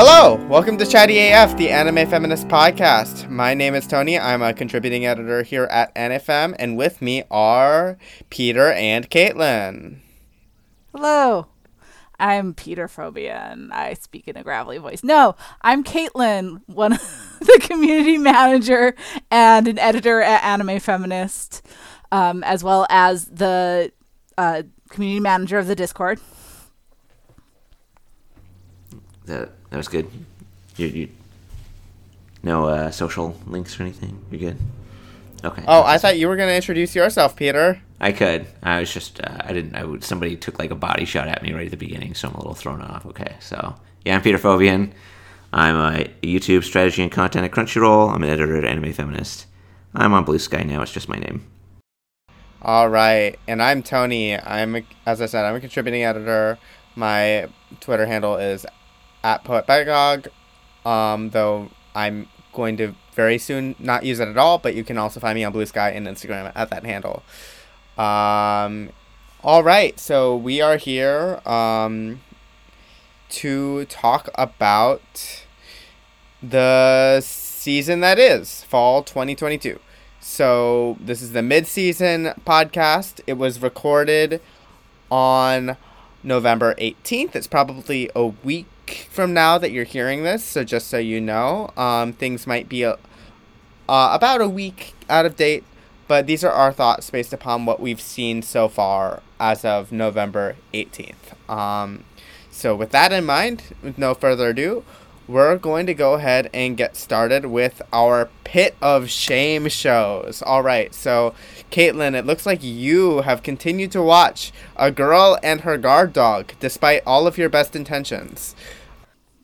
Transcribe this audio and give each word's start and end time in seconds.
Hello, 0.00 0.36
welcome 0.46 0.78
to 0.78 0.86
Chatty 0.86 1.32
AF, 1.32 1.56
the 1.56 1.70
anime 1.70 2.08
feminist 2.08 2.46
podcast. 2.46 3.28
My 3.28 3.52
name 3.52 3.74
is 3.74 3.84
Toni. 3.84 4.16
I'm 4.16 4.42
a 4.42 4.54
contributing 4.54 5.04
editor 5.04 5.42
here 5.42 5.64
at 5.64 5.92
AniFem, 5.96 6.54
and 6.56 6.76
with 6.76 7.02
me 7.02 7.24
are 7.32 7.98
Peter 8.30 8.70
and 8.70 9.10
Caitlin. 9.10 9.98
Hello. 10.94 11.48
I'm 12.16 12.54
Peter 12.54 12.86
Fobian 12.86 13.52
and 13.52 13.72
I 13.72 13.94
speak 13.94 14.28
in 14.28 14.36
a 14.36 14.44
gravelly 14.44 14.78
voice. 14.78 15.02
No, 15.02 15.34
I'm 15.62 15.82
Caitlin, 15.82 16.62
one 16.66 16.92
of 16.92 17.38
the 17.40 17.58
community 17.60 18.18
manager 18.18 18.94
and 19.32 19.66
an 19.66 19.80
editor 19.80 20.20
at 20.20 20.44
Anime 20.44 20.78
Feminist, 20.78 21.66
um, 22.12 22.44
as 22.44 22.62
well 22.62 22.86
as 22.88 23.24
the 23.24 23.90
uh, 24.36 24.62
community 24.90 25.18
manager 25.18 25.58
of 25.58 25.66
the 25.66 25.74
Discord. 25.74 26.20
That 29.24 29.57
that 29.70 29.76
was 29.76 29.88
good. 29.88 30.08
You, 30.76 30.86
you 30.86 31.08
no 32.42 32.66
uh, 32.66 32.90
social 32.90 33.36
links 33.46 33.78
or 33.78 33.82
anything. 33.82 34.24
You're 34.30 34.52
good. 34.52 34.58
Okay. 35.44 35.62
Oh, 35.68 35.82
I 35.82 35.98
thought 35.98 36.18
you 36.18 36.28
were 36.28 36.36
going 36.36 36.48
to 36.48 36.54
introduce 36.54 36.94
yourself, 36.94 37.36
Peter. 37.36 37.80
I 38.00 38.12
could. 38.12 38.46
I 38.62 38.80
was 38.80 38.92
just. 38.92 39.20
Uh, 39.20 39.38
I 39.40 39.52
didn't. 39.52 39.74
I 39.74 39.84
would. 39.84 40.04
Somebody 40.04 40.36
took 40.36 40.58
like 40.58 40.70
a 40.70 40.76
body 40.76 41.04
shot 41.04 41.28
at 41.28 41.42
me 41.42 41.52
right 41.52 41.66
at 41.66 41.70
the 41.70 41.76
beginning, 41.76 42.14
so 42.14 42.28
I'm 42.28 42.34
a 42.34 42.38
little 42.38 42.54
thrown 42.54 42.82
off. 42.82 43.06
Okay. 43.06 43.36
So 43.40 43.74
yeah, 44.04 44.16
I'm 44.16 44.22
Peter 44.22 44.38
Fobian. 44.38 44.92
I'm 45.52 45.76
a 45.76 46.04
YouTube 46.22 46.64
strategy 46.64 47.02
and 47.02 47.10
content 47.10 47.44
at 47.44 47.50
Crunchyroll. 47.52 48.12
I'm 48.12 48.22
an 48.22 48.28
editor 48.28 48.56
at 48.56 48.64
Anime 48.64 48.92
Feminist. 48.92 49.46
I'm 49.94 50.12
on 50.12 50.24
Blue 50.24 50.38
Sky 50.38 50.62
now. 50.62 50.82
It's 50.82 50.92
just 50.92 51.08
my 51.08 51.16
name. 51.16 51.46
All 52.60 52.88
right, 52.88 53.38
and 53.46 53.62
I'm 53.62 53.82
Toni. 53.82 54.36
I'm 54.38 54.84
as 55.06 55.22
I 55.22 55.26
said, 55.26 55.44
I'm 55.44 55.54
a 55.54 55.60
contributing 55.60 56.02
editor. 56.02 56.58
My 56.96 57.48
Twitter 57.80 58.06
handle 58.06 58.36
is 58.36 58.66
at 59.22 59.44
Poet 59.44 59.66
Pedagogue, 59.66 60.28
um, 60.84 61.30
though 61.30 61.70
I'm 61.94 62.28
going 62.52 62.76
to 62.78 62.94
very 63.14 63.38
soon 63.38 63.74
not 63.78 64.04
use 64.04 64.20
it 64.20 64.28
at 64.28 64.36
all, 64.36 64.58
but 64.58 64.74
you 64.74 64.84
can 64.84 64.98
also 64.98 65.20
find 65.20 65.34
me 65.34 65.44
on 65.44 65.52
Blue 65.52 65.66
Sky 65.66 65.90
and 65.90 66.06
Instagram 66.06 66.52
at 66.54 66.70
that 66.70 66.84
handle. 66.84 67.22
Um, 67.96 68.90
all 69.42 69.62
right, 69.62 69.98
so 69.98 70.36
we 70.36 70.60
are 70.60 70.76
here 70.76 71.40
um, 71.46 72.20
to 73.30 73.84
talk 73.86 74.28
about 74.34 75.44
the 76.42 77.20
season 77.20 78.00
that 78.00 78.18
is 78.18 78.62
fall 78.64 79.02
2022. 79.02 79.80
So 80.20 80.96
this 81.00 81.22
is 81.22 81.32
the 81.32 81.42
mid-season 81.42 82.34
podcast. 82.46 83.20
It 83.26 83.34
was 83.34 83.60
recorded 83.62 84.40
on 85.10 85.76
November 86.22 86.74
18th. 86.74 87.34
It's 87.34 87.46
probably 87.46 88.10
a 88.14 88.26
week 88.26 88.66
from 89.10 89.32
now 89.32 89.58
that 89.58 89.70
you're 89.70 89.84
hearing 89.84 90.22
this, 90.22 90.44
so 90.44 90.64
just 90.64 90.88
so 90.88 90.98
you 90.98 91.20
know, 91.20 91.70
um, 91.76 92.12
things 92.12 92.46
might 92.46 92.68
be 92.68 92.82
a, 92.82 92.92
uh, 93.88 94.10
about 94.12 94.40
a 94.40 94.48
week 94.48 94.94
out 95.08 95.26
of 95.26 95.36
date, 95.36 95.64
but 96.06 96.26
these 96.26 96.44
are 96.44 96.52
our 96.52 96.72
thoughts 96.72 97.10
based 97.10 97.32
upon 97.32 97.66
what 97.66 97.80
we've 97.80 98.00
seen 98.00 98.42
so 98.42 98.68
far 98.68 99.22
as 99.38 99.64
of 99.64 99.92
November 99.92 100.56
18th. 100.74 101.50
Um, 101.50 102.04
so, 102.50 102.74
with 102.74 102.90
that 102.90 103.12
in 103.12 103.24
mind, 103.24 103.62
with 103.82 103.98
no 103.98 104.14
further 104.14 104.48
ado, 104.48 104.84
we're 105.28 105.58
going 105.58 105.84
to 105.86 105.92
go 105.92 106.14
ahead 106.14 106.48
and 106.54 106.76
get 106.76 106.96
started 106.96 107.46
with 107.46 107.82
our 107.92 108.30
pit 108.44 108.74
of 108.80 109.10
shame 109.10 109.68
shows. 109.68 110.42
All 110.42 110.62
right, 110.62 110.94
so 110.94 111.34
Caitlin, 111.70 112.14
it 112.14 112.24
looks 112.24 112.46
like 112.46 112.64
you 112.64 113.20
have 113.20 113.42
continued 113.42 113.92
to 113.92 114.02
watch 114.02 114.52
A 114.76 114.90
Girl 114.90 115.38
and 115.42 115.60
Her 115.60 115.76
Guard 115.76 116.14
Dog 116.14 116.54
despite 116.58 117.02
all 117.06 117.26
of 117.26 117.36
your 117.36 117.50
best 117.50 117.76
intentions. 117.76 118.56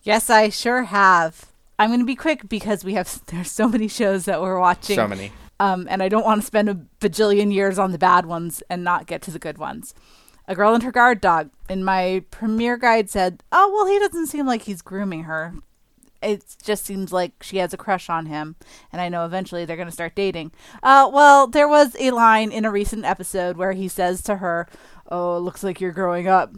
Yes, 0.04 0.28
I 0.28 0.50
sure 0.50 0.84
have. 0.84 1.46
I'm 1.78 1.88
going 1.88 2.00
to 2.00 2.06
be 2.06 2.14
quick 2.14 2.48
because 2.48 2.84
we 2.84 2.94
have 2.94 3.22
there's 3.26 3.50
so 3.50 3.68
many 3.68 3.88
shows 3.88 4.26
that 4.26 4.40
we're 4.40 4.60
watching. 4.60 4.96
So 4.96 5.08
many. 5.08 5.32
Um, 5.58 5.86
and 5.90 6.02
I 6.02 6.08
don't 6.08 6.24
want 6.24 6.40
to 6.40 6.46
spend 6.46 6.68
a 6.68 6.78
bajillion 7.00 7.52
years 7.52 7.78
on 7.78 7.92
the 7.92 7.98
bad 7.98 8.26
ones 8.26 8.62
and 8.68 8.84
not 8.84 9.06
get 9.06 9.22
to 9.22 9.30
the 9.30 9.38
good 9.38 9.56
ones. 9.56 9.94
A 10.46 10.54
girl 10.54 10.74
and 10.74 10.82
her 10.82 10.92
guard 10.92 11.20
dog. 11.20 11.50
In 11.70 11.82
my 11.82 12.22
premiere 12.30 12.76
guide 12.76 13.08
said, 13.08 13.42
"Oh 13.50 13.72
well, 13.72 13.86
he 13.86 13.98
doesn't 13.98 14.26
seem 14.26 14.46
like 14.46 14.62
he's 14.62 14.82
grooming 14.82 15.22
her. 15.22 15.54
It 16.20 16.56
just 16.62 16.84
seems 16.84 17.12
like 17.12 17.42
she 17.42 17.58
has 17.58 17.72
a 17.72 17.78
crush 17.78 18.10
on 18.10 18.26
him, 18.26 18.56
and 18.92 19.00
I 19.00 19.08
know 19.08 19.24
eventually 19.24 19.64
they're 19.64 19.76
going 19.76 19.88
to 19.88 19.92
start 19.92 20.14
dating." 20.14 20.52
Uh, 20.82 21.08
well, 21.10 21.46
there 21.46 21.68
was 21.68 21.96
a 21.98 22.10
line 22.10 22.52
in 22.52 22.66
a 22.66 22.70
recent 22.70 23.06
episode 23.06 23.56
where 23.56 23.72
he 23.72 23.88
says 23.88 24.20
to 24.24 24.36
her, 24.36 24.68
"Oh, 25.08 25.36
it 25.36 25.40
looks 25.40 25.62
like 25.62 25.80
you're 25.80 25.92
growing 25.92 26.28
up, 26.28 26.54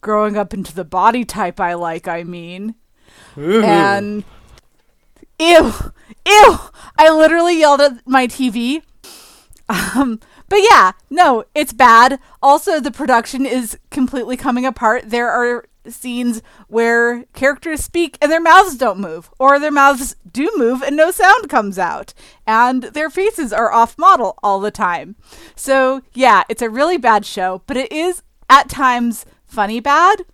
growing 0.00 0.36
up 0.36 0.54
into 0.54 0.74
the 0.74 0.84
body 0.84 1.24
type 1.24 1.60
I 1.60 1.74
like. 1.74 2.08
I 2.08 2.22
mean." 2.24 2.74
Ooh. 3.36 3.62
and 3.62 4.24
ew, 5.38 5.72
ew! 6.26 6.58
I 6.98 7.10
literally 7.10 7.58
yelled 7.58 7.80
at 7.80 8.06
my 8.06 8.26
TV. 8.26 8.82
Um, 9.68 10.18
but 10.48 10.58
yeah, 10.68 10.92
no, 11.08 11.44
it's 11.54 11.72
bad. 11.72 12.18
Also, 12.42 12.80
the 12.80 12.90
production 12.90 13.46
is 13.46 13.78
completely 13.90 14.36
coming 14.36 14.66
apart. 14.66 15.10
There 15.10 15.30
are 15.30 15.64
scenes 15.88 16.42
where 16.68 17.24
characters 17.32 17.82
speak 17.82 18.18
and 18.20 18.30
their 18.30 18.40
mouths 18.40 18.76
don't 18.76 18.98
move, 18.98 19.30
or 19.38 19.58
their 19.58 19.70
mouths 19.70 20.16
do 20.30 20.50
move 20.56 20.82
and 20.82 20.96
no 20.96 21.10
sound 21.10 21.48
comes 21.48 21.78
out, 21.78 22.12
and 22.46 22.84
their 22.84 23.10
faces 23.10 23.52
are 23.52 23.72
off 23.72 23.98
model 23.98 24.38
all 24.42 24.60
the 24.60 24.70
time. 24.70 25.16
So, 25.56 26.02
yeah, 26.12 26.44
it's 26.48 26.62
a 26.62 26.70
really 26.70 26.98
bad 26.98 27.24
show, 27.24 27.62
but 27.66 27.76
it 27.76 27.90
is 27.92 28.22
at 28.48 28.68
times 28.68 29.24
funny 29.44 29.80
bad. 29.80 30.24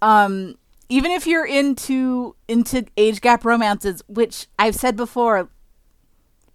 Um, 0.00 0.56
even 0.88 1.10
if 1.10 1.26
you're 1.26 1.46
into 1.46 2.34
into 2.48 2.84
age 2.96 3.20
gap 3.20 3.44
romances, 3.44 4.02
which 4.08 4.48
I've 4.58 4.74
said 4.74 4.96
before, 4.96 5.48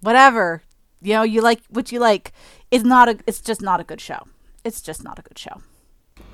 whatever, 0.01 0.61
you 1.01 1.13
know, 1.13 1.23
you 1.23 1.41
like 1.41 1.61
what 1.69 1.91
you 1.91 1.99
like, 1.99 2.33
is 2.69 2.83
not 2.83 3.09
a 3.09 3.17
it's 3.25 3.41
just 3.41 3.61
not 3.61 3.79
a 3.79 3.83
good 3.83 4.01
show. 4.01 4.27
It's 4.63 4.81
just 4.81 5.03
not 5.03 5.17
a 5.17 5.21
good 5.21 5.39
show. 5.39 5.61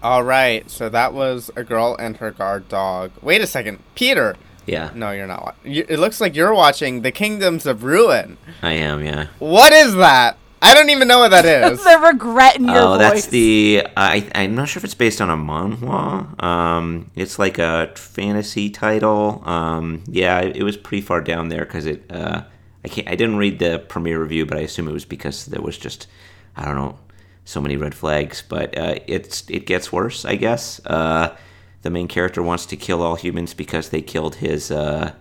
All 0.02 0.24
right, 0.24 0.70
so 0.70 0.90
that 0.90 1.14
was 1.14 1.50
A 1.56 1.64
Girl 1.64 1.96
and 1.98 2.18
Her 2.18 2.32
Guard 2.32 2.68
Dog. 2.68 3.12
Wait 3.22 3.42
a 3.42 3.48
second, 3.48 3.80
Peter. 3.96 4.36
Yeah, 4.66 4.92
No, 4.96 5.12
you're 5.12 5.28
not. 5.28 5.56
it 5.66 6.00
looks 6.00 6.22
like 6.22 6.36
you're 6.36 6.54
watching 6.54 7.02
The 7.02 7.12
Kingdoms 7.12 7.66
of 7.66 7.84
Ruin. 7.84 8.38
I 8.62 8.74
am. 8.74 9.04
Yeah. 9.04 9.28
What 9.40 9.74
is 9.74 9.94
that? 9.96 10.38
I 10.62 10.74
don't 10.74 10.90
even 10.90 11.10
know 11.10 11.20
what 11.20 11.32
that 11.32 11.46
is. 11.72 11.84
the 11.84 11.98
regret 12.00 12.56
in 12.56 12.66
your 12.70 12.78
Oh, 12.78 12.88
voice. 12.92 13.00
that's 13.00 13.28
the. 13.28 13.86
I 13.98 14.30
I'm 14.34 14.56
not 14.56 14.70
sure 14.70 14.80
if 14.80 14.86
it's 14.86 14.94
based 14.94 15.20
on 15.20 15.30
a 15.30 15.36
manhwa. 15.36 16.42
Um, 16.42 17.12
it's 17.16 17.38
like 17.38 17.60
a 17.60 17.92
fantasy 17.96 18.70
title. 18.70 19.42
Um, 19.46 20.04
yeah, 20.08 20.40
it, 20.40 20.56
it 20.56 20.64
was 20.64 20.78
pretty 20.78 21.02
far 21.02 21.20
down 21.20 21.50
there 21.50 21.66
because 21.66 21.86
it. 21.86 22.10
Uh, 22.10 22.44
I 22.86 22.88
can't. 22.88 23.10
I 23.10 23.16
didn't 23.16 23.36
read 23.36 23.60
the 23.60 23.80
premiere 23.90 24.22
review, 24.22 24.46
but 24.46 24.58
I 24.58 24.62
assume 24.62 24.88
it 24.88 24.94
was 24.94 25.04
because 25.06 25.46
there 25.48 25.62
was 25.62 25.78
just, 25.78 26.08
I 26.56 26.64
don't 26.64 26.76
know, 26.76 26.98
so 27.46 27.62
many 27.62 27.78
red 27.78 27.96
flags. 27.96 28.44
But 28.48 28.78
uh, 28.78 28.96
it's 29.08 29.50
it 29.50 29.66
gets 29.66 29.92
worse, 29.92 30.26
I 30.26 30.36
guess. 30.36 30.84
Uh, 30.86 31.36
the 31.82 31.90
main 31.90 32.08
character 32.08 32.42
wants 32.42 32.66
to 32.68 32.78
kill 32.78 33.02
all 33.02 33.16
humans 33.16 33.54
because 33.54 33.90
they 33.90 34.02
killed 34.02 34.36
his 34.36 34.72
uh, 34.72 35.14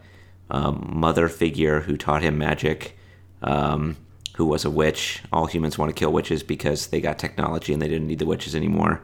um, 0.51 0.91
mother 0.95 1.29
figure 1.29 1.81
who 1.81 1.97
taught 1.97 2.23
him 2.23 2.39
magic. 2.39 2.97
Um, 3.43 3.97
who 4.37 4.47
was 4.47 4.65
a 4.65 4.71
witch. 4.71 5.23
All 5.33 5.47
humans 5.47 5.79
want 5.79 5.91
to 5.91 5.99
kill 5.99 6.13
witches 6.13 6.43
because 6.43 6.89
they 6.89 7.01
got 7.01 7.19
technology 7.19 7.73
and 7.73 7.83
they 7.83 7.89
didn't 7.89 8.07
need 8.07 8.19
the 8.19 8.27
witches 8.27 8.55
anymore. 8.55 9.03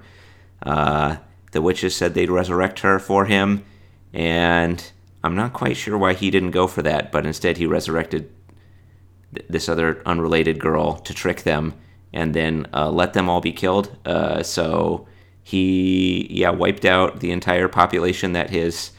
Uh, 0.62 1.16
the 1.52 1.62
witches 1.62 1.94
said 1.94 2.14
they'd 2.14 2.30
resurrect 2.30 2.80
her 2.80 2.98
for 2.98 3.26
him, 3.26 3.64
and 4.12 4.90
I'm 5.22 5.36
not 5.36 5.52
quite 5.52 5.76
sure 5.76 5.96
why 5.96 6.14
he 6.14 6.31
didn't 6.31 6.50
go 6.50 6.66
for 6.66 6.82
that, 6.82 7.12
but 7.12 7.26
instead 7.26 7.56
he 7.56 7.66
resurrected 7.66 8.31
th- 9.34 9.46
this 9.48 9.69
other 9.69 10.02
unrelated 10.04 10.58
girl 10.58 10.96
to 10.98 11.14
trick 11.14 11.43
them 11.43 11.75
and 12.12 12.34
then 12.34 12.66
uh, 12.72 12.90
let 12.90 13.12
them 13.12 13.28
all 13.28 13.40
be 13.40 13.52
killed. 13.52 13.96
Uh, 14.05 14.43
so 14.43 15.06
he, 15.43 16.26
yeah, 16.31 16.50
wiped 16.50 16.84
out 16.84 17.20
the 17.20 17.31
entire 17.31 17.69
population 17.69 18.32
that 18.32 18.50
his 18.50 18.93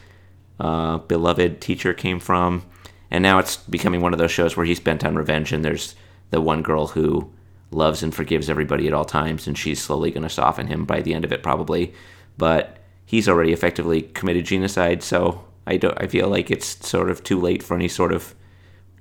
uh, 0.60 0.98
beloved 0.98 1.62
teacher 1.62 1.94
came 1.94 2.20
from. 2.20 2.64
And 3.12 3.24
now 3.24 3.40
it's 3.40 3.58
becoming 3.58 4.02
one 4.02 4.14
of 4.14 4.20
those 4.20 4.32
shows 4.32 4.56
where 4.56 4.66
he's 4.66 4.80
bent 4.80 5.04
on 5.04 5.16
revenge, 5.16 5.52
and 5.52 5.66
there's 5.66 5.96
the 6.30 6.42
one 6.42 6.62
girl 6.62 6.88
who 6.88 7.32
loves 7.72 8.04
and 8.04 8.14
forgives 8.14 8.50
everybody 8.50 8.88
at 8.88 8.94
all 8.94 9.06
times, 9.06 9.48
and 9.48 9.58
she's 9.58 9.82
slowly 9.82 10.12
going 10.12 10.24
to 10.24 10.30
soften 10.30 10.68
him 10.68 10.86
by 10.86 11.02
the 11.02 11.14
end 11.14 11.26
of 11.26 11.32
it, 11.32 11.44
probably. 11.44 11.94
But 12.38 12.78
he's 13.06 13.28
already 13.28 13.52
effectively 13.52 14.04
committed 14.04 14.46
genocide, 14.46 15.02
so 15.02 15.44
I 15.66 15.78
don't. 15.78 16.00
I 16.02 16.08
feel 16.08 16.30
like 16.30 16.52
it's 16.52 16.88
sort 16.88 17.10
of 17.10 17.24
too 17.24 17.40
late 17.40 17.64
for 17.64 17.76
any 17.76 17.88
sort 17.88 18.12
of, 18.12 18.36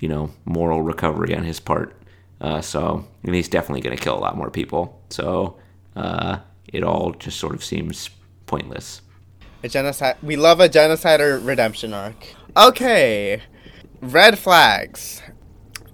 you 0.01 0.09
know, 0.09 0.31
moral 0.45 0.83
recovery 0.83 1.35
on 1.35 1.45
his 1.45 1.61
part. 1.61 1.95
Uh, 2.41 2.61
so, 2.61 3.05
and 3.25 3.35
he's 3.35 3.49
definitely 3.49 3.81
going 3.81 3.97
to 3.97 4.03
kill 4.03 4.17
a 4.17 4.21
lot 4.21 4.37
more 4.37 4.51
people. 4.51 5.03
So, 5.11 5.59
uh, 5.97 6.39
it 6.73 6.85
all 6.85 7.13
just 7.13 7.39
sort 7.39 7.55
of 7.55 7.65
seems 7.65 8.11
pointless. 8.47 9.03
A 9.63 9.69
genocide. 9.69 10.17
We 10.23 10.37
love 10.37 10.61
a 10.61 10.69
genocider 10.69 11.45
redemption 11.45 11.93
arc. 11.93 12.35
Okay, 12.57 13.43
red 14.01 14.39
flags. 14.39 15.23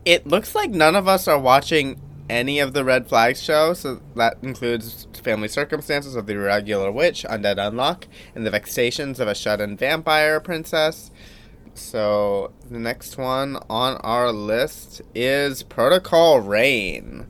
It 0.05 0.27
looks 0.27 0.55
like 0.55 0.71
none 0.71 0.97
of 0.97 1.09
us 1.09 1.27
are 1.27 1.39
watching 1.39 1.99
any 2.29 2.59
of 2.59 2.73
the 2.73 2.85
red 2.85 3.07
flags 3.09 3.43
show. 3.43 3.73
So 3.73 4.01
that 4.17 4.39
includes 4.43 5.07
family 5.23 5.49
circumstances 5.49 6.15
of 6.15 6.27
the 6.27 6.35
irregular 6.35 6.93
witch, 6.93 7.25
undead 7.29 7.57
unlock, 7.59 8.07
and 8.35 8.47
the 8.47 8.51
vexations 8.51 9.21
of 9.21 9.29
a 9.29 9.35
shut-in 9.35 9.77
vampire 9.77 10.41
princess. 10.41 11.11
So 11.75 12.53
the 12.71 12.79
next 12.79 13.19
one 13.19 13.57
on 13.69 13.97
our 13.99 14.33
list 14.33 15.03
is 15.15 15.63
Protocol 15.63 16.41
Rain. 16.41 17.27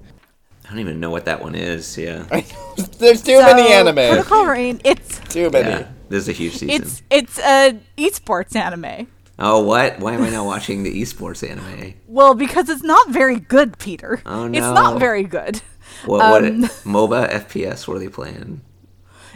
I 0.64 0.70
don't 0.70 0.78
even 0.80 1.00
know 1.00 1.10
what 1.10 1.24
that 1.26 1.42
one 1.42 1.54
is. 1.54 1.96
Yeah. 1.98 2.22
There's 2.98 3.22
too 3.22 3.38
So, 3.38 3.46
many 3.46 3.72
anime. 3.72 3.94
Protocol 3.94 4.46
Rain. 4.46 4.80
It's 4.84 5.18
Too 5.28 5.50
many. 5.50 5.68
yeah. 5.70 5.88
This 6.08 6.22
is 6.24 6.28
a 6.28 6.32
huge 6.32 6.52
season. 6.54 6.70
it's 6.82 7.02
it's 7.10 7.38
a 7.38 7.78
esports 7.98 8.54
anime. 8.54 9.08
Oh, 9.38 9.62
what? 9.64 9.98
Why 9.98 10.12
am 10.14 10.22
I 10.22 10.30
not 10.30 10.46
watching 10.46 10.82
the 10.84 11.00
esports 11.02 11.48
anime? 11.48 11.94
Well, 12.06 12.34
because 12.34 12.68
it's 12.68 12.84
not 12.84 13.08
very 13.10 13.40
good, 13.40 13.78
Peter. 13.78 14.22
Oh, 14.24 14.46
no, 14.46 14.56
It's 14.58 14.74
not 14.74 15.00
very 15.00 15.24
good. 15.24 15.60
What? 16.06 16.20
what 16.30 16.44
Um, 16.44 16.62
MOBA 16.84 17.30
FPS? 17.30 17.88
What 17.88 17.96
are 17.96 18.00
they 18.00 18.08
playing? 18.08 18.60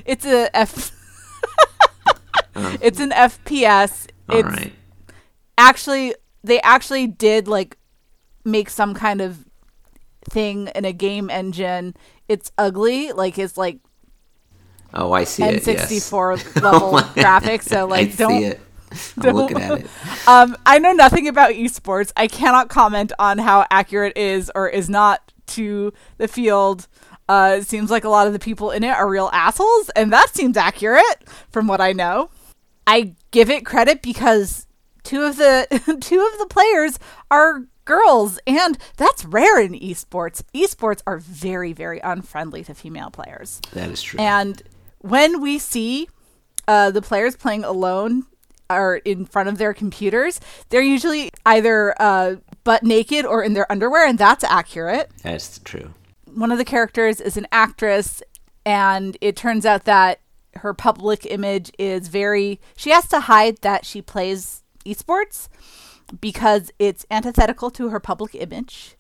It's 0.04 0.24
a 0.24 0.54
F. 0.56 0.92
it's 2.80 3.00
an 3.00 3.10
FPS. 3.10 4.06
All 4.28 4.38
it's 4.38 4.48
right. 4.48 4.72
Actually 5.58 6.14
they 6.42 6.60
actually 6.62 7.06
did 7.06 7.48
like 7.48 7.76
make 8.44 8.70
some 8.70 8.94
kind 8.94 9.20
of 9.20 9.44
thing 10.24 10.68
in 10.74 10.84
a 10.84 10.92
game 10.92 11.28
engine. 11.28 11.94
It's 12.28 12.52
ugly, 12.56 13.12
like 13.12 13.38
it's 13.38 13.56
like 13.56 13.80
Oh, 14.94 15.12
I 15.12 15.24
see 15.24 15.42
it. 15.44 15.66
Yes. 15.66 15.90
N64 15.90 16.62
level 16.62 16.92
graphics. 17.14 17.64
So 17.64 17.86
like 17.86 18.08
I 18.08 18.12
don't 18.12 18.38
see 18.38 18.44
it. 18.44 18.60
I'm 19.22 19.36
looking 19.36 19.60
at 19.60 19.80
it. 19.80 19.86
Um, 20.26 20.56
I 20.64 20.78
know 20.78 20.92
nothing 20.92 21.28
about 21.28 21.52
esports. 21.52 22.10
I 22.16 22.26
cannot 22.26 22.70
comment 22.70 23.12
on 23.18 23.36
how 23.36 23.66
accurate 23.70 24.16
is 24.16 24.50
or 24.54 24.68
is 24.68 24.88
not 24.88 25.32
to 25.48 25.92
the 26.16 26.26
field. 26.26 26.88
Uh, 27.28 27.56
it 27.58 27.66
seems 27.66 27.90
like 27.90 28.04
a 28.04 28.08
lot 28.08 28.26
of 28.26 28.32
the 28.32 28.38
people 28.38 28.70
in 28.70 28.82
it 28.82 28.88
are 28.88 29.06
real 29.06 29.28
assholes, 29.34 29.90
and 29.90 30.10
that 30.10 30.30
seems 30.30 30.56
accurate 30.56 31.28
from 31.50 31.66
what 31.66 31.82
I 31.82 31.92
know. 31.92 32.30
I 32.86 33.14
give 33.30 33.50
it 33.50 33.66
credit 33.66 34.00
because 34.00 34.66
two 35.08 35.22
of 35.22 35.36
the 35.36 35.66
two 36.00 36.20
of 36.20 36.38
the 36.38 36.46
players 36.46 36.98
are 37.30 37.64
girls, 37.84 38.38
and 38.46 38.78
that's 38.98 39.24
rare 39.24 39.58
in 39.60 39.72
esports. 39.72 40.42
Esports 40.54 41.00
are 41.06 41.16
very, 41.18 41.72
very 41.72 41.98
unfriendly 42.00 42.62
to 42.64 42.74
female 42.74 43.10
players. 43.10 43.60
That 43.72 43.90
is 43.90 44.02
true. 44.02 44.20
And 44.20 44.62
when 44.98 45.40
we 45.40 45.58
see 45.58 46.08
uh, 46.68 46.90
the 46.90 47.00
players 47.00 47.34
playing 47.34 47.64
alone 47.64 48.26
are 48.68 48.96
in 48.96 49.24
front 49.24 49.48
of 49.48 49.56
their 49.56 49.72
computers, 49.72 50.40
they're 50.68 50.82
usually 50.82 51.30
either 51.46 51.94
uh, 52.00 52.36
butt 52.64 52.82
naked 52.82 53.24
or 53.24 53.42
in 53.42 53.54
their 53.54 53.70
underwear, 53.72 54.06
and 54.06 54.18
that's 54.18 54.44
accurate. 54.44 55.10
That's 55.22 55.58
true. 55.60 55.94
One 56.26 56.52
of 56.52 56.58
the 56.58 56.66
characters 56.66 57.22
is 57.22 57.38
an 57.38 57.46
actress, 57.50 58.22
and 58.66 59.16
it 59.22 59.34
turns 59.34 59.64
out 59.64 59.84
that 59.84 60.20
her 60.56 60.74
public 60.74 61.24
image 61.24 61.72
is 61.78 62.08
very. 62.08 62.60
She 62.76 62.90
has 62.90 63.08
to 63.08 63.20
hide 63.20 63.62
that 63.62 63.86
she 63.86 64.02
plays 64.02 64.62
esports 64.88 65.48
because 66.20 66.70
it's 66.78 67.04
antithetical 67.10 67.70
to 67.72 67.90
her 67.90 68.00
public 68.00 68.34
image, 68.34 68.96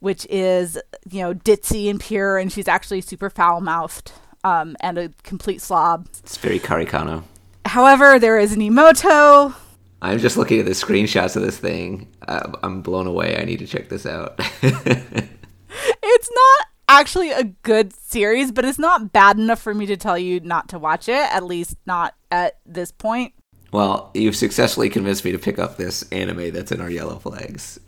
which 0.00 0.26
is, 0.30 0.78
you 1.10 1.20
know, 1.20 1.34
ditzy 1.34 1.90
and 1.90 2.00
pure, 2.00 2.38
and 2.38 2.52
she's 2.52 2.68
actually 2.68 3.00
super 3.00 3.28
foul 3.28 3.60
mouthed 3.60 4.12
um, 4.44 4.76
and 4.80 4.98
a 4.98 5.10
complete 5.22 5.60
slob. 5.60 6.06
It's 6.20 6.36
very 6.36 6.60
KareKano. 6.60 7.24
However, 7.66 8.18
there 8.18 8.38
is 8.38 8.52
an 8.52 8.60
emoto. 8.60 9.54
I'm 10.02 10.18
just 10.18 10.36
looking 10.36 10.60
at 10.60 10.66
the 10.66 10.72
screenshots 10.72 11.34
of 11.34 11.42
this 11.42 11.58
thing. 11.58 12.08
Uh, 12.28 12.52
I'm 12.62 12.82
blown 12.82 13.06
away. 13.06 13.38
I 13.38 13.44
need 13.44 13.58
to 13.60 13.66
check 13.66 13.88
this 13.88 14.06
out. 14.06 14.38
It's 16.02 16.30
not 16.32 16.68
actually 16.88 17.30
a 17.32 17.44
good 17.44 17.92
series, 17.92 18.52
but 18.52 18.64
it's 18.64 18.78
not 18.78 19.12
bad 19.12 19.38
enough 19.38 19.60
for 19.60 19.74
me 19.74 19.84
to 19.86 19.96
tell 19.96 20.16
you 20.16 20.40
not 20.40 20.68
to 20.70 20.78
watch 20.78 21.08
it, 21.08 21.32
at 21.34 21.44
least 21.44 21.76
not 21.86 22.14
at 22.30 22.58
this 22.64 22.92
point. 22.92 23.33
Well, 23.74 24.12
you've 24.14 24.36
successfully 24.36 24.88
convinced 24.88 25.24
me 25.24 25.32
to 25.32 25.38
pick 25.38 25.58
up 25.58 25.78
this 25.78 26.04
anime 26.12 26.52
that's 26.52 26.70
in 26.70 26.80
our 26.80 26.88
yellow 26.88 27.18
flags. 27.18 27.80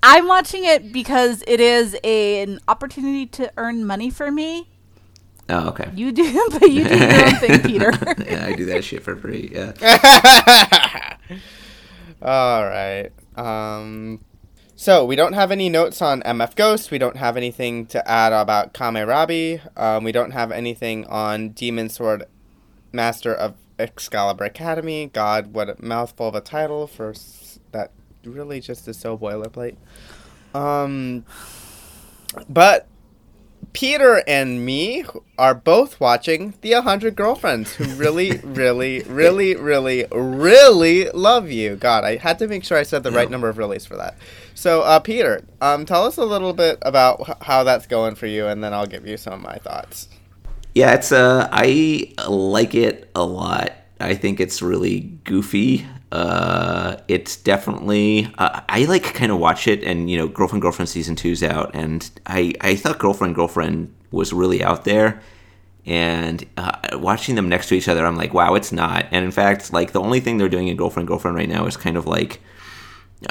I'm 0.00 0.28
watching 0.28 0.64
it 0.64 0.92
because 0.92 1.42
it 1.48 1.58
is 1.58 1.96
a, 2.04 2.42
an 2.42 2.60
opportunity 2.68 3.26
to 3.26 3.52
earn 3.56 3.84
money 3.84 4.10
for 4.10 4.30
me. 4.30 4.68
Oh, 5.48 5.70
okay. 5.70 5.90
You 5.96 6.12
do, 6.12 6.48
but 6.52 6.70
you 6.70 6.84
do 6.86 6.96
your 6.96 7.26
own 7.26 7.34
thing, 7.34 7.62
Peter. 7.64 7.90
yeah, 8.30 8.46
I 8.46 8.54
do 8.54 8.66
that 8.66 8.84
shit 8.84 9.02
for 9.02 9.16
free. 9.16 9.50
Yeah. 9.52 9.72
All 12.22 12.64
right. 12.64 13.10
Um, 13.34 14.24
so 14.76 15.04
we 15.04 15.16
don't 15.16 15.32
have 15.32 15.50
any 15.50 15.68
notes 15.68 16.00
on 16.00 16.22
MF 16.22 16.54
Ghost. 16.54 16.92
We 16.92 16.98
don't 16.98 17.16
have 17.16 17.36
anything 17.36 17.86
to 17.86 18.08
add 18.08 18.32
about 18.32 18.72
Kamierabi. 18.72 19.76
Um, 19.76 20.04
we 20.04 20.12
don't 20.12 20.30
have 20.30 20.52
anything 20.52 21.06
on 21.06 21.48
Demon 21.48 21.88
Sword 21.88 22.26
Master 22.94 23.34
of 23.34 23.54
Excalibur 23.78 24.44
Academy. 24.44 25.10
God, 25.12 25.52
what 25.52 25.68
a 25.68 25.76
mouthful 25.84 26.28
of 26.28 26.34
a 26.34 26.40
title 26.40 26.86
for 26.86 27.10
s- 27.10 27.58
that 27.72 27.90
really 28.24 28.60
just 28.60 28.86
is 28.88 28.96
so 28.98 29.18
boilerplate. 29.18 29.76
Um, 30.54 31.24
but 32.48 32.86
Peter 33.72 34.22
and 34.28 34.64
me 34.64 35.04
are 35.36 35.54
both 35.54 35.98
watching 35.98 36.54
The 36.60 36.74
100 36.74 37.16
Girlfriends 37.16 37.74
who 37.74 37.84
really, 37.96 38.38
really, 38.44 39.02
really, 39.02 39.56
really, 39.56 40.06
really 40.12 41.10
love 41.10 41.50
you. 41.50 41.74
God, 41.76 42.04
I 42.04 42.16
had 42.16 42.38
to 42.38 42.46
make 42.46 42.62
sure 42.64 42.78
I 42.78 42.84
said 42.84 43.02
the 43.02 43.10
right 43.10 43.28
number 43.30 43.48
of 43.48 43.58
release 43.58 43.84
for 43.84 43.96
that. 43.96 44.16
So, 44.54 44.82
uh, 44.82 45.00
Peter, 45.00 45.44
um, 45.60 45.84
tell 45.86 46.04
us 46.06 46.16
a 46.16 46.24
little 46.24 46.52
bit 46.52 46.78
about 46.82 47.24
h- 47.28 47.36
how 47.42 47.64
that's 47.64 47.86
going 47.88 48.14
for 48.14 48.26
you, 48.26 48.46
and 48.46 48.62
then 48.62 48.72
I'll 48.72 48.86
give 48.86 49.06
you 49.06 49.16
some 49.16 49.32
of 49.32 49.40
my 49.40 49.56
thoughts. 49.56 50.08
Yeah, 50.74 50.94
it's 50.94 51.12
uh 51.12 51.48
I 51.52 52.12
like 52.28 52.74
it 52.74 53.10
a 53.14 53.24
lot. 53.24 53.72
I 54.00 54.14
think 54.14 54.40
it's 54.40 54.60
really 54.60 55.00
goofy. 55.24 55.86
Uh 56.10 56.96
it's 57.08 57.36
definitely 57.36 58.32
uh, 58.38 58.60
I 58.68 58.84
like 58.86 59.02
kind 59.14 59.30
of 59.32 59.38
watch 59.38 59.68
it 59.68 59.82
and 59.84 60.10
you 60.10 60.16
know 60.16 60.28
Girlfriend 60.28 60.62
Girlfriend 60.62 60.88
season 60.88 61.16
two's 61.16 61.42
out 61.42 61.70
and 61.74 62.08
I 62.26 62.54
I 62.60 62.74
thought 62.76 62.98
Girlfriend 62.98 63.34
Girlfriend 63.34 63.94
was 64.10 64.32
really 64.32 64.62
out 64.62 64.84
there 64.84 65.20
and 65.86 66.44
uh, 66.56 66.72
watching 66.94 67.34
them 67.34 67.48
next 67.48 67.68
to 67.68 67.74
each 67.74 67.88
other 67.88 68.04
I'm 68.06 68.16
like 68.16 68.34
wow, 68.34 68.54
it's 68.54 68.72
not. 68.72 69.06
And 69.10 69.24
in 69.24 69.30
fact, 69.30 69.72
like 69.72 69.92
the 69.92 70.00
only 70.00 70.20
thing 70.20 70.38
they're 70.38 70.48
doing 70.48 70.68
in 70.68 70.76
Girlfriend 70.76 71.08
Girlfriend 71.08 71.36
right 71.36 71.48
now 71.48 71.66
is 71.66 71.76
kind 71.76 71.96
of 71.96 72.06
like 72.06 72.40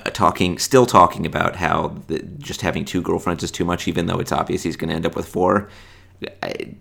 uh, 0.05 0.09
talking, 0.12 0.57
still 0.57 0.85
talking 0.85 1.25
about 1.25 1.55
how 1.55 1.95
the, 2.07 2.19
just 2.39 2.62
having 2.62 2.85
two 2.85 3.01
girlfriends 3.01 3.43
is 3.43 3.51
too 3.51 3.65
much, 3.65 3.88
even 3.88 4.05
though 4.07 4.19
it's 4.19 4.31
obvious 4.31 4.63
he's 4.63 4.75
going 4.77 4.89
to 4.89 4.95
end 4.95 5.05
up 5.05 5.15
with 5.15 5.27
four. 5.27 5.69
I, 6.41 6.75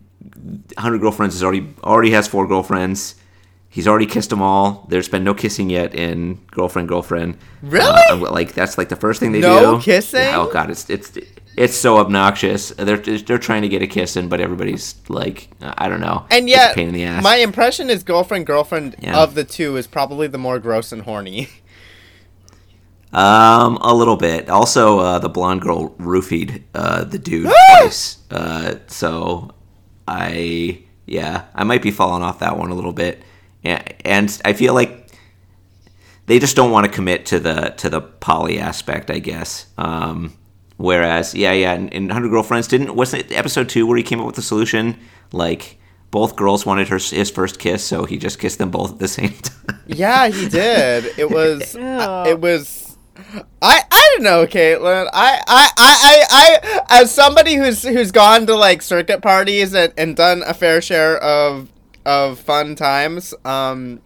Hundred 0.79 1.00
girlfriends 1.00 1.35
is 1.35 1.43
already 1.43 1.69
already 1.83 2.11
has 2.12 2.29
four 2.29 2.47
girlfriends. 2.47 3.17
He's 3.69 3.88
already 3.88 4.07
kissed 4.07 4.29
them 4.31 4.43
all. 4.43 4.87
There's 4.91 5.09
been 5.09 5.25
no 5.25 5.33
kissing 5.33 5.71
yet 5.71 5.95
in 5.95 6.35
girlfriend 6.50 6.88
girlfriend. 6.88 7.38
Really? 7.62 7.87
Uh, 8.11 8.17
like 8.31 8.52
that's 8.52 8.76
like 8.76 8.88
the 8.91 8.97
first 8.97 9.19
thing 9.21 9.33
they 9.33 9.41
No 9.41 9.76
do. 9.76 9.83
kissing? 9.83 10.21
Yeah, 10.21 10.38
oh 10.41 10.50
god, 10.52 10.71
it's 10.71 10.88
it's 10.91 11.17
it's 11.57 11.75
so 11.75 11.97
obnoxious. 11.99 12.69
They're 12.71 12.99
they're 12.99 13.38
trying 13.38 13.62
to 13.62 13.69
get 13.69 13.81
a 13.83 13.87
kiss 13.87 14.17
in, 14.17 14.29
but 14.29 14.41
everybody's 14.41 14.95
like, 15.09 15.49
I 15.62 15.88
don't 15.88 16.00
know. 16.00 16.26
And 16.31 16.49
yet, 16.49 16.75
pain 16.75 16.88
in 16.88 16.95
the 16.95 17.05
ass. 17.05 17.23
my 17.23 17.37
impression 17.37 17.88
is 17.91 18.02
Girlfriend 18.02 18.47
Girlfriend 18.47 18.97
Yeah. 19.00 19.19
of 19.23 19.35
the 19.35 19.45
two 19.45 19.76
is 19.76 19.87
probably 19.87 20.26
the 20.26 20.38
more 20.38 20.59
gross 20.59 20.93
and 20.93 21.02
horny. 21.02 21.49
Um, 23.12 23.76
a 23.83 23.95
little 23.95 24.17
bit. 24.17 24.49
Also, 24.49 24.99
uh, 24.99 25.19
the 25.19 25.29
blonde 25.29 25.61
girl 25.61 25.91
roofied 25.99 26.62
uh, 26.75 27.05
the 27.05 27.19
dude 27.19 27.50
twice. 27.81 28.19
Uh, 28.31 28.76
so 28.87 29.50
I, 30.12 30.83
yeah, 31.07 31.45
I 31.54 31.64
might 31.64 31.83
be 31.83 31.90
falling 31.90 32.23
off 32.23 32.40
that 32.40 32.59
one 32.59 32.71
a 32.71 32.75
little 32.75 32.92
bit, 32.92 33.23
and, 33.64 33.95
and 34.04 34.42
I 34.45 34.52
feel 34.52 34.75
like 34.75 35.09
they 36.26 36.38
just 36.38 36.54
don't 36.54 36.71
want 36.71 36.87
to 36.87 36.92
commit 36.92 37.26
to 37.26 37.40
the 37.40 37.75
to 37.78 37.90
the 37.90 38.00
poly 38.00 38.59
aspect, 38.61 39.11
I 39.11 39.19
guess. 39.19 39.66
Um, 39.78 40.35
whereas, 40.76 41.35
yeah, 41.35 41.52
yeah, 41.52 41.75
in, 41.75 41.88
in 41.88 42.11
Hundred 42.11 42.31
Girlfriends 42.31 42.69
didn't 42.69 42.95
wasn't 42.95 43.25
it 43.25 43.33
episode 43.33 43.69
two 43.69 43.87
where 43.87 43.97
he 43.97 44.02
came 44.02 44.21
up 44.21 44.26
with 44.26 44.37
the 44.37 44.42
solution? 44.42 44.99
Like 45.33 45.78
both 46.11 46.37
girls 46.37 46.66
wanted 46.66 46.88
her 46.88 46.99
his 46.99 47.31
first 47.31 47.59
kiss, 47.59 47.85
so 47.85 48.04
he 48.04 48.19
just 48.19 48.38
kissed 48.38 48.59
them 48.59 48.71
both 48.71 48.92
at 48.92 48.99
the 48.99 49.09
same 49.09 49.31
time. 49.42 49.81
Yeah, 49.87 50.28
he 50.28 50.49
did. 50.49 51.19
It 51.19 51.31
was. 51.31 51.75
Ew. 51.75 51.81
it 52.26 52.40
was. 52.40 52.82
I 53.61 53.83
I 53.90 54.11
don't 54.14 54.23
know, 54.25 54.47
Caitlin. 54.47 55.09
I 55.12 55.42
I, 55.47 55.69
I 55.76 56.25
I 56.31 56.59
I 56.71 57.00
as 57.00 57.14
somebody 57.14 57.54
who's 57.57 57.83
who's 57.83 58.11
gone 58.11 58.47
to 58.47 58.54
like 58.57 58.81
circuit 58.83 59.21
parties 59.23 59.75
and, 59.75 59.92
and 59.99 60.16
done 60.16 60.42
a 60.47 60.54
fair 60.54 60.81
share 60.81 61.19
of 61.19 61.69
of 62.07 62.38
fun 62.40 62.75
times. 62.75 63.35
Um, 63.45 64.00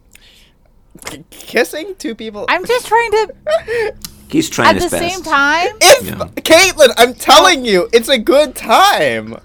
k- 1.05 1.25
kissing 1.31 1.95
two 1.97 2.15
people. 2.15 2.47
I'm 2.49 2.65
just 2.67 2.87
trying 2.87 3.11
to, 3.13 3.95
He's 4.29 4.51
trying 4.51 4.69
at 4.69 4.83
his 4.83 4.91
the 4.91 4.99
best. 4.99 5.15
same 5.15 5.23
time. 5.25 5.69
It's 5.81 6.05
Yeah. 6.11 6.15
Caitlin. 6.43 6.93
I'm 6.99 7.15
telling 7.15 7.65
you, 7.65 7.89
it's 7.93 8.09
a 8.09 8.19
good 8.19 8.55
time. 8.57 9.37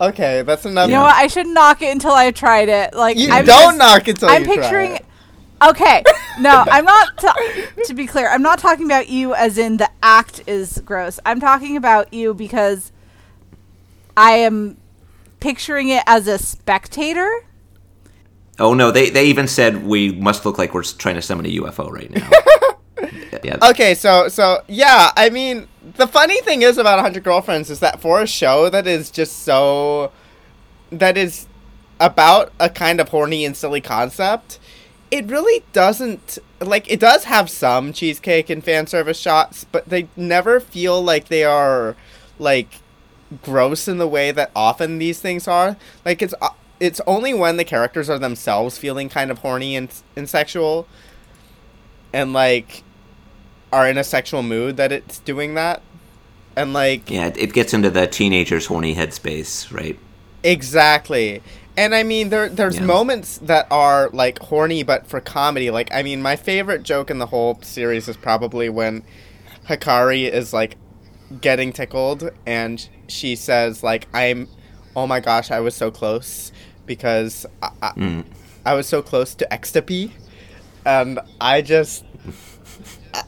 Okay, 0.00 0.42
that's 0.42 0.64
enough. 0.64 0.88
You 0.88 0.94
know 0.94 1.02
what? 1.02 1.14
I 1.16 1.26
should 1.26 1.46
not 1.48 1.54
knock 1.80 1.82
it 1.82 1.92
until 1.92 2.12
I've 2.12 2.34
tried 2.34 2.68
it. 2.68 2.94
Like 2.94 3.18
You 3.18 3.30
I'm 3.30 3.44
don't 3.44 3.76
just- 3.76 3.78
knock 3.78 4.08
it 4.08 4.10
until 4.12 4.28
I'm 4.30 4.42
you 4.42 4.46
try 4.54 4.56
picturing. 4.62 4.92
it. 4.96 5.04
Okay, 5.62 6.02
no, 6.40 6.64
I'm 6.70 6.84
not. 6.84 7.16
ta- 7.18 7.34
to 7.84 7.94
be 7.94 8.06
clear, 8.06 8.28
I'm 8.28 8.42
not 8.42 8.58
talking 8.58 8.86
about 8.86 9.08
you 9.08 9.34
as 9.34 9.58
in 9.58 9.76
the 9.76 9.90
act 10.02 10.42
is 10.46 10.80
gross. 10.84 11.20
I'm 11.24 11.40
talking 11.40 11.76
about 11.76 12.12
you 12.12 12.34
because 12.34 12.92
I 14.16 14.32
am 14.32 14.76
picturing 15.40 15.88
it 15.88 16.02
as 16.06 16.26
a 16.28 16.38
spectator. 16.38 17.46
Oh 18.58 18.74
no, 18.74 18.90
they 18.90 19.10
they 19.10 19.26
even 19.26 19.48
said 19.48 19.84
we 19.84 20.12
must 20.12 20.44
look 20.44 20.58
like 20.58 20.74
we're 20.74 20.82
trying 20.82 21.14
to 21.16 21.22
summon 21.22 21.46
a 21.46 21.50
UFO 21.60 21.90
right 21.90 22.10
now. 22.10 22.30
yeah. 23.42 23.56
Okay, 23.70 23.94
so 23.94 24.28
so 24.28 24.62
yeah, 24.68 25.10
I 25.16 25.30
mean, 25.30 25.66
the 25.96 26.06
funny 26.06 26.40
thing 26.42 26.62
is 26.62 26.78
about 26.78 26.96
100 26.96 27.24
Girlfriends 27.24 27.70
is 27.70 27.80
that 27.80 28.00
for 28.00 28.20
a 28.20 28.26
show 28.26 28.68
that 28.68 28.86
is 28.86 29.10
just 29.10 29.40
so 29.44 30.12
that 30.90 31.16
is 31.16 31.46
about 31.98 32.52
a 32.60 32.68
kind 32.68 33.00
of 33.00 33.08
horny 33.08 33.44
and 33.44 33.56
silly 33.56 33.80
concept, 33.80 34.58
it 35.12 35.26
really 35.26 35.62
doesn't 35.74 36.38
like 36.60 36.90
it 36.90 36.98
does 36.98 37.24
have 37.24 37.48
some 37.50 37.92
cheesecake 37.92 38.48
and 38.50 38.64
fan 38.64 38.86
service 38.88 39.18
shots, 39.20 39.64
but 39.70 39.88
they 39.88 40.08
never 40.16 40.58
feel 40.58 41.00
like 41.02 41.28
they 41.28 41.44
are 41.44 41.94
like 42.38 42.80
gross 43.42 43.86
in 43.86 43.98
the 43.98 44.08
way 44.08 44.30
that 44.32 44.50
often 44.56 44.98
these 44.98 45.20
things 45.20 45.46
are. 45.46 45.76
Like 46.04 46.22
it's 46.22 46.34
uh, 46.40 46.48
it's 46.80 47.00
only 47.06 47.34
when 47.34 47.58
the 47.58 47.64
characters 47.64 48.08
are 48.10 48.18
themselves 48.18 48.78
feeling 48.78 49.08
kind 49.10 49.30
of 49.30 49.38
horny 49.38 49.76
and 49.76 49.92
and 50.16 50.28
sexual 50.28 50.88
and 52.12 52.32
like 52.32 52.82
are 53.72 53.86
in 53.88 53.98
a 53.98 54.04
sexual 54.04 54.42
mood 54.42 54.76
that 54.78 54.92
it's 54.92 55.18
doing 55.20 55.54
that. 55.54 55.82
And 56.56 56.72
like 56.72 57.10
Yeah, 57.10 57.26
it- 57.26 57.36
it 57.38 57.52
gets 57.52 57.74
into 57.74 57.90
the 57.90 58.06
teenager's 58.06 58.66
horny 58.66 58.94
headspace, 58.94 59.70
right? 59.72 59.98
Exactly. 60.42 61.42
And 61.76 61.94
I 61.94 62.02
mean 62.02 62.28
there 62.28 62.48
there's 62.48 62.78
Yeah. 62.78 62.84
moments 62.84 63.38
that 63.38 63.66
are 63.70 64.10
like 64.12 64.38
horny 64.40 64.82
but 64.82 65.06
for 65.06 65.20
comedy. 65.20 65.70
Like 65.70 65.88
I 65.94 66.02
mean 66.02 66.20
my 66.22 66.36
favorite 66.36 66.82
joke 66.82 67.10
in 67.10 67.18
the 67.18 67.26
whole 67.26 67.58
series 67.62 68.08
is 68.08 68.16
probably 68.16 68.68
when 68.68 69.02
Hakari 69.68 70.30
is 70.30 70.52
like 70.52 70.76
getting 71.40 71.72
tickled 71.72 72.30
and 72.46 72.86
she 73.08 73.34
says 73.36 73.82
like 73.82 74.06
I'm 74.12 74.48
oh 74.94 75.06
my 75.06 75.20
gosh, 75.20 75.50
I 75.50 75.60
was 75.60 75.74
so 75.74 75.90
close 75.90 76.52
because 76.84 77.46
I, 77.62 77.70
I, 77.80 77.88
Mm. 77.92 78.24
I 78.66 78.74
was 78.74 78.86
so 78.86 79.00
close 79.02 79.34
to 79.36 79.50
ecstasy 79.52 80.12
and 80.84 81.18
I 81.40 81.62
just 81.62 82.04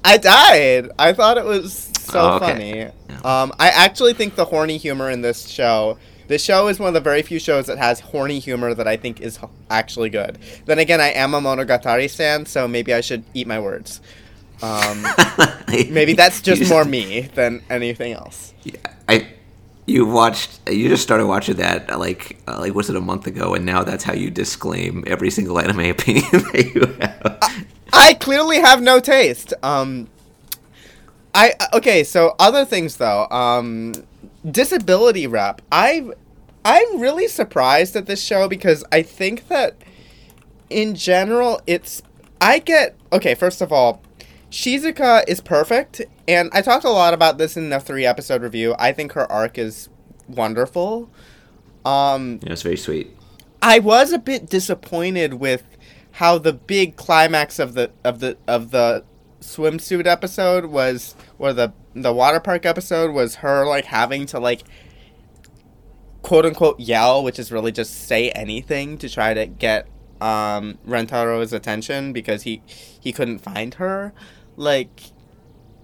I- 0.04 0.18
died. 0.18 0.90
I 0.98 1.12
thought 1.12 1.38
it 1.38 1.44
was 1.44 1.90
so 1.98 2.20
Oh, 2.20 2.34
okay. 2.36 2.46
funny. 2.46 2.76
Yeah. 2.78 2.90
Um, 3.24 3.52
I 3.58 3.68
actually 3.68 4.12
think 4.14 4.34
the 4.36 4.44
horny 4.44 4.76
humor 4.76 5.10
in 5.10 5.22
this 5.22 5.48
show. 5.48 5.98
This 6.26 6.42
show 6.42 6.68
is 6.68 6.78
one 6.78 6.88
of 6.88 6.94
the 6.94 7.00
very 7.00 7.22
few 7.22 7.38
shows 7.38 7.66
that 7.66 7.78
has 7.78 8.00
horny 8.00 8.38
humor 8.38 8.74
that 8.74 8.88
I 8.88 8.96
think 8.96 9.20
is 9.20 9.38
actually 9.70 10.10
good. 10.10 10.38
Then 10.64 10.78
again, 10.78 11.00
I 11.00 11.08
am 11.08 11.34
a 11.34 11.40
Monogatari 11.40 12.08
stan, 12.08 12.46
so 12.46 12.66
maybe 12.66 12.94
I 12.94 13.00
should 13.00 13.24
eat 13.34 13.46
my 13.46 13.60
words. 13.60 14.00
Um, 14.62 15.04
maybe 15.68 16.14
that's 16.14 16.40
just 16.40 16.68
more 16.70 16.84
me 16.84 17.22
than 17.34 17.62
anything 17.68 18.12
else. 18.12 18.54
Yeah, 18.62 18.76
I 19.08 19.28
you 19.86 20.06
watched 20.06 20.60
you 20.70 20.88
just 20.88 21.02
started 21.02 21.26
watching 21.26 21.56
that 21.56 21.90
uh, 21.90 21.98
like 21.98 22.38
uh, 22.48 22.58
like 22.60 22.74
was 22.74 22.88
it 22.88 22.96
a 22.96 23.00
month 23.00 23.26
ago 23.26 23.54
and 23.54 23.66
now 23.66 23.82
that's 23.82 24.02
how 24.02 24.14
you 24.14 24.30
disclaim 24.30 25.04
every 25.06 25.30
single 25.30 25.58
anime 25.58 25.80
opinion 25.90 26.30
that 26.30 26.72
you 26.74 26.86
have. 27.00 27.64
I 27.92 28.14
clearly 28.14 28.58
have 28.60 28.80
no 28.80 29.00
taste. 29.00 29.52
Um, 29.62 30.08
I 31.34 31.52
okay. 31.74 32.04
So 32.04 32.34
other 32.38 32.64
things 32.64 32.96
though. 32.96 33.28
Um, 33.28 33.92
disability 34.48 35.26
rep. 35.26 35.62
I 35.72 36.10
I'm 36.64 37.00
really 37.00 37.28
surprised 37.28 37.94
at 37.96 38.06
this 38.06 38.22
show 38.22 38.48
because 38.48 38.84
I 38.90 39.02
think 39.02 39.48
that 39.48 39.76
in 40.70 40.94
general 40.94 41.60
it's 41.66 42.02
I 42.40 42.58
get 42.58 42.96
okay. 43.12 43.34
First 43.34 43.60
of 43.60 43.72
all, 43.72 44.02
Shizuka 44.50 45.24
is 45.26 45.40
perfect, 45.40 46.02
and 46.28 46.50
I 46.52 46.62
talked 46.62 46.84
a 46.84 46.90
lot 46.90 47.14
about 47.14 47.38
this 47.38 47.56
in 47.56 47.70
the 47.70 47.80
three 47.80 48.04
episode 48.06 48.42
review. 48.42 48.74
I 48.78 48.92
think 48.92 49.12
her 49.12 49.30
arc 49.30 49.58
is 49.58 49.88
wonderful. 50.28 51.10
Um, 51.84 52.40
Yeah, 52.42 52.52
it's 52.52 52.62
very 52.62 52.76
sweet. 52.76 53.14
I 53.62 53.78
was 53.78 54.12
a 54.12 54.18
bit 54.18 54.48
disappointed 54.48 55.34
with 55.34 55.64
how 56.12 56.38
the 56.38 56.52
big 56.52 56.96
climax 56.96 57.58
of 57.58 57.74
the 57.74 57.90
of 58.04 58.20
the 58.20 58.36
of 58.46 58.70
the 58.70 59.04
swimsuit 59.40 60.06
episode 60.06 60.66
was 60.66 61.14
or 61.38 61.52
the 61.52 61.72
the 61.94 62.12
water 62.12 62.40
park 62.40 62.66
episode 62.66 63.12
was 63.12 63.36
her 63.36 63.66
like 63.66 63.86
having 63.86 64.26
to 64.26 64.38
like 64.38 64.62
quote 66.22 66.44
unquote 66.46 66.80
yell, 66.80 67.22
which 67.22 67.38
is 67.38 67.52
really 67.52 67.72
just 67.72 68.06
say 68.06 68.30
anything 68.30 68.98
to 68.98 69.08
try 69.08 69.34
to 69.34 69.46
get 69.46 69.88
um 70.20 70.78
Rentaro's 70.86 71.52
attention 71.52 72.12
because 72.12 72.42
he 72.42 72.62
he 72.66 73.12
couldn't 73.12 73.38
find 73.38 73.74
her. 73.74 74.12
Like 74.56 75.12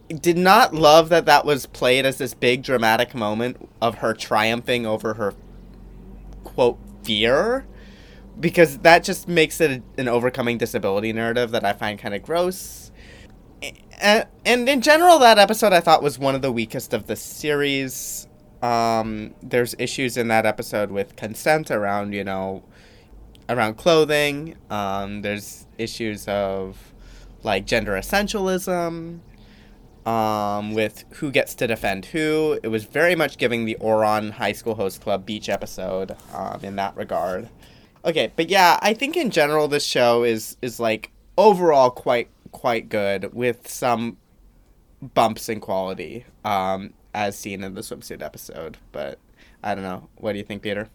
did 0.08 0.36
not 0.36 0.74
love 0.74 1.08
that 1.08 1.24
that 1.26 1.44
was 1.44 1.66
played 1.66 2.04
as 2.04 2.18
this 2.18 2.34
big 2.34 2.62
dramatic 2.64 3.14
moment 3.14 3.68
of 3.80 3.96
her 3.96 4.12
triumphing 4.12 4.84
over 4.84 5.14
her 5.14 5.34
quote 6.42 6.78
fear 7.04 7.64
because 8.40 8.78
that 8.78 9.04
just 9.04 9.28
makes 9.28 9.60
it 9.60 9.82
an 9.98 10.08
overcoming 10.08 10.58
disability 10.58 11.12
narrative 11.12 11.50
that 11.52 11.64
I 11.64 11.72
find 11.74 11.98
kind 11.98 12.14
of 12.14 12.22
gross. 12.22 12.89
And, 14.00 14.26
in 14.68 14.80
general, 14.80 15.18
that 15.18 15.38
episode 15.38 15.72
I 15.72 15.80
thought 15.80 16.02
was 16.02 16.18
one 16.18 16.34
of 16.34 16.42
the 16.42 16.52
weakest 16.52 16.94
of 16.94 17.06
the 17.06 17.16
series. 17.16 18.26
Um, 18.62 19.34
there's 19.42 19.74
issues 19.78 20.16
in 20.16 20.28
that 20.28 20.46
episode 20.46 20.90
with 20.90 21.16
consent 21.16 21.70
around, 21.70 22.12
you 22.12 22.24
know, 22.24 22.62
around 23.48 23.74
clothing. 23.74 24.56
Um, 24.70 25.22
there's 25.22 25.66
issues 25.78 26.26
of 26.28 26.78
like 27.42 27.66
gender 27.66 27.92
essentialism 27.92 29.20
um, 30.06 30.74
with 30.74 31.04
who 31.14 31.30
gets 31.30 31.54
to 31.56 31.66
defend 31.66 32.06
who. 32.06 32.58
It 32.62 32.68
was 32.68 32.84
very 32.84 33.14
much 33.14 33.38
giving 33.38 33.64
the 33.64 33.76
Ouran 33.80 34.30
High 34.30 34.52
School 34.52 34.74
Host 34.74 35.00
Club 35.00 35.26
beach 35.26 35.48
episode 35.48 36.16
um, 36.34 36.60
in 36.62 36.76
that 36.76 36.96
regard. 36.96 37.48
Okay, 38.04 38.32
but 38.34 38.48
yeah, 38.48 38.78
I 38.82 38.94
think 38.94 39.16
in 39.16 39.30
general 39.30 39.68
this 39.68 39.84
show 39.84 40.22
is 40.22 40.56
is 40.62 40.80
like 40.80 41.10
overall 41.36 41.90
quite 41.90 42.28
quite 42.52 42.88
good 42.88 43.32
with 43.34 43.68
some 43.68 44.16
bumps 45.00 45.48
in 45.48 45.60
quality 45.60 46.24
um, 46.44 46.92
as 47.14 47.38
seen 47.38 47.64
in 47.64 47.74
the 47.74 47.80
swimsuit 47.80 48.22
episode. 48.22 48.78
But 48.92 49.18
I 49.62 49.74
don't 49.74 49.84
know. 49.84 50.08
What 50.16 50.32
do 50.32 50.38
you 50.38 50.44
think, 50.44 50.62
Peter? 50.62 50.88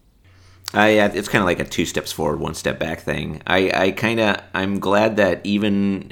Uh, 0.74 0.86
yeah, 0.86 1.12
it's 1.14 1.30
kind 1.30 1.42
of 1.42 1.46
like 1.46 1.60
a 1.60 1.64
two 1.64 1.86
steps 1.86 2.12
forward, 2.12 2.40
one 2.40 2.56
step 2.56 2.80
back 2.80 3.00
thing. 3.00 3.42
I, 3.48 3.72
I 3.74 3.92
kind 3.92 4.20
of, 4.20 4.38
I'm 4.54 4.80
glad 4.80 5.18
that 5.18 5.42
even, 5.44 6.12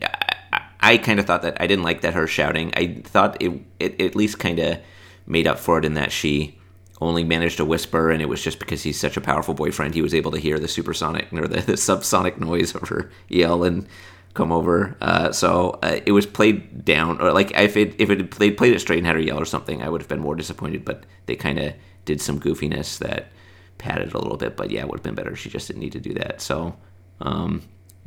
I, 0.54 0.62
I 0.80 0.98
kind 0.98 1.20
of 1.20 1.26
thought 1.26 1.42
that 1.42 1.60
I 1.60 1.68
didn't 1.68 1.84
like 1.84 2.02
that 2.02 2.14
her 2.14 2.28
shouting. 2.28 2.72
I 2.76 3.02
thought 3.04 3.42
it, 3.42 3.52
it 3.80 4.00
at 4.00 4.16
least 4.16 4.40
kind 4.40 4.60
of 4.60 4.78
made 5.26 5.48
up 5.48 5.60
for 5.60 5.80
it 5.80 5.86
in 5.86 5.96
that 5.96 6.12
she 6.12 6.58
only 7.02 7.24
managed 7.24 7.58
to 7.58 7.66
whisper, 7.66 8.12
and 8.12 8.22
it 8.22 8.30
was 8.30 8.42
just 8.42 8.60
because 8.60 8.84
he's 8.84 9.00
such 9.00 9.18
a 9.18 9.22
powerful 9.22 9.54
boyfriend, 9.54 9.96
he 9.96 10.02
was 10.02 10.14
able 10.14 10.32
to 10.32 10.40
hear 10.40 10.60
the 10.60 10.68
supersonic 10.68 11.28
or 11.34 11.48
the, 11.48 11.62
the 11.62 11.74
subsonic 11.74 12.40
noise 12.40 12.74
of 12.76 12.88
her 12.88 13.12
yell 13.28 13.64
and 13.64 13.88
come 14.34 14.52
over. 14.52 14.98
Uh, 15.02 15.32
so 15.32 15.80
uh, 15.84 16.00
it 16.06 16.12
was 16.12 16.26
played 16.26 16.84
down, 16.86 17.22
or 17.22 17.32
like 17.34 17.52
if 17.52 17.78
it 17.78 17.96
if 18.00 18.10
it 18.10 18.32
played, 18.32 18.58
played 18.58 18.74
it 18.74 18.80
straight 18.80 19.00
and 19.00 19.08
had 19.08 19.16
her 19.16 19.22
yell 19.22 19.40
or 19.40 19.46
something, 19.46 19.82
I 19.82 19.90
would 19.90 20.02
have 20.02 20.10
been 20.10 20.20
more 20.20 20.36
disappointed. 20.36 20.86
But 20.86 21.06
they 21.26 21.36
kind 21.36 21.60
of 21.60 21.74
did 22.06 22.22
some 22.22 22.40
goofiness 22.40 22.98
that 23.00 23.32
padded 23.78 24.14
a 24.14 24.18
little 24.18 24.38
bit. 24.38 24.58
But 24.58 24.72
yeah, 24.72 24.82
it 24.82 24.88
would 24.88 25.00
have 25.00 25.04
been 25.04 25.16
better. 25.16 25.36
She 25.36 25.50
just 25.50 25.68
didn't 25.68 25.82
need 25.82 25.94
to 25.94 26.00
do 26.00 26.14
that. 26.16 26.42
So 26.42 26.76
um, 27.22 27.64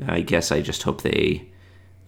I 0.06 0.20
guess 0.20 0.52
I 0.52 0.60
just 0.60 0.82
hope 0.82 1.02
they 1.02 1.48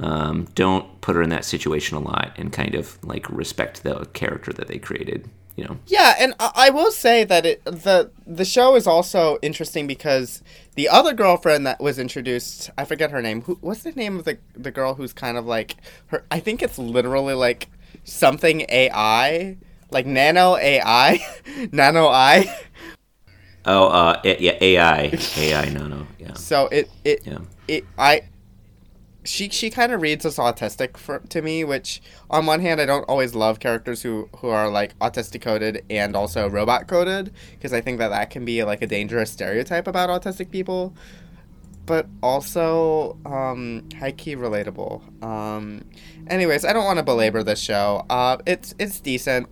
um, 0.00 0.46
don't 0.54 1.00
put 1.00 1.16
her 1.16 1.22
in 1.22 1.30
that 1.30 1.44
situation 1.44 1.96
a 1.96 2.00
lot 2.00 2.32
and 2.36 2.52
kind 2.52 2.74
of 2.74 3.02
like 3.04 3.28
respect 3.30 3.82
the 3.82 4.06
character 4.12 4.52
that 4.52 4.68
they 4.68 4.78
created. 4.78 5.28
You 5.58 5.64
know. 5.64 5.78
Yeah, 5.88 6.14
and 6.20 6.34
I, 6.38 6.52
I 6.54 6.70
will 6.70 6.92
say 6.92 7.24
that 7.24 7.44
it 7.44 7.64
the 7.64 8.12
the 8.24 8.44
show 8.44 8.76
is 8.76 8.86
also 8.86 9.38
interesting 9.42 9.88
because 9.88 10.40
the 10.76 10.88
other 10.88 11.12
girlfriend 11.12 11.66
that 11.66 11.80
was 11.80 11.98
introduced, 11.98 12.70
I 12.78 12.84
forget 12.84 13.10
her 13.10 13.20
name. 13.20 13.42
Who 13.42 13.58
what's 13.60 13.82
the 13.82 13.90
name 13.90 14.20
of 14.20 14.24
the 14.24 14.38
the 14.54 14.70
girl 14.70 14.94
who's 14.94 15.12
kind 15.12 15.36
of 15.36 15.46
like 15.46 15.74
her? 16.06 16.24
I 16.30 16.38
think 16.38 16.62
it's 16.62 16.78
literally 16.78 17.34
like 17.34 17.70
something 18.04 18.66
AI, 18.68 19.56
like 19.90 20.06
nano 20.06 20.56
AI, 20.58 21.18
nano 21.72 22.06
I. 22.06 22.54
Oh, 23.64 23.88
uh, 23.88 24.20
yeah, 24.24 24.56
AI, 24.60 25.18
AI, 25.36 25.68
no, 25.70 25.88
no, 25.88 26.06
yeah, 26.20 26.34
So 26.34 26.68
it 26.68 26.88
it 27.04 27.26
yeah. 27.26 27.38
it 27.66 27.84
I 27.98 28.22
she 29.28 29.50
she 29.50 29.68
kind 29.68 29.92
of 29.92 30.00
reads 30.00 30.24
as 30.24 30.36
autistic 30.36 30.96
for 30.96 31.18
to 31.28 31.42
me, 31.42 31.62
which 31.62 32.00
on 32.30 32.46
one 32.46 32.60
hand 32.60 32.80
I 32.80 32.86
don't 32.86 33.04
always 33.04 33.34
love 33.34 33.60
characters 33.60 34.02
who 34.02 34.28
who 34.36 34.48
are 34.48 34.70
like 34.70 34.98
autistic 35.00 35.42
coded 35.42 35.84
and 35.90 36.16
also 36.16 36.48
robot 36.48 36.88
coded 36.88 37.32
because 37.52 37.72
I 37.72 37.80
think 37.80 37.98
that 37.98 38.08
that 38.08 38.30
can 38.30 38.44
be 38.44 38.64
like 38.64 38.80
a 38.80 38.86
dangerous 38.86 39.30
stereotype 39.30 39.86
about 39.86 40.08
autistic 40.08 40.50
people. 40.50 40.94
But 41.84 42.06
also, 42.22 43.16
um, 43.24 43.88
high 43.98 44.12
key 44.12 44.36
relatable. 44.36 45.24
Um, 45.24 45.84
anyways, 46.26 46.66
I 46.66 46.74
don't 46.74 46.84
want 46.84 46.98
to 46.98 47.02
belabor 47.02 47.42
this 47.42 47.60
show. 47.60 48.04
Uh, 48.10 48.38
it's 48.46 48.74
it's 48.78 49.00
decent. 49.00 49.48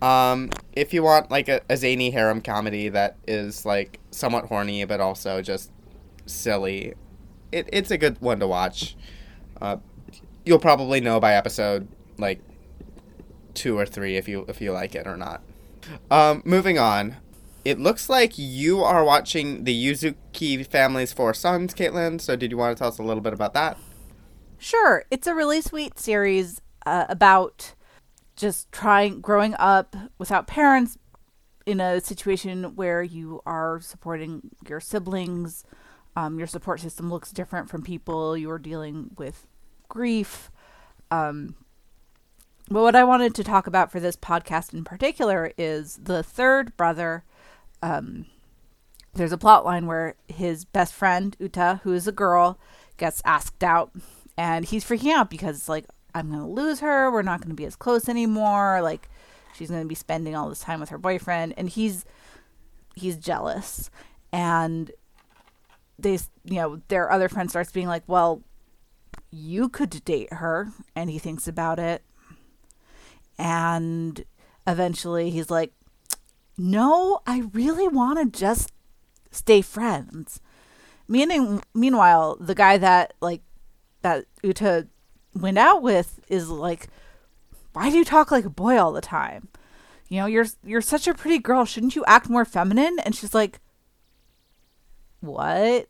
Um, 0.00 0.50
if 0.72 0.92
you 0.94 1.02
want 1.02 1.30
like 1.30 1.48
a, 1.48 1.60
a 1.68 1.76
zany 1.76 2.10
harem 2.10 2.40
comedy 2.42 2.90
that 2.90 3.16
is 3.26 3.64
like 3.64 3.98
somewhat 4.10 4.46
horny 4.46 4.84
but 4.84 5.00
also 5.00 5.42
just 5.42 5.70
silly, 6.26 6.94
it, 7.56 7.68
it's 7.72 7.90
a 7.90 7.98
good 7.98 8.20
one 8.20 8.40
to 8.40 8.46
watch. 8.46 8.96
Uh, 9.60 9.78
you'll 10.44 10.58
probably 10.58 11.00
know 11.00 11.18
by 11.18 11.34
episode 11.34 11.88
like 12.18 12.40
two 13.54 13.78
or 13.78 13.86
three 13.86 14.16
if 14.16 14.28
you 14.28 14.44
if 14.48 14.60
you 14.60 14.72
like 14.72 14.94
it 14.94 15.06
or 15.06 15.16
not. 15.16 15.42
Um, 16.10 16.42
moving 16.44 16.78
on. 16.78 17.16
It 17.64 17.80
looks 17.80 18.08
like 18.08 18.34
you 18.36 18.84
are 18.84 19.04
watching 19.04 19.64
the 19.64 19.74
Yuzuki 19.74 20.64
family's 20.64 21.12
four 21.12 21.34
sons, 21.34 21.74
Caitlin. 21.74 22.20
So, 22.20 22.36
did 22.36 22.52
you 22.52 22.56
want 22.56 22.76
to 22.76 22.78
tell 22.78 22.88
us 22.88 22.98
a 22.98 23.02
little 23.02 23.20
bit 23.20 23.32
about 23.32 23.54
that? 23.54 23.76
Sure. 24.56 25.04
It's 25.10 25.26
a 25.26 25.34
really 25.34 25.60
sweet 25.60 25.98
series 25.98 26.60
uh, 26.86 27.06
about 27.08 27.74
just 28.36 28.70
trying 28.70 29.20
growing 29.20 29.54
up 29.58 29.96
without 30.18 30.46
parents 30.46 30.96
in 31.64 31.80
a 31.80 32.00
situation 32.00 32.76
where 32.76 33.02
you 33.02 33.42
are 33.44 33.80
supporting 33.80 34.50
your 34.68 34.78
siblings. 34.78 35.64
Um, 36.16 36.38
your 36.38 36.46
support 36.46 36.80
system 36.80 37.10
looks 37.10 37.30
different 37.30 37.68
from 37.68 37.82
people. 37.82 38.36
You're 38.36 38.58
dealing 38.58 39.10
with 39.18 39.46
grief. 39.88 40.50
Um, 41.10 41.54
but 42.68 42.82
what 42.82 42.96
I 42.96 43.04
wanted 43.04 43.34
to 43.36 43.44
talk 43.44 43.66
about 43.66 43.92
for 43.92 44.00
this 44.00 44.16
podcast 44.16 44.72
in 44.72 44.82
particular 44.82 45.52
is 45.56 46.00
the 46.02 46.22
third 46.22 46.76
brother. 46.76 47.22
Um, 47.82 48.26
there's 49.14 49.32
a 49.32 49.38
plot 49.38 49.64
line 49.64 49.86
where 49.86 50.16
his 50.26 50.64
best 50.64 50.92
friend, 50.94 51.36
Uta, 51.38 51.80
who 51.84 51.92
is 51.92 52.08
a 52.08 52.12
girl, 52.12 52.58
gets 52.96 53.22
asked 53.24 53.62
out. 53.62 53.92
And 54.36 54.64
he's 54.64 54.84
freaking 54.84 55.12
out 55.12 55.30
because 55.30 55.56
it's 55.56 55.68
like, 55.68 55.86
I'm 56.14 56.28
going 56.28 56.40
to 56.40 56.46
lose 56.46 56.80
her. 56.80 57.10
We're 57.10 57.22
not 57.22 57.40
going 57.40 57.50
to 57.50 57.54
be 57.54 57.66
as 57.66 57.76
close 57.76 58.08
anymore. 58.08 58.80
Like, 58.82 59.08
she's 59.54 59.70
going 59.70 59.82
to 59.82 59.88
be 59.88 59.94
spending 59.94 60.34
all 60.34 60.48
this 60.48 60.60
time 60.60 60.80
with 60.80 60.88
her 60.88 60.98
boyfriend. 60.98 61.54
And 61.56 61.68
he's 61.68 62.04
he's 62.94 63.16
jealous. 63.16 63.90
And 64.32 64.90
they, 65.98 66.18
you 66.44 66.56
know, 66.56 66.80
their 66.88 67.10
other 67.10 67.28
friend 67.28 67.50
starts 67.50 67.72
being 67.72 67.88
like, 67.88 68.04
well, 68.06 68.42
you 69.30 69.68
could 69.68 70.04
date 70.04 70.32
her. 70.32 70.68
And 70.94 71.10
he 71.10 71.18
thinks 71.18 71.48
about 71.48 71.78
it 71.78 72.02
and 73.38 74.24
eventually 74.66 75.30
he's 75.30 75.50
like, 75.50 75.72
no, 76.56 77.20
I 77.26 77.44
really 77.52 77.88
want 77.88 78.18
to 78.18 78.38
just 78.38 78.72
stay 79.30 79.60
friends. 79.60 80.40
Meaning, 81.08 81.62
meanwhile, 81.74 82.36
the 82.40 82.54
guy 82.54 82.78
that 82.78 83.14
like 83.20 83.42
that 84.02 84.24
Uta 84.42 84.88
went 85.34 85.58
out 85.58 85.82
with 85.82 86.20
is 86.28 86.48
like, 86.48 86.88
why 87.72 87.90
do 87.90 87.98
you 87.98 88.04
talk 88.04 88.30
like 88.30 88.44
a 88.44 88.50
boy 88.50 88.78
all 88.78 88.92
the 88.92 89.00
time? 89.00 89.48
You 90.08 90.20
know, 90.20 90.26
you're 90.26 90.46
you're 90.64 90.80
such 90.80 91.06
a 91.06 91.14
pretty 91.14 91.38
girl. 91.38 91.64
Shouldn't 91.64 91.94
you 91.94 92.04
act 92.06 92.30
more 92.30 92.44
feminine? 92.44 92.98
And 93.00 93.14
she's 93.14 93.34
like, 93.34 93.60
what? 95.20 95.88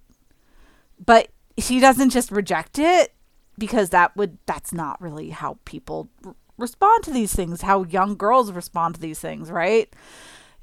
But 1.05 1.29
she 1.59 1.81
doesn't 1.81 2.11
just 2.11 2.31
reject 2.31 2.79
it 2.79 3.13
because 3.59 3.91
that 3.91 4.17
would 4.17 4.39
that's 4.47 4.73
not 4.73 5.01
really 5.01 5.31
how 5.31 5.59
people 5.65 6.11
respond 6.59 7.05
to 7.05 7.11
these 7.11 7.35
things, 7.35 7.63
how 7.63 7.85
young 7.85 8.17
girls 8.17 8.53
respond 8.53 8.95
to 8.95 9.01
these 9.01 9.19
things, 9.19 9.51
right? 9.51 9.93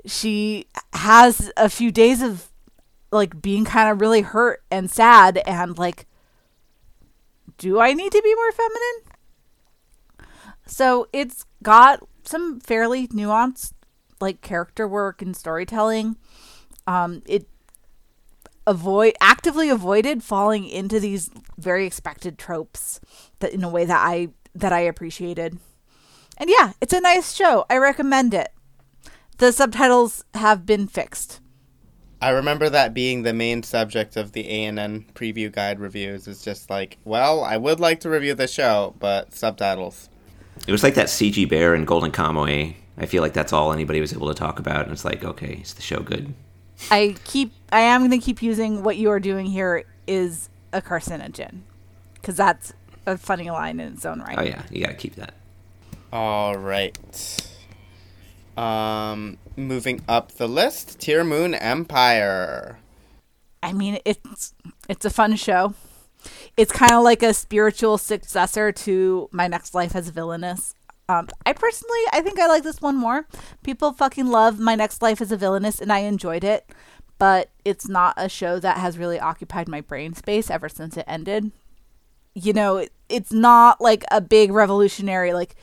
She 0.06 0.68
has 0.94 1.52
a 1.56 1.70
few 1.70 1.92
days 1.92 2.22
of 2.22 2.50
like 3.12 3.42
being 3.42 3.64
kind 3.64 3.90
of 3.90 4.02
really 4.02 4.22
hurt 4.22 4.64
and 4.72 4.90
sad 4.90 5.38
and 5.46 5.78
like 5.78 6.08
do 7.60 7.80
I 7.80 7.94
need 7.94 8.12
to 8.12 8.22
be 8.22 8.36
more 8.36 8.52
feminine? 8.52 10.28
So 10.66 11.08
it's 11.14 11.46
got 11.62 12.04
some 12.24 12.60
fairly 12.60 13.08
nuanced 13.10 13.74
like 14.20 14.42
character 14.42 14.88
work 14.88 15.22
and 15.22 15.36
storytelling. 15.36 16.18
Um 16.88 17.22
it 17.26 17.48
avoid 18.66 19.16
actively 19.22 19.70
avoided 19.70 20.24
falling 20.24 20.66
into 20.66 21.00
these 21.00 21.30
very 21.58 21.86
expected 21.86 22.38
tropes 22.38 23.00
that 23.40 23.54
in 23.54 23.64
a 23.64 23.70
way 23.70 23.86
that 23.86 24.02
I 24.06 24.30
that 24.56 24.74
I 24.74 24.82
appreciated. 24.82 25.58
And 26.38 26.50
yeah, 26.50 26.74
it's 26.82 26.94
a 26.94 27.02
nice 27.02 27.34
show. 27.34 27.66
I 27.70 27.78
recommend 27.78 28.34
it. 28.34 28.52
The 29.38 29.52
subtitles 29.52 30.24
have 30.34 30.66
been 30.66 30.88
fixed. 30.88 31.40
I 32.22 32.30
remember 32.30 32.70
that 32.70 32.94
being 32.94 33.24
the 33.24 33.34
main 33.34 33.64
subject 33.64 34.16
of 34.16 34.32
the 34.32 34.48
ANN 34.48 35.08
preview 35.14 35.52
guide 35.52 35.80
reviews. 35.80 36.26
It's 36.26 36.42
just 36.42 36.70
like, 36.70 36.98
well, 37.04 37.44
I 37.44 37.58
would 37.58 37.82
like 37.82 38.00
to 38.02 38.10
review 38.10 38.34
the 38.34 38.48
show, 38.48 38.96
but 39.00 39.34
subtitles. 39.34 40.10
It 40.66 40.72
was 40.72 40.84
like 40.84 40.94
that 40.94 41.08
CG 41.08 41.50
Bear 41.50 41.74
and 41.74 41.86
Golden 41.86 42.12
Kamuy. 42.12 42.76
I 42.98 43.08
feel 43.08 43.22
like 43.22 43.34
that's 43.34 43.52
all 43.52 43.74
anybody 43.74 44.00
was 44.00 44.14
able 44.14 44.30
to 44.30 44.34
talk 44.34 44.60
about, 44.60 44.84
and 44.84 44.94
it's 44.94 45.04
like, 45.04 45.24
okay, 45.26 45.60
is 45.62 45.74
the 45.74 45.82
show 45.82 46.00
good? 46.00 46.34
I 46.90 47.18
keep, 47.26 47.52
I 47.74 47.82
am 47.82 48.02
going 48.02 48.12
to 48.12 48.24
keep 48.24 48.44
using 48.44 48.84
what 48.84 48.98
you 48.98 49.10
are 49.10 49.20
doing 49.20 49.48
here 49.48 49.84
is 50.06 50.50
a 50.72 50.82
carcinogen, 50.82 51.62
because 52.14 52.38
that's 52.38 52.74
a 53.06 53.18
funny 53.18 53.50
line 53.50 53.80
in 53.80 53.94
its 53.94 54.06
own 54.06 54.22
right. 54.22 54.38
Oh 54.38 54.44
yeah, 54.44 54.62
you 54.70 54.86
gotta 54.86 54.96
keep 54.96 55.16
that. 55.16 55.34
All 56.12 56.56
right. 56.56 56.98
Um, 58.56 59.40
moving 59.58 60.02
up 60.08 60.34
the 60.34 60.48
list, 60.48 61.00
Tearmoon 61.00 61.58
Empire. 61.60 62.78
I 63.64 63.74
mean, 63.74 63.98
it's 64.06 64.54
it's 64.88 65.06
a 65.06 65.10
fun 65.10 65.36
show. 65.36 65.74
It's 66.56 66.72
kind 66.72 66.94
of 66.94 67.04
like 67.04 67.24
a 67.24 67.34
spiritual 67.34 67.98
successor 67.98 68.72
to 68.72 69.30
My 69.32 69.48
Next 69.48 69.74
Life 69.74 69.96
as 69.96 70.08
a 70.10 70.12
Villainess. 70.12 70.76
Um, 71.10 71.28
I 71.46 71.54
personally, 71.54 72.00
I 72.14 72.22
think 72.22 72.40
I 72.40 72.48
like 72.48 72.64
this 72.64 72.82
one 72.82 72.96
more. 72.96 73.28
People 73.64 73.92
fucking 73.92 74.28
love 74.28 74.60
My 74.60 74.76
Next 74.76 75.02
Life 75.02 75.20
as 75.20 75.32
a 75.32 75.38
Villainess, 75.38 75.82
and 75.82 75.92
I 75.92 76.00
enjoyed 76.00 76.44
it. 76.44 76.70
But 77.18 77.50
it's 77.64 77.88
not 77.88 78.16
a 78.18 78.28
show 78.28 78.60
that 78.60 78.78
has 78.78 78.98
really 78.98 79.20
occupied 79.20 79.68
my 79.68 79.82
brain 79.82 80.14
space 80.14 80.50
ever 80.50 80.68
since 80.68 80.98
it 80.98 81.06
ended. 81.08 81.52
You 82.34 82.54
know, 82.54 82.78
it, 82.78 82.92
it's 83.10 83.32
not 83.32 83.80
like 83.80 84.04
a 84.12 84.20
big 84.20 84.52
revolutionary 84.52 85.34
like 85.34 85.56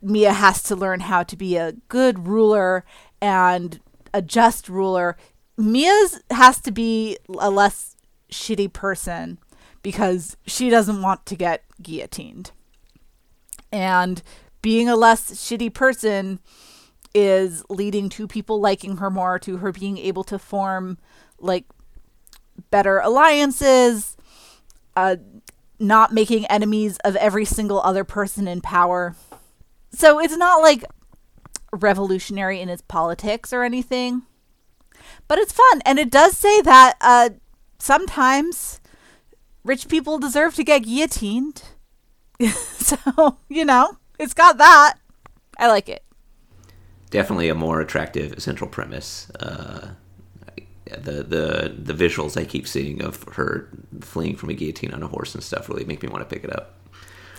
Mia 0.00 0.32
has 0.32 0.62
to 0.64 0.76
learn 0.76 1.00
how 1.00 1.22
to 1.22 1.36
be 1.36 1.56
a 1.56 1.72
good 1.88 2.26
ruler 2.26 2.84
and 3.20 3.80
a 4.12 4.22
just 4.22 4.68
ruler. 4.68 5.16
Mia's 5.56 6.20
has 6.30 6.60
to 6.62 6.70
be 6.70 7.18
a 7.38 7.50
less 7.50 7.96
shitty 8.30 8.72
person 8.72 9.38
because 9.82 10.36
she 10.46 10.70
doesn't 10.70 11.02
want 11.02 11.26
to 11.26 11.36
get 11.36 11.64
guillotined. 11.82 12.52
And 13.72 14.22
being 14.62 14.88
a 14.88 14.96
less 14.96 15.32
shitty 15.32 15.72
person 15.72 16.40
is 17.14 17.64
leading 17.68 18.08
to 18.10 18.28
people 18.28 18.60
liking 18.60 18.98
her 18.98 19.10
more, 19.10 19.38
to 19.40 19.58
her 19.58 19.72
being 19.72 19.98
able 19.98 20.24
to 20.24 20.38
form 20.38 20.98
like 21.38 21.64
better 22.70 22.98
alliances, 22.98 24.16
uh, 24.96 25.16
not 25.78 26.12
making 26.12 26.44
enemies 26.46 26.98
of 27.04 27.16
every 27.16 27.44
single 27.44 27.80
other 27.82 28.04
person 28.04 28.48
in 28.48 28.60
power 28.60 29.14
so 29.92 30.20
it's 30.20 30.36
not 30.36 30.62
like 30.62 30.84
revolutionary 31.72 32.60
in 32.60 32.68
its 32.68 32.82
politics 32.82 33.52
or 33.52 33.62
anything, 33.62 34.22
but 35.26 35.38
it's 35.38 35.52
fun. 35.52 35.80
And 35.84 35.98
it 35.98 36.10
does 36.10 36.36
say 36.36 36.60
that 36.62 36.94
uh, 37.00 37.30
sometimes 37.78 38.80
rich 39.64 39.88
people 39.88 40.18
deserve 40.18 40.54
to 40.56 40.64
get 40.64 40.84
guillotined. 40.84 41.62
so, 42.76 43.38
you 43.48 43.64
know, 43.64 43.96
it's 44.18 44.34
got 44.34 44.58
that. 44.58 44.94
I 45.58 45.68
like 45.68 45.88
it. 45.88 46.04
Definitely 47.10 47.48
a 47.48 47.54
more 47.54 47.80
attractive 47.80 48.42
central 48.42 48.68
premise. 48.68 49.30
Uh, 49.30 49.90
the 50.86 51.22
the 51.22 51.74
the 51.76 51.92
visuals 51.92 52.40
I 52.40 52.44
keep 52.44 52.66
seeing 52.66 53.02
of 53.02 53.22
her 53.34 53.68
fleeing 54.00 54.36
from 54.36 54.50
a 54.50 54.54
guillotine 54.54 54.92
on 54.92 55.02
a 55.02 55.06
horse 55.06 55.34
and 55.34 55.42
stuff 55.42 55.68
really 55.68 55.84
make 55.84 56.02
me 56.02 56.08
want 56.08 56.28
to 56.28 56.34
pick 56.34 56.44
it 56.44 56.54
up. 56.54 56.76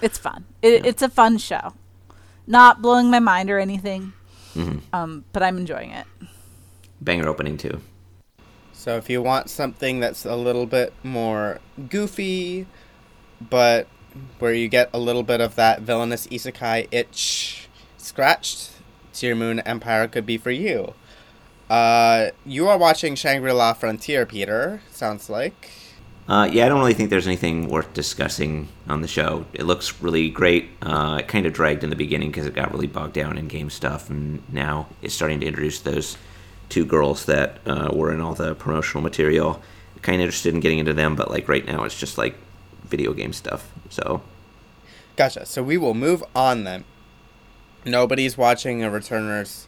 It's 0.01 0.17
fun. 0.17 0.45
It, 0.61 0.83
yeah. 0.83 0.89
It's 0.89 1.01
a 1.01 1.09
fun 1.09 1.37
show 1.37 1.73
not 2.49 2.81
blowing 2.81 3.09
my 3.09 3.19
mind 3.19 3.49
or 3.49 3.59
anything. 3.59 4.11
Mm-hmm. 4.55 4.79
Um, 4.91 5.23
but 5.31 5.43
I'm 5.43 5.57
enjoying 5.57 5.91
it. 5.91 6.05
Banger 6.99 7.29
opening 7.29 7.55
too. 7.55 7.79
So 8.73 8.97
if 8.97 9.09
you 9.09 9.21
want 9.21 9.49
something 9.49 9.99
that's 9.99 10.25
a 10.25 10.35
little 10.35 10.65
bit 10.65 10.93
more 11.03 11.59
goofy, 11.89 12.65
but 13.39 13.87
where 14.39 14.53
you 14.53 14.67
get 14.67 14.89
a 14.93 14.99
little 14.99 15.23
bit 15.23 15.39
of 15.39 15.55
that 15.55 15.81
villainous 15.81 16.27
isekai 16.27 16.87
itch 16.91 17.69
scratched, 17.97 18.71
Tearmoon 19.19 19.61
Empire 19.65 20.07
could 20.07 20.25
be 20.25 20.37
for 20.37 20.51
you. 20.51 20.93
Uh, 21.69 22.29
you 22.45 22.67
are 22.67 22.77
watching 22.77 23.15
Shangri 23.15 23.51
La 23.51 23.73
Frontier, 23.73 24.25
Peter. 24.25 24.81
Sounds 24.91 25.29
like. 25.29 25.69
Uh, 26.27 26.47
yeah, 26.51 26.65
I 26.65 26.69
don't 26.69 26.79
really 26.79 26.93
think 26.93 27.09
there's 27.09 27.27
anything 27.27 27.69
worth 27.69 27.91
discussing 27.93 28.67
on 28.87 29.01
the 29.01 29.07
show. 29.07 29.45
It 29.53 29.63
looks 29.63 30.01
really 30.01 30.29
great. 30.29 30.69
Uh, 30.81 31.17
it 31.19 31.27
kind 31.27 31.45
of 31.45 31.53
dragged 31.53 31.83
in 31.83 31.89
the 31.89 31.95
beginning 31.95 32.29
because 32.29 32.45
it 32.45 32.53
got 32.53 32.71
really 32.71 32.87
bogged 32.87 33.13
down 33.13 33.37
in 33.37 33.47
game 33.47 33.69
stuff, 33.69 34.09
and 34.09 34.41
now 34.53 34.87
it's 35.01 35.13
starting 35.13 35.39
to 35.41 35.47
introduce 35.47 35.81
those 35.81 36.17
two 36.69 36.85
girls 36.85 37.25
that 37.25 37.59
uh, 37.65 37.89
were 37.91 38.13
in 38.13 38.21
all 38.21 38.35
the 38.35 38.55
promotional 38.55 39.01
material. 39.01 39.61
Kind 40.01 40.21
of 40.21 40.25
interested 40.25 40.53
in 40.53 40.59
getting 40.59 40.79
into 40.79 40.93
them, 40.93 41.15
but 41.15 41.29
like 41.29 41.49
right 41.49 41.65
now, 41.65 41.83
it's 41.83 41.99
just 41.99 42.17
like 42.17 42.35
video 42.83 43.11
game 43.13 43.33
stuff. 43.33 43.71
So, 43.89 44.21
gotcha. 45.15 45.45
So 45.45 45.61
we 45.61 45.77
will 45.77 45.95
move 45.95 46.23
on 46.35 46.63
then. 46.63 46.85
Nobody's 47.89 48.37
watching 48.37 48.83
a 48.83 48.89
Returners 48.89 49.67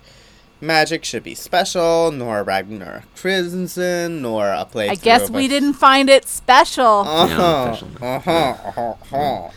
magic 0.62 1.04
should 1.04 1.24
be 1.24 1.34
special, 1.36 2.12
nor 2.12 2.44
Ragnar 2.44 3.04
Crimson, 3.16 4.22
nor 4.22 4.50
a 4.50 4.66
play. 4.66 4.90
I 4.90 4.96
guess 4.96 5.30
we 5.30 5.48
didn't 5.48 5.74
find 5.74 6.10
it 6.10 6.28
special. 6.28 7.04
Uh-huh. 7.06 7.76
special. 7.76 7.90
Uh-huh. 8.02 8.94
Uh-huh. 9.12 9.50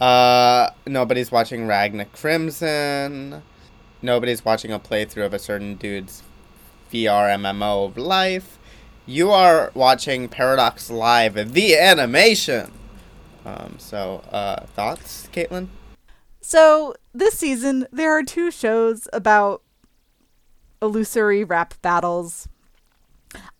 Uh, 0.00 0.70
nobody's 0.86 1.32
watching 1.32 1.66
Ragnar 1.66 2.06
Crimson. 2.06 3.42
Nobody's 4.00 4.44
watching 4.44 4.72
a 4.72 4.78
playthrough 4.78 5.26
of 5.26 5.34
a 5.34 5.38
certain 5.38 5.74
dude's 5.74 6.22
VR 6.92 7.34
MMO 7.36 7.86
of 7.86 7.96
life. 7.96 8.58
You 9.06 9.30
are 9.30 9.72
watching 9.74 10.28
Paradox 10.28 10.90
Live, 10.90 11.52
the 11.52 11.76
animation. 11.76 12.70
Um, 13.44 13.76
so, 13.78 14.22
uh, 14.30 14.66
thoughts, 14.66 15.28
Caitlin? 15.32 15.68
So 16.48 16.94
this 17.12 17.38
season, 17.38 17.86
there 17.92 18.10
are 18.12 18.22
two 18.22 18.50
shows 18.50 19.06
about 19.12 19.60
illusory 20.80 21.44
rap 21.44 21.74
battles. 21.82 22.48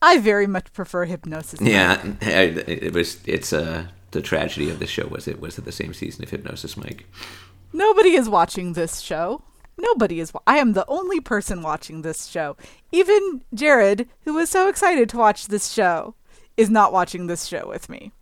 I 0.01 0.17
very 0.17 0.47
much 0.47 0.73
prefer 0.73 1.05
Hypnosis. 1.05 1.61
Yeah, 1.61 2.03
it 2.23 2.67
it 2.67 2.95
was. 2.95 3.19
It's 3.27 3.53
uh, 3.53 3.89
the 4.13 4.23
tragedy 4.23 4.71
of 4.71 4.79
the 4.79 4.87
show 4.87 5.07
was 5.07 5.29
it 5.29 5.39
was 5.39 5.59
it 5.59 5.67
the 5.67 5.71
same 5.71 5.93
season 5.93 6.25
of 6.25 6.31
Hypnosis 6.31 6.79
Mic. 6.79 7.07
Nobody 7.75 8.15
is 8.15 8.27
watching 8.27 8.73
this 8.73 9.01
show. 9.01 9.43
Nobody 9.77 10.19
is. 10.19 10.33
Wa- 10.33 10.41
I 10.47 10.57
am 10.57 10.73
the 10.73 10.87
only 10.89 11.21
person 11.21 11.61
watching 11.61 12.01
this 12.01 12.25
show. 12.25 12.57
Even 12.91 13.43
Jared, 13.53 14.09
who 14.25 14.33
was 14.33 14.49
so 14.49 14.67
excited 14.67 15.11
to 15.11 15.19
watch 15.19 15.49
this 15.49 15.71
show, 15.71 16.15
is 16.57 16.71
not 16.71 16.95
watching 16.95 17.27
this 17.27 17.45
show 17.45 17.69
with 17.69 17.91
me. 17.91 18.13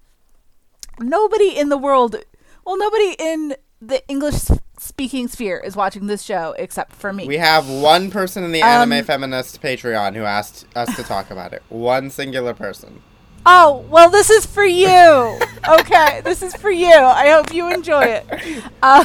Nobody 0.98 1.57
in 1.57 1.68
the 1.68 1.79
world, 1.79 2.16
well, 2.64 2.76
nobody 2.76 3.14
in 3.16 3.55
the 3.81 4.07
English 4.09 4.35
speaking 4.79 5.29
sphere 5.29 5.59
is 5.59 5.77
watching 5.77 6.07
this 6.07 6.23
show 6.23 6.55
except 6.59 6.93
for 6.93 7.12
me. 7.12 7.27
We 7.27 7.39
have 7.39 7.69
one 7.69 8.11
person 8.11 8.45
in 8.45 8.53
the 8.53 8.62
Um, 8.62 8.93
Anime 8.93 9.05
Feminist 9.05 9.61
Patreon 9.62 10.15
who 10.15 10.25
asked 10.25 10.67
us 10.75 10.95
to 10.97 11.03
talk 11.03 11.31
about 11.31 11.53
it. 11.53 11.62
One 11.69 12.11
singular 12.11 12.55
person. 12.55 13.03
Oh, 13.45 13.85
well, 13.89 14.11
this 14.11 14.29
is 14.29 14.45
for 14.45 14.65
you. 14.65 15.39
okay, 15.69 16.21
this 16.25 16.43
is 16.43 16.55
for 16.57 16.71
you. 16.71 16.93
I 16.93 17.29
hope 17.31 17.55
you 17.55 17.73
enjoy 17.73 18.03
it. 18.03 18.65
Uh, 18.83 19.05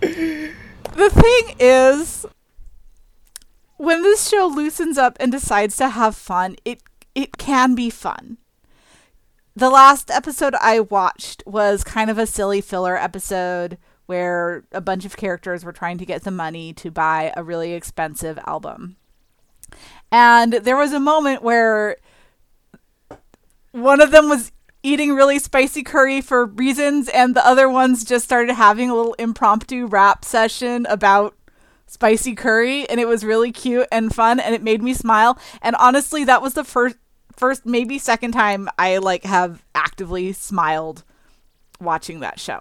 the 0.00 1.10
thing 1.10 1.56
is, 1.58 2.26
when 3.76 4.02
this 4.02 4.28
show 4.28 4.46
loosens 4.46 4.98
up 4.98 5.16
and 5.18 5.32
decides 5.32 5.76
to 5.76 5.88
have 5.88 6.14
fun, 6.14 6.56
it 6.64 6.82
it 7.14 7.36
can 7.38 7.74
be 7.74 7.90
fun. 7.90 8.38
The 9.58 9.70
last 9.70 10.08
episode 10.08 10.54
I 10.60 10.78
watched 10.78 11.42
was 11.44 11.82
kind 11.82 12.10
of 12.10 12.16
a 12.16 12.26
silly 12.26 12.60
filler 12.60 12.96
episode 12.96 13.76
where 14.06 14.62
a 14.70 14.80
bunch 14.80 15.04
of 15.04 15.16
characters 15.16 15.64
were 15.64 15.72
trying 15.72 15.98
to 15.98 16.06
get 16.06 16.22
the 16.22 16.30
money 16.30 16.72
to 16.74 16.92
buy 16.92 17.32
a 17.36 17.42
really 17.42 17.72
expensive 17.72 18.38
album. 18.46 18.94
And 20.12 20.52
there 20.52 20.76
was 20.76 20.92
a 20.92 21.00
moment 21.00 21.42
where 21.42 21.96
one 23.72 24.00
of 24.00 24.12
them 24.12 24.28
was 24.28 24.52
eating 24.84 25.16
really 25.16 25.40
spicy 25.40 25.82
curry 25.82 26.20
for 26.20 26.46
reasons, 26.46 27.08
and 27.08 27.34
the 27.34 27.44
other 27.44 27.68
ones 27.68 28.04
just 28.04 28.26
started 28.26 28.52
having 28.54 28.90
a 28.90 28.94
little 28.94 29.14
impromptu 29.14 29.86
rap 29.86 30.24
session 30.24 30.86
about 30.88 31.34
spicy 31.88 32.36
curry, 32.36 32.88
and 32.88 33.00
it 33.00 33.08
was 33.08 33.24
really 33.24 33.50
cute 33.50 33.88
and 33.90 34.14
fun, 34.14 34.38
and 34.38 34.54
it 34.54 34.62
made 34.62 34.84
me 34.84 34.94
smile. 34.94 35.36
And 35.60 35.74
honestly, 35.80 36.22
that 36.22 36.42
was 36.42 36.54
the 36.54 36.62
first, 36.62 36.94
first 37.38 37.64
maybe 37.64 37.98
second 37.98 38.32
time 38.32 38.68
I 38.78 38.98
like 38.98 39.24
have 39.24 39.64
actively 39.74 40.32
smiled 40.32 41.04
watching 41.80 42.20
that 42.20 42.38
show. 42.40 42.60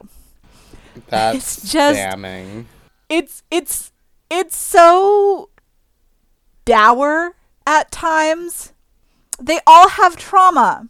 That's 1.10 1.38
It's 1.64 1.72
just- 1.72 1.96
damning. 1.98 2.68
it's 3.10 3.44
it's 3.52 3.92
it's 4.30 4.56
so 4.58 5.50
dour 6.66 7.36
at 7.66 7.92
times. 7.92 8.74
They 9.40 9.60
all 9.68 9.90
have 9.90 10.16
trauma. 10.18 10.88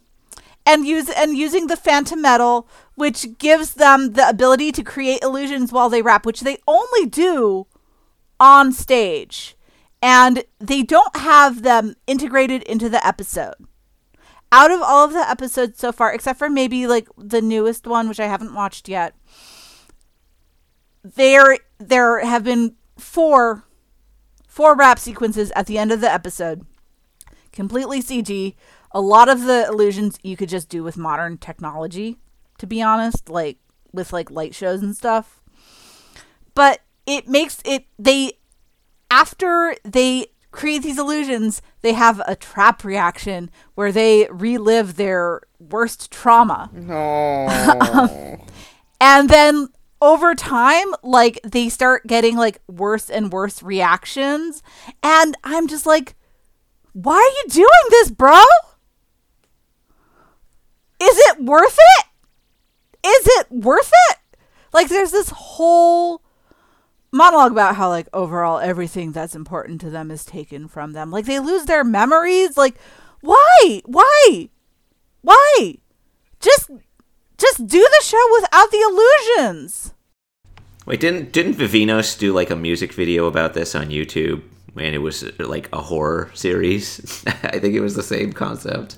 And 0.66 0.86
use 0.86 1.08
and 1.08 1.34
using 1.34 1.68
the 1.68 1.76
phantom 1.76 2.20
metal, 2.20 2.68
which 2.94 3.38
gives 3.38 3.74
them 3.74 4.12
the 4.12 4.28
ability 4.28 4.70
to 4.72 4.82
create 4.84 5.22
illusions 5.22 5.72
while 5.72 5.88
they 5.88 6.02
rap, 6.02 6.26
which 6.26 6.40
they 6.42 6.58
only 6.68 7.06
do 7.06 7.66
on 8.38 8.72
stage. 8.72 9.56
And 10.02 10.44
they 10.58 10.82
don't 10.82 11.16
have 11.16 11.62
them 11.62 11.96
integrated 12.06 12.62
into 12.64 12.90
the 12.90 13.04
episode. 13.06 13.54
Out 14.50 14.70
of 14.70 14.80
all 14.80 15.04
of 15.04 15.12
the 15.12 15.28
episodes 15.28 15.78
so 15.78 15.92
far, 15.92 16.12
except 16.12 16.38
for 16.38 16.48
maybe 16.48 16.86
like 16.86 17.08
the 17.18 17.42
newest 17.42 17.86
one, 17.86 18.08
which 18.08 18.20
I 18.20 18.26
haven't 18.26 18.54
watched 18.54 18.88
yet, 18.88 19.14
there 21.02 21.58
there 21.78 22.24
have 22.24 22.44
been 22.44 22.76
four 22.96 23.64
four 24.46 24.74
rap 24.74 24.98
sequences 24.98 25.52
at 25.54 25.66
the 25.66 25.78
end 25.78 25.92
of 25.92 26.00
the 26.00 26.12
episode. 26.12 26.66
Completely 27.52 28.02
cg 28.02 28.54
a 28.92 29.00
lot 29.00 29.28
of 29.28 29.44
the 29.44 29.66
illusions 29.66 30.18
you 30.22 30.36
could 30.36 30.48
just 30.48 30.68
do 30.68 30.82
with 30.82 30.96
modern 30.96 31.36
technology 31.36 32.16
to 32.58 32.66
be 32.66 32.82
honest 32.82 33.28
like 33.28 33.58
with 33.92 34.12
like 34.12 34.30
light 34.30 34.54
shows 34.54 34.82
and 34.82 34.96
stuff. 34.96 35.40
But 36.54 36.80
it 37.06 37.28
makes 37.28 37.60
it 37.64 37.86
they 37.98 38.32
after 39.10 39.76
they 39.84 40.26
create 40.50 40.82
these 40.82 40.98
illusions 40.98 41.60
they 41.82 41.92
have 41.92 42.20
a 42.26 42.34
trap 42.34 42.84
reaction 42.84 43.50
where 43.74 43.92
they 43.92 44.26
relive 44.30 44.96
their 44.96 45.42
worst 45.58 46.10
trauma. 46.10 46.70
No. 46.72 48.38
and 49.00 49.28
then 49.28 49.68
over 50.00 50.34
time 50.34 50.86
like 51.02 51.40
they 51.44 51.68
start 51.68 52.06
getting 52.06 52.36
like 52.36 52.60
worse 52.68 53.10
and 53.10 53.32
worse 53.32 53.62
reactions. 53.62 54.62
And 55.02 55.36
i'm 55.44 55.68
just 55.68 55.86
like 55.86 56.14
why 56.92 57.14
are 57.14 57.36
you 57.42 57.44
doing 57.50 57.90
this 57.90 58.10
bro? 58.10 58.42
Is 61.00 61.16
it 61.16 61.44
worth 61.44 61.78
it? 61.78 62.06
Is 63.06 63.26
it 63.38 63.46
worth 63.50 63.92
it? 64.10 64.18
Like 64.72 64.88
there's 64.88 65.12
this 65.12 65.30
whole 65.30 66.22
monologue 67.10 67.52
about 67.52 67.76
how 67.76 67.88
like 67.88 68.08
overall 68.12 68.58
everything 68.58 69.12
that's 69.12 69.34
important 69.34 69.80
to 69.80 69.90
them 69.90 70.10
is 70.10 70.24
taken 70.24 70.68
from 70.68 70.92
them 70.92 71.10
like 71.10 71.24
they 71.24 71.38
lose 71.38 71.64
their 71.64 71.82
memories 71.82 72.56
like 72.56 72.76
why 73.22 73.80
why 73.86 74.48
why 75.22 75.74
just 76.40 76.70
just 77.38 77.66
do 77.66 77.78
the 77.78 78.04
show 78.04 78.24
without 78.40 78.70
the 78.70 79.32
illusions. 79.36 79.94
Wait, 80.86 81.00
didn't 81.00 81.32
didn't 81.32 81.54
Vivinos 81.54 82.18
do 82.18 82.32
like 82.32 82.50
a 82.50 82.56
music 82.56 82.92
video 82.92 83.26
about 83.26 83.54
this 83.54 83.74
on 83.74 83.88
YouTube? 83.88 84.42
And 84.76 84.94
it 84.94 84.98
was 84.98 85.24
like 85.38 85.68
a 85.72 85.80
horror 85.80 86.30
series. 86.34 87.24
I 87.42 87.58
think 87.58 87.74
it 87.74 87.80
was 87.80 87.94
the 87.94 88.02
same 88.02 88.32
concept. 88.32 88.96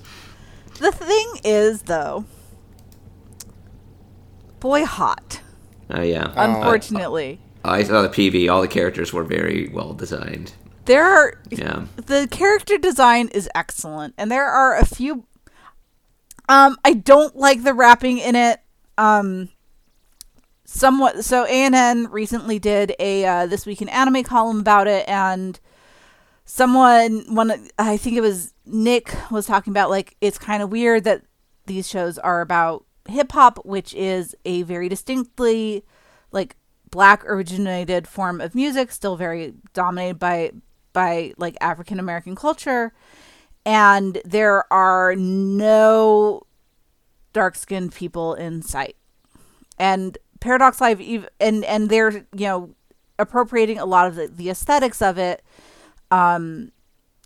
The 0.78 0.92
thing 0.92 1.32
is, 1.44 1.82
though, 1.82 2.24
boy, 4.60 4.84
hot. 4.84 5.40
Oh 5.90 6.02
yeah. 6.02 6.32
Oh. 6.36 6.44
Unfortunately, 6.44 7.40
I 7.64 7.82
saw 7.84 8.02
the 8.02 8.08
PV. 8.08 8.50
All 8.50 8.60
the 8.62 8.68
characters 8.68 9.12
were 9.12 9.24
very 9.24 9.68
well 9.72 9.92
designed. 9.94 10.52
there 10.86 11.04
are 11.04 11.34
Yeah. 11.50 11.84
the 11.96 12.26
character 12.30 12.78
design 12.78 13.28
is 13.28 13.48
excellent, 13.54 14.14
and 14.18 14.30
there 14.30 14.46
are 14.46 14.76
a 14.76 14.84
few. 14.86 15.24
Um, 16.48 16.76
I 16.84 16.94
don't 16.94 17.36
like 17.36 17.62
the 17.62 17.74
rapping 17.74 18.18
in 18.18 18.34
it. 18.34 18.60
Um, 18.98 19.50
somewhat. 20.64 21.24
So 21.24 21.44
ANN 21.44 22.08
recently 22.10 22.58
did 22.58 22.94
a 22.98 23.24
uh, 23.24 23.46
this 23.46 23.66
week 23.66 23.82
in 23.82 23.88
anime 23.88 24.24
column 24.24 24.58
about 24.60 24.88
it, 24.88 25.08
and 25.08 25.60
someone 26.44 27.24
one 27.34 27.68
I 27.78 27.96
think 27.96 28.16
it 28.16 28.20
was 28.20 28.52
Nick 28.66 29.14
was 29.30 29.46
talking 29.46 29.72
about 29.72 29.90
like 29.90 30.16
it's 30.20 30.38
kind 30.38 30.62
of 30.62 30.70
weird 30.72 31.04
that 31.04 31.22
these 31.66 31.88
shows 31.88 32.18
are 32.18 32.40
about 32.40 32.84
hip 33.08 33.30
hop, 33.32 33.64
which 33.64 33.94
is 33.94 34.34
a 34.44 34.62
very 34.62 34.88
distinctly 34.88 35.84
like 36.32 36.56
black 36.90 37.24
originated 37.24 38.08
form 38.08 38.40
of 38.40 38.54
music, 38.54 38.90
still 38.92 39.16
very 39.16 39.54
dominated 39.72 40.18
by 40.18 40.52
by 40.92 41.32
like 41.38 41.56
African 41.60 41.98
American 41.98 42.34
culture. 42.34 42.92
And 43.64 44.20
there 44.24 44.70
are 44.72 45.14
no 45.16 46.42
dark 47.32 47.54
skinned 47.54 47.94
people 47.94 48.34
in 48.34 48.62
sight. 48.62 48.96
And 49.78 50.18
Paradox 50.40 50.80
Live 50.80 51.00
and 51.38 51.64
and 51.64 51.88
they're, 51.88 52.26
you 52.34 52.46
know, 52.46 52.74
appropriating 53.18 53.78
a 53.78 53.84
lot 53.84 54.06
of 54.06 54.14
the, 54.14 54.28
the 54.28 54.50
aesthetics 54.50 55.02
of 55.02 55.18
it. 55.18 55.42
Um 56.10 56.72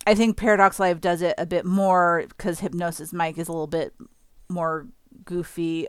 I 0.07 0.14
think 0.14 0.37
Paradox 0.37 0.79
Live 0.79 1.00
does 1.00 1.22
it 1.22 1.35
a 1.38 1.46
bit 1.46 1.64
more 1.64 2.24
because 2.29 2.61
Hypnosis 2.61 3.12
Mic 3.12 3.38
is 3.38 3.48
a 3.48 3.53
little 3.53 3.66
bit 3.66 3.94
more 4.50 4.87
goofy. 5.24 5.87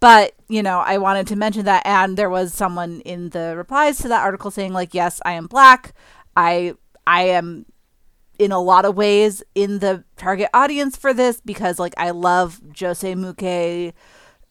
But, 0.00 0.32
you 0.48 0.62
know, 0.62 0.80
I 0.80 0.98
wanted 0.98 1.26
to 1.28 1.36
mention 1.36 1.64
that. 1.64 1.86
And 1.86 2.16
there 2.16 2.30
was 2.30 2.52
someone 2.52 3.00
in 3.02 3.30
the 3.30 3.54
replies 3.56 3.98
to 3.98 4.08
that 4.08 4.22
article 4.22 4.50
saying, 4.50 4.72
like, 4.72 4.94
yes, 4.94 5.20
I 5.24 5.32
am 5.32 5.46
black. 5.46 5.94
I 6.36 6.74
I 7.06 7.22
am 7.22 7.66
in 8.38 8.52
a 8.52 8.60
lot 8.60 8.84
of 8.84 8.96
ways 8.96 9.42
in 9.54 9.78
the 9.78 10.04
target 10.16 10.50
audience 10.52 10.96
for 10.96 11.14
this 11.14 11.40
because 11.40 11.78
like 11.78 11.94
I 11.96 12.10
love 12.10 12.60
josei 12.72 13.16
muke 13.16 13.94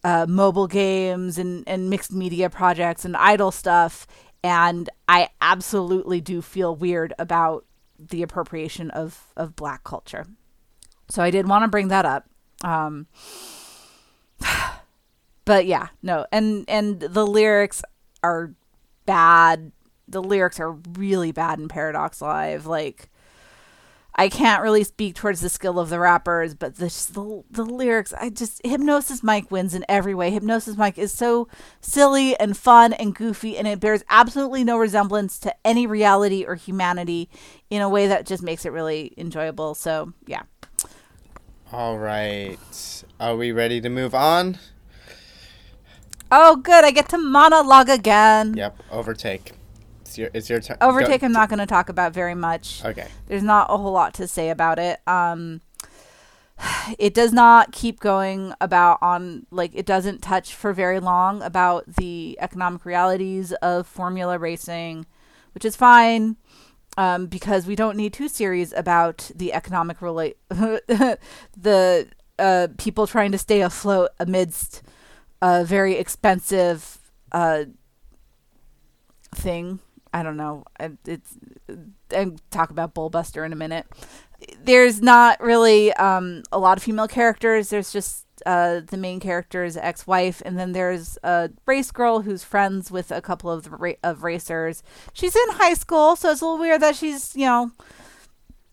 uh, 0.03 0.25
mobile 0.27 0.67
games 0.67 1.37
and, 1.37 1.63
and 1.67 1.89
mixed 1.89 2.11
media 2.11 2.49
projects 2.49 3.05
and 3.05 3.15
idol 3.15 3.51
stuff 3.51 4.07
and 4.43 4.89
I 5.07 5.29
absolutely 5.41 6.21
do 6.21 6.41
feel 6.41 6.75
weird 6.75 7.13
about 7.17 7.65
the 7.97 8.21
appropriation 8.21 8.91
of 8.91 9.33
of 9.35 9.55
black 9.55 9.83
culture. 9.83 10.25
So 11.09 11.23
I 11.23 11.31
did 11.31 11.47
want 11.47 11.63
to 11.63 11.67
bring 11.67 11.87
that 11.89 12.05
up. 12.05 12.25
Um, 12.63 13.07
but 15.45 15.65
yeah, 15.65 15.88
no, 16.01 16.25
and 16.31 16.65
and 16.67 16.99
the 16.99 17.25
lyrics 17.25 17.81
are 18.23 18.53
bad. 19.05 19.71
The 20.08 20.21
lyrics 20.21 20.60
are 20.60 20.71
really 20.71 21.31
bad 21.31 21.60
in 21.60 21.67
Paradox 21.67 22.21
Live. 22.21 22.65
Like 22.65 23.10
I 24.17 24.29
can't 24.29 24.63
really 24.63 24.86
speak 24.86 25.15
towards 25.15 25.41
the 25.41 25.49
skill 25.49 25.77
of 25.77 25.89
the 25.89 25.99
rappers, 25.99 26.55
but 26.55 26.77
the, 26.77 26.86
the 27.12 27.43
the, 27.51 27.65
lyrics, 27.65 28.13
I 28.13 28.29
just 28.29 28.62
Hypnosis 28.65 29.21
Mic 29.21 29.51
wins 29.51 29.73
in 29.73 29.84
every 29.89 30.15
way. 30.15 30.31
Hypnosis 30.31 30.77
Mic 30.77 30.97
is 30.97 31.12
so 31.12 31.49
silly 31.81 32.39
and 32.39 32.55
fun 32.55 32.93
and 32.93 33.13
goofy, 33.13 33.58
and 33.58 33.67
it 33.67 33.81
bears 33.81 34.03
absolutely 34.10 34.63
no 34.63 34.77
resemblance 34.77 35.38
to 35.39 35.53
any 35.67 35.86
reality 35.86 36.45
or 36.45 36.55
humanity 36.55 37.29
in 37.69 37.81
a 37.81 37.89
way 37.89 38.08
that 38.08 38.25
just 38.25 38.41
makes 38.41 38.65
it 38.65 38.71
really 38.71 39.13
enjoyable. 39.17 39.75
So 39.75 40.13
yeah. 40.25 40.43
All 41.73 41.97
right, 41.97 43.03
are 43.19 43.36
we 43.36 43.51
ready 43.51 43.81
to 43.81 43.89
move 43.89 44.15
on? 44.15 44.60
Oh, 46.38 46.58
good! 46.58 46.84
I 46.84 46.91
get 46.91 47.08
to 47.10 47.17
monologue 47.17 47.88
again. 47.88 48.56
Yep, 48.58 48.84
overtake. 48.91 49.54
It's 50.02 50.17
your 50.17 50.30
it's 50.34 50.50
your 50.50 50.60
turn. 50.60 50.76
Overtake. 50.82 51.21
Go. 51.21 51.28
I'm 51.28 51.32
not 51.32 51.48
going 51.48 51.60
to 51.60 51.65
talk 51.65 51.88
about 51.88 52.13
very 52.13 52.36
much. 52.36 52.84
Okay. 52.84 53.08
There's 53.28 53.41
not 53.41 53.67
a 53.69 53.78
whole 53.78 53.93
lot 53.93 54.13
to 54.15 54.28
say 54.28 54.50
about 54.50 54.78
it. 54.78 55.00
Um, 55.08 55.62
it 57.00 57.13
does 57.13 57.32
not 57.32 57.71
keep 57.71 58.02
going 58.02 58.54
about 58.60 59.00
on 59.02 59.45
like 59.50 59.71
it 59.74 59.86
doesn't 59.86 60.21
touch 60.21 60.54
for 60.54 60.74
very 60.74 61.00
long 61.00 61.41
about 61.41 61.86
the 61.95 62.38
economic 62.41 62.84
realities 62.84 63.54
of 63.54 63.88
formula 63.88 64.38
racing, 64.38 65.06
which 65.54 65.63
is 65.63 65.78
fine. 65.78 66.36
Um, 66.98 67.28
because 67.28 67.65
we 67.65 67.78
don't 67.78 67.95
need 67.95 68.12
two 68.12 68.28
series 68.28 68.74
about 68.74 69.32
the 69.36 69.54
economic 69.54 70.02
relate 70.02 70.38
the 70.50 72.08
uh, 72.39 72.67
people 72.78 73.08
trying 73.08 73.32
to 73.32 73.38
stay 73.38 73.62
afloat 73.62 74.12
amidst 74.19 74.82
a 75.41 75.63
very 75.65 75.95
expensive 75.95 77.00
uh, 77.32 77.65
thing 79.34 79.80
I 80.15 80.24
don't 80.24 80.38
know. 80.38 80.63
It's 81.06 81.38
and 82.10 82.41
talk 82.50 82.69
about 82.69 82.95
Bullbuster 82.95 83.45
in 83.45 83.52
a 83.52 83.56
minute. 83.58 83.86
There's 84.63 85.02
not 85.02 85.41
really 85.41 85.91
um, 85.95 86.43
a 86.54 86.58
lot 86.58 86.78
of 86.78 86.84
female 86.84 87.10
characters. 87.10 87.67
There's 87.69 87.91
just 87.91 88.26
uh, 88.45 88.80
the 88.80 88.95
main 88.95 89.19
character's 89.19 89.76
ex-wife, 89.76 90.41
and 90.45 90.58
then 90.58 90.71
there's 90.71 91.17
a 91.21 91.50
race 91.65 91.91
girl 91.91 92.21
who's 92.21 92.45
friends 92.45 92.89
with 92.89 93.12
a 93.12 93.21
couple 93.21 93.52
of 93.52 93.67
of 94.04 94.24
racers. 94.24 94.84
She's 95.12 95.36
in 95.36 95.50
high 95.50 95.74
school, 95.74 96.15
so 96.15 96.32
it's 96.32 96.39
a 96.39 96.45
little 96.45 96.60
weird 96.60 96.82
that 96.82 96.95
she's 96.95 97.36
you 97.36 97.48
know 97.48 97.71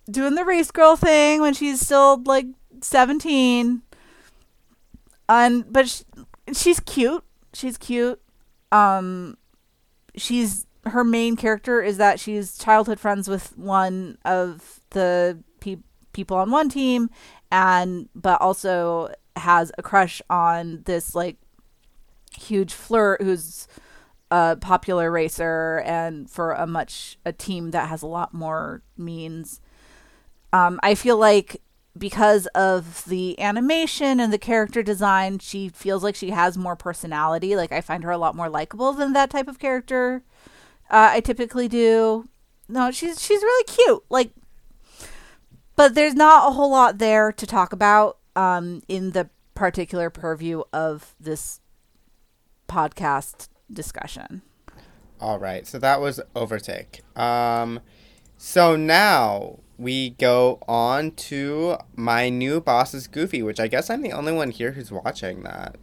doing 0.09 0.37
the 0.37 0.45
race 0.45 0.71
girl 0.71 0.95
thing 0.95 1.41
when 1.41 1.55
she's 1.55 1.81
still 1.81 2.23
like 2.25 2.47
17. 2.83 3.83
And 5.29 5.73
but 5.73 5.89
she, 5.89 6.05
she's 6.55 6.81
cute. 6.81 7.25
She's 7.53 7.77
cute. 7.77 8.21
Um, 8.71 9.37
she's 10.17 10.67
her 10.85 11.05
main 11.05 11.37
character 11.37 11.81
is 11.81 11.97
that 11.99 12.19
she's 12.19 12.59
childhood 12.59 12.99
friends 12.99 13.29
with 13.29 13.57
one 13.57 14.19
of 14.25 14.81
the 14.91 15.39
pe- 15.61 15.77
people 16.13 16.37
on 16.37 16.51
one 16.51 16.69
team 16.69 17.09
and 17.51 18.09
but 18.15 18.41
also 18.41 19.09
has 19.37 19.71
a 19.79 19.83
crush 19.83 20.21
on 20.29 20.83
this 20.85 21.15
like 21.15 21.37
huge 22.37 22.73
flirt 22.73 23.23
who's 23.23 23.69
a 24.31 24.57
popular 24.57 25.11
racer 25.11 25.83
and 25.87 26.29
for 26.29 26.53
a 26.53 26.67
much 26.67 27.19
a 27.25 27.33
team 27.33 27.71
that 27.71 27.89
has 27.89 28.03
a 28.03 28.07
lot 28.07 28.35
more 28.35 28.83
means 28.97 29.61
um, 30.53 30.81
i 30.83 30.95
feel 30.95 31.17
like 31.17 31.61
because 31.97 32.47
of 32.49 33.05
the 33.05 33.39
animation 33.39 34.19
and 34.19 34.33
the 34.33 34.39
character 34.39 34.83
design 34.83 35.39
she 35.39 35.69
feels 35.69 36.03
like 36.03 36.15
she 36.15 36.31
has 36.31 36.57
more 36.57 36.75
personality 36.75 37.55
like 37.55 37.71
i 37.71 37.81
find 37.83 38.03
her 38.03 38.11
a 38.11 38.19
lot 38.19 38.35
more 38.35 38.49
likable 38.49 38.93
than 38.93 39.13
that 39.13 39.29
type 39.29 39.47
of 39.47 39.59
character 39.59 40.23
uh, 40.93 41.09
I 41.13 41.21
typically 41.21 41.69
do. 41.69 42.29
No, 42.69 42.91
she's 42.91 43.21
she's 43.21 43.43
really 43.43 43.65
cute. 43.65 44.05
Like, 44.11 44.31
but 45.75 45.95
there's 45.95 46.15
not 46.15 46.49
a 46.49 46.53
whole 46.53 46.71
lot 46.71 46.99
there 46.99 47.33
to 47.33 47.47
talk 47.47 47.73
about 47.73 48.19
um, 48.37 48.83
in 48.89 49.13
the 49.13 49.31
particular 49.55 50.11
purview 50.11 50.63
of 50.71 51.15
this 51.19 51.61
podcast 52.69 53.49
discussion. 53.73 54.43
All 55.19 55.39
right, 55.39 55.67
so 55.67 55.79
that 55.79 56.01
was 56.01 56.21
overtake. 56.37 57.01
Um, 57.17 57.81
so 58.37 58.77
now 58.77 59.61
we 59.79 60.11
go 60.11 60.59
on 60.69 61.13
to 61.13 61.77
my 61.97 62.29
new 62.29 62.61
boss 62.61 62.95
is 62.95 63.07
Goofy, 63.07 63.43
which 63.43 63.61
I 63.61 63.67
guess 63.67 63.91
I'm 63.91 64.03
the 64.03 64.13
only 64.13 64.33
one 64.33 64.51
here 64.51 64.73
who's 64.73 64.93
watching 64.93 65.43
that. 65.43 65.77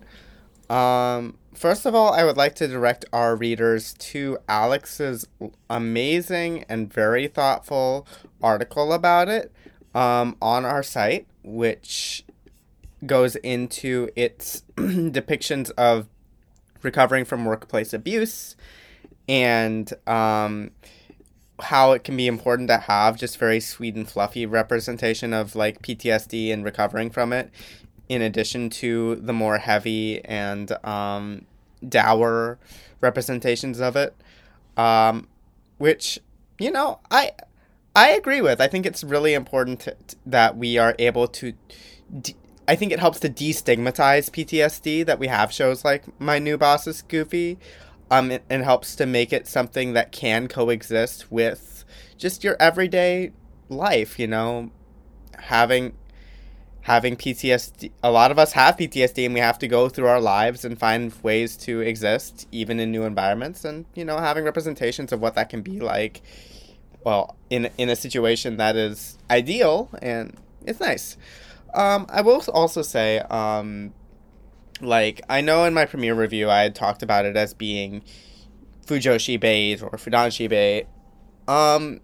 Um, 0.74 1.38
first 1.54 1.86
of 1.86 1.96
all, 1.96 2.14
I 2.14 2.24
would 2.24 2.38
like 2.38 2.56
to 2.56 2.68
direct 2.68 3.06
our 3.12 3.36
readers 3.36 3.94
to 3.96 4.38
Alex's 4.48 5.28
amazing 5.70 6.66
and 6.70 6.92
very 6.92 7.28
thoughtful 7.28 8.08
article 8.42 8.94
about 8.94 9.28
it 9.28 9.52
um, 9.96 10.36
on 10.42 10.66
our 10.66 10.84
site, 10.84 11.28
which 11.44 12.24
goes 13.06 13.36
into 13.38 14.10
its 14.16 14.64
depictions 14.76 15.72
of 15.72 16.08
recovering 16.84 17.26
from 17.26 17.46
workplace 17.46 17.94
abuse 17.94 18.56
and 19.28 19.94
um, 20.08 20.72
how 21.62 21.92
it 21.92 22.04
can 22.04 22.16
be 22.16 22.28
important 22.28 22.70
to 22.70 22.78
have 22.78 23.18
just 23.18 23.38
very 23.38 23.60
sweet 23.60 23.96
and 23.96 24.10
fluffy 24.10 24.46
representation 24.46 25.34
of 25.34 25.56
like 25.56 25.82
PTSD 25.82 26.52
and 26.52 26.64
recovering 26.64 27.10
from 27.10 27.34
it 27.34 27.52
in 28.08 28.22
addition 28.24 28.70
to 28.70 29.16
the 29.18 29.34
more 29.34 29.60
heavy 29.60 30.24
and 30.26 30.72
um, 30.84 31.46
dour 31.88 32.58
representations 33.02 33.80
of 33.80 33.96
it, 33.96 34.16
um, 34.76 35.28
which 35.78 36.20
you 36.60 36.72
know 36.72 37.00
I 37.12 37.32
I 37.96 38.10
agree 38.10 38.42
with. 38.42 38.60
I 38.60 38.68
think 38.68 38.86
it's 38.86 39.04
really 39.04 39.34
important 39.34 39.82
to, 39.82 39.96
to, 40.08 40.16
that 40.26 40.58
we 40.58 40.78
are 40.78 40.96
able 41.00 41.28
to. 41.28 41.54
De- 42.22 42.36
I 42.68 42.76
think 42.76 42.92
it 42.92 43.00
helps 43.00 43.20
to 43.22 43.30
destigmatize 43.30 44.30
PTSD 44.30 45.06
that 45.06 45.18
we 45.18 45.28
have 45.28 45.52
shows 45.52 45.84
like 45.84 46.20
My 46.22 46.38
New 46.38 46.56
Boss 46.56 46.86
is 46.86 47.02
Goofy, 47.02 47.58
um, 48.12 48.32
it 48.32 48.44
helps 48.50 48.96
to 48.96 49.06
make 49.06 49.32
it 49.34 49.48
something 49.48 49.94
that 49.94 50.12
can 50.12 50.48
coexist 50.48 51.32
with 51.32 51.86
just 52.18 52.44
your 52.44 52.56
everyday 52.60 53.32
life. 53.70 54.20
You 54.20 54.28
know, 54.28 54.72
having 55.38 55.94
having 56.82 57.16
PTSD. 57.16 57.92
A 58.04 58.12
lot 58.12 58.32
of 58.32 58.40
us 58.40 58.54
have 58.54 58.78
PTSD, 58.78 59.26
and 59.26 59.34
we 59.34 59.40
have 59.40 59.60
to 59.60 59.68
go 59.68 59.90
through 59.90 60.08
our 60.08 60.20
lives 60.20 60.66
and 60.66 60.80
find 60.80 61.14
ways 61.22 61.56
to 61.58 61.82
exist, 61.82 62.48
even 62.52 62.80
in 62.80 62.92
new 62.92 63.04
environments. 63.04 63.64
And 63.66 63.86
you 63.96 64.06
know, 64.06 64.18
having 64.18 64.44
representations 64.44 65.12
of 65.12 65.22
what 65.22 65.36
that 65.36 65.50
can 65.50 65.62
be 65.62 65.80
like, 65.80 66.22
well, 67.04 67.36
in 67.50 67.70
in 67.78 67.90
a 67.90 67.96
situation 67.96 68.58
that 68.58 68.76
is 68.76 69.18
ideal, 69.30 69.90
and 70.02 70.36
it's 70.66 70.80
nice. 70.80 71.18
Um, 71.74 72.08
I 72.10 72.22
will 72.22 72.44
also 72.52 72.82
say, 72.82 73.20
um, 73.20 73.94
like 74.82 75.22
I 75.30 75.42
know 75.42 75.66
in 75.66 75.74
my 75.74 75.86
premiere 75.86 76.16
review, 76.16 76.50
I 76.50 76.62
had 76.62 76.76
talked 76.76 77.04
about 77.04 77.26
it 77.26 77.36
as 77.36 77.54
being 77.54 78.04
Fujoshi 78.86 79.40
bait 79.40 79.82
or 79.82 79.92
Fudanshi 79.92 80.50
bait. 80.50 80.88
Um, 81.48 82.02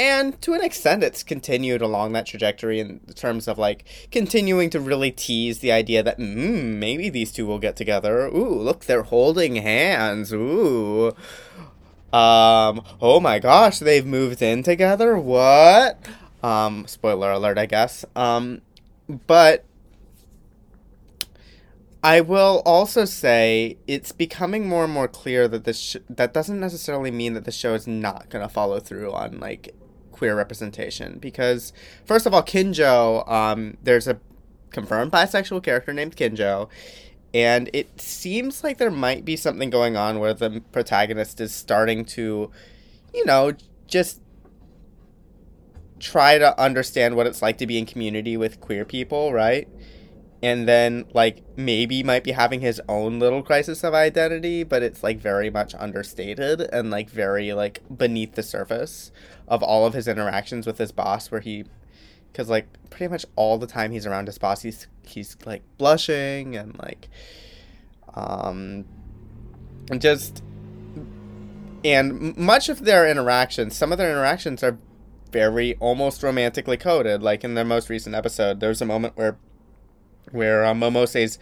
and 0.00 0.40
to 0.40 0.54
an 0.54 0.64
extent 0.64 1.04
it's 1.04 1.22
continued 1.22 1.82
along 1.82 2.12
that 2.12 2.24
trajectory 2.24 2.80
in 2.80 3.00
terms 3.14 3.46
of 3.46 3.58
like 3.58 3.84
continuing 4.10 4.70
to 4.70 4.80
really 4.80 5.10
tease 5.10 5.58
the 5.58 5.70
idea 5.70 6.02
that 6.02 6.18
mm, 6.18 6.78
maybe 6.78 7.10
these 7.10 7.30
two 7.30 7.46
will 7.46 7.58
get 7.58 7.76
together. 7.76 8.26
Ooh 8.28 8.58
look 8.58 8.86
they're 8.86 9.02
holding 9.02 9.56
hands. 9.56 10.32
Ooh. 10.32 11.08
Um 12.12 12.82
oh 13.00 13.20
my 13.20 13.38
gosh 13.38 13.78
they've 13.78 14.06
moved 14.06 14.40
in 14.40 14.62
together? 14.62 15.18
What? 15.18 15.98
Um 16.42 16.86
spoiler 16.86 17.30
alert 17.32 17.58
i 17.58 17.66
guess. 17.66 18.04
Um 18.16 18.62
but 19.26 19.66
I 22.02 22.22
will 22.22 22.62
also 22.64 23.04
say 23.04 23.76
it's 23.86 24.12
becoming 24.12 24.68
more 24.68 24.84
and 24.84 24.92
more 24.92 25.08
clear 25.08 25.46
that 25.48 25.64
this 25.64 25.78
sh- 25.78 25.96
that 26.08 26.32
doesn't 26.32 26.58
necessarily 26.58 27.10
mean 27.10 27.34
that 27.34 27.44
the 27.44 27.52
show 27.52 27.74
is 27.74 27.86
not 27.86 28.30
going 28.30 28.46
to 28.46 28.48
follow 28.48 28.80
through 28.80 29.12
on 29.12 29.38
like 29.38 29.74
queer 30.10 30.34
representation 30.34 31.18
because 31.18 31.72
first 32.06 32.26
of 32.26 32.32
all, 32.32 32.42
Kinjo, 32.42 33.30
um, 33.30 33.76
there's 33.82 34.08
a 34.08 34.18
confirmed 34.70 35.12
bisexual 35.12 35.62
character 35.62 35.92
named 35.92 36.16
Kinjo, 36.16 36.70
and 37.34 37.68
it 37.74 38.00
seems 38.00 38.64
like 38.64 38.78
there 38.78 38.90
might 38.90 39.24
be 39.26 39.36
something 39.36 39.68
going 39.68 39.96
on 39.96 40.20
where 40.20 40.32
the 40.32 40.62
protagonist 40.72 41.38
is 41.40 41.54
starting 41.54 42.06
to, 42.06 42.50
you 43.12 43.24
know, 43.26 43.52
just 43.86 44.22
try 45.98 46.38
to 46.38 46.58
understand 46.58 47.14
what 47.14 47.26
it's 47.26 47.42
like 47.42 47.58
to 47.58 47.66
be 47.66 47.76
in 47.76 47.84
community 47.84 48.38
with 48.38 48.58
queer 48.60 48.86
people, 48.86 49.34
right? 49.34 49.68
And 50.42 50.66
then 50.66 51.04
like 51.12 51.42
maybe 51.56 52.02
might 52.02 52.24
be 52.24 52.32
having 52.32 52.60
his 52.60 52.80
own 52.88 53.18
little 53.18 53.42
crisis 53.42 53.84
of 53.84 53.94
identity 53.94 54.62
but 54.62 54.82
it's 54.82 55.02
like 55.02 55.18
very 55.18 55.50
much 55.50 55.74
understated 55.74 56.60
and 56.72 56.90
like 56.90 57.10
very 57.10 57.52
like 57.52 57.82
beneath 57.94 58.34
the 58.34 58.42
surface 58.42 59.10
of 59.48 59.62
all 59.62 59.86
of 59.86 59.94
his 59.94 60.08
interactions 60.08 60.66
with 60.66 60.78
his 60.78 60.92
boss 60.92 61.30
where 61.30 61.40
he 61.40 61.64
because 62.32 62.48
like 62.48 62.68
pretty 62.88 63.10
much 63.10 63.26
all 63.36 63.58
the 63.58 63.66
time 63.66 63.90
he's 63.90 64.06
around 64.06 64.26
his 64.26 64.38
boss 64.38 64.62
he's 64.62 64.86
he's 65.06 65.36
like 65.44 65.62
blushing 65.78 66.56
and 66.56 66.78
like 66.78 67.08
um 68.14 68.84
just 69.98 70.42
and 71.84 72.36
much 72.36 72.68
of 72.68 72.84
their 72.84 73.08
interactions 73.08 73.76
some 73.76 73.92
of 73.92 73.98
their 73.98 74.10
interactions 74.10 74.62
are 74.62 74.78
very 75.30 75.76
almost 75.76 76.22
romantically 76.22 76.76
coded. 76.76 77.22
Like 77.22 77.44
in 77.44 77.54
their 77.54 77.64
most 77.64 77.88
recent 77.88 78.14
episode 78.14 78.60
there's 78.60 78.82
a 78.82 78.86
moment 78.86 79.16
where 79.16 79.38
where 80.30 80.64
uh, 80.64 80.74
Momose's 80.74 81.38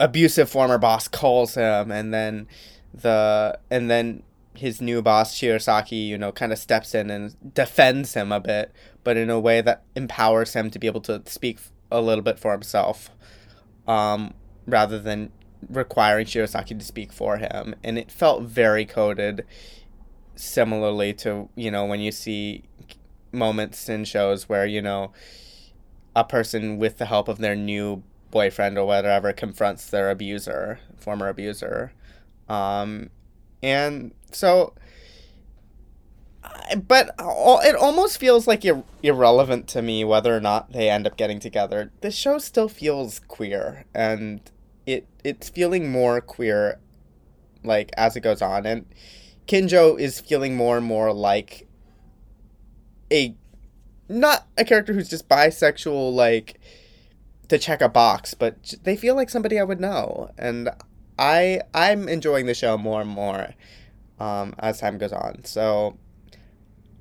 abusive 0.00 0.50
former 0.50 0.78
boss 0.78 1.08
calls 1.08 1.54
him, 1.54 1.90
and 1.90 2.12
then 2.12 2.46
the 2.94 3.58
and 3.70 3.90
then 3.90 4.22
his 4.54 4.80
new 4.80 5.00
boss 5.00 5.34
Shirasaki, 5.34 6.06
you 6.06 6.18
know, 6.18 6.32
kind 6.32 6.52
of 6.52 6.58
steps 6.58 6.94
in 6.94 7.10
and 7.10 7.54
defends 7.54 8.14
him 8.14 8.32
a 8.32 8.40
bit, 8.40 8.72
but 9.02 9.16
in 9.16 9.30
a 9.30 9.40
way 9.40 9.60
that 9.60 9.82
empowers 9.94 10.52
him 10.52 10.70
to 10.70 10.78
be 10.78 10.86
able 10.86 11.00
to 11.02 11.22
speak 11.26 11.58
a 11.90 12.00
little 12.00 12.22
bit 12.22 12.38
for 12.38 12.52
himself, 12.52 13.10
um, 13.86 14.34
rather 14.66 14.98
than 14.98 15.30
requiring 15.68 16.26
Shirasaki 16.26 16.78
to 16.78 16.84
speak 16.84 17.12
for 17.12 17.38
him. 17.38 17.74
And 17.82 17.98
it 17.98 18.10
felt 18.10 18.42
very 18.42 18.84
coded, 18.84 19.46
similarly 20.34 21.14
to 21.14 21.48
you 21.54 21.70
know 21.70 21.84
when 21.84 22.00
you 22.00 22.12
see 22.12 22.64
moments 23.32 23.88
in 23.88 24.04
shows 24.04 24.48
where 24.48 24.66
you 24.66 24.82
know 24.82 25.12
a 26.14 26.24
person 26.24 26.78
with 26.78 26.98
the 26.98 27.06
help 27.06 27.28
of 27.28 27.38
their 27.38 27.56
new 27.56 28.02
boyfriend 28.30 28.78
or 28.78 28.86
whatever 28.86 29.32
confronts 29.32 29.88
their 29.88 30.10
abuser, 30.10 30.80
former 30.96 31.28
abuser. 31.28 31.92
Um, 32.48 33.10
and 33.62 34.12
so, 34.32 34.74
but 36.86 37.14
it 37.18 37.76
almost 37.76 38.18
feels 38.18 38.46
like 38.46 38.64
ir- 38.64 38.82
irrelevant 39.02 39.68
to 39.68 39.82
me 39.82 40.04
whether 40.04 40.36
or 40.36 40.40
not 40.40 40.72
they 40.72 40.90
end 40.90 41.06
up 41.06 41.16
getting 41.16 41.38
together. 41.38 41.92
The 42.00 42.10
show 42.10 42.38
still 42.38 42.68
feels 42.68 43.20
queer, 43.20 43.84
and 43.94 44.40
it 44.86 45.06
it's 45.22 45.48
feeling 45.48 45.90
more 45.92 46.20
queer, 46.20 46.80
like 47.62 47.90
as 47.96 48.16
it 48.16 48.20
goes 48.20 48.42
on, 48.42 48.66
and 48.66 48.86
Kinjo 49.46 49.98
is 49.98 50.20
feeling 50.20 50.56
more 50.56 50.76
and 50.76 50.86
more 50.86 51.12
like 51.12 51.68
a 53.12 53.36
not 54.08 54.46
a 54.56 54.64
character 54.64 54.92
who's 54.92 55.08
just 55.08 55.28
bisexual, 55.28 56.12
like 56.12 56.60
to 57.48 57.58
check 57.58 57.80
a 57.80 57.88
box, 57.88 58.34
but 58.34 58.74
they 58.82 58.96
feel 58.96 59.14
like 59.14 59.30
somebody 59.30 59.58
I 59.58 59.64
would 59.64 59.80
know, 59.80 60.30
and 60.38 60.70
I 61.18 61.60
I'm 61.74 62.08
enjoying 62.08 62.46
the 62.46 62.54
show 62.54 62.78
more 62.78 63.00
and 63.00 63.10
more 63.10 63.54
um, 64.18 64.54
as 64.58 64.80
time 64.80 64.98
goes 64.98 65.12
on. 65.12 65.44
So 65.44 65.98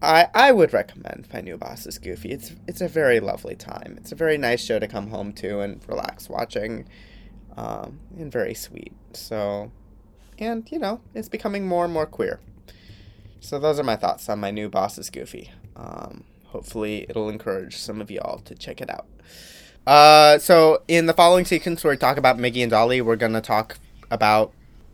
I 0.01 0.27
I 0.33 0.51
would 0.51 0.73
recommend 0.73 1.27
My 1.33 1.41
New 1.41 1.57
Boss 1.57 1.85
is 1.85 1.97
Goofy. 1.97 2.31
It's 2.31 2.53
it's 2.67 2.81
a 2.81 2.87
very 2.87 3.19
lovely 3.19 3.55
time. 3.55 3.95
It's 3.97 4.11
a 4.11 4.15
very 4.15 4.37
nice 4.37 4.63
show 4.63 4.79
to 4.79 4.87
come 4.87 5.09
home 5.09 5.33
to 5.33 5.59
and 5.59 5.81
relax 5.87 6.29
watching, 6.29 6.87
um, 7.55 7.99
and 8.17 8.31
very 8.31 8.53
sweet. 8.53 8.93
So, 9.13 9.71
and 10.39 10.69
you 10.71 10.79
know, 10.79 11.01
it's 11.13 11.29
becoming 11.29 11.67
more 11.67 11.85
and 11.85 11.93
more 11.93 12.05
queer. 12.05 12.39
So 13.39 13.57
those 13.57 13.79
are 13.79 13.83
my 13.83 13.95
thoughts 13.95 14.29
on 14.29 14.39
My 14.39 14.51
New 14.51 14.69
Boss 14.69 14.97
is 14.97 15.09
Goofy. 15.09 15.51
Um, 15.75 16.25
hopefully 16.51 17.05
it'll 17.09 17.29
encourage 17.29 17.77
some 17.77 18.01
of 18.01 18.11
y'all 18.11 18.39
to 18.39 18.55
check 18.55 18.81
it 18.81 18.89
out. 18.89 19.07
Uh, 19.85 20.37
so 20.37 20.83
in 20.87 21.07
the 21.07 21.13
following 21.13 21.45
sequence 21.45 21.83
where 21.83 21.93
we 21.93 21.97
talk 21.97 22.17
about 22.17 22.37
Migi 22.37 22.63
and 22.63 22.71
Dali, 22.71 23.01
we're 23.01 23.15
gonna 23.15 23.41
talk 23.41 23.77
about 24.11 24.53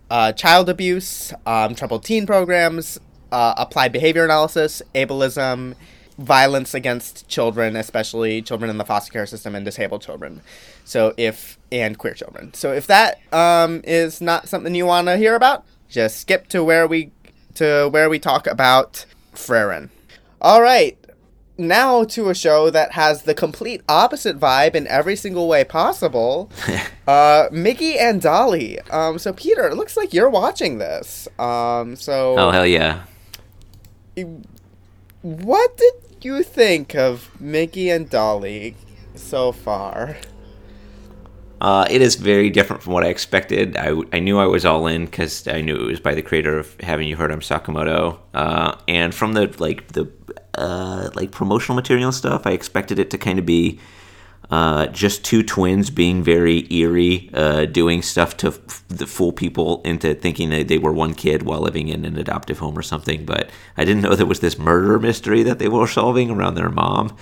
uh, 0.10 0.32
child 0.32 0.70
abuse, 0.70 1.34
um, 1.46 1.76
troubled 1.76 2.04
teen 2.06 2.26
programs, 2.26 3.00
uh, 3.32 3.54
applied 3.58 3.91
behavior 3.91 4.24
analysis, 4.24 4.82
ableism, 4.96 5.76
violence 6.17 6.74
against 6.74 7.28
children, 7.28 7.76
especially 7.76 8.41
children 8.41 8.70
in 8.70 8.78
the 8.78 8.86
foster 8.86 9.12
care 9.12 9.26
system 9.26 9.54
and 9.56 9.65
disabled 9.65 10.02
children. 10.02 10.41
So 10.86 11.13
if 11.17 11.60
and 11.72 11.98
queer 11.98 12.13
children. 12.13 12.54
So 12.54 12.72
if 12.72 12.88
that 12.88 13.20
um, 13.34 13.82
is 13.84 14.22
not 14.22 14.48
something 14.48 14.74
you 14.74 14.86
want 14.86 15.08
to 15.08 15.17
hear 15.17 15.36
about, 15.36 15.65
just 15.89 16.20
skip 16.20 16.48
to 16.50 16.63
where 16.63 16.88
we 16.88 17.12
to 17.56 17.89
where 17.89 18.10
we 18.10 18.20
talk 18.20 18.48
about 18.48 19.06
Frieren. 19.34 19.89
All 20.41 20.62
right, 20.62 20.98
now 21.58 22.04
to 22.06 22.30
a 22.30 22.36
show 22.36 22.70
that 22.70 22.91
has 22.93 23.24
the 23.24 23.34
complete 23.34 23.82
opposite 23.89 24.39
vibe 24.39 24.76
in 24.76 24.88
every 24.88 25.15
single 25.15 25.48
way 25.48 25.63
possible. 25.63 26.50
uh, 27.08 27.50
Migi 27.50 27.98
and 27.98 28.22
Dali. 28.22 28.82
Um, 28.93 29.20
so 29.20 29.34
Peter, 29.34 29.67
it 29.67 29.76
looks 29.76 29.98
like 29.98 30.13
you're 30.13 30.30
watching 30.30 30.78
this. 30.78 31.28
Um, 31.39 31.96
so 31.96 32.38
oh 32.38 32.52
hell 32.52 32.67
yeah. 32.67 33.04
What 35.22 35.78
did 35.78 35.93
you 36.22 36.43
think 36.43 36.96
of 36.96 37.30
Migi 37.41 37.93
and 37.93 38.10
Dali 38.10 38.76
so 39.15 39.52
far? 39.52 40.17
Uh, 41.60 41.88
it 41.89 42.02
is 42.02 42.15
very 42.15 42.50
different 42.52 42.84
from 42.84 42.93
what 42.93 43.04
I 43.04 43.08
expected. 43.08 43.78
I, 43.78 44.00
I 44.13 44.20
knew 44.20 44.38
I 44.38 44.46
was 44.46 44.63
all 44.63 44.86
in 44.86 45.06
because 45.06 45.48
I 45.48 45.62
knew 45.62 45.76
it 45.76 45.88
was 45.88 46.00
by 46.00 46.13
the 46.13 46.22
creator 46.22 46.60
of 46.60 46.80
Haven't 46.82 47.08
You 47.08 47.15
Heard 47.15 47.32
I'm 47.32 47.39
Sakamoto, 47.39 48.20
uh, 48.36 48.76
and 48.88 49.13
from 49.13 49.34
the 49.34 49.54
like 49.58 49.88
the 49.93 50.06
uh, 50.58 51.10
like 51.15 51.32
promotional 51.32 51.76
material 51.76 52.12
stuff, 52.12 52.46
I 52.46 52.52
expected 52.52 53.00
it 53.00 53.10
to 53.12 53.17
kind 53.17 53.39
of 53.39 53.46
be 53.46 53.80
uh, 54.50 54.88
just 54.88 55.26
two 55.26 55.43
twins 55.43 55.89
being 55.89 56.24
very 56.24 56.72
eerie, 56.74 57.30
uh, 57.34 57.65
doing 57.65 58.02
stuff 58.02 58.38
to 58.38 58.48
f- 58.48 58.84
fool 59.08 59.34
people 59.34 59.82
into 59.84 60.13
thinking 60.15 60.50
that 60.52 60.67
they 60.67 60.78
were 60.78 60.93
one 60.93 61.13
kid 61.13 61.43
while 61.43 61.60
living 61.60 61.89
in 61.89 62.06
an 62.06 62.17
adoptive 62.17 62.60
home 62.60 62.78
or 62.78 62.82
something. 62.82 63.26
But 63.26 63.50
I 63.76 63.84
didn't 63.84 64.04
know 64.04 64.15
there 64.15 64.26
was 64.26 64.39
this 64.39 64.58
murder 64.58 65.00
mystery 65.00 65.43
that 65.43 65.60
they 65.60 65.67
were 65.67 65.88
solving 65.88 66.30
around 66.30 66.56
their 66.56 66.70
mom. 66.70 67.15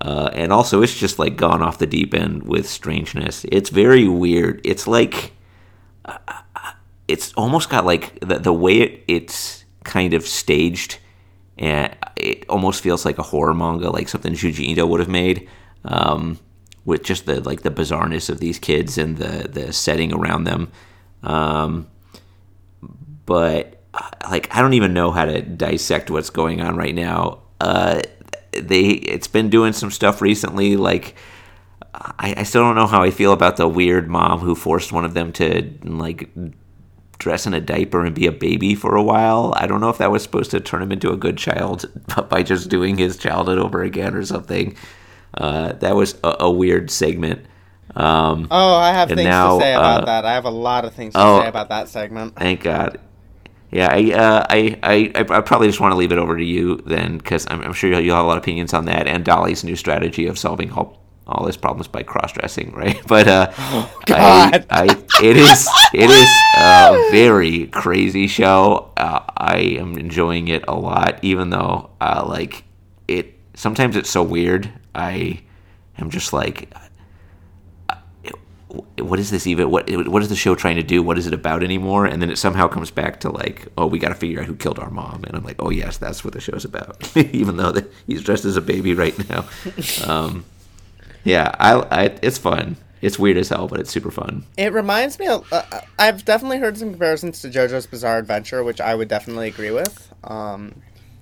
Uh, 0.00 0.30
and 0.32 0.52
also, 0.52 0.82
it's 0.82 0.96
just 0.96 1.18
like 1.18 1.36
gone 1.36 1.62
off 1.62 1.78
the 1.78 1.86
deep 1.86 2.14
end 2.14 2.44
with 2.44 2.66
strangeness. 2.66 3.44
It's 3.52 3.68
very 3.68 4.08
weird. 4.08 4.60
It's 4.64 4.86
like, 4.86 5.32
uh, 6.06 6.16
it's 7.06 7.32
almost 7.34 7.68
got 7.68 7.84
like 7.84 8.18
the, 8.20 8.38
the 8.38 8.52
way 8.52 8.80
it, 8.80 9.04
it's 9.06 9.64
kind 9.84 10.14
of 10.14 10.26
staged, 10.26 10.98
and 11.58 11.94
it 12.16 12.48
almost 12.48 12.82
feels 12.82 13.04
like 13.04 13.18
a 13.18 13.22
horror 13.22 13.54
manga, 13.54 13.90
like 13.90 14.08
something 14.08 14.32
Junji 14.32 14.66
Ito 14.68 14.86
would 14.86 15.00
have 15.00 15.08
made, 15.08 15.48
um, 15.84 16.38
with 16.84 17.02
just 17.04 17.26
the 17.26 17.40
like 17.40 17.62
the 17.62 17.70
bizarreness 17.70 18.28
of 18.28 18.40
these 18.40 18.58
kids 18.58 18.98
and 18.98 19.16
the 19.16 19.48
the 19.48 19.72
setting 19.72 20.12
around 20.12 20.44
them. 20.44 20.70
Um, 21.22 21.88
but 23.26 23.82
like, 24.28 24.54
I 24.54 24.60
don't 24.60 24.74
even 24.74 24.94
know 24.94 25.10
how 25.10 25.24
to 25.24 25.42
dissect 25.42 26.10
what's 26.10 26.30
going 26.30 26.60
on 26.60 26.76
right 26.76 26.94
now. 26.94 27.42
Uh, 27.60 28.02
they 28.52 28.88
it's 28.88 29.28
been 29.28 29.48
doing 29.48 29.72
some 29.72 29.90
stuff 29.90 30.20
recently 30.20 30.76
like 30.76 31.14
I, 31.94 32.34
I 32.38 32.42
still 32.42 32.62
don't 32.62 32.74
know 32.74 32.86
how 32.86 33.02
I 33.02 33.10
feel 33.10 33.32
about 33.32 33.56
the 33.56 33.68
weird 33.68 34.08
mom 34.08 34.40
who 34.40 34.54
forced 34.54 34.92
one 34.92 35.04
of 35.04 35.14
them 35.14 35.32
to 35.34 35.72
like 35.84 36.28
dress 37.22 37.46
in 37.46 37.54
a 37.54 37.60
diaper 37.60 38.04
and 38.04 38.14
be 38.14 38.26
a 38.26 38.32
baby 38.32 38.74
for 38.74 38.96
a 38.96 39.02
while. 39.02 39.54
I 39.56 39.66
don't 39.66 39.80
know 39.80 39.88
if 39.88 39.98
that 39.98 40.10
was 40.10 40.22
supposed 40.22 40.50
to 40.50 40.60
turn 40.60 40.82
him 40.82 40.92
into 40.92 41.10
a 41.12 41.16
good 41.16 41.38
child 41.38 41.86
by 42.28 42.42
just 42.42 42.68
doing 42.68 42.98
his 42.98 43.16
childhood 43.16 43.58
over 43.58 43.82
again 43.82 44.14
or 44.14 44.24
something. 44.24 44.76
Uh, 45.34 45.72
that 45.74 45.96
was 45.96 46.18
a, 46.22 46.36
a 46.40 46.50
weird 46.50 46.90
segment. 46.90 47.46
Um, 47.94 48.48
oh, 48.50 48.74
I 48.74 48.92
have 48.92 49.08
things 49.08 49.22
now, 49.22 49.58
to 49.58 49.62
say 49.62 49.74
about 49.74 50.02
uh, 50.02 50.06
that. 50.06 50.24
I 50.24 50.34
have 50.34 50.44
a 50.44 50.50
lot 50.50 50.84
of 50.84 50.94
things 50.94 51.14
to 51.14 51.20
oh, 51.20 51.40
say 51.40 51.48
about 51.48 51.68
that 51.70 51.88
segment. 51.88 52.36
Thank 52.36 52.62
God 52.62 52.98
yeah, 53.72 53.88
I, 53.90 54.12
uh, 54.12 54.46
I, 54.50 54.78
I, 54.82 55.12
I 55.14 55.40
probably 55.40 55.66
just 55.66 55.80
want 55.80 55.92
to 55.92 55.96
leave 55.96 56.12
it 56.12 56.18
over 56.18 56.36
to 56.36 56.44
you 56.44 56.76
then, 56.84 57.16
because 57.16 57.46
I'm, 57.48 57.62
I'm, 57.62 57.72
sure 57.72 57.90
you'll 57.98 58.14
have 58.14 58.24
a 58.24 58.28
lot 58.28 58.36
of 58.36 58.44
opinions 58.44 58.74
on 58.74 58.84
that 58.84 59.06
and 59.06 59.24
Dali's 59.24 59.64
new 59.64 59.76
strategy 59.76 60.26
of 60.26 60.38
solving 60.38 60.70
all, 60.72 61.01
all 61.26 61.46
his 61.46 61.56
problems 61.56 61.88
by 61.88 62.02
cross 62.02 62.32
dressing, 62.32 62.72
right? 62.72 63.00
But 63.06 63.28
uh, 63.28 63.52
oh, 63.58 64.00
I, 64.08 64.64
I, 64.70 64.84
it 65.22 65.36
is, 65.36 65.68
it 65.94 66.10
is 66.10 66.28
a 66.58 67.10
very 67.10 67.66
crazy 67.66 68.26
show. 68.26 68.90
Uh, 68.96 69.20
I 69.36 69.58
am 69.78 69.98
enjoying 69.98 70.48
it 70.48 70.64
a 70.66 70.74
lot, 70.74 71.18
even 71.22 71.50
though, 71.50 71.90
uh, 72.00 72.24
like, 72.26 72.64
it 73.08 73.38
sometimes 73.54 73.96
it's 73.96 74.10
so 74.10 74.22
weird. 74.22 74.70
I 74.94 75.42
am 75.98 76.10
just 76.10 76.32
like, 76.32 76.72
what 78.98 79.18
is 79.18 79.30
this 79.30 79.46
even? 79.46 79.70
What 79.70 79.90
what 80.08 80.22
is 80.22 80.28
the 80.28 80.36
show 80.36 80.54
trying 80.54 80.76
to 80.76 80.82
do? 80.82 81.02
What 81.02 81.18
is 81.18 81.26
it 81.26 81.34
about 81.34 81.62
anymore? 81.62 82.06
And 82.06 82.22
then 82.22 82.30
it 82.30 82.38
somehow 82.38 82.68
comes 82.68 82.90
back 82.90 83.20
to 83.20 83.30
like, 83.30 83.68
oh, 83.76 83.86
we 83.86 83.98
got 83.98 84.08
to 84.08 84.14
figure 84.14 84.40
out 84.40 84.46
who 84.46 84.54
killed 84.54 84.78
our 84.78 84.90
mom. 84.90 85.24
And 85.24 85.36
I'm 85.36 85.44
like, 85.44 85.56
oh 85.58 85.70
yes, 85.70 85.98
that's 85.98 86.24
what 86.24 86.32
the 86.32 86.40
show's 86.40 86.64
about. 86.64 87.16
even 87.16 87.56
though 87.56 87.72
the, 87.72 87.88
he's 88.06 88.22
dressed 88.22 88.44
as 88.44 88.56
a 88.56 88.62
baby 88.62 88.94
right 88.94 89.16
now. 89.28 89.44
Um, 90.06 90.44
yeah, 91.24 91.54
I, 91.58 91.74
I, 92.04 92.18
it's 92.22 92.38
fun. 92.38 92.76
It's 93.00 93.18
weird 93.18 93.36
as 93.36 93.48
hell, 93.48 93.66
but 93.66 93.80
it's 93.80 93.90
super 93.90 94.10
fun. 94.12 94.44
It 94.56 94.72
reminds 94.72 95.18
me. 95.18 95.26
Of, 95.26 95.52
uh, 95.52 95.80
I've 95.98 96.24
definitely 96.24 96.58
heard 96.58 96.78
some 96.78 96.90
comparisons 96.90 97.40
to 97.42 97.48
JoJo's 97.48 97.86
Bizarre 97.86 98.18
Adventure, 98.18 98.62
which 98.62 98.80
I 98.80 98.94
would 98.94 99.08
definitely 99.08 99.48
agree 99.48 99.72
with. 99.72 100.12
Um, 100.22 100.74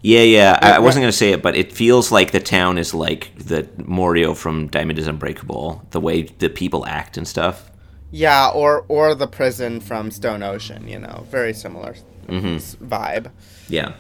Yeah, 0.03 0.21
yeah. 0.21 0.59
I, 0.61 0.73
I 0.73 0.79
wasn't 0.79 1.05
gonna 1.05 1.13
say 1.13 1.33
it, 1.33 1.43
but 1.43 1.57
it 1.57 1.73
feels 1.73 2.13
like 2.13 2.33
the 2.33 2.41
town 2.41 2.77
is 2.77 2.93
like 2.93 3.33
the 3.39 3.67
Morio 3.85 4.35
from 4.35 4.67
Diamond 4.69 4.99
is 4.99 5.07
Unbreakable. 5.07 5.87
The 5.91 6.01
way 6.01 6.23
the 6.25 6.51
people 6.51 6.85
act 6.87 7.17
and 7.17 7.27
stuff. 7.27 7.71
Yeah, 8.11 8.51
or 8.51 8.85
or 8.89 9.15
the 9.15 9.27
prison 9.29 9.81
from 9.81 10.11
Stone 10.11 10.43
Ocean. 10.43 10.87
You 10.89 10.99
know, 10.99 11.27
very 11.31 11.55
similar 11.55 11.95
s- 12.29 12.77
vibe. 12.77 13.31
Yeah. 13.69 13.93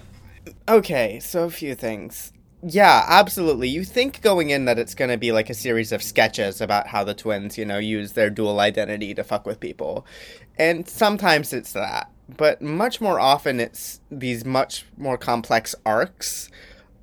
Okay, 0.68 1.18
so 1.20 1.44
a 1.44 1.50
few 1.50 1.74
things. 1.74 2.32
Yeah, 2.62 3.04
absolutely. 3.08 3.68
You 3.68 3.84
think 3.84 4.20
going 4.20 4.50
in 4.50 4.66
that 4.66 4.78
it's 4.78 4.94
going 4.94 5.10
to 5.10 5.16
be 5.16 5.32
like 5.32 5.48
a 5.48 5.54
series 5.54 5.92
of 5.92 6.02
sketches 6.02 6.60
about 6.60 6.88
how 6.88 7.04
the 7.04 7.14
twins, 7.14 7.56
you 7.56 7.64
know, 7.64 7.78
use 7.78 8.12
their 8.12 8.28
dual 8.28 8.60
identity 8.60 9.14
to 9.14 9.24
fuck 9.24 9.46
with 9.46 9.60
people. 9.60 10.06
And 10.58 10.86
sometimes 10.86 11.52
it's 11.54 11.72
that. 11.72 12.10
But 12.36 12.60
much 12.60 13.00
more 13.00 13.18
often 13.18 13.60
it's 13.60 14.00
these 14.10 14.44
much 14.44 14.84
more 14.98 15.16
complex 15.16 15.74
arcs 15.86 16.50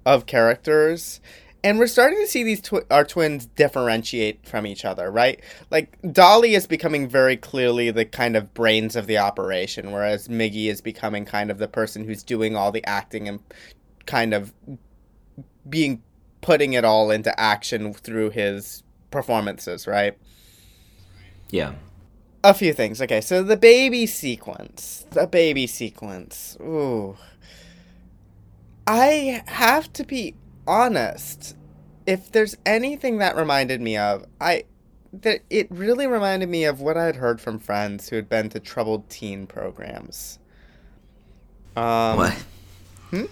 of 0.05 0.27
characters. 0.27 1.21
And 1.63 1.79
we're 1.79 1.87
starting 1.87 2.19
to 2.19 2.27
see 2.27 2.43
these 2.43 2.61
twi- 2.61 2.85
our 2.91 3.03
twins 3.03 3.47
differentiate 3.47 4.45
from 4.47 4.67
each 4.67 4.85
other, 4.85 5.09
right? 5.11 5.41
Like 5.71 5.99
Dali 6.03 6.55
is 6.55 6.67
becoming 6.67 7.09
very 7.09 7.35
clearly 7.35 7.89
the 7.89 8.05
kind 8.05 8.37
of 8.37 8.53
brains 8.53 8.95
of 8.95 9.07
the 9.07 9.17
operation, 9.17 9.91
whereas 9.91 10.27
Migi 10.27 10.67
is 10.69 10.81
becoming 10.81 11.25
kind 11.25 11.49
of 11.49 11.57
the 11.57 11.67
person 11.67 12.05
who's 12.05 12.21
doing 12.23 12.55
all 12.55 12.71
the 12.71 12.85
acting 12.85 13.27
and 13.27 13.39
kind 14.05 14.33
of 14.35 14.53
being 15.69 16.01
putting 16.41 16.73
it 16.73 16.85
all 16.85 17.11
into 17.11 17.37
action 17.39 17.93
through 17.93 18.31
his 18.31 18.83
performances, 19.11 19.87
right? 19.87 20.17
Yeah. 21.49 21.73
A 22.43 22.53
few 22.53 22.73
things. 22.73 23.01
Okay, 23.01 23.21
so 23.21 23.43
the 23.43 23.57
baby 23.57 24.05
sequence. 24.05 25.05
The 25.11 25.27
baby 25.27 25.67
sequence. 25.67 26.57
Ooh. 26.61 27.17
I 28.85 29.43
have 29.47 29.91
to 29.93 30.05
be 30.05 30.35
honest. 30.65 31.55
If 32.05 32.31
there's 32.31 32.55
anything 32.65 33.17
that 33.17 33.35
reminded 33.35 33.81
me 33.81 33.97
of, 33.97 34.25
I 34.39 34.63
that 35.13 35.41
it 35.49 35.67
really 35.69 36.07
reminded 36.07 36.49
me 36.49 36.65
of 36.65 36.79
what 36.79 36.97
I 36.97 37.05
had 37.05 37.15
heard 37.15 37.41
from 37.41 37.59
friends 37.59 38.09
who 38.09 38.15
had 38.15 38.29
been 38.29 38.49
to 38.49 38.59
troubled 38.59 39.09
teen 39.09 39.47
programs. 39.47 40.39
Um, 41.75 42.17
what? 42.17 42.33
hmm? 43.11 43.25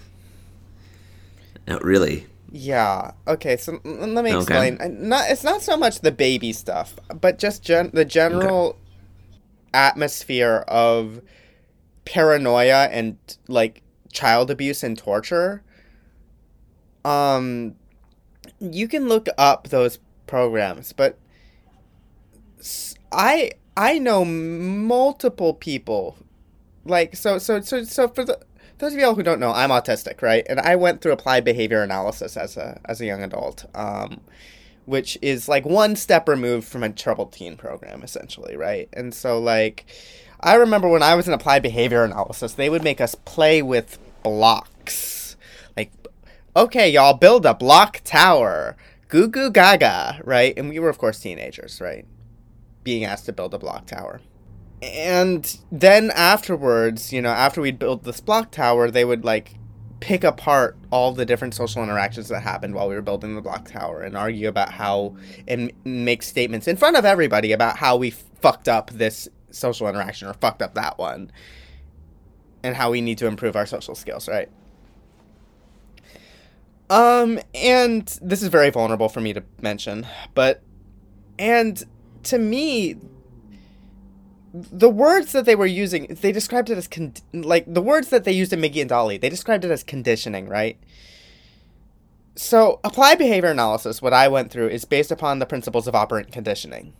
No, 1.66 1.78
really. 1.78 2.26
Yeah. 2.50 3.12
Okay. 3.26 3.56
So 3.56 3.80
let 3.84 4.24
me 4.24 4.32
Okay. 4.32 4.36
explain. 4.36 4.78
Uh, 4.80 4.88
Not 4.90 5.30
it's 5.30 5.44
not 5.44 5.62
so 5.62 5.76
much 5.76 6.00
the 6.00 6.12
baby 6.12 6.52
stuff, 6.52 6.94
but 7.20 7.38
just 7.38 7.62
gen- 7.62 7.90
the 7.92 8.04
general 8.04 8.76
atmosphere 9.74 10.64
of 10.68 11.20
paranoia 12.04 12.88
and 12.90 13.18
like 13.48 13.82
child 14.12 14.50
abuse 14.50 14.82
and 14.82 14.96
torture. 14.96 15.62
Um, 17.04 17.74
you 18.60 18.88
can 18.88 19.08
look 19.08 19.28
up 19.36 19.68
those 19.68 19.98
programs, 20.26 20.92
but 20.92 21.18
I 23.12 23.50
I 23.76 23.98
know 23.98 24.24
multiple 24.24 25.54
people 25.54 26.16
like 26.84 27.16
so 27.16 27.38
so 27.38 27.60
so 27.60 27.84
so 27.84 28.08
for 28.08 28.24
the 28.24 28.38
those 28.78 28.92
of 28.92 28.98
y'all 28.98 29.14
who 29.14 29.22
don't 29.22 29.40
know, 29.40 29.52
I'm 29.52 29.70
autistic, 29.70 30.20
right? 30.22 30.44
And 30.48 30.60
I 30.60 30.76
went 30.76 31.00
through 31.00 31.12
applied 31.12 31.44
behavior 31.44 31.82
analysis 31.82 32.36
as 32.36 32.56
a 32.56 32.80
as 32.84 33.00
a 33.00 33.06
young 33.06 33.22
adult, 33.22 33.64
um, 33.74 34.20
which 34.84 35.18
is 35.22 35.48
like 35.48 35.64
one 35.64 35.96
step 35.96 36.28
removed 36.28 36.68
from 36.68 36.82
a 36.82 36.90
troubled 36.90 37.32
teen 37.32 37.56
program, 37.56 38.02
essentially, 38.02 38.56
right? 38.56 38.88
And 38.92 39.14
so, 39.14 39.38
like, 39.38 39.86
I 40.40 40.54
remember 40.56 40.88
when 40.88 41.02
I 41.02 41.14
was 41.14 41.26
in 41.26 41.34
applied 41.34 41.62
behavior 41.62 42.04
analysis, 42.04 42.52
they 42.52 42.68
would 42.68 42.84
make 42.84 43.00
us 43.00 43.14
play 43.14 43.62
with 43.62 43.98
blocks, 44.22 45.36
like, 45.76 45.90
okay, 46.54 46.90
y'all 46.90 47.14
build 47.14 47.46
a 47.46 47.54
block 47.54 48.02
tower, 48.04 48.76
goo 49.08 49.28
goo 49.28 49.50
gaga, 49.50 50.20
right? 50.24 50.52
And 50.56 50.68
we 50.68 50.78
were, 50.78 50.90
of 50.90 50.98
course, 50.98 51.18
teenagers, 51.20 51.80
right? 51.80 52.04
Being 52.84 53.04
asked 53.04 53.24
to 53.26 53.32
build 53.32 53.54
a 53.54 53.58
block 53.58 53.86
tower 53.86 54.20
and 54.82 55.58
then 55.72 56.10
afterwards, 56.14 57.12
you 57.12 57.22
know, 57.22 57.30
after 57.30 57.60
we'd 57.60 57.78
built 57.78 58.04
this 58.04 58.20
block 58.20 58.50
tower, 58.50 58.90
they 58.90 59.04
would 59.04 59.24
like 59.24 59.54
pick 60.00 60.24
apart 60.24 60.76
all 60.90 61.12
the 61.12 61.24
different 61.24 61.54
social 61.54 61.82
interactions 61.82 62.28
that 62.28 62.42
happened 62.42 62.74
while 62.74 62.88
we 62.88 62.94
were 62.94 63.02
building 63.02 63.34
the 63.34 63.40
block 63.40 63.68
tower 63.70 64.02
and 64.02 64.16
argue 64.16 64.48
about 64.48 64.70
how 64.72 65.16
and 65.48 65.72
make 65.84 66.22
statements 66.22 66.68
in 66.68 66.76
front 66.76 66.96
of 66.96 67.04
everybody 67.04 67.52
about 67.52 67.78
how 67.78 67.96
we 67.96 68.10
fucked 68.10 68.68
up 68.68 68.90
this 68.90 69.28
social 69.50 69.88
interaction 69.88 70.28
or 70.28 70.34
fucked 70.34 70.60
up 70.60 70.74
that 70.74 70.98
one 70.98 71.32
and 72.62 72.76
how 72.76 72.90
we 72.90 73.00
need 73.00 73.16
to 73.16 73.26
improve 73.26 73.56
our 73.56 73.64
social 73.64 73.94
skills, 73.94 74.28
right? 74.28 74.50
Um 76.90 77.40
and 77.54 78.06
this 78.20 78.42
is 78.42 78.48
very 78.48 78.70
vulnerable 78.70 79.08
for 79.08 79.22
me 79.22 79.32
to 79.32 79.42
mention, 79.62 80.06
but 80.34 80.62
and 81.38 81.82
to 82.24 82.38
me 82.38 82.96
the 84.56 84.88
words 84.88 85.32
that 85.32 85.44
they 85.44 85.54
were 85.54 85.66
using, 85.66 86.16
they 86.20 86.32
described 86.32 86.70
it 86.70 86.78
as 86.78 86.88
con- 86.88 87.14
like 87.32 87.64
the 87.66 87.82
words 87.82 88.08
that 88.08 88.24
they 88.24 88.32
used 88.32 88.52
in 88.52 88.60
Migi 88.60 88.80
and 88.80 88.90
Dali. 88.90 89.20
They 89.20 89.28
described 89.28 89.64
it 89.64 89.70
as 89.70 89.82
conditioning, 89.82 90.48
right? 90.48 90.78
So, 92.36 92.80
applied 92.84 93.18
behavior 93.18 93.50
analysis, 93.50 94.02
what 94.02 94.12
I 94.12 94.28
went 94.28 94.50
through, 94.50 94.68
is 94.68 94.84
based 94.84 95.10
upon 95.10 95.38
the 95.38 95.46
principles 95.46 95.86
of 95.86 95.94
operant 95.94 96.32
conditioning. 96.32 96.94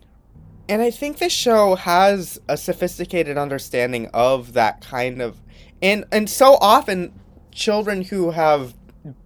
And 0.68 0.82
I 0.82 0.90
think 0.90 1.18
this 1.18 1.32
show 1.32 1.76
has 1.76 2.40
a 2.48 2.56
sophisticated 2.56 3.38
understanding 3.38 4.08
of 4.12 4.54
that 4.54 4.80
kind 4.80 5.22
of 5.22 5.40
and 5.82 6.04
and 6.10 6.28
so 6.28 6.54
often 6.60 7.12
children 7.52 8.02
who 8.02 8.32
have 8.32 8.74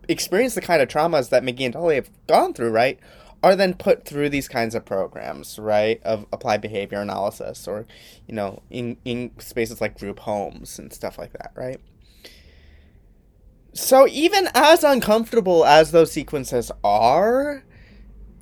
experienced 0.08 0.54
the 0.54 0.60
kind 0.60 0.82
of 0.82 0.88
traumas 0.88 1.30
that 1.30 1.42
Migi 1.42 1.64
and 1.64 1.74
Dali 1.74 1.94
have 1.94 2.10
gone 2.26 2.52
through, 2.52 2.70
right, 2.70 2.98
are 3.42 3.56
then 3.56 3.74
put 3.74 4.04
through 4.04 4.28
these 4.28 4.48
kinds 4.48 4.74
of 4.74 4.84
programs, 4.84 5.58
right, 5.58 6.02
of 6.02 6.26
applied 6.32 6.60
behavior 6.60 7.00
analysis 7.00 7.66
or, 7.66 7.86
you 8.26 8.34
know, 8.34 8.62
in, 8.70 8.96
in 9.04 9.30
spaces 9.38 9.80
like 9.80 9.98
group 9.98 10.20
homes 10.20 10.78
and 10.78 10.92
stuff 10.92 11.18
like 11.18 11.32
that, 11.32 11.52
right? 11.54 11.80
So 13.72 14.06
even 14.08 14.48
as 14.54 14.84
uncomfortable 14.84 15.64
as 15.64 15.90
those 15.92 16.12
sequences 16.12 16.70
are, 16.82 17.64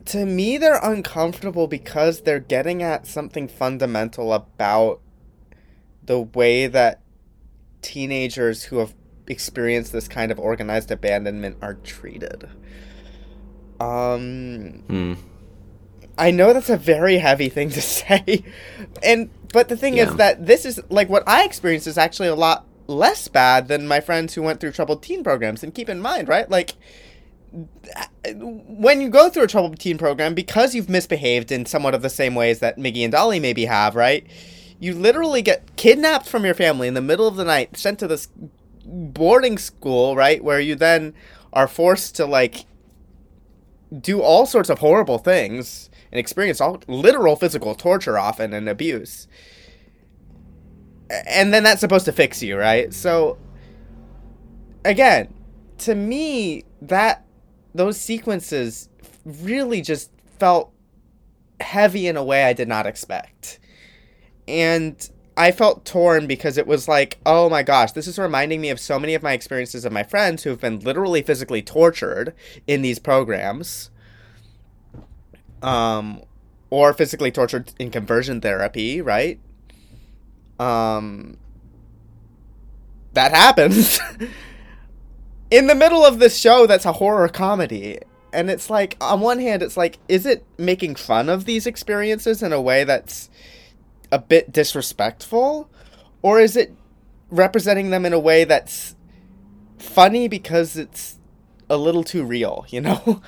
to 0.07 0.24
me 0.24 0.57
they're 0.57 0.80
uncomfortable 0.82 1.66
because 1.68 2.22
they're 2.22 2.40
getting 2.40 2.82
at 2.82 3.07
something 3.07 3.46
fundamental 3.46 4.32
about 4.32 5.01
the 6.03 6.20
way 6.20 6.66
that 6.66 7.03
teenagers 7.82 8.64
who 8.64 8.78
have 8.78 8.94
experienced 9.26 9.92
this 9.92 10.09
kind 10.09 10.32
of 10.32 10.38
organized 10.38 10.90
abandonment 10.90 11.59
are 11.61 11.74
treated. 11.74 12.49
Um 13.81 14.83
Hmm. 14.89 15.14
I 16.16 16.33
know 16.33 16.53
that's 16.53 16.68
a 16.70 16.76
very 16.76 17.18
heavy 17.18 17.49
thing 17.49 17.70
to 17.70 17.81
say. 17.99 18.43
And 19.03 19.31
but 19.53 19.68
the 19.68 19.76
thing 19.76 19.97
Yeah. 19.97 20.09
is 20.09 20.16
that 20.16 20.47
this 20.47 20.64
is 20.66 20.81
like 20.91 21.09
what 21.09 21.22
I 21.26 21.45
experienced 21.45 21.87
is 21.87 21.97
actually 21.99 22.29
a 22.29 22.35
lot 22.35 22.64
less 22.87 23.29
bad 23.29 23.68
than 23.68 23.87
my 23.87 24.01
friends 24.01 24.35
who 24.35 24.43
went 24.43 24.61
through 24.61 24.72
troubled 24.72 25.03
teen 25.03 25.22
programs. 25.22 25.62
And 25.62 25.74
keep 25.74 25.89
in 25.89 26.01
mind, 26.01 26.29
right? 26.29 26.51
Like 26.51 26.74
when 28.35 29.01
you 29.01 29.09
go 29.09 29.31
through 29.31 29.45
a 29.45 29.49
troubled 29.49 29.79
teen 29.79 29.97
program 29.99 30.35
because 30.35 30.74
you've 30.74 30.89
misbehaved 30.89 31.51
in 31.51 31.66
somewhat 31.66 31.95
of 31.95 32.03
the 32.03 32.11
same 32.11 32.35
ways 32.35 32.59
that 32.61 32.76
Migi 32.76 33.05
and 33.05 33.12
Dali 33.12 33.41
maybe 33.41 33.64
have, 33.64 33.95
right? 33.95 34.26
You 34.81 34.95
literally 34.95 35.43
get 35.43 35.76
kidnapped 35.76 36.29
from 36.29 36.45
your 36.45 36.55
family 36.55 36.89
in 36.89 36.95
the 36.95 37.01
middle 37.01 37.26
of 37.26 37.37
the 37.37 37.45
night, 37.45 37.76
sent 37.76 37.99
to 38.01 38.07
this 38.07 38.29
boarding 38.85 39.59
school, 39.59 40.14
right? 40.14 40.43
Where 40.45 40.61
you 40.61 40.74
then 40.74 41.14
are 41.53 41.66
forced 41.68 42.14
to 42.16 42.26
like 42.26 42.66
do 44.01 44.20
all 44.20 44.47
sorts 44.47 44.70
of 44.70 44.78
horrible 44.78 45.18
things 45.18 45.91
and 46.12 46.18
experience 46.18 46.61
all 46.61 46.80
literal 46.86 47.36
physical 47.36 47.74
torture 47.74 48.18
often 48.18 48.53
and 48.53 48.68
abuse. 48.68 49.26
And 51.26 51.55
then 51.55 51.62
that's 51.62 51.80
supposed 51.80 52.05
to 52.05 52.12
fix 52.12 52.43
you, 52.43 52.59
right? 52.59 52.93
So 52.93 53.39
again, 54.84 55.32
to 55.78 55.95
me 55.95 56.64
that 56.82 57.24
those 57.74 58.01
sequences 58.01 58.89
really 59.24 59.80
just 59.80 60.11
felt 60.39 60.72
heavy 61.61 62.07
in 62.07 62.16
a 62.16 62.24
way 62.24 62.45
I 62.45 62.53
did 62.53 62.68
not 62.68 62.86
expect. 62.86 63.59
And 64.47 65.09
I 65.39 65.53
felt 65.53 65.84
torn 65.84 66.26
because 66.26 66.59
it 66.59 66.66
was 66.66 66.89
like, 66.89 67.18
oh 67.24 67.49
my 67.49 67.62
gosh, 67.62 67.93
this 67.93 68.09
is 68.09 68.18
reminding 68.18 68.61
me 68.61 68.70
of 68.70 68.80
so 68.80 68.99
many 68.99 69.14
of 69.14 69.22
my 69.22 69.34
experiences 69.34 69.84
of 69.84 69.93
my 69.93 70.03
friends 70.03 70.43
who 70.43 70.51
have 70.51 70.61
been 70.61 70.80
literally 70.80 71.22
physically 71.22 71.62
tortured 71.62 72.34
in 72.66 72.82
these 72.82 72.99
programs. 72.99 73.91
Um 75.62 76.22
or 76.70 76.93
physically 76.93 77.30
tortured 77.30 77.72
in 77.78 77.93
conversion 77.93 78.41
therapy, 78.41 79.01
right? 79.01 79.39
Um 80.59 81.39
that 83.12 83.30
happens. 83.30 84.01
in 85.53 85.68
the 85.68 85.74
middle 85.76 86.05
of 86.05 86.18
this 86.18 86.36
show 86.36 86.66
that's 86.66 86.84
a 86.84 86.95
horror 86.95 87.28
comedy. 87.28 88.01
And 88.32 88.51
it's 88.51 88.70
like 88.70 88.97
on 89.01 89.20
one 89.20 89.39
hand 89.39 89.62
it's 89.62 89.76
like 89.76 90.01
is 90.09 90.26
it 90.26 90.45
making 90.59 90.97
fun 90.97 91.28
of 91.28 91.45
these 91.45 91.64
experiences 91.64 92.43
in 92.43 92.53
a 92.53 92.61
way 92.61 92.82
that's 92.82 93.30
a 94.11 94.19
bit 94.19 94.53
disrespectful 94.53 95.71
or 96.23 96.41
is 96.41 96.57
it 96.57 96.75
representing 97.31 97.91
them 97.91 98.07
in 98.07 98.13
a 98.13 98.19
way 98.19 98.45
that's 98.45 98.97
funny 99.79 100.29
because 100.29 100.77
it's 100.77 101.19
a 101.69 101.77
little 101.77 102.05
too 102.05 102.25
real, 102.25 102.65
you 102.71 102.81
know? 102.81 103.23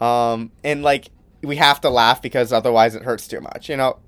um, 0.00 0.50
and 0.64 0.82
like 0.82 1.10
we 1.42 1.56
have 1.56 1.80
to 1.80 1.90
laugh 1.90 2.20
because 2.20 2.52
otherwise 2.52 2.94
it 2.94 3.02
hurts 3.02 3.28
too 3.28 3.40
much, 3.40 3.68
you 3.68 3.76
know? 3.76 3.98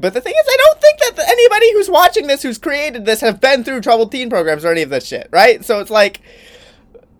But 0.00 0.14
the 0.14 0.20
thing 0.20 0.32
is, 0.32 0.48
I 0.48 0.56
don't 0.56 0.80
think 0.80 1.16
that 1.16 1.28
anybody 1.28 1.72
who's 1.74 1.88
watching 1.88 2.26
this, 2.26 2.42
who's 2.42 2.58
created 2.58 3.04
this, 3.04 3.20
have 3.20 3.40
been 3.40 3.62
through 3.62 3.82
troubled 3.82 4.10
teen 4.10 4.30
programs 4.30 4.64
or 4.64 4.72
any 4.72 4.82
of 4.82 4.90
this 4.90 5.06
shit, 5.06 5.28
right? 5.30 5.64
So 5.64 5.78
it's 5.78 5.90
like, 5.90 6.20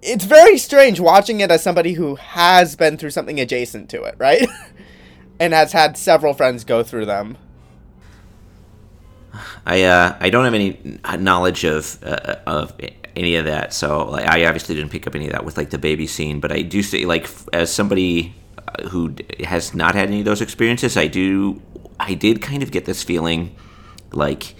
it's 0.01 0.25
very 0.25 0.59
strange 0.59 0.99
watching 0.99 1.41
it 1.41 1.51
as 1.51 1.63
somebody 1.63 1.93
who 1.93 2.17
has 2.17 2.75
been 2.75 2.97
through 2.97 3.11
something 3.11 3.39
adjacent 3.39 3.89
to 3.91 4.03
it, 4.03 4.17
right? 4.19 4.49
and 5.39 5.53
has 5.53 5.73
had 5.73 5.97
several 5.97 6.35
friends 6.35 6.65
go 6.65 6.83
through 6.83 7.07
them. 7.07 7.37
I 9.67 9.85
uh, 9.85 10.17
I 10.21 10.31
don't 10.31 10.45
have 10.45 10.55
any 10.55 10.99
knowledge 11.19 11.65
of 11.65 12.03
uh, 12.03 12.37
of 12.47 12.73
any 13.15 13.37
of 13.37 13.45
that, 13.45 13.73
so 13.75 14.07
like, 14.09 14.27
I 14.27 14.45
obviously 14.47 14.75
didn't 14.75 14.91
pick 14.91 15.07
up 15.07 15.15
any 15.15 15.27
of 15.27 15.33
that 15.33 15.45
with 15.45 15.57
like 15.57 15.71
the 15.71 15.79
baby 15.79 16.07
scene. 16.07 16.41
But 16.41 16.53
I 16.53 16.63
do 16.63 16.83
say 16.83 17.05
like 17.05 17.29
as 17.53 17.73
somebody 17.73 18.35
uh, 18.59 18.89
who 18.89 19.15
has 19.45 19.75
not 19.75 19.95
had 19.95 20.09
any 20.09 20.21
of 20.21 20.25
those 20.25 20.41
experiences, 20.41 20.97
I 20.97 21.07
do 21.07 21.61
I 21.99 22.15
did 22.15 22.43
kind 22.43 22.63
of 22.63 22.71
get 22.71 22.85
this 22.85 23.03
feeling 23.03 23.55
like 24.13 24.55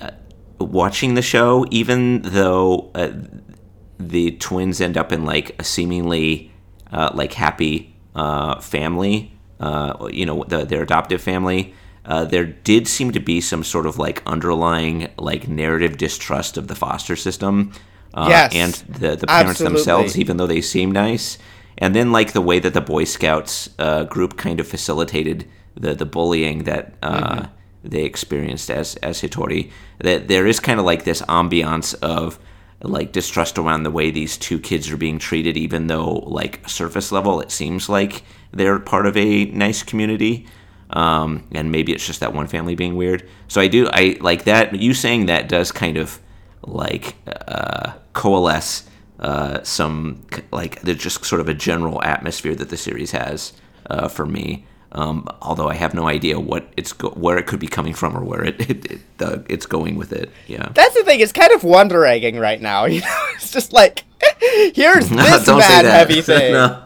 uh, 0.00 0.10
watching 0.58 1.14
the 1.14 1.22
show, 1.22 1.66
even 1.70 2.22
though 2.22 2.90
uh, 2.94 3.12
the 3.98 4.32
twins 4.32 4.80
end 4.80 4.96
up 4.96 5.12
in 5.12 5.24
like 5.24 5.54
a 5.58 5.64
seemingly 5.64 6.52
uh, 6.92 7.10
like 7.14 7.32
happy 7.32 7.94
family, 8.60 9.32
you 10.10 10.26
know, 10.26 10.44
the, 10.44 10.64
their 10.64 10.82
adoptive 10.82 11.20
family. 11.20 11.74
Uh, 12.04 12.24
there 12.24 12.44
did 12.44 12.86
seem 12.86 13.12
to 13.12 13.20
be 13.20 13.40
some 13.40 13.64
sort 13.64 13.86
of 13.86 13.98
like 13.98 14.22
underlying 14.26 15.08
like 15.18 15.48
narrative 15.48 15.96
distrust 15.96 16.58
of 16.58 16.68
the 16.68 16.74
foster 16.74 17.16
system 17.16 17.72
yes, 18.16 18.54
and 18.54 18.72
the, 18.88 19.16
the 19.16 19.26
parents 19.26 19.52
absolutely. 19.52 19.76
themselves, 19.76 20.18
even 20.18 20.36
though 20.36 20.46
they 20.46 20.60
seem 20.60 20.90
nice. 20.90 21.38
And 21.78 21.94
then 21.94 22.12
like 22.12 22.32
the 22.32 22.40
way 22.40 22.58
that 22.60 22.74
the 22.74 22.80
Boy 22.80 23.04
Scouts 23.04 23.68
group 24.08 24.36
kind 24.36 24.60
of 24.60 24.68
facilitated 24.68 25.48
the 25.76 25.94
the 25.94 26.06
bullying 26.06 26.64
that 26.64 26.94
uh, 27.02 27.34
mm-hmm. 27.34 27.48
they 27.82 28.04
experienced 28.04 28.70
as 28.70 28.96
as 28.96 29.20
Hitori. 29.20 29.70
That 29.98 30.28
there 30.28 30.46
is 30.46 30.60
kind 30.60 30.78
of 30.78 30.86
like 30.86 31.04
this 31.04 31.22
ambiance 31.22 31.94
of 32.00 32.38
like 32.82 33.12
distrust 33.12 33.58
around 33.58 33.82
the 33.82 33.90
way 33.90 34.10
these 34.10 34.36
two 34.36 34.60
kids 34.60 34.90
are 34.90 34.96
being 34.96 35.18
treated, 35.18 35.56
even 35.56 35.88
though 35.88 36.22
like 36.26 36.68
surface 36.68 37.10
level 37.10 37.40
it 37.40 37.50
seems 37.50 37.88
like 37.88 38.22
they're 38.52 38.78
part 38.78 39.06
of 39.06 39.16
a 39.16 39.46
nice 39.46 39.82
community. 39.82 40.46
Um, 40.94 41.46
and 41.52 41.70
maybe 41.70 41.92
it's 41.92 42.06
just 42.06 42.20
that 42.20 42.32
one 42.32 42.46
family 42.46 42.76
being 42.76 42.96
weird. 42.96 43.28
So 43.48 43.60
I 43.60 43.68
do 43.68 43.88
I 43.92 44.16
like 44.20 44.44
that. 44.44 44.74
You 44.74 44.94
saying 44.94 45.26
that 45.26 45.48
does 45.48 45.72
kind 45.72 45.98
of 45.98 46.20
like 46.62 47.16
uh, 47.26 47.92
coalesce 48.14 48.88
uh, 49.20 49.62
some 49.62 50.24
like 50.52 50.80
there's 50.82 50.98
just 50.98 51.24
sort 51.24 51.40
of 51.40 51.48
a 51.48 51.54
general 51.54 52.02
atmosphere 52.02 52.54
that 52.54 52.68
the 52.68 52.76
series 52.76 53.10
has 53.10 53.52
uh, 53.90 54.08
for 54.08 54.24
me. 54.24 54.66
Um, 54.96 55.26
although 55.42 55.68
I 55.68 55.74
have 55.74 55.92
no 55.92 56.06
idea 56.06 56.38
what 56.38 56.68
it's 56.76 56.92
go- 56.92 57.10
where 57.10 57.36
it 57.36 57.46
could 57.46 57.58
be 57.58 57.66
coming 57.66 57.94
from 57.94 58.16
or 58.16 58.22
where 58.22 58.44
it, 58.44 58.60
it, 58.70 58.90
it 58.92 59.00
uh, 59.20 59.38
it's 59.48 59.66
going 59.66 59.96
with 59.96 60.12
it. 60.12 60.30
Yeah, 60.46 60.68
that's 60.72 60.94
the 60.94 61.02
thing. 61.02 61.18
It's 61.18 61.32
kind 61.32 61.50
of 61.52 61.64
wonder 61.64 62.04
egging 62.06 62.38
right 62.38 62.60
now. 62.62 62.84
You 62.94 63.00
know, 63.00 63.26
it's 63.34 63.50
just 63.50 63.72
like 63.72 64.04
here's 64.40 65.08
this 65.10 65.46
mad 65.48 65.84
heavy 65.84 66.22
thing. 66.22 66.52
No. 66.52 66.82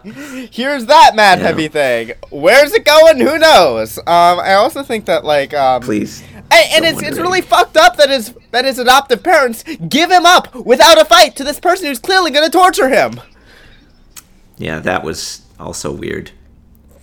Here's 0.50 0.86
that 0.86 1.12
mad 1.16 1.38
Yeah. 1.38 1.46
heavy 1.48 1.68
thing. 1.68 2.12
Where's 2.30 2.72
it 2.72 2.86
going? 2.86 3.18
Who 3.20 3.38
knows? 3.38 3.98
Um, 3.98 4.04
I 4.40 4.54
also 4.54 4.82
think 4.82 5.04
that 5.04 5.24
like 5.26 5.52
um, 5.52 5.82
Please. 5.82 6.22
and, 6.50 6.64
and 6.72 6.84
it's 6.86 7.02
it's 7.02 7.18
really 7.18 7.42
fucked 7.42 7.76
up 7.76 7.96
that 7.98 8.08
his 8.08 8.34
that 8.52 8.64
his 8.64 8.78
adoptive 8.78 9.22
parents 9.22 9.64
give 9.86 10.10
him 10.10 10.24
up 10.24 10.54
without 10.54 10.98
a 10.98 11.04
fight 11.04 11.36
to 11.36 11.44
this 11.44 11.60
person 11.60 11.86
who's 11.88 11.98
clearly 11.98 12.30
going 12.30 12.46
to 12.46 12.50
torture 12.50 12.88
him. 12.88 13.20
Yeah, 14.56 14.78
that 14.80 15.04
was 15.04 15.42
also 15.60 15.92
weird. 15.92 16.30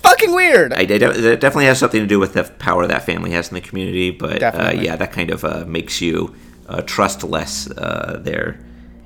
Fucking 0.06 0.34
weird. 0.34 0.74
I, 0.74 0.82
I 0.82 0.86
de- 0.86 1.00
that 1.00 1.40
definitely 1.40 1.66
has 1.66 1.80
something 1.80 2.02
to 2.02 2.08
do 2.08 2.20
with 2.20 2.34
the 2.34 2.44
power 2.44 2.86
that 2.88 3.06
family 3.06 3.32
has 3.32 3.50
in 3.50 3.56
the 3.56 3.62
community, 3.62 4.12
but 4.12 4.42
uh, 4.44 4.72
yeah, 4.76 4.96
that 4.96 5.12
kind 5.12 5.32
of 5.32 5.44
uh, 5.44 5.66
makes 5.68 6.02
you 6.02 6.36
uh, 6.68 6.82
trust 6.84 7.24
less 7.24 7.70
uh, 7.72 8.20
their 8.22 8.60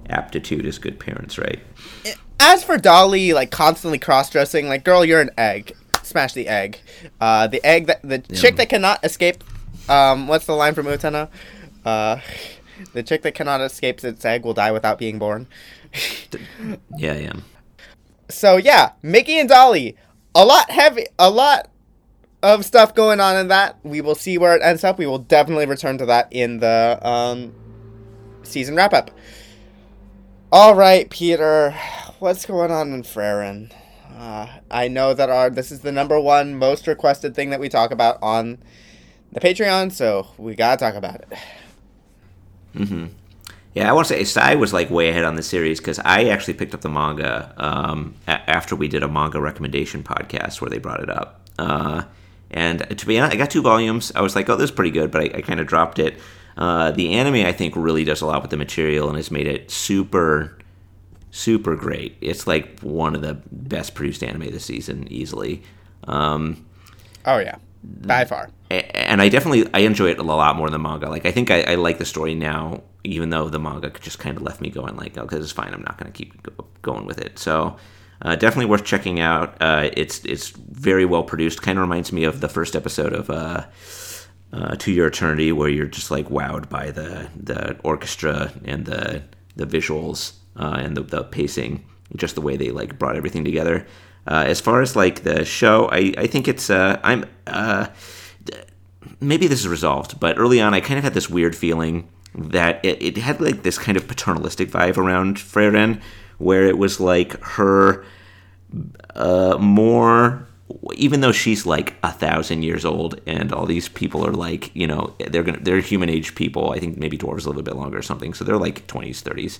aptitude 0.10 0.66
as 0.66 0.78
good 0.78 1.00
parents, 1.00 1.38
right? 1.38 1.60
As 2.39 2.64
for 2.64 2.78
Dali, 2.78 3.34
like 3.34 3.52
constantly 3.52 4.00
cross 4.00 4.30
dressing, 4.30 4.68
like 4.68 4.84
girl, 4.84 5.04
you're 5.06 5.22
an 5.22 5.32
egg. 5.38 5.76
Smash 6.04 6.34
the 6.34 6.47
egg. 6.47 6.80
Uh, 7.22 7.47
the 7.47 7.64
egg 7.66 7.88
that 7.88 8.02
the 8.02 8.20
chick 8.20 8.56
that 8.56 8.70
cannot 8.70 9.04
escape. 9.06 9.43
Um, 9.88 10.28
what's 10.28 10.45
the 10.45 10.54
line 10.54 10.74
from 10.74 10.86
Utena? 10.86 11.30
Uh, 11.86 12.20
the 12.93 13.04
chick 13.04 13.22
that 13.24 13.36
cannot 13.36 13.62
escape 13.62 14.04
its 14.04 14.26
egg 14.26 14.43
will 14.43 14.54
die 14.54 14.72
without 14.72 14.97
being 14.97 15.20
born. 15.20 15.47
Yeah, 16.97 17.16
yeah. 17.16 17.34
so 18.30 18.58
yeah, 18.58 18.91
Migi 19.04 19.39
and 19.39 19.50
Dali, 19.50 19.95
a 20.36 20.45
lot 20.45 20.69
heavy, 20.71 21.05
a 21.17 21.30
lot 21.30 21.69
of 22.41 22.65
stuff 22.65 22.95
going 22.95 23.19
on 23.19 23.38
in 23.38 23.47
that. 23.49 23.77
We 23.84 24.01
will 24.01 24.15
see 24.15 24.38
where 24.38 24.55
it 24.55 24.61
ends 24.63 24.84
up. 24.84 24.97
We 24.97 25.07
will 25.07 25.19
definitely 25.19 25.65
return 25.65 25.97
to 25.99 26.05
that 26.07 26.27
in 26.32 26.59
the 26.59 26.99
um, 27.01 27.53
season 28.43 28.75
wrap 28.75 28.93
up. 28.93 29.11
All 30.51 30.75
right, 30.75 31.09
Peter, 31.09 31.75
what's 32.19 32.45
going 32.45 32.71
on 32.71 32.93
in 32.93 33.03
Frieren? 33.03 33.71
Uh, 34.17 34.47
I 34.71 34.88
know 34.88 35.13
that 35.13 35.30
our 35.30 35.49
this 35.49 35.71
is 35.71 35.82
the 35.82 35.91
number 35.91 36.19
one 36.19 36.55
most 36.55 36.88
requested 36.88 37.36
thing 37.36 37.51
that 37.51 37.59
we 37.59 37.69
talk 37.69 37.91
about 37.91 38.17
on 38.21 38.57
the 39.32 39.39
Patreon, 39.39 39.91
so 39.91 40.27
we 40.38 40.55
gotta 40.55 40.77
talk 40.77 40.95
about 40.95 41.21
it. 41.21 41.34
Yeah, 43.74 43.89
I 43.89 43.93
want 43.93 44.07
to 44.07 44.13
say 44.15 44.24
Sai 44.24 44.55
was 44.55 44.74
like 44.74 44.89
way 44.89 45.09
ahead 45.09 45.24
on 45.26 45.36
the 45.36 45.43
series 45.43 45.80
because 45.80 45.99
I 45.99 46.26
actually 46.26 46.55
picked 46.55 46.74
up 46.74 46.82
the 46.82 46.89
manga 46.89 47.53
um, 47.57 48.15
a- 48.28 48.49
after 48.49 48.76
we 48.76 48.88
did 48.88 49.03
a 49.03 49.07
manga 49.07 49.39
recommendation 49.39 50.03
podcast 50.03 50.59
where 50.59 50.70
they 50.70 50.80
brought 50.80 51.01
it 51.01 51.09
up. 51.09 51.47
Uh, 51.59 52.03
and 52.51 52.97
to 52.97 53.05
be 53.05 53.20
honest, 53.20 53.36
I 53.36 53.38
got 53.38 53.51
two 53.51 53.61
volumes. 53.61 54.11
I 54.15 54.22
was 54.22 54.36
like, 54.36 54.49
oh, 54.49 54.55
this 54.55 54.72
is 54.72 54.76
pretty 54.76 54.91
good, 54.91 55.11
but 55.11 55.22
I, 55.22 55.38
I 55.38 55.41
kind 55.41 55.59
of 55.59 55.67
dropped 55.67 55.99
it. 55.99 56.17
Uh, 56.57 56.91
the 56.91 57.13
anime, 57.13 57.45
I 57.45 57.51
think, 57.51 57.76
really 57.76 58.03
does 58.03 58.22
a 58.22 58.26
lot 58.26 58.41
with 58.41 58.49
the 58.51 58.57
material 58.57 59.07
and 59.07 59.17
has 59.17 59.30
made 59.30 59.45
it 59.47 59.70
super, 59.70 60.57
super 61.32 61.76
great. 61.76 62.17
It's 62.22 62.47
like 62.47 62.80
one 62.82 63.15
of 63.15 63.22
the 63.22 63.36
best 63.51 63.93
produced 63.93 64.24
anime 64.24 64.49
this 64.51 64.65
season, 64.65 65.07
easily. 65.11 65.61
Um, 66.05 66.65
Oh 67.26 67.38
yeah, 67.38 67.57
by 67.84 68.26
far. 68.26 68.49
And 68.70 69.22
I 69.22 69.30
definitely 69.30 69.67
I 69.74 69.80
enjoy 69.80 70.11
it 70.11 70.20
a 70.20 70.24
lot 70.24 70.55
more 70.55 70.70
than 70.70 70.82
manga. 70.82 71.09
Like 71.09 71.26
I 71.26 71.32
think 71.32 71.49
I, 71.51 71.61
I 71.63 71.76
like 71.76 71.97
the 71.97 72.05
story 72.05 72.36
now, 72.36 72.84
even 73.03 73.30
though 73.30 73.49
the 73.49 73.59
manga 73.59 73.89
just 73.89 74.20
kind 74.20 74.38
of 74.38 74.43
left 74.43 74.61
me 74.61 74.70
going 74.70 74.95
like, 74.95 75.17
oh, 75.17 75.24
because 75.24 75.43
it's 75.43 75.51
fine. 75.51 75.74
I'm 75.74 75.82
not 75.82 75.97
going 75.97 76.11
to 76.11 76.17
keep 76.17 76.43
go- 76.43 76.65
going 76.82 77.05
with 77.05 77.20
it. 77.20 77.39
So 77.39 77.78
uh, 78.22 78.36
definitely 78.36 78.65
worth 78.65 78.84
checking 78.84 79.20
out. 79.20 79.55
Uh, 79.61 79.89
it's 79.93 80.24
it's 80.26 80.49
very 80.49 81.05
well 81.05 81.24
produced. 81.24 81.61
Kind 81.61 81.80
of 81.80 81.82
reminds 81.82 82.11
me 82.11 82.24
of 82.24 82.41
the 82.41 82.49
first 82.49 82.76
episode 82.76 83.13
of. 83.13 83.30
Uh, 83.30 83.65
uh, 84.51 84.76
to 84.78 84.91
your 84.91 85.05
eternity, 85.05 85.51
where 85.51 85.70
you're 85.70 85.86
just 85.86 86.09
like 86.09 86.28
wowed 86.30 86.70
by 86.70 86.89
the 86.89 87.30
the 87.36 87.78
orchestra 87.84 88.51
and 88.65 88.84
the 88.88 89.22
the 89.55 89.65
visuals 89.65 90.34
uh, 90.55 90.78
and 90.80 90.97
the, 90.97 91.01
the 91.01 91.24
pacing, 91.24 91.86
just 92.15 92.34
the 92.34 92.41
way 92.41 92.57
they 92.57 92.72
like 92.72 92.97
brought 92.97 93.15
everything 93.15 93.43
together. 93.43 93.86
Uh, 94.26 94.45
as 94.47 94.59
far 94.59 94.82
as 94.82 94.95
like 94.95 95.24
the 95.24 95.45
show, 95.45 95.88
I, 95.91 96.13
I 96.17 96.28
think 96.28 96.47
it's 96.47 96.70
uh, 96.70 96.99
I'm 97.03 97.26
maybe 99.20 99.47
this 99.47 99.60
is 99.60 99.68
resolved, 99.68 100.20
but 100.20 100.38
early 100.38 100.62
on 100.62 100.74
I 100.74 100.80
kind 100.80 100.97
of 100.97 101.04
had 101.04 101.14
this 101.14 101.30
weird 101.30 101.56
feeling 101.56 102.10
that 102.36 102.84
it, 102.84 103.02
it 103.02 103.18
had 103.18 103.41
like 103.41 103.64
this 103.64 103.78
kind 103.78 103.97
of 103.97 104.08
paternalistic 104.08 104.70
vibe 104.70 104.97
around 104.97 105.38
Freren, 105.38 106.02
where 106.38 106.68
it 106.68 106.78
was 106.78 107.00
like 107.00 107.39
her 107.41 108.06
uh, 109.16 109.58
more 109.60 110.47
even 110.93 111.22
though 111.22 111.32
she's 111.32 111.66
like 111.66 111.95
a 112.04 112.12
thousand 112.12 112.64
years 112.64 112.86
old 112.86 113.20
and 113.26 113.52
all 113.52 113.66
these 113.66 113.89
people 113.89 114.26
are 114.26 114.32
like 114.32 114.74
you 114.76 114.86
know 114.86 115.16
they're 115.30 115.43
gonna 115.43 115.60
they're 115.62 115.80
human 115.80 116.10
age 116.10 116.36
people 116.36 116.72
i 116.72 116.80
think 116.80 116.97
maybe 116.97 117.18
dwarves 117.18 117.47
live 117.47 117.58
a 117.58 117.64
bit 117.64 117.76
longer 117.76 117.97
or 117.97 118.02
something 118.04 118.34
so 118.34 118.43
they're 118.43 118.58
like 118.58 118.86
20s 118.88 119.24
30s 119.24 119.58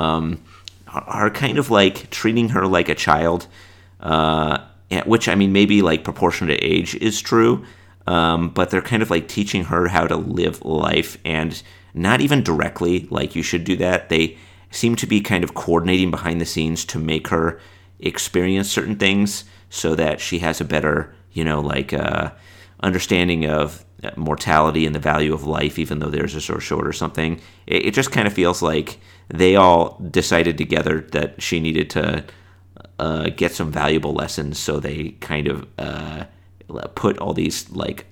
um, 0.00 0.40
are, 0.88 1.02
are 1.02 1.30
kind 1.30 1.58
of 1.58 1.70
like 1.70 2.08
treating 2.10 2.50
her 2.50 2.66
like 2.66 2.88
a 2.88 2.94
child 2.94 3.48
uh, 4.00 4.58
which 5.04 5.28
i 5.28 5.34
mean 5.34 5.52
maybe 5.52 5.82
like 5.82 6.04
proportionate 6.04 6.60
to 6.60 6.64
age 6.64 6.94
is 6.96 7.20
true 7.20 7.64
um, 8.06 8.48
but 8.50 8.70
they're 8.70 8.82
kind 8.82 9.02
of 9.02 9.10
like 9.10 9.28
teaching 9.28 9.64
her 9.64 9.88
how 9.88 10.06
to 10.06 10.16
live 10.16 10.64
life 10.64 11.18
and 11.24 11.62
not 11.94 12.20
even 12.20 12.42
directly 12.42 13.06
like 13.10 13.36
you 13.36 13.42
should 13.42 13.64
do 13.64 13.76
that 13.76 14.08
they 14.08 14.36
seem 14.72 14.96
to 14.96 15.06
be 15.06 15.20
kind 15.20 15.44
of 15.44 15.54
coordinating 15.54 16.10
behind 16.10 16.40
the 16.40 16.46
scenes 16.46 16.84
to 16.84 16.98
make 16.98 17.28
her 17.28 17.60
experience 18.00 18.68
certain 18.68 18.96
things 18.96 19.44
so 19.70 19.94
that 19.94 20.20
she 20.20 20.40
has 20.40 20.60
a 20.60 20.64
better, 20.64 21.14
you 21.32 21.44
know, 21.44 21.60
like 21.60 21.92
uh, 21.92 22.30
understanding 22.80 23.46
of 23.46 23.84
mortality 24.16 24.84
and 24.84 24.94
the 24.94 24.98
value 24.98 25.32
of 25.32 25.44
life, 25.44 25.78
even 25.78 25.98
though 25.98 26.08
theirs 26.08 26.34
is 26.34 26.44
so 26.44 26.58
short 26.58 26.86
or 26.86 26.92
something. 26.92 27.40
It, 27.66 27.86
it 27.86 27.94
just 27.94 28.10
kind 28.10 28.26
of 28.26 28.32
feels 28.32 28.62
like 28.62 28.98
they 29.28 29.56
all 29.56 29.98
decided 30.10 30.58
together 30.58 31.00
that 31.12 31.40
she 31.40 31.60
needed 31.60 31.90
to 31.90 32.24
uh, 32.98 33.30
get 33.30 33.52
some 33.52 33.70
valuable 33.70 34.12
lessons, 34.12 34.58
so 34.58 34.80
they 34.80 35.10
kind 35.20 35.46
of 35.46 35.66
uh, 35.78 36.24
put 36.94 37.18
all 37.18 37.32
these 37.32 37.70
like 37.70 38.06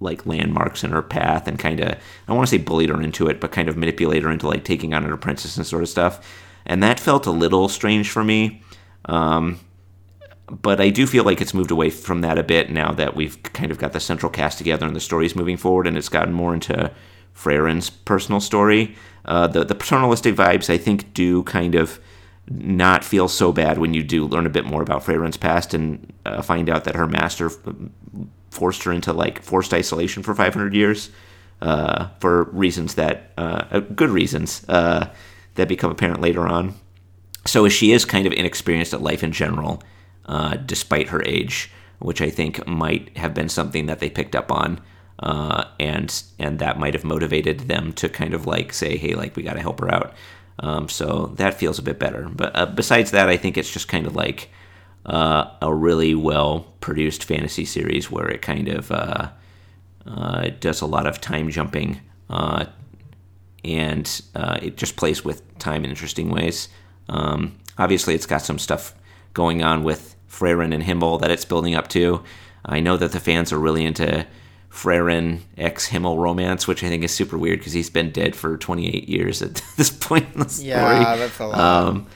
like 0.00 0.26
landmarks 0.26 0.84
in 0.84 0.90
her 0.90 1.02
path 1.02 1.46
and 1.48 1.58
kind 1.58 1.80
of 1.80 1.98
I 2.28 2.32
want 2.32 2.48
to 2.48 2.50
say 2.50 2.62
bullied 2.62 2.90
her 2.90 3.00
into 3.00 3.28
it, 3.28 3.40
but 3.40 3.52
kind 3.52 3.68
of 3.68 3.76
manipulate 3.76 4.22
her 4.22 4.30
into 4.30 4.48
like 4.48 4.64
taking 4.64 4.94
on 4.94 5.04
an 5.04 5.12
apprentice 5.12 5.56
and 5.56 5.66
sort 5.66 5.82
of 5.82 5.88
stuff. 5.88 6.26
And 6.66 6.82
that 6.82 7.00
felt 7.00 7.26
a 7.26 7.30
little 7.30 7.68
strange 7.68 8.10
for 8.10 8.24
me. 8.24 8.62
Um, 9.06 9.60
but 10.48 10.80
I 10.80 10.90
do 10.90 11.06
feel 11.06 11.24
like 11.24 11.40
it's 11.40 11.54
moved 11.54 11.70
away 11.70 11.90
from 11.90 12.20
that 12.20 12.38
a 12.38 12.42
bit 12.42 12.70
now 12.70 12.92
that 12.92 13.16
we've 13.16 13.42
kind 13.42 13.70
of 13.70 13.78
got 13.78 13.92
the 13.92 14.00
central 14.00 14.30
cast 14.30 14.58
together 14.58 14.86
and 14.86 14.94
the 14.94 15.00
story's 15.00 15.34
moving 15.34 15.56
forward, 15.56 15.86
and 15.86 15.96
it's 15.96 16.08
gotten 16.08 16.34
more 16.34 16.54
into 16.54 16.90
Frieren's 17.34 17.90
personal 17.90 18.40
story. 18.40 18.94
Uh, 19.24 19.46
the 19.46 19.64
the 19.64 19.74
paternalistic 19.74 20.34
vibes 20.34 20.68
I 20.68 20.78
think 20.78 21.14
do 21.14 21.42
kind 21.44 21.74
of 21.74 21.98
not 22.48 23.04
feel 23.04 23.28
so 23.28 23.52
bad 23.52 23.78
when 23.78 23.94
you 23.94 24.02
do 24.02 24.26
learn 24.26 24.46
a 24.46 24.50
bit 24.50 24.66
more 24.66 24.82
about 24.82 25.02
Frieren's 25.02 25.36
past 25.36 25.72
and 25.72 26.12
uh, 26.26 26.42
find 26.42 26.68
out 26.68 26.84
that 26.84 26.94
her 26.94 27.06
master 27.06 27.50
forced 28.50 28.84
her 28.84 28.92
into 28.92 29.12
like 29.12 29.42
forced 29.42 29.72
isolation 29.72 30.22
for 30.22 30.34
500 30.34 30.74
years 30.74 31.10
uh, 31.60 32.08
for 32.20 32.44
reasons 32.44 32.94
that 32.94 33.32
uh, 33.38 33.64
uh, 33.70 33.80
good 33.80 34.10
reasons 34.10 34.64
uh, 34.68 35.08
that 35.54 35.68
become 35.68 35.90
apparent 35.90 36.20
later 36.20 36.46
on. 36.46 36.74
So 37.46 37.68
she 37.68 37.92
is 37.92 38.04
kind 38.04 38.26
of 38.26 38.32
inexperienced 38.32 38.94
at 38.94 39.02
life 39.02 39.22
in 39.22 39.32
general, 39.32 39.82
uh, 40.26 40.56
despite 40.56 41.08
her 41.08 41.22
age, 41.24 41.70
which 41.98 42.20
I 42.20 42.30
think 42.30 42.66
might 42.66 43.16
have 43.16 43.34
been 43.34 43.48
something 43.48 43.86
that 43.86 44.00
they 44.00 44.10
picked 44.10 44.34
up 44.36 44.50
on. 44.50 44.80
and 45.80 46.22
and 46.38 46.58
that 46.58 46.78
might 46.78 46.94
have 46.94 47.04
motivated 47.04 47.60
them 47.60 47.92
to 47.94 48.08
kind 48.08 48.34
of 48.34 48.46
like 48.46 48.72
say, 48.72 48.96
hey, 48.96 49.14
like 49.14 49.36
we 49.36 49.42
got 49.42 49.54
to 49.54 49.60
help 49.60 49.80
her 49.80 49.92
out. 49.92 50.14
Um, 50.58 50.88
so 50.88 51.32
that 51.36 51.54
feels 51.54 51.78
a 51.78 51.82
bit 51.82 51.98
better. 51.98 52.28
But 52.28 52.56
uh, 52.56 52.66
besides 52.66 53.10
that, 53.10 53.28
I 53.28 53.36
think 53.36 53.56
it's 53.56 53.72
just 53.72 53.88
kind 53.88 54.06
of 54.06 54.14
like 54.14 54.50
uh, 55.06 55.50
a 55.60 55.74
really 55.74 56.14
well 56.14 56.72
produced 56.80 57.24
fantasy 57.24 57.64
series 57.64 58.10
where 58.10 58.28
it 58.28 58.42
kind 58.42 58.68
of 58.68 58.90
uh, 58.90 59.30
uh 60.06 60.50
does 60.60 60.80
a 60.80 60.86
lot 60.86 61.06
of 61.06 61.20
time 61.20 61.50
jumping 61.50 62.00
uh, 62.30 62.66
and 63.64 64.22
uh, 64.34 64.58
it 64.62 64.76
just 64.76 64.96
plays 64.96 65.24
with 65.24 65.58
time 65.58 65.84
in 65.84 65.90
interesting 65.90 66.30
ways. 66.30 66.68
Um, 67.08 67.56
obviously, 67.78 68.14
it's 68.14 68.26
got 68.26 68.42
some 68.42 68.58
stuff 68.58 68.94
going 69.32 69.62
on 69.62 69.82
with 69.82 70.14
Frieren 70.28 70.74
and 70.74 70.82
Himmel 70.82 71.18
that 71.18 71.30
it's 71.30 71.44
building 71.44 71.74
up 71.74 71.88
to. 71.88 72.22
I 72.64 72.80
know 72.80 72.96
that 72.96 73.12
the 73.12 73.20
fans 73.20 73.52
are 73.52 73.58
really 73.58 73.84
into 73.84 74.26
Frieren 74.74 75.38
ex 75.56 75.86
Himmel 75.86 76.18
romance, 76.18 76.66
which 76.66 76.82
I 76.82 76.88
think 76.88 77.04
is 77.04 77.14
super 77.14 77.38
weird 77.38 77.60
because 77.60 77.72
he's 77.72 77.90
been 77.90 78.10
dead 78.10 78.34
for 78.34 78.58
28 78.58 79.08
years 79.08 79.40
at 79.40 79.54
this 79.76 79.88
point 79.90 80.26
in 80.34 80.40
the 80.40 80.48
story. 80.48 80.68
Yeah, 80.68 81.16
that's 81.16 81.38
a 81.38 81.46
lot. 81.46 81.58
Um, 81.58 82.06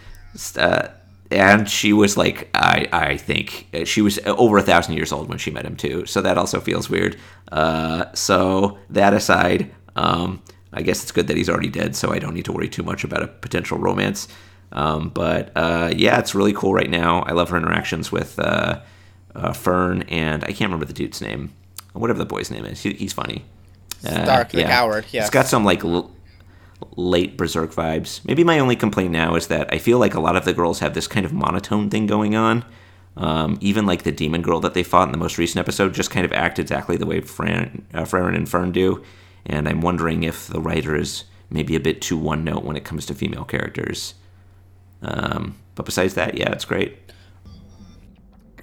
uh, 0.57 0.89
and 1.31 1.71
she 1.71 1.93
was 1.93 2.17
like, 2.17 2.51
I, 2.55 2.89
I 2.93 3.17
think 3.17 3.69
uh, 3.73 3.85
she 3.85 4.03
was 4.03 4.19
over 4.27 4.59
a 4.59 4.63
thousand 4.63 4.97
years 4.97 5.13
old 5.13 5.29
when 5.29 5.39
she 5.39 5.53
met 5.53 5.65
him 5.65 5.77
too. 5.77 6.05
So 6.07 6.21
that 6.23 6.37
also 6.37 6.59
feels 6.61 6.91
weird. 6.91 7.17
Uh, 7.53 8.07
so 8.15 8.79
that 8.91 9.15
aside, 9.15 9.71
um, 9.95 10.43
I 10.73 10.83
guess 10.83 11.03
it's 11.03 11.13
good 11.13 11.29
that 11.29 11.37
he's 11.37 11.49
already 11.49 11.69
dead, 11.69 11.95
so 11.95 12.13
I 12.13 12.19
don't 12.19 12.35
need 12.35 12.47
to 12.47 12.53
worry 12.53 12.69
too 12.69 12.83
much 12.83 13.05
about 13.05 13.23
a 13.23 13.29
potential 13.29 13.79
romance. 13.79 14.27
Um, 14.73 15.11
but 15.11 15.53
uh, 15.55 15.93
yeah, 15.95 16.19
it's 16.19 16.35
really 16.35 16.53
cool 16.53 16.75
right 16.75 16.91
now. 16.91 17.23
I 17.23 17.33
love 17.33 17.51
her 17.51 17.57
interactions 17.57 18.11
with 18.11 18.39
uh, 18.39 18.81
uh, 19.35 19.53
Fern, 19.53 20.03
and 20.09 20.43
I 20.43 20.49
can't 20.49 20.63
remember 20.63 20.87
the 20.87 20.93
dude's 20.93 21.23
name 21.23 21.53
whatever 21.99 22.19
the 22.19 22.27
boy's 22.27 22.51
name 22.51 22.65
is. 22.65 22.83
He, 22.83 22.93
he's 22.95 23.13
funny. 23.13 23.45
Stark, 24.01 24.49
uh, 24.49 24.53
the 24.53 24.61
yeah. 24.61 24.69
coward. 24.71 25.07
Yeah, 25.11 25.23
it's 25.23 25.31
got 25.31 25.47
some 25.47 25.65
like 25.65 25.85
l- 25.85 26.11
late 26.97 27.37
Berserk 27.37 27.73
vibes. 27.73 28.25
Maybe 28.25 28.45
my 28.45 28.59
only 28.59 28.77
complaint 28.77 29.11
now 29.11 29.35
is 29.35 29.49
that 29.49 29.73
I 29.73 29.79
feel 29.79 29.99
like 29.99 30.15
a 30.15 30.21
lot 30.21 30.37
of 30.37 30.45
the 30.45 30.53
girls 30.53 30.79
have 30.81 30.95
this 30.95 31.09
kind 31.09 31.27
of 31.27 31.33
monotone 31.33 31.91
thing 31.91 32.07
going 32.07 32.35
on. 32.35 32.65
Um, 33.17 33.59
even 33.61 33.85
like 33.85 34.05
the 34.05 34.13
demon 34.13 34.43
girl 34.43 34.61
that 34.61 34.75
they 34.75 34.85
fought 34.85 35.09
in 35.09 35.13
the 35.13 35.19
most 35.19 35.39
recent 35.39 35.59
episode 35.59 35.93
just 35.93 36.13
kind 36.13 36.25
of 36.25 36.33
act 36.33 36.61
exactly 36.61 36.97
the 36.97 37.07
way 37.07 37.21
Fran, 37.21 37.85
uh, 37.93 38.03
Frieren 38.03 38.37
and 38.37 38.49
Fern 38.49 38.71
do. 38.71 39.03
And 39.45 39.69
I'm 39.69 39.81
wondering 39.81 40.23
if 40.23 40.47
the 40.47 40.61
writer 40.61 40.95
is 40.95 41.25
maybe 41.51 41.75
a 41.75 41.81
bit 41.81 42.01
too 42.01 42.17
one 42.17 42.45
note 42.45 42.63
when 42.63 42.77
it 42.77 42.85
comes 42.85 43.07
to 43.07 43.15
female 43.15 43.45
characters. 43.45 44.15
Um, 45.03 45.57
but 45.75 45.85
besides 45.85 46.15
that, 46.15 46.37
yeah, 46.37 46.53
it's 46.53 46.65
great. 46.65 46.99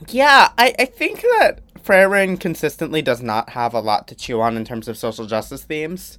Yeah, 0.09 0.49
I, 0.57 0.73
I 0.79 0.85
think 0.85 1.21
that 1.21 1.59
Frieren 1.85 2.39
consistently 2.39 3.01
does 3.01 3.21
not 3.21 3.49
have 3.51 3.73
a 3.73 3.79
lot 3.79 4.07
to 4.07 4.15
chew 4.15 4.41
on 4.41 4.57
in 4.57 4.65
terms 4.65 4.87
of 4.87 4.97
social 4.97 5.27
justice 5.27 5.63
themes. 5.63 6.17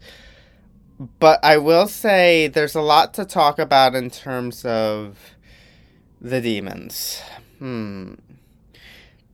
But 1.19 1.45
I 1.45 1.59
will 1.59 1.89
say 1.89 2.49
there's 2.49 2.75
a 2.75 2.81
lot 2.81 3.12
to 3.14 3.25
talk 3.25 3.59
about 3.59 3.95
in 3.95 4.11
terms 4.11 4.64
of 4.64 5.19
the 6.21 6.41
demons. 6.41 7.21
Hmm. 7.59 8.14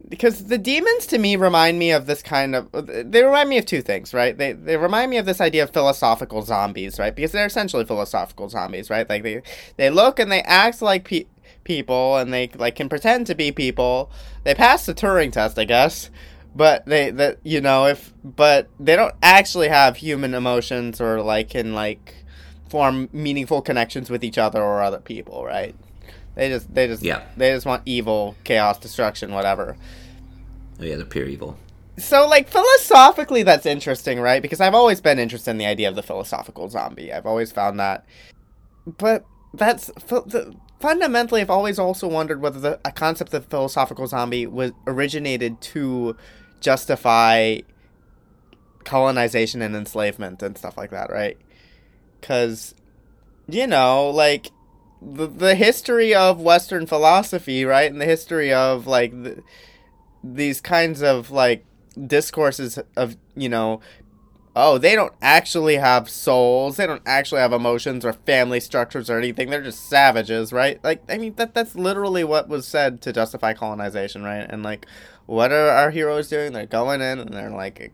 Because 0.08 0.46
the 0.46 0.58
demons 0.58 1.06
to 1.06 1.18
me 1.18 1.36
remind 1.36 1.78
me 1.78 1.90
of 1.92 2.06
this 2.06 2.22
kind 2.22 2.54
of 2.54 2.68
they 2.72 3.22
remind 3.22 3.48
me 3.48 3.56
of 3.56 3.64
two 3.64 3.80
things, 3.80 4.12
right? 4.12 4.36
They 4.36 4.52
they 4.52 4.76
remind 4.76 5.10
me 5.10 5.16
of 5.16 5.24
this 5.24 5.40
idea 5.40 5.62
of 5.62 5.70
philosophical 5.70 6.42
zombies, 6.42 6.98
right? 6.98 7.14
Because 7.14 7.32
they're 7.32 7.46
essentially 7.46 7.84
philosophical 7.86 8.48
zombies, 8.48 8.90
right? 8.90 9.08
Like 9.08 9.22
they 9.22 9.40
they 9.76 9.88
look 9.88 10.18
and 10.18 10.30
they 10.30 10.42
act 10.42 10.82
like 10.82 11.04
pe- 11.04 11.24
people 11.64 12.16
and 12.16 12.32
they 12.32 12.50
like 12.56 12.76
can 12.76 12.88
pretend 12.88 13.26
to 13.26 13.34
be 13.34 13.52
people. 13.52 14.10
They 14.44 14.54
pass 14.54 14.86
the 14.86 14.94
Turing 14.94 15.32
test, 15.32 15.58
I 15.58 15.64
guess. 15.64 16.10
But 16.54 16.84
they 16.86 17.10
that 17.10 17.38
you 17.42 17.60
know 17.60 17.86
if 17.86 18.12
but 18.22 18.68
they 18.78 18.96
don't 18.96 19.14
actually 19.22 19.68
have 19.68 19.96
human 19.96 20.34
emotions 20.34 21.00
or 21.00 21.22
like 21.22 21.50
can 21.50 21.74
like 21.74 22.14
form 22.68 23.08
meaningful 23.12 23.62
connections 23.62 24.10
with 24.10 24.22
each 24.22 24.38
other 24.38 24.62
or 24.62 24.82
other 24.82 25.00
people, 25.00 25.44
right? 25.44 25.74
They 26.34 26.48
just 26.48 26.72
they 26.74 26.86
just 26.86 27.02
yeah. 27.02 27.22
they 27.36 27.52
just 27.52 27.66
want 27.66 27.82
evil, 27.86 28.36
chaos, 28.44 28.78
destruction, 28.78 29.32
whatever. 29.32 29.76
Oh 30.78 30.84
yeah, 30.84 30.96
they're 30.96 31.06
pure 31.06 31.26
evil. 31.26 31.56
So 31.98 32.26
like 32.26 32.48
philosophically 32.48 33.42
that's 33.42 33.66
interesting, 33.66 34.20
right? 34.20 34.42
Because 34.42 34.60
I've 34.60 34.74
always 34.74 35.00
been 35.00 35.18
interested 35.18 35.52
in 35.52 35.58
the 35.58 35.66
idea 35.66 35.88
of 35.88 35.94
the 35.94 36.02
philosophical 36.02 36.68
zombie. 36.68 37.12
I've 37.12 37.26
always 37.26 37.50
found 37.50 37.80
that 37.80 38.04
but 38.86 39.24
that's 39.54 39.86
the 39.86 40.54
fundamentally, 40.82 41.40
I've 41.40 41.50
always 41.50 41.78
also 41.78 42.08
wondered 42.08 42.42
whether 42.42 42.60
the 42.60 42.80
a 42.84 42.92
concept 42.92 43.32
of 43.32 43.46
philosophical 43.46 44.06
zombie 44.06 44.46
was 44.46 44.72
originated 44.86 45.60
to 45.62 46.16
justify 46.60 47.60
colonization 48.84 49.62
and 49.62 49.74
enslavement 49.74 50.42
and 50.42 50.58
stuff 50.58 50.76
like 50.76 50.90
that, 50.90 51.10
right? 51.10 51.38
Because, 52.20 52.74
you 53.48 53.66
know, 53.66 54.10
like 54.10 54.50
the 55.00 55.26
the 55.26 55.54
history 55.54 56.14
of 56.14 56.40
Western 56.40 56.86
philosophy, 56.86 57.64
right, 57.64 57.90
and 57.90 58.00
the 58.00 58.04
history 58.04 58.52
of 58.52 58.86
like 58.86 59.10
the, 59.22 59.42
these 60.22 60.60
kinds 60.60 61.02
of 61.02 61.30
like 61.30 61.64
discourses 62.06 62.78
of 62.96 63.16
you 63.34 63.48
know 63.48 63.80
oh, 64.54 64.78
they 64.78 64.94
don't 64.94 65.14
actually 65.22 65.76
have 65.76 66.10
souls. 66.10 66.76
They 66.76 66.86
don't 66.86 67.02
actually 67.06 67.40
have 67.40 67.52
emotions 67.52 68.04
or 68.04 68.12
family 68.12 68.60
structures 68.60 69.08
or 69.08 69.18
anything. 69.18 69.50
They're 69.50 69.62
just 69.62 69.88
savages, 69.88 70.52
right? 70.52 70.82
Like, 70.84 71.02
I 71.08 71.18
mean, 71.18 71.34
that 71.36 71.54
that's 71.54 71.74
literally 71.74 72.24
what 72.24 72.48
was 72.48 72.66
said 72.66 73.00
to 73.02 73.12
justify 73.12 73.54
colonization, 73.54 74.22
right? 74.22 74.46
And 74.48 74.62
like, 74.62 74.86
what 75.26 75.52
are 75.52 75.68
our 75.68 75.90
heroes 75.90 76.28
doing? 76.28 76.52
They're 76.52 76.66
going 76.66 77.00
in 77.00 77.18
and 77.18 77.32
they're 77.32 77.50
like, 77.50 77.92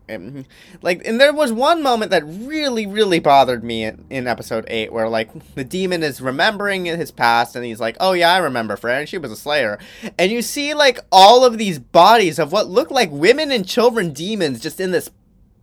like, 0.82 1.06
and 1.06 1.20
there 1.20 1.32
was 1.32 1.52
one 1.52 1.82
moment 1.82 2.11
that 2.11 2.24
really, 2.26 2.86
really 2.86 3.18
bothered 3.18 3.62
me 3.62 3.84
in, 3.84 4.04
in 4.09 4.26
episode 4.26 4.64
eight, 4.68 4.92
where 4.92 5.09
like 5.09 5.54
the 5.54 5.64
demon 5.64 6.02
is 6.02 6.20
remembering 6.20 6.86
his 6.86 7.11
past, 7.11 7.54
and 7.54 7.64
he's 7.64 7.80
like, 7.80 7.96
"Oh 8.00 8.12
yeah, 8.12 8.32
I 8.32 8.38
remember 8.38 8.76
Fran. 8.76 9.06
She 9.06 9.18
was 9.18 9.30
a 9.30 9.36
slayer," 9.36 9.78
and 10.18 10.32
you 10.32 10.42
see 10.42 10.74
like 10.74 11.00
all 11.12 11.44
of 11.44 11.59
these 11.59 11.78
bodies 11.78 12.38
of 12.38 12.50
what 12.50 12.68
look 12.68 12.90
like 12.90 13.11
women 13.11 13.52
and 13.52 13.66
children 13.68 14.12
demons 14.12 14.61
just 14.61 14.80
in 14.80 14.90
this 14.90 15.11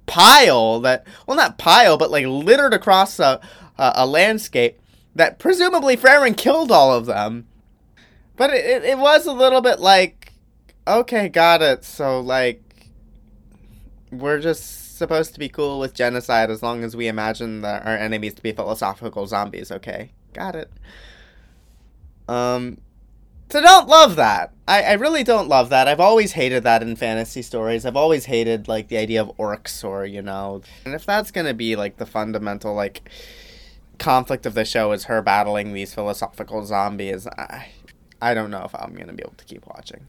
pile 0.05 0.79
that 0.81 1.05
well 1.25 1.35
not 1.35 1.57
pile 1.57 1.97
but 1.97 2.11
like 2.11 2.25
littered 2.25 2.73
across 2.73 3.19
a 3.19 3.39
a, 3.77 3.93
a 3.95 4.05
landscape 4.05 4.79
that 5.15 5.39
presumably 5.39 5.95
Frieren 5.95 6.35
killed 6.35 6.71
all 6.71 6.93
of 6.93 7.05
them. 7.05 7.47
But 8.35 8.49
it, 8.53 8.65
it, 8.65 8.83
it 8.83 8.97
was 8.97 9.25
a 9.25 9.33
little 9.33 9.61
bit 9.61 9.79
like 9.79 10.33
okay, 10.87 11.29
got 11.29 11.61
it. 11.61 11.83
So 11.83 12.19
like 12.19 12.61
we're 14.11 14.39
just 14.39 14.97
supposed 14.97 15.33
to 15.33 15.39
be 15.39 15.49
cool 15.49 15.79
with 15.79 15.93
genocide 15.93 16.49
as 16.49 16.61
long 16.61 16.83
as 16.83 16.95
we 16.95 17.07
imagine 17.07 17.61
the, 17.61 17.83
our 17.83 17.97
enemies 17.97 18.33
to 18.35 18.43
be 18.43 18.51
philosophical 18.51 19.25
zombies, 19.25 19.71
okay? 19.71 20.11
Got 20.33 20.55
it. 20.55 20.71
Um 22.27 22.79
so 23.49 23.61
don't 23.61 23.87
love 23.87 24.15
that. 24.15 24.51
I, 24.67 24.83
I 24.83 24.93
really 24.93 25.23
don't 25.23 25.47
love 25.47 25.69
that. 25.69 25.87
I've 25.87 25.99
always 25.99 26.31
hated 26.31 26.63
that 26.63 26.81
in 26.81 26.95
fantasy 26.95 27.41
stories. 27.41 27.85
I've 27.85 27.95
always 27.95 28.25
hated 28.25 28.67
like 28.67 28.87
the 28.87 28.97
idea 28.97 29.21
of 29.21 29.35
orcs 29.37 29.83
or, 29.83 30.05
you 30.05 30.21
know. 30.21 30.61
And 30.85 30.95
if 30.95 31.05
that's 31.05 31.31
gonna 31.31 31.53
be 31.53 31.75
like 31.75 31.97
the 31.97 32.05
fundamental 32.05 32.73
like 32.73 33.09
conflict 33.99 34.45
of 34.45 34.55
the 34.55 34.65
show 34.65 34.91
is 34.91 35.05
her 35.05 35.21
battling 35.21 35.73
these 35.73 35.93
philosophical 35.93 36.65
zombies, 36.65 37.27
I 37.27 37.67
I 38.21 38.33
don't 38.33 38.49
know 38.49 38.63
if 38.63 38.73
I'm 38.73 38.95
gonna 38.95 39.13
be 39.13 39.21
able 39.23 39.35
to 39.37 39.45
keep 39.45 39.65
watching. 39.67 40.07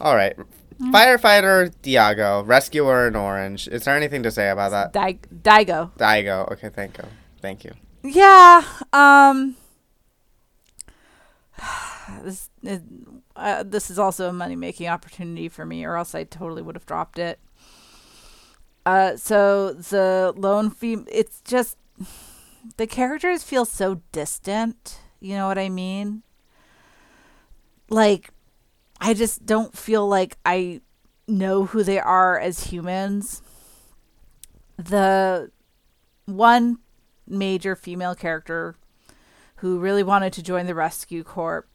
Alright. 0.00 0.36
Mm. 0.80 0.92
Firefighter 0.92 1.72
Diago, 1.82 2.46
rescuer 2.46 3.08
in 3.08 3.16
orange. 3.16 3.68
Is 3.68 3.84
there 3.84 3.96
anything 3.96 4.22
to 4.22 4.30
say 4.30 4.48
about 4.50 4.70
that? 4.70 4.92
Di- 4.92 5.18
Daigo. 5.42 5.90
Daigo. 5.96 6.50
Okay, 6.52 6.68
thank 6.68 6.96
you. 6.98 7.04
Thank 7.40 7.64
you. 7.64 7.72
Yeah. 8.04 8.62
Um 8.92 9.56
this, 12.22 12.50
uh, 13.36 13.62
this 13.62 13.90
is 13.90 13.98
also 13.98 14.28
a 14.28 14.32
money 14.32 14.56
making 14.56 14.88
opportunity 14.88 15.48
for 15.48 15.64
me, 15.64 15.84
or 15.84 15.96
else 15.96 16.14
I 16.14 16.24
totally 16.24 16.62
would 16.62 16.74
have 16.74 16.86
dropped 16.86 17.18
it. 17.18 17.38
Uh, 18.84 19.16
so 19.16 19.72
the 19.72 20.34
lone 20.36 20.68
fem 20.68 21.06
it's 21.08 21.40
just 21.42 21.76
the 22.76 22.86
characters 22.86 23.42
feel 23.42 23.64
so 23.64 24.00
distant. 24.10 25.00
You 25.20 25.36
know 25.36 25.46
what 25.46 25.58
I 25.58 25.68
mean? 25.68 26.22
Like, 27.88 28.30
I 29.00 29.14
just 29.14 29.46
don't 29.46 29.76
feel 29.76 30.08
like 30.08 30.36
I 30.44 30.80
know 31.28 31.66
who 31.66 31.84
they 31.84 32.00
are 32.00 32.38
as 32.38 32.64
humans. 32.64 33.42
The 34.76 35.50
one 36.24 36.78
major 37.26 37.76
female 37.76 38.14
character 38.14 38.74
who 39.56 39.78
really 39.78 40.02
wanted 40.02 40.32
to 40.32 40.42
join 40.42 40.66
the 40.66 40.74
rescue 40.74 41.22
corps 41.22 41.66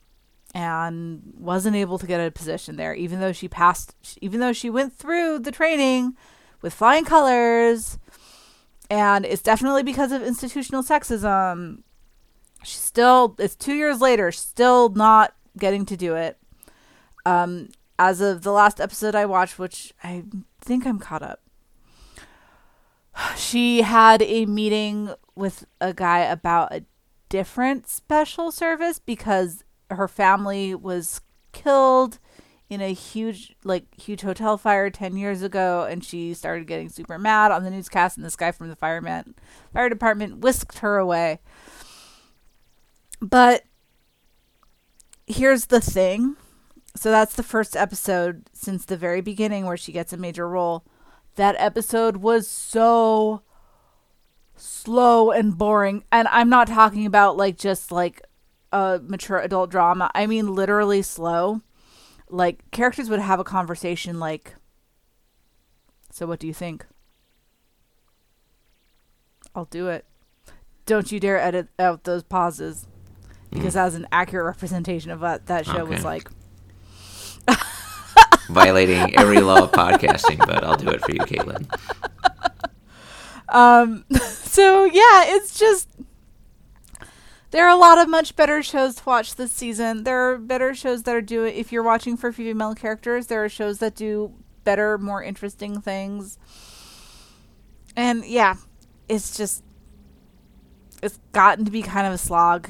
and 0.57 1.21
wasn't 1.37 1.75
able 1.75 1.99
to 1.99 2.07
get 2.07 2.19
a 2.19 2.31
position 2.31 2.77
there 2.77 2.95
even 2.95 3.19
though 3.19 3.31
she 3.31 3.47
passed 3.47 3.95
even 4.21 4.39
though 4.39 4.51
she 4.51 4.71
went 4.71 4.91
through 4.91 5.37
the 5.37 5.51
training 5.51 6.17
with 6.63 6.73
flying 6.73 7.05
colors. 7.05 7.99
And 8.89 9.23
it's 9.23 9.43
definitely 9.43 9.83
because 9.83 10.11
of 10.11 10.23
institutional 10.23 10.81
sexism. 10.81 11.83
She's 12.63 12.81
still 12.81 13.35
it's 13.37 13.55
2 13.55 13.75
years 13.75 14.01
later 14.01 14.31
still 14.31 14.89
not 14.89 15.35
getting 15.59 15.85
to 15.85 15.95
do 15.95 16.15
it. 16.15 16.39
Um 17.23 17.69
as 17.99 18.19
of 18.19 18.41
the 18.41 18.51
last 18.51 18.81
episode 18.81 19.13
I 19.13 19.27
watched 19.27 19.59
which 19.59 19.93
I 20.03 20.23
think 20.59 20.87
I'm 20.87 20.97
caught 20.97 21.21
up 21.21 21.41
she 23.35 23.81
had 23.83 24.23
a 24.23 24.47
meeting 24.47 25.13
with 25.35 25.65
a 25.79 25.93
guy 25.93 26.19
about 26.19 26.73
a 26.73 26.83
different 27.29 27.87
special 27.87 28.51
service 28.51 28.97
because 28.99 29.63
her 29.89 30.07
family 30.07 30.75
was 30.75 31.21
killed 31.51 32.19
in 32.69 32.81
a 32.81 32.93
huge 32.93 33.55
like 33.63 33.85
huge 33.99 34.21
hotel 34.21 34.57
fire 34.57 34.89
10 34.89 35.15
years 35.15 35.41
ago 35.41 35.87
and 35.89 36.03
she 36.03 36.33
started 36.33 36.67
getting 36.67 36.89
super 36.89 37.17
mad 37.17 37.51
on 37.51 37.63
the 37.63 37.71
newscast 37.71 38.17
and 38.17 38.25
this 38.25 38.35
guy 38.35 38.51
from 38.51 38.67
the 38.67 38.75
fireman 38.75 39.35
fire 39.73 39.89
department 39.89 40.39
whisked 40.39 40.79
her 40.79 40.97
away. 40.97 41.39
But 43.21 43.63
here's 45.25 45.65
the 45.65 45.81
thing. 45.81 46.35
So 46.95 47.11
that's 47.11 47.35
the 47.35 47.43
first 47.43 47.75
episode 47.75 48.49
since 48.53 48.85
the 48.85 48.97
very 48.97 49.21
beginning 49.21 49.65
where 49.65 49.77
she 49.77 49.91
gets 49.91 50.11
a 50.13 50.17
major 50.17 50.47
role. 50.47 50.83
That 51.35 51.55
episode 51.59 52.17
was 52.17 52.47
so 52.47 53.43
slow 54.55 55.31
and 55.31 55.57
boring. 55.57 56.03
And 56.11 56.27
I'm 56.29 56.49
not 56.49 56.67
talking 56.67 57.05
about 57.05 57.37
like 57.37 57.57
just 57.57 57.91
like 57.91 58.21
a 58.71 58.99
mature 59.03 59.39
adult 59.39 59.69
drama. 59.69 60.11
I 60.13 60.27
mean 60.27 60.53
literally 60.53 61.01
slow. 61.01 61.61
Like 62.29 62.69
characters 62.71 63.09
would 63.09 63.19
have 63.19 63.39
a 63.39 63.43
conversation 63.43 64.19
like 64.19 64.55
So 66.11 66.25
what 66.25 66.39
do 66.39 66.47
you 66.47 66.53
think? 66.53 66.85
I'll 69.55 69.65
do 69.65 69.87
it. 69.87 70.05
Don't 70.85 71.11
you 71.11 71.19
dare 71.19 71.39
edit 71.39 71.67
out 71.79 72.03
those 72.03 72.23
pauses 72.23 72.87
because 73.51 73.71
mm. 73.71 73.75
that's 73.75 73.95
an 73.95 74.07
accurate 74.11 74.45
representation 74.45 75.11
of 75.11 75.21
what 75.21 75.47
that 75.47 75.65
show 75.65 75.79
okay. 75.79 75.95
was 75.95 76.03
like. 76.03 76.29
Violating 78.49 79.17
every 79.17 79.41
law 79.41 79.63
of 79.63 79.71
podcasting, 79.71 80.37
but 80.45 80.63
I'll 80.63 80.77
do 80.77 80.89
it 80.89 81.01
for 81.01 81.11
you, 81.11 81.19
Caitlin. 81.19 81.67
Um, 83.49 84.05
so 84.19 84.85
yeah, 84.85 85.23
it's 85.25 85.57
just 85.57 85.89
there 87.51 87.65
are 87.65 87.75
a 87.75 87.79
lot 87.79 87.97
of 87.97 88.09
much 88.09 88.35
better 88.35 88.61
shows 88.61 88.95
to 88.95 89.03
watch 89.05 89.35
this 89.35 89.51
season. 89.51 90.03
There 90.03 90.31
are 90.31 90.37
better 90.37 90.75
shows 90.75 91.03
that 91.03 91.15
are 91.15 91.21
doing. 91.21 91.55
If 91.55 91.71
you're 91.71 91.83
watching 91.83 92.17
for 92.17 92.31
female 92.31 92.75
characters, 92.75 93.27
there 93.27 93.43
are 93.43 93.49
shows 93.49 93.79
that 93.79 93.95
do 93.95 94.33
better, 94.63 94.97
more 94.97 95.23
interesting 95.23 95.79
things. 95.79 96.37
And 97.95 98.25
yeah, 98.25 98.55
it's 99.07 99.37
just 99.37 99.63
it's 101.01 101.19
gotten 101.31 101.65
to 101.65 101.71
be 101.71 101.81
kind 101.81 102.05
of 102.05 102.13
a 102.13 102.17
slog, 102.17 102.69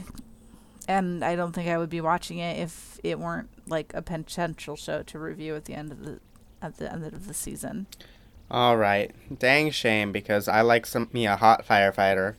and 0.88 1.24
I 1.24 1.36
don't 1.36 1.54
think 1.54 1.70
I 1.70 1.78
would 1.78 1.90
be 1.90 2.02
watching 2.02 2.38
it 2.38 2.60
if 2.60 3.00
it 3.04 3.20
weren't 3.20 3.50
like 3.68 3.94
a 3.94 4.02
potential 4.02 4.76
show 4.76 5.04
to 5.04 5.20
review 5.20 5.56
at 5.56 5.66
the 5.66 5.74
end 5.74 5.92
of 5.92 6.06
the 6.06 6.20
at 6.62 6.78
the 6.78 6.92
end 6.92 7.06
of 7.06 7.28
the 7.28 7.34
season. 7.34 7.88
All 8.50 8.78
right. 8.78 9.12
Dang 9.38 9.72
shame 9.72 10.12
because 10.12 10.48
I 10.48 10.62
like 10.62 10.86
some 10.86 11.10
me 11.12 11.26
a 11.26 11.36
hot 11.36 11.66
firefighter. 11.68 12.36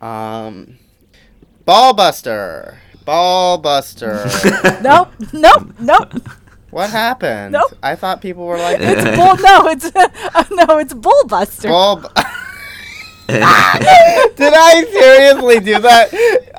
Um 0.00 0.78
Ballbuster. 1.66 2.76
Ballbuster. 3.04 4.82
nope. 4.82 5.08
Nope. 5.32 5.74
Nope. 5.78 6.12
What 6.70 6.90
happened? 6.90 7.52
Nope. 7.52 7.72
I 7.82 7.94
thought 7.96 8.20
people 8.22 8.46
were 8.46 8.58
like 8.58 8.78
It's 8.80 9.04
bull 9.04 9.36
no, 9.36 9.68
it's 9.68 9.84
uh, 9.94 10.44
no, 10.66 10.78
it's 10.78 10.94
Bullbuster. 10.94 11.68
Bull 11.68 12.10
Did 13.28 13.42
I 13.42 14.84
seriously 14.90 15.60
do 15.60 15.78
that? 15.80 16.08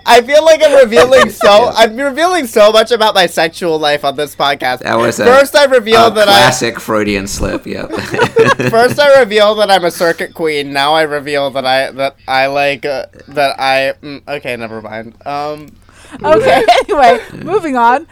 I 0.05 0.21
feel 0.21 0.43
like 0.43 0.61
I'm 0.63 0.79
revealing 0.79 1.29
so 1.29 1.71
I'm 1.75 1.95
revealing 1.97 2.47
so 2.47 2.71
much 2.71 2.91
about 2.91 3.15
my 3.15 3.25
sexual 3.25 3.79
life 3.79 4.03
on 4.05 4.15
this 4.15 4.35
podcast. 4.35 4.79
That 4.79 4.95
was 4.95 5.17
first 5.17 5.55
I 5.55 5.65
revealed 5.65 6.15
that 6.15 6.27
classic 6.27 6.77
I, 6.77 6.79
Freudian 6.79 7.27
slip. 7.27 7.65
Yep. 7.65 7.91
first 8.69 8.99
I 8.99 9.19
revealed 9.19 9.59
that 9.59 9.69
I'm 9.71 9.85
a 9.85 9.91
circuit 9.91 10.33
queen. 10.33 10.73
Now 10.73 10.93
I 10.93 11.03
reveal 11.03 11.51
that 11.51 11.65
I 11.65 11.91
that 11.91 12.15
I 12.27 12.47
like 12.47 12.85
uh, 12.85 13.07
that 13.29 13.59
I. 13.59 13.93
Mm, 14.01 14.27
okay, 14.27 14.55
never 14.55 14.81
mind. 14.81 15.15
Um. 15.25 15.75
Okay. 16.23 16.63
anyway, 16.89 17.19
moving 17.43 17.75
on. 17.75 18.07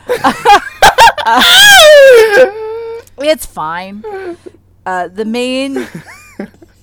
Uh, 1.24 1.44
it's 3.20 3.46
fine. 3.46 4.04
Uh, 4.86 5.08
the 5.08 5.26
main 5.26 5.88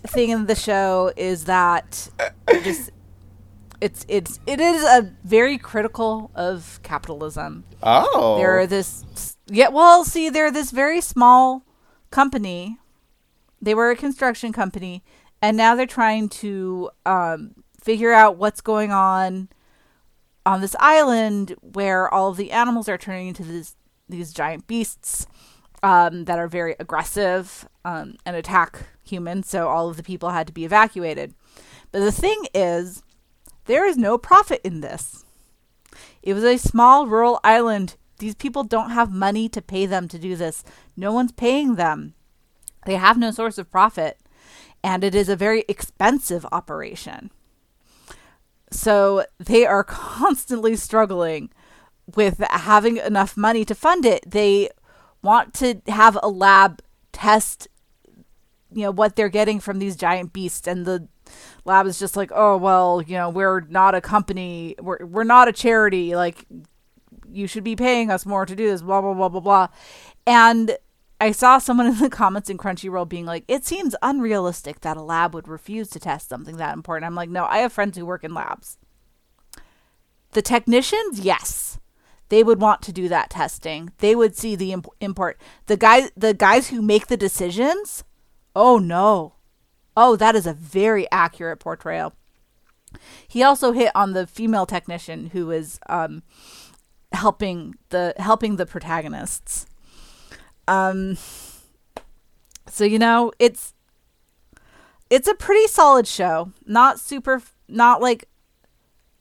thing 0.09 0.31
in 0.31 0.47
the 0.47 0.55
show 0.55 1.13
is 1.17 1.45
that 1.45 2.09
just 2.63 2.91
it's 3.81 4.05
it's 4.09 4.41
it 4.47 4.61
is 4.61 4.83
a 4.83 5.13
very 5.25 5.59
critical 5.59 6.31
of 6.35 6.81
capitalism. 6.83 7.65
Oh, 7.83 8.37
they're 8.39 8.67
this 8.67 9.37
yeah. 9.47 9.69
Well, 9.69 10.05
see, 10.05 10.29
they're 10.29 10.51
this 10.51 10.71
very 10.71 11.01
small 11.01 11.65
company. 12.11 12.79
They 13.61 13.75
were 13.75 13.91
a 13.91 13.97
construction 13.97 14.53
company, 14.53 15.03
and 15.43 15.57
now 15.57 15.75
they're 15.75 15.87
trying 15.87 16.29
to 16.29 16.91
um, 17.07 17.55
figure 17.81 18.13
out 18.13 18.37
what's 18.37 18.61
going 18.61 18.93
on 18.93 19.49
on 20.45 20.61
this 20.61 20.75
island 20.81 21.55
where 21.61 22.13
all 22.13 22.31
of 22.31 22.37
the 22.37 22.53
animals 22.53 22.89
are 22.89 22.99
turning 22.99 23.29
into 23.29 23.43
these 23.43 23.77
these 24.09 24.33
giant 24.33 24.67
beasts 24.67 25.27
um, 25.83 26.25
that 26.25 26.39
are 26.39 26.49
very 26.49 26.75
aggressive 26.79 27.69
um, 27.85 28.17
and 28.25 28.35
attack 28.35 28.87
humans. 29.11 29.49
So 29.49 29.69
all 29.69 29.89
of 29.89 29.97
the 29.97 30.03
people 30.03 30.31
had 30.31 30.47
to 30.47 30.53
be 30.53 30.65
evacuated. 30.65 31.35
But 31.91 32.01
the 32.01 32.13
thing 32.13 32.45
is, 32.55 33.03
there 33.65 33.87
is 33.87 33.97
no 33.97 34.19
profit 34.19 34.61
in 34.65 34.81
this. 34.81 35.25
It 36.23 36.35
was 36.35 36.45
a 36.45 36.59
small 36.59 37.07
rural 37.07 37.41
island. 37.43 37.97
These 38.19 38.35
people 38.35 38.65
don't 38.65 38.91
have 38.91 39.13
money 39.13 39.49
to 39.51 39.63
pay 39.63 39.87
them 39.87 40.09
to 40.09 40.19
do 40.19 40.37
this. 40.37 40.65
No 40.97 41.13
one's 41.13 41.33
paying 41.33 41.77
them. 41.77 42.15
They 42.87 42.97
have 42.97 43.19
no 43.19 43.31
source 43.31 43.59
of 43.59 43.71
profit. 43.71 44.19
And 44.83 45.03
it 45.03 45.15
is 45.15 45.29
a 45.29 45.37
very 45.37 45.65
expensive 45.69 46.47
operation. 46.53 47.31
So 48.71 49.25
they 49.39 49.67
are 49.67 49.85
constantly 49.85 50.77
struggling 50.77 51.51
with 52.15 52.39
having 52.51 52.97
enough 52.97 53.37
money 53.37 53.65
to 53.65 53.75
fund 53.75 54.05
it. 54.05 54.31
They 54.31 54.71
want 55.23 55.55
to 55.55 55.81
have 55.89 56.19
a 56.23 56.29
lab 56.29 56.81
test 57.13 57.69
you 58.73 58.83
know 58.83 58.91
what 58.91 59.16
they're 59.16 59.29
getting 59.29 59.61
from 59.61 59.79
these 59.79 59.97
giant 59.97 60.33
beasts. 60.33 60.66
And 60.66 60.85
the 60.87 61.09
lab 61.64 61.87
is 61.87 61.99
just 61.99 62.16
like 62.16 62.31
oh 62.35 62.57
well 62.57 63.03
you 63.03 63.14
know 63.14 63.31
we're 63.31 63.61
not 63.61 63.95
a 63.95 64.01
company. 64.01 64.75
We're, 64.81 65.05
we're 65.05 65.25
not 65.25 65.49
a 65.49 65.53
charity. 65.53 66.14
Like 66.14 66.47
you 67.31 67.47
should 67.47 67.64
be 67.64 67.77
paying 67.77 68.11
us 68.11 68.25
more 68.27 68.47
to 68.47 68.57
do 68.57 68.69
this 68.69 68.83
blah 68.83 69.01
blah 69.01 69.14
blah 69.14 69.29
blah 69.29 69.41
blah. 69.41 69.69
And 70.27 70.77
i 71.21 71.33
saw 71.33 71.59
someone 71.59 71.87
in 71.87 71.99
the 71.99 72.11
comments 72.23 72.49
in 72.49 72.57
crunchyroll 72.59 73.09
being 73.09 73.27
like 73.27 73.45
it 73.49 73.64
seems 73.64 73.97
unrealistic 74.03 74.83
that 74.83 74.97
a 74.97 75.03
lab 75.03 75.35
would 75.35 75.49
refuse 75.49 75.89
to 75.91 76.01
test 76.01 76.29
something 76.29 76.57
that 76.57 76.75
important. 76.75 77.07
I'm 77.07 77.14
like 77.14 77.31
no 77.31 77.45
i 77.45 77.59
have 77.59 77.73
friends 77.73 77.97
who 77.97 78.07
work 78.07 78.25
in 78.25 78.35
labs. 78.35 78.79
The 80.33 80.43
technicians 80.43 81.21
yes. 81.21 81.79
They 82.31 82.43
would 82.43 82.61
want 82.61 82.83
to 82.83 82.93
do 82.93 83.09
that 83.09 83.31
testing. 83.31 83.91
They 84.01 84.14
would 84.14 84.37
see 84.37 84.55
the 84.55 84.73
imp- 84.73 84.89
import 85.01 85.41
the 85.66 85.77
guy 85.77 86.11
the 86.16 86.35
guys 86.35 86.69
who 86.69 86.83
make 86.83 87.07
the 87.07 87.16
decisions 87.16 88.05
oh 88.55 88.78
no 88.78 89.34
Oh, 90.01 90.14
that 90.14 90.36
is 90.36 90.46
a 90.46 90.53
very 90.53 91.11
accurate 91.11 91.59
portrayal. 91.59 92.12
He 93.26 93.42
also 93.42 93.72
hit 93.72 93.90
on 93.96 94.12
the 94.12 94.28
female 94.28 94.64
technician 94.64 95.30
who 95.30 95.51
is 95.51 95.80
um, 95.88 96.22
helping 97.11 97.74
the 97.88 98.14
helping 98.16 98.55
the 98.55 98.64
protagonists. 98.64 99.66
Um, 100.68 101.18
so 102.68 102.84
you 102.84 103.01
know 103.01 103.32
it's 103.40 103.74
it's 105.11 105.26
a 105.26 105.34
pretty 105.34 105.66
solid 105.66 106.07
show. 106.07 106.53
Not 106.64 107.01
super, 107.01 107.42
not 107.66 108.01
like 108.01 108.28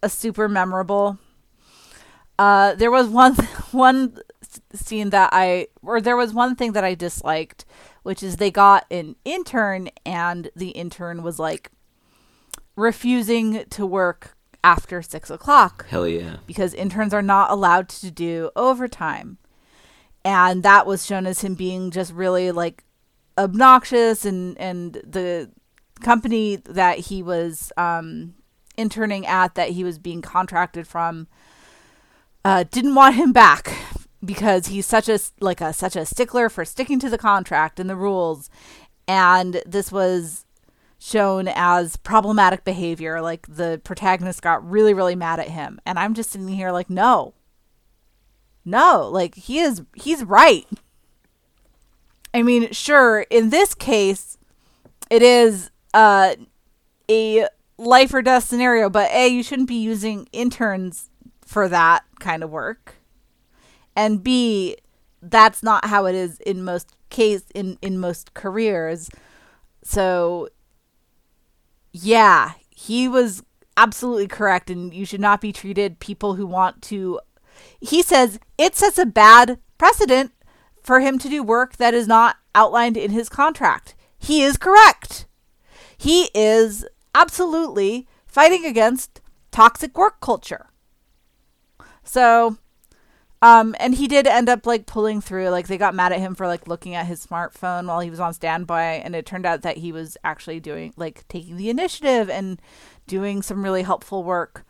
a 0.04 0.10
super 0.10 0.48
memorable. 0.48 1.18
Uh, 2.38 2.76
there 2.76 2.92
was 2.92 3.08
one 3.08 3.34
one 3.72 4.20
scene 4.74 5.10
that 5.10 5.30
I, 5.34 5.70
or 5.82 6.02
there 6.02 6.18
was 6.18 6.34
one 6.36 6.56
thing 6.56 6.74
that 6.74 6.84
I 6.84 6.94
disliked, 6.94 7.66
which 8.08 8.24
is 8.24 8.38
they 8.38 8.50
got 8.50 8.86
an 8.90 9.18
intern 9.26 9.90
and 10.06 10.50
the 10.56 10.70
intern 10.70 11.22
was 11.24 11.40
like 11.40 11.72
refusing 12.78 13.66
to 13.70 13.86
work 13.86 14.38
after 14.64 15.02
six 15.02 15.30
o'clock 15.30 15.86
Hell 15.90 16.08
yeah. 16.08 16.38
because 16.48 16.74
interns 16.74 17.14
are 17.14 17.22
not 17.22 17.52
allowed 17.52 17.90
to 17.90 18.10
do 18.10 18.50
overtime. 18.56 19.40
And 20.24 20.64
that 20.64 20.88
was 20.88 21.06
shown 21.06 21.26
as 21.26 21.42
him 21.42 21.56
being 21.56 21.92
just 21.92 22.14
really 22.14 22.50
like 22.52 22.86
obnoxious 23.38 24.24
and 24.24 24.58
and 24.58 24.94
the 25.04 25.52
company 26.00 26.56
that 26.64 27.00
he 27.00 27.22
was 27.22 27.74
um 27.76 28.36
interning 28.78 29.28
at 29.28 29.56
that 29.56 29.72
he 29.72 29.84
was 29.84 30.00
being 30.00 30.22
contracted 30.22 30.88
from 30.88 31.28
uh 32.46 32.64
didn't 32.72 32.96
want 32.96 33.16
him 33.16 33.34
back 33.34 33.74
because 34.24 34.68
he's 34.68 34.86
such 34.86 35.08
a 35.08 35.20
like 35.40 35.62
a 35.62 35.74
such 35.74 35.96
a 35.96 36.06
stickler 36.06 36.50
for 36.50 36.66
sticking 36.66 37.00
to 37.00 37.10
the 37.10 37.18
contract 37.18 37.80
and 37.80 37.90
the 37.90 37.96
rules 37.96 38.50
and 39.08 39.62
this 39.66 39.92
was 39.92 40.46
shown 41.00 41.48
as 41.48 41.96
problematic 41.98 42.64
behavior. 42.64 43.22
Like 43.22 43.48
the 43.48 43.80
protagonist 43.84 44.42
got 44.42 44.68
really, 44.68 44.94
really 44.94 45.16
mad 45.16 45.40
at 45.40 45.50
him. 45.50 45.80
And 45.86 45.98
I'm 45.98 46.14
just 46.14 46.32
sitting 46.32 46.48
here 46.48 46.72
like, 46.72 46.90
no. 46.90 47.34
No, 48.66 49.10
like 49.10 49.36
he 49.36 49.60
is 49.60 49.84
he's 49.96 50.24
right. 50.26 50.68
I 52.34 52.44
mean, 52.44 52.72
sure, 52.74 53.22
in 53.30 53.50
this 53.50 53.74
case, 53.74 54.38
it 55.10 55.22
is 55.22 55.72
uh 55.94 56.36
a 57.10 57.48
life 57.78 58.14
or 58.14 58.22
death 58.22 58.44
scenario, 58.44 58.90
but 58.90 59.10
A, 59.12 59.30
you 59.30 59.42
shouldn't 59.42 59.70
be 59.70 59.76
using 59.76 60.28
interns 60.34 61.10
for 61.46 61.70
that 61.70 62.04
kind 62.20 62.44
of 62.44 62.50
work. 62.50 62.97
And 63.98 64.24
B, 64.24 64.78
that's 65.22 65.64
not 65.64 65.86
how 65.86 66.06
it 66.06 66.16
is 66.16 66.40
in 66.42 66.64
most 66.64 66.96
case 67.10 67.44
in, 67.56 67.78
in 67.82 68.00
most 68.00 68.34
careers. 68.36 69.10
So 69.84 70.50
yeah, 71.92 72.52
he 72.70 73.08
was 73.08 73.44
absolutely 73.76 74.28
correct, 74.28 74.70
and 74.70 74.94
you 74.94 75.06
should 75.06 75.20
not 75.20 75.42
be 75.42 75.52
treated 75.52 76.00
people 76.00 76.36
who 76.36 76.46
want 76.46 76.82
to. 76.84 77.20
He 77.82 78.04
says 78.04 78.40
it 78.58 78.76
sets 78.76 79.00
a 79.00 79.06
bad 79.06 79.60
precedent 79.78 80.32
for 80.84 81.00
him 81.00 81.18
to 81.20 81.28
do 81.28 81.42
work 81.42 81.78
that 81.78 81.94
is 81.94 82.08
not 82.08 82.38
outlined 82.54 82.98
in 82.98 83.12
his 83.12 83.30
contract. 83.30 83.96
He 84.20 84.44
is 84.44 84.58
correct. 84.58 85.26
He 85.98 86.30
is 86.36 86.86
absolutely 87.16 88.08
fighting 88.28 88.64
against 88.64 89.22
toxic 89.52 89.98
work 89.98 90.22
culture. 90.22 90.68
So, 92.04 92.58
um, 93.42 93.76
and 93.80 93.96
he 93.96 94.08
did 94.08 94.26
end 94.26 94.50
up 94.50 94.66
like 94.66 94.86
pulling 94.86 95.22
through. 95.22 95.50
Like 95.50 95.68
they 95.68 95.78
got 95.78 95.94
mad 95.94 96.12
at 96.12 96.20
him 96.20 96.34
for 96.34 96.48
like 96.48 96.68
looking 96.68 96.96
at 96.96 97.06
his 97.06 97.26
smartphone 97.26 97.88
while 97.88 98.00
he 98.00 98.10
was 98.10 98.20
on 98.20 98.34
standby, 98.34 98.94
and 98.94 99.16
it 99.16 99.26
turned 99.26 99.46
out 99.46 99.62
that 99.62 99.78
he 99.78 99.92
was 99.92 100.18
actually 100.24 100.60
doing 100.60 100.94
like 100.98 101.28
taking 101.28 101.58
the 101.58 101.70
initiative 101.70 102.30
and 102.30 102.60
doing 103.06 103.42
some 103.42 103.64
really 103.64 103.84
helpful 103.84 104.24
work. 104.24 104.66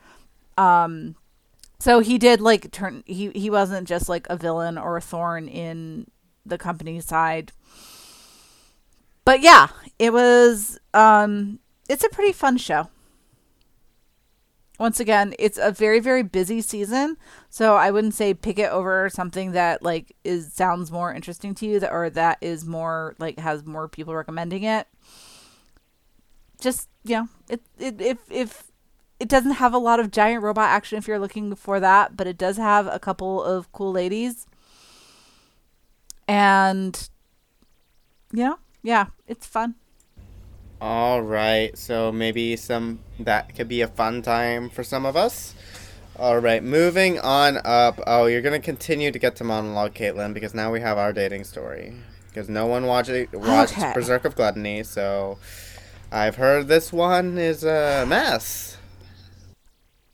Um, 0.58 1.16
so 1.80 2.00
he 2.00 2.18
did 2.18 2.42
like 2.42 2.72
turn. 2.72 3.04
He 3.06 3.32
he 3.32 3.50
wasn't 3.50 3.88
just 3.88 4.10
like 4.10 4.28
a 4.30 4.36
villain 4.36 4.78
or 4.78 4.98
a 4.98 5.02
thorn 5.02 5.48
in 5.48 6.08
the 6.46 6.58
company's 6.58 7.06
side. 7.06 7.54
But 9.24 9.42
yeah, 9.42 9.68
it 9.98 10.12
was. 10.12 10.78
Um, 10.94 11.60
it's 11.88 12.04
a 12.04 12.10
pretty 12.10 12.34
fun 12.34 12.58
show 12.58 12.90
once 14.80 15.00
again, 15.00 15.34
it's 15.40 15.58
a 15.58 15.72
very 15.72 16.00
very 16.00 16.24
busy 16.24 16.62
season, 16.62 17.18
so 17.50 17.76
I 17.76 17.92
wouldn't 17.92 18.14
say 18.14 18.34
pick 18.34 18.60
it 18.60 18.72
over 18.72 19.10
something 19.10 19.52
that 19.52 19.82
like 19.84 20.16
is 20.24 20.54
sounds 20.54 20.92
more 20.92 21.14
interesting 21.14 21.56
to 21.56 21.66
you 21.66 21.80
that 21.80 21.92
or 21.92 22.10
that 22.12 22.38
is 22.42 22.66
more 22.66 23.16
like 23.20 23.40
has 23.40 23.66
more 23.66 23.88
people 23.88 24.16
recommending 24.16 24.64
it. 24.64 24.88
Just, 26.60 26.90
you 27.04 27.16
know, 27.16 27.30
it 27.50 27.62
it 27.80 28.02
if 28.02 28.20
if 28.30 28.72
it 29.20 29.30
doesn't 29.30 29.54
have 29.54 29.74
a 29.74 29.80
lot 29.80 30.00
of 30.00 30.12
giant 30.12 30.44
robot 30.44 30.70
action 30.70 30.98
if 30.98 31.08
you're 31.08 31.20
looking 31.20 31.56
for 31.56 31.80
that, 31.80 32.16
but 32.16 32.28
it 32.28 32.38
does 32.38 32.58
have 32.58 32.88
a 32.88 33.00
couple 33.00 33.44
of 33.44 33.72
cool 33.72 33.92
ladies. 33.92 34.46
And 36.28 37.10
you 38.32 38.44
know, 38.44 38.60
yeah, 38.84 39.08
it's 39.28 39.46
fun. 39.48 39.76
All 40.80 41.22
right, 41.24 41.76
so 41.76 42.12
maybe 42.12 42.56
some 42.56 43.00
that 43.20 43.56
could 43.56 43.68
be 43.68 43.82
a 43.82 43.88
fun 43.88 44.22
time 44.22 44.70
for 44.70 44.84
some 44.84 45.06
of 45.06 45.16
us. 45.16 45.56
All 46.20 46.38
right, 46.38 46.64
moving 46.64 47.20
on 47.20 47.58
up. 47.66 48.00
Oh, 48.06 48.28
you're 48.28 48.42
gonna 48.42 48.60
continue 48.60 49.12
to 49.12 49.18
get 49.18 49.36
to 49.38 49.44
monologue, 49.44 49.96
Caitlin, 49.96 50.34
because 50.34 50.54
now 50.54 50.72
we 50.72 50.82
have 50.82 50.98
our 50.98 51.14
dating 51.14 51.46
story. 51.46 51.94
Because 52.28 52.48
no 52.48 52.68
one 52.68 52.86
watched 52.86 53.34
watched 53.34 53.78
Okay. 53.78 53.92
Berserk 53.94 54.26
of 54.26 54.36
Gluttony, 54.36 54.84
so 54.84 55.40
I've 56.12 56.36
heard 56.36 56.68
this 56.68 56.94
one 56.94 57.40
is 57.40 57.64
a 57.64 58.06
mess. 58.08 58.78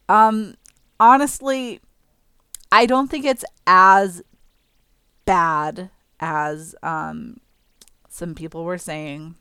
Um, 0.08 0.56
honestly, 0.98 1.82
I 2.72 2.86
don't 2.86 3.10
think 3.10 3.26
it's 3.26 3.44
as 3.68 4.22
bad 5.26 5.90
as 6.20 6.76
um 6.82 7.42
some 8.08 8.34
people 8.34 8.64
were 8.64 8.78
saying. 8.78 9.36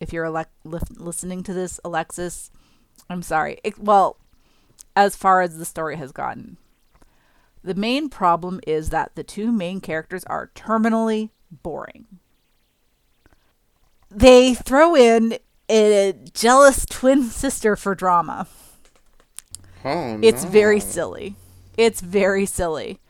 If 0.00 0.12
you're 0.12 0.24
elec- 0.26 0.46
li- 0.64 0.80
listening 0.96 1.42
to 1.44 1.52
this, 1.52 1.80
Alexis, 1.84 2.50
I'm 3.10 3.22
sorry. 3.22 3.58
It, 3.64 3.78
well, 3.78 4.16
as 4.96 5.16
far 5.16 5.42
as 5.42 5.58
the 5.58 5.64
story 5.64 5.96
has 5.96 6.12
gotten, 6.12 6.56
the 7.62 7.74
main 7.74 8.08
problem 8.08 8.60
is 8.66 8.90
that 8.90 9.14
the 9.14 9.24
two 9.24 9.50
main 9.52 9.80
characters 9.80 10.24
are 10.24 10.50
terminally 10.54 11.30
boring. 11.50 12.06
They 14.10 14.54
throw 14.54 14.94
in 14.96 15.38
a 15.68 16.14
jealous 16.32 16.86
twin 16.86 17.24
sister 17.24 17.76
for 17.76 17.94
drama. 17.94 18.46
Oh, 19.84 20.18
It's 20.22 20.44
no. 20.44 20.50
very 20.50 20.80
silly. 20.80 21.36
It's 21.76 22.00
very 22.00 22.46
silly. 22.46 23.00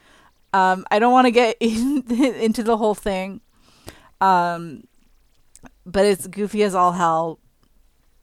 Um, 0.52 0.84
I 0.90 0.98
don't 0.98 1.12
want 1.12 1.26
to 1.26 1.30
get 1.30 1.56
in, 1.60 2.02
into 2.10 2.62
the 2.62 2.76
whole 2.76 2.94
thing. 2.94 3.40
Um, 4.20 4.84
but 5.88 6.04
it's 6.04 6.26
goofy 6.26 6.62
as 6.62 6.74
all 6.74 6.92
hell. 6.92 7.40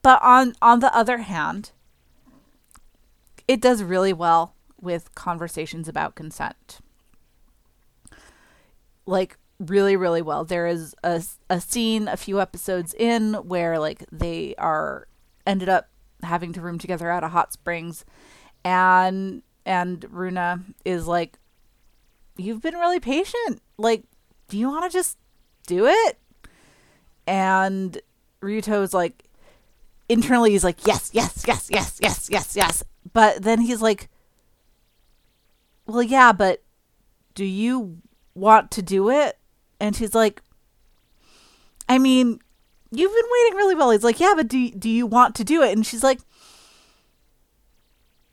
But 0.01 0.22
on 0.22 0.53
on 0.61 0.80
the 0.80 0.95
other 0.95 1.18
hand, 1.18 1.72
it 3.47 3.59
does 3.59 3.84
really 3.84 4.13
well 4.13 4.53
with 4.80 5.13
conversations 5.16 5.88
about 5.88 6.13
consent. 6.13 6.80
Like 9.07 9.38
really 9.59 9.95
really 9.95 10.22
well. 10.22 10.45
There 10.45 10.68
is 10.68 10.95
a 11.03 11.24
a 11.49 11.59
scene 11.59 12.07
a 12.07 12.18
few 12.18 12.39
episodes 12.39 12.93
in 12.93 13.34
where 13.34 13.80
like 13.80 14.05
they 14.11 14.53
are 14.57 15.07
ended 15.47 15.70
up 15.70 15.89
having 16.22 16.53
to 16.53 16.61
room 16.61 16.78
together 16.78 17.09
at 17.09 17.24
a 17.24 17.30
hot 17.30 17.51
springs 17.51 18.05
and 18.63 19.41
and 19.66 20.05
Runa 20.11 20.63
is 20.84 21.07
like 21.07 21.39
you've 22.38 22.61
been 22.61 22.76
really 22.76 22.99
patient. 22.99 23.59
Like 23.78 24.03
do 24.49 24.57
you 24.59 24.70
want 24.70 24.84
to 24.84 24.95
just 24.95 25.18
do 25.66 25.88
it? 25.88 26.20
And 27.28 28.00
Ryuto's 28.42 28.94
like 28.94 29.24
internally 30.08 30.52
he's 30.52 30.64
like 30.64 30.86
yes, 30.86 31.10
yes, 31.14 31.44
yes, 31.48 31.70
yes, 31.72 32.00
yes, 32.02 32.30
yes, 32.30 32.56
yes. 32.56 32.84
But 33.14 33.42
then 33.44 33.62
he's 33.62 33.82
like 33.82 34.10
well 35.86 36.04
yeah, 36.04 36.32
but 36.32 36.64
do 37.34 37.46
you 37.46 37.98
want 38.34 38.72
to 38.72 38.82
do 38.82 39.10
it? 39.10 39.38
And 39.80 39.96
she's 39.96 40.16
like 40.16 40.42
I 41.88 41.98
mean, 41.98 42.40
you've 42.92 43.14
been 43.14 43.32
waiting 43.32 43.58
really 43.58 43.76
well. 43.76 43.92
He's 43.92 44.04
like, 44.04 44.20
yeah, 44.20 44.34
but 44.36 44.48
do 44.48 44.70
do 44.72 44.90
you 44.90 45.06
want 45.06 45.36
to 45.36 45.44
do 45.44 45.62
it? 45.62 45.72
And 45.72 45.86
she's 45.86 46.04
like, 46.04 46.20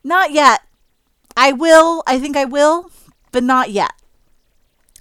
not 0.03 0.31
yet. 0.31 0.61
I 1.35 1.51
will. 1.51 2.03
I 2.05 2.19
think 2.19 2.37
I 2.37 2.45
will, 2.45 2.91
but 3.31 3.43
not 3.43 3.71
yet. 3.71 3.93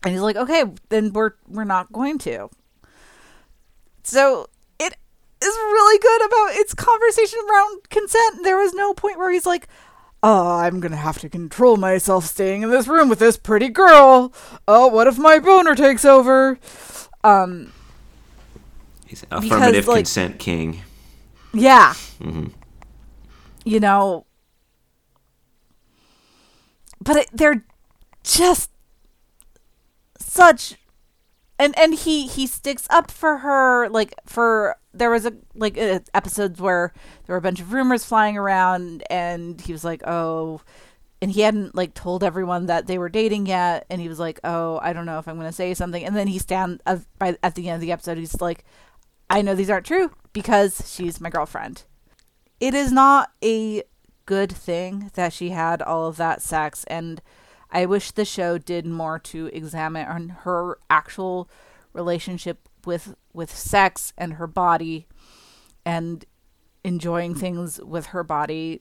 And 0.02 0.12
he's 0.12 0.22
like, 0.22 0.36
okay, 0.36 0.64
then 0.88 1.12
we're 1.12 1.32
we're 1.48 1.64
not 1.64 1.92
going 1.92 2.18
to. 2.18 2.50
So 4.02 4.48
it 4.78 4.94
is 5.40 5.54
really 5.56 5.98
good 5.98 6.24
about 6.26 6.60
its 6.60 6.74
conversation 6.74 7.38
around 7.50 7.88
consent. 7.90 8.42
There 8.42 8.56
was 8.56 8.72
no 8.74 8.94
point 8.94 9.18
where 9.18 9.30
he's 9.30 9.46
like, 9.46 9.68
oh, 10.22 10.56
I'm 10.58 10.80
gonna 10.80 10.96
have 10.96 11.18
to 11.20 11.28
control 11.28 11.76
myself 11.76 12.24
staying 12.26 12.62
in 12.62 12.70
this 12.70 12.86
room 12.88 13.08
with 13.08 13.18
this 13.18 13.36
pretty 13.36 13.68
girl. 13.68 14.32
Oh, 14.68 14.86
what 14.88 15.06
if 15.06 15.18
my 15.18 15.38
boner 15.38 15.74
takes 15.74 16.04
over? 16.04 16.58
Um, 17.24 17.72
He's 19.06 19.24
affirmative 19.30 19.86
like- 19.88 19.98
consent 19.98 20.38
king. 20.38 20.82
Yeah. 21.54 21.92
Mm-hmm. 22.20 22.46
You 23.64 23.78
know, 23.80 24.26
but 27.00 27.16
it, 27.16 27.28
they're 27.32 27.64
just 28.24 28.70
such 30.18 30.76
and 31.62 31.78
and 31.78 31.94
he 31.94 32.26
he 32.26 32.46
sticks 32.46 32.88
up 32.90 33.10
for 33.10 33.38
her 33.38 33.88
like 33.88 34.14
for 34.26 34.76
there 34.92 35.10
was 35.10 35.24
a 35.24 35.32
like 35.54 35.78
uh, 35.78 36.00
episodes 36.12 36.60
where 36.60 36.92
there 37.24 37.34
were 37.34 37.38
a 37.38 37.42
bunch 37.42 37.60
of 37.60 37.72
rumors 37.72 38.04
flying 38.04 38.36
around 38.36 39.04
and 39.08 39.60
he 39.60 39.72
was 39.72 39.84
like 39.84 40.02
oh 40.06 40.60
and 41.20 41.30
he 41.30 41.42
hadn't 41.42 41.76
like 41.76 41.94
told 41.94 42.24
everyone 42.24 42.66
that 42.66 42.88
they 42.88 42.98
were 42.98 43.08
dating 43.08 43.46
yet. 43.46 43.86
And 43.88 44.00
he 44.00 44.08
was 44.08 44.18
like 44.18 44.40
oh 44.42 44.80
i 44.82 44.92
don't 44.92 45.06
know 45.06 45.20
if 45.20 45.28
i'm 45.28 45.36
going 45.36 45.48
to 45.48 45.52
say 45.52 45.72
something. 45.72 46.04
And 46.04 46.16
then 46.16 46.26
he 46.26 46.38
stand 46.40 46.82
uh, 46.84 46.98
by 47.18 47.38
at 47.42 47.54
the 47.54 47.68
end 47.68 47.76
of 47.76 47.80
the 47.80 47.92
episode 47.92 48.18
he's 48.18 48.40
like 48.40 48.64
i 49.30 49.40
know 49.40 49.54
these 49.54 49.70
aren't 49.70 49.86
true 49.86 50.10
because 50.32 50.92
she's 50.92 51.20
my 51.20 51.30
girlfriend. 51.30 51.84
It 52.58 52.74
is 52.74 52.90
not 52.90 53.30
a 53.42 53.84
good 54.26 54.50
thing 54.50 55.10
that 55.14 55.32
she 55.32 55.50
had 55.50 55.80
all 55.80 56.06
of 56.06 56.16
that 56.16 56.42
sex. 56.42 56.84
And 56.84 57.22
i 57.72 57.84
wish 57.84 58.12
the 58.12 58.24
show 58.24 58.58
did 58.58 58.86
more 58.86 59.18
to 59.18 59.46
examine 59.46 60.28
her 60.28 60.78
actual 60.88 61.48
relationship 61.92 62.68
with 62.84 63.14
with 63.32 63.54
sex 63.54 64.12
and 64.16 64.34
her 64.34 64.46
body 64.46 65.06
and 65.84 66.24
enjoying 66.84 67.34
things 67.34 67.80
with 67.80 68.06
her 68.06 68.24
body. 68.24 68.80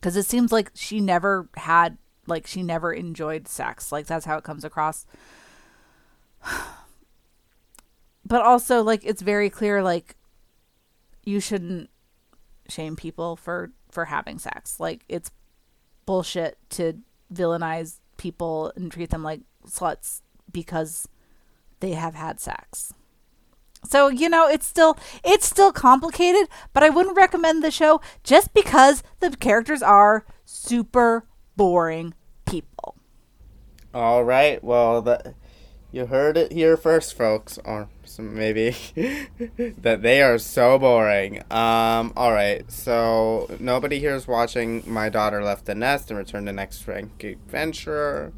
Because 0.00 0.16
it 0.16 0.26
seems 0.26 0.52
like 0.52 0.70
she 0.74 1.00
never 1.00 1.48
had 1.56 1.98
like 2.26 2.46
she 2.46 2.62
never 2.62 2.92
enjoyed 2.92 3.48
sex. 3.48 3.92
Like 3.92 4.06
that's 4.06 4.26
how 4.26 4.36
it 4.36 4.44
comes 4.44 4.64
across. 4.64 5.06
But 8.24 8.42
also 8.42 8.82
like 8.82 9.04
it's 9.04 9.20
very 9.20 9.50
clear 9.50 9.82
like 9.82 10.14
you 11.24 11.40
shouldn't 11.40 11.90
shame 12.68 12.94
people 12.94 13.34
for 13.34 13.72
for 13.90 14.06
having 14.06 14.38
sex. 14.38 14.78
Like 14.78 15.04
it's 15.08 15.32
bullshit 16.06 16.56
to 16.70 17.00
villainize 17.32 17.98
people 18.16 18.72
and 18.76 18.92
treat 18.92 19.10
them 19.10 19.22
like 19.22 19.40
sluts 19.66 20.22
because 20.50 21.08
they 21.80 21.92
have 21.92 22.14
had 22.14 22.40
sex 22.40 22.92
so, 23.84 24.08
you 24.08 24.28
know, 24.28 24.48
it's 24.48 24.66
still 24.66 24.96
it's 25.24 25.46
still 25.46 25.72
complicated, 25.72 26.48
but 26.72 26.82
I 26.82 26.88
wouldn't 26.88 27.16
recommend 27.16 27.62
the 27.62 27.70
show 27.70 28.00
just 28.22 28.54
because 28.54 29.02
the 29.20 29.30
characters 29.30 29.82
are 29.82 30.24
super 30.44 31.26
boring 31.56 32.14
people. 32.46 32.96
All 33.92 34.24
right. 34.24 34.62
Well, 34.62 35.02
that 35.02 35.34
you 35.92 36.06
heard 36.06 36.38
it 36.38 36.52
here 36.52 36.76
first, 36.78 37.16
folks, 37.16 37.58
or 37.64 37.88
maybe 38.18 38.74
that 39.78 40.00
they 40.02 40.22
are 40.22 40.38
so 40.38 40.78
boring. 40.78 41.42
Um. 41.50 42.12
All 42.16 42.32
right. 42.32 42.70
So 42.72 43.54
nobody 43.60 43.98
here 43.98 44.14
is 44.14 44.26
watching. 44.26 44.82
My 44.86 45.10
daughter 45.10 45.44
left 45.44 45.66
the 45.66 45.74
nest 45.74 46.10
and 46.10 46.18
returned 46.18 46.46
to 46.46 46.52
next 46.52 46.88
rank 46.88 47.22
adventure. 47.22 48.32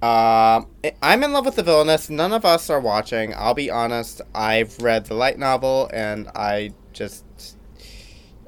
Um, 0.00 0.68
I'm 1.02 1.24
in 1.24 1.32
love 1.32 1.46
with 1.46 1.56
the 1.56 1.62
villainess. 1.62 2.08
None 2.08 2.32
of 2.32 2.44
us 2.44 2.70
are 2.70 2.80
watching. 2.80 3.34
I'll 3.34 3.54
be 3.54 3.70
honest. 3.70 4.20
I've 4.34 4.78
read 4.80 5.06
the 5.06 5.14
light 5.14 5.38
novel, 5.38 5.90
and 5.92 6.28
I 6.36 6.72
just 6.92 7.24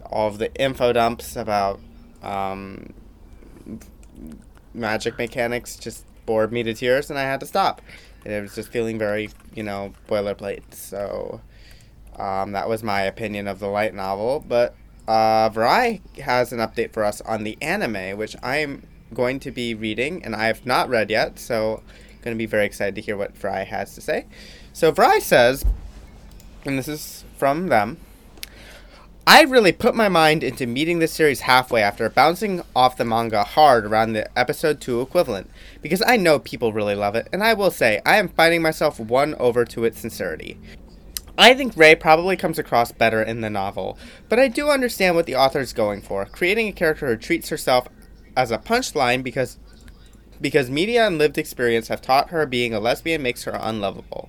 all 0.04 0.28
of 0.28 0.38
the 0.38 0.54
info 0.54 0.92
dumps 0.92 1.34
about 1.34 1.80
um, 2.22 2.92
magic 4.74 5.18
mechanics 5.18 5.76
just 5.76 6.04
bored 6.26 6.52
me 6.52 6.62
to 6.64 6.74
tears, 6.74 7.08
and 7.10 7.18
I 7.18 7.22
had 7.22 7.40
to 7.40 7.46
stop. 7.46 7.80
And 8.24 8.34
it 8.34 8.42
was 8.42 8.54
just 8.54 8.70
feeling 8.70 8.98
very, 8.98 9.30
you 9.54 9.62
know, 9.62 9.92
boilerplate. 10.08 10.74
So 10.74 11.40
um, 12.18 12.52
that 12.52 12.68
was 12.68 12.82
my 12.82 13.02
opinion 13.02 13.46
of 13.46 13.60
the 13.60 13.68
light 13.68 13.94
novel. 13.94 14.44
But 14.46 14.74
uh, 15.06 15.48
Vrai 15.50 16.00
has 16.22 16.52
an 16.52 16.58
update 16.58 16.92
for 16.92 17.04
us 17.04 17.20
on 17.22 17.44
the 17.44 17.56
anime, 17.62 18.18
which 18.18 18.36
I'm 18.42 18.82
going 19.14 19.40
to 19.40 19.50
be 19.50 19.74
reading, 19.74 20.24
and 20.24 20.34
I 20.34 20.46
have 20.46 20.66
not 20.66 20.88
read 20.88 21.10
yet, 21.10 21.38
so 21.38 21.82
going 22.26 22.36
to 22.36 22.38
be 22.38 22.46
very 22.46 22.66
excited 22.66 22.96
to 22.96 23.00
hear 23.00 23.16
what 23.16 23.36
Vrai 23.36 23.64
has 23.64 23.94
to 23.94 24.00
say. 24.00 24.26
So 24.72 24.90
Vrai 24.90 25.20
says, 25.20 25.64
and 26.64 26.76
this 26.76 26.88
is 26.88 27.24
from 27.36 27.68
them. 27.68 27.98
I 29.28 29.42
really 29.42 29.72
put 29.72 29.94
my 29.94 30.08
mind 30.08 30.44
into 30.44 30.66
meeting 30.66 30.98
this 30.98 31.12
series 31.12 31.40
halfway 31.40 31.82
after 31.82 32.08
bouncing 32.08 32.62
off 32.76 32.96
the 32.96 33.04
manga 33.04 33.42
hard 33.42 33.84
around 33.84 34.12
the 34.12 34.38
episode 34.38 34.80
2 34.80 35.00
equivalent, 35.00 35.50
because 35.86 36.02
I 36.04 36.16
know 36.16 36.40
people 36.40 36.72
really 36.72 36.96
love 36.96 37.14
it, 37.14 37.28
and 37.32 37.44
I 37.44 37.54
will 37.54 37.70
say, 37.70 38.02
I 38.04 38.16
am 38.16 38.28
finding 38.28 38.60
myself 38.60 38.98
won 38.98 39.36
over 39.36 39.64
to 39.66 39.84
its 39.84 40.00
sincerity. 40.00 40.58
I 41.38 41.54
think 41.54 41.76
Rae 41.76 41.94
probably 41.94 42.36
comes 42.36 42.58
across 42.58 42.90
better 42.90 43.22
in 43.22 43.40
the 43.40 43.50
novel, 43.50 43.96
but 44.28 44.40
I 44.40 44.48
do 44.48 44.68
understand 44.68 45.14
what 45.14 45.26
the 45.26 45.36
author 45.36 45.60
is 45.60 45.72
going 45.72 46.02
for, 46.02 46.24
creating 46.24 46.66
a 46.66 46.72
character 46.72 47.06
who 47.06 47.16
treats 47.16 47.50
herself 47.50 47.86
as 48.36 48.50
a 48.50 48.58
punchline 48.58 49.22
because 49.22 49.60
because 50.40 50.68
media 50.68 51.06
and 51.06 51.18
lived 51.18 51.38
experience 51.38 51.86
have 51.86 52.02
taught 52.02 52.30
her 52.30 52.46
being 52.46 52.74
a 52.74 52.80
lesbian 52.80 53.22
makes 53.22 53.44
her 53.44 53.56
unlovable. 53.62 54.28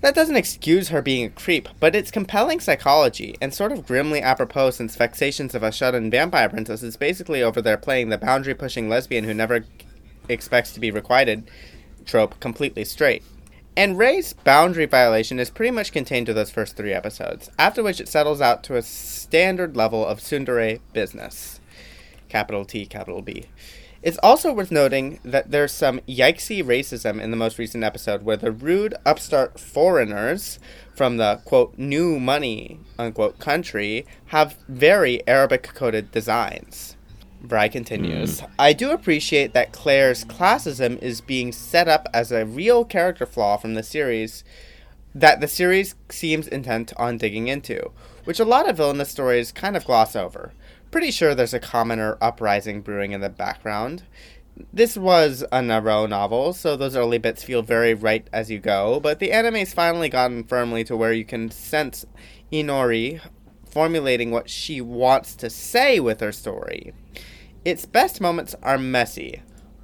That 0.00 0.14
doesn't 0.14 0.36
excuse 0.36 0.90
her 0.90 1.02
being 1.02 1.26
a 1.26 1.30
creep, 1.30 1.68
but 1.80 1.96
it's 1.96 2.12
compelling 2.12 2.60
psychology, 2.60 3.34
and 3.40 3.52
sort 3.52 3.72
of 3.72 3.84
grimly 3.84 4.22
apropos 4.22 4.70
since 4.70 4.94
Vexations 4.94 5.56
of 5.56 5.64
a 5.64 5.72
Shut-In 5.72 6.08
Vampire 6.08 6.48
Princess 6.48 6.84
is 6.84 6.96
basically 6.96 7.42
over 7.42 7.60
there 7.60 7.76
playing 7.76 8.10
the 8.10 8.18
boundary-pushing 8.18 8.88
lesbian 8.88 9.24
who 9.24 9.34
never 9.34 9.64
expects 10.28 10.72
to 10.72 10.80
be 10.80 10.90
requited 10.90 11.50
trope 12.04 12.38
completely 12.40 12.84
straight. 12.84 13.22
And 13.76 13.96
Rae's 13.96 14.34
boundary 14.34 14.84
violation 14.84 15.38
is 15.38 15.48
pretty 15.48 15.70
much 15.70 15.92
contained 15.92 16.26
to 16.26 16.34
those 16.34 16.50
first 16.50 16.76
three 16.76 16.92
episodes, 16.92 17.50
after 17.58 17.82
which 17.82 18.00
it 18.00 18.08
settles 18.08 18.40
out 18.40 18.62
to 18.64 18.76
a 18.76 18.82
standard 18.82 19.76
level 19.76 20.04
of 20.04 20.20
tsundere 20.20 20.80
business 20.92 21.60
capital 22.28 22.64
T, 22.64 22.86
capital 22.86 23.20
B. 23.22 23.44
It's 24.02 24.18
also 24.22 24.52
worth 24.52 24.72
noting 24.72 25.20
that 25.22 25.52
there's 25.52 25.70
some 25.70 26.00
yikesy 26.08 26.64
racism 26.64 27.20
in 27.20 27.30
the 27.30 27.36
most 27.36 27.56
recent 27.56 27.84
episode 27.84 28.24
where 28.24 28.36
the 28.36 28.50
rude 28.50 28.94
upstart 29.06 29.60
foreigners 29.60 30.58
from 30.96 31.18
the 31.18 31.40
quote 31.44 31.78
new 31.78 32.18
money 32.18 32.80
unquote 32.98 33.38
country 33.38 34.04
have 34.26 34.56
very 34.66 35.26
Arabic 35.28 35.62
coded 35.74 36.10
designs. 36.10 36.96
Vrai 37.42 37.68
continues. 37.68 38.40
Mm. 38.40 38.50
I 38.58 38.72
do 38.72 38.90
appreciate 38.90 39.52
that 39.52 39.72
Claire's 39.72 40.24
classism 40.24 41.02
is 41.02 41.20
being 41.20 41.52
set 41.52 41.88
up 41.88 42.08
as 42.14 42.30
a 42.30 42.46
real 42.46 42.84
character 42.84 43.26
flaw 43.26 43.56
from 43.56 43.74
the 43.74 43.82
series 43.82 44.44
that 45.14 45.40
the 45.40 45.48
series 45.48 45.94
seems 46.08 46.48
intent 46.48 46.92
on 46.96 47.18
digging 47.18 47.48
into, 47.48 47.90
which 48.24 48.40
a 48.40 48.44
lot 48.46 48.68
of 48.68 48.78
villainous 48.78 49.10
stories 49.10 49.52
kind 49.52 49.76
of 49.76 49.84
gloss 49.84 50.16
over 50.16 50.52
pretty 50.92 51.10
sure 51.10 51.34
there's 51.34 51.54
a 51.54 51.58
commoner 51.58 52.16
uprising 52.20 52.82
brewing 52.82 53.10
in 53.10 53.20
the 53.20 53.30
background. 53.30 54.04
This 54.72 54.96
was 54.96 55.42
a 55.50 55.60
Narou 55.60 56.08
novel, 56.08 56.52
so 56.52 56.76
those 56.76 56.94
early 56.94 57.18
bits 57.18 57.42
feel 57.42 57.62
very 57.62 57.94
write 57.94 58.28
as 58.32 58.50
you 58.50 58.60
go, 58.60 59.00
but 59.00 59.18
the 59.18 59.32
anime's 59.32 59.72
finally 59.72 60.10
gotten 60.10 60.44
firmly 60.44 60.84
to 60.84 60.96
where 60.96 61.12
you 61.12 61.24
can 61.24 61.50
sense 61.50 62.04
Inori 62.52 63.20
formulating 63.68 64.30
what 64.30 64.50
she 64.50 64.82
wants 64.82 65.34
to 65.36 65.48
say 65.48 65.98
with 65.98 66.20
her 66.20 66.30
story. 66.30 66.92
Its 67.64 67.86
best 67.86 68.20
moments 68.20 68.56
are 68.62 68.76
messy, 68.76 69.40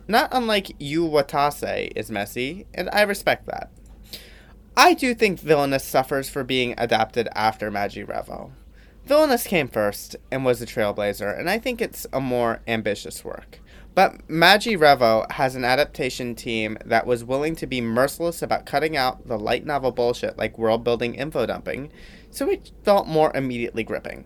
not 0.09 0.29
unlike 0.33 0.75
Yu 0.81 1.07
Watase 1.07 1.93
is 1.95 2.11
messy, 2.11 2.67
and 2.75 2.89
I 2.93 3.03
respect 3.03 3.47
that. 3.47 3.71
I 4.77 4.95
do 4.95 5.15
think 5.15 5.39
Villainess 5.39 5.85
suffers 5.85 6.29
for 6.29 6.43
being 6.43 6.75
adapted 6.77 7.29
after 7.37 7.71
Magi 7.71 8.03
Revo. 8.03 8.51
Villainess 9.07 9.47
came 9.47 9.69
first 9.69 10.17
and 10.33 10.45
was 10.45 10.61
a 10.61 10.67
trailblazer, 10.67 11.39
and 11.39 11.49
I 11.49 11.59
think 11.59 11.81
it's 11.81 12.05
a 12.13 12.21
more 12.21 12.63
ambitious 12.67 13.25
work. 13.25 13.61
But 13.95 14.29
Magi 14.29 14.73
Revo 14.73 15.31
has 15.33 15.55
an 15.55 15.65
adaptation 15.65 16.35
team 16.35 16.79
that 16.85 17.07
was 17.07 17.25
willing 17.25 17.55
to 17.57 17.67
be 17.67 17.81
merciless 17.81 18.43
about 18.43 18.67
cutting 18.67 18.97
out 18.97 19.29
the 19.29 19.39
light 19.39 19.65
novel 19.65 19.93
bullshit 19.93 20.37
like 20.37 20.59
world 20.59 20.83
building 20.83 21.15
info 21.15 21.47
dumping, 21.47 21.93
so 22.31 22.51
it 22.51 22.73
felt 22.83 23.07
more 23.07 23.31
immediately 23.37 23.85
gripping. 23.85 24.25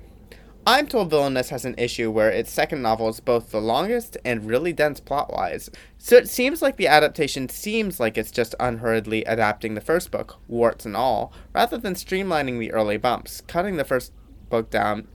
I'm 0.64 0.86
told 0.86 1.10
Villainess 1.10 1.48
has 1.48 1.64
an 1.64 1.74
issue 1.76 2.08
where 2.08 2.30
its 2.30 2.52
second 2.52 2.82
novel 2.82 3.08
is 3.08 3.18
both 3.18 3.50
the 3.50 3.60
longest 3.60 4.16
and 4.24 4.46
really 4.46 4.72
dense 4.72 5.00
plot 5.00 5.32
wise, 5.32 5.68
so 5.98 6.16
it 6.16 6.28
seems 6.28 6.62
like 6.62 6.76
the 6.76 6.86
adaptation 6.86 7.48
seems 7.48 7.98
like 7.98 8.16
it's 8.16 8.30
just 8.30 8.54
unhurriedly 8.60 9.24
adapting 9.24 9.74
the 9.74 9.80
first 9.80 10.12
book, 10.12 10.38
warts 10.46 10.86
and 10.86 10.96
all, 10.96 11.32
rather 11.52 11.78
than 11.78 11.94
streamlining 11.94 12.60
the 12.60 12.70
early 12.70 12.96
bumps, 12.96 13.40
cutting 13.40 13.76
the 13.76 13.84
first 13.84 14.12
book 14.50 14.70
down 14.70 15.08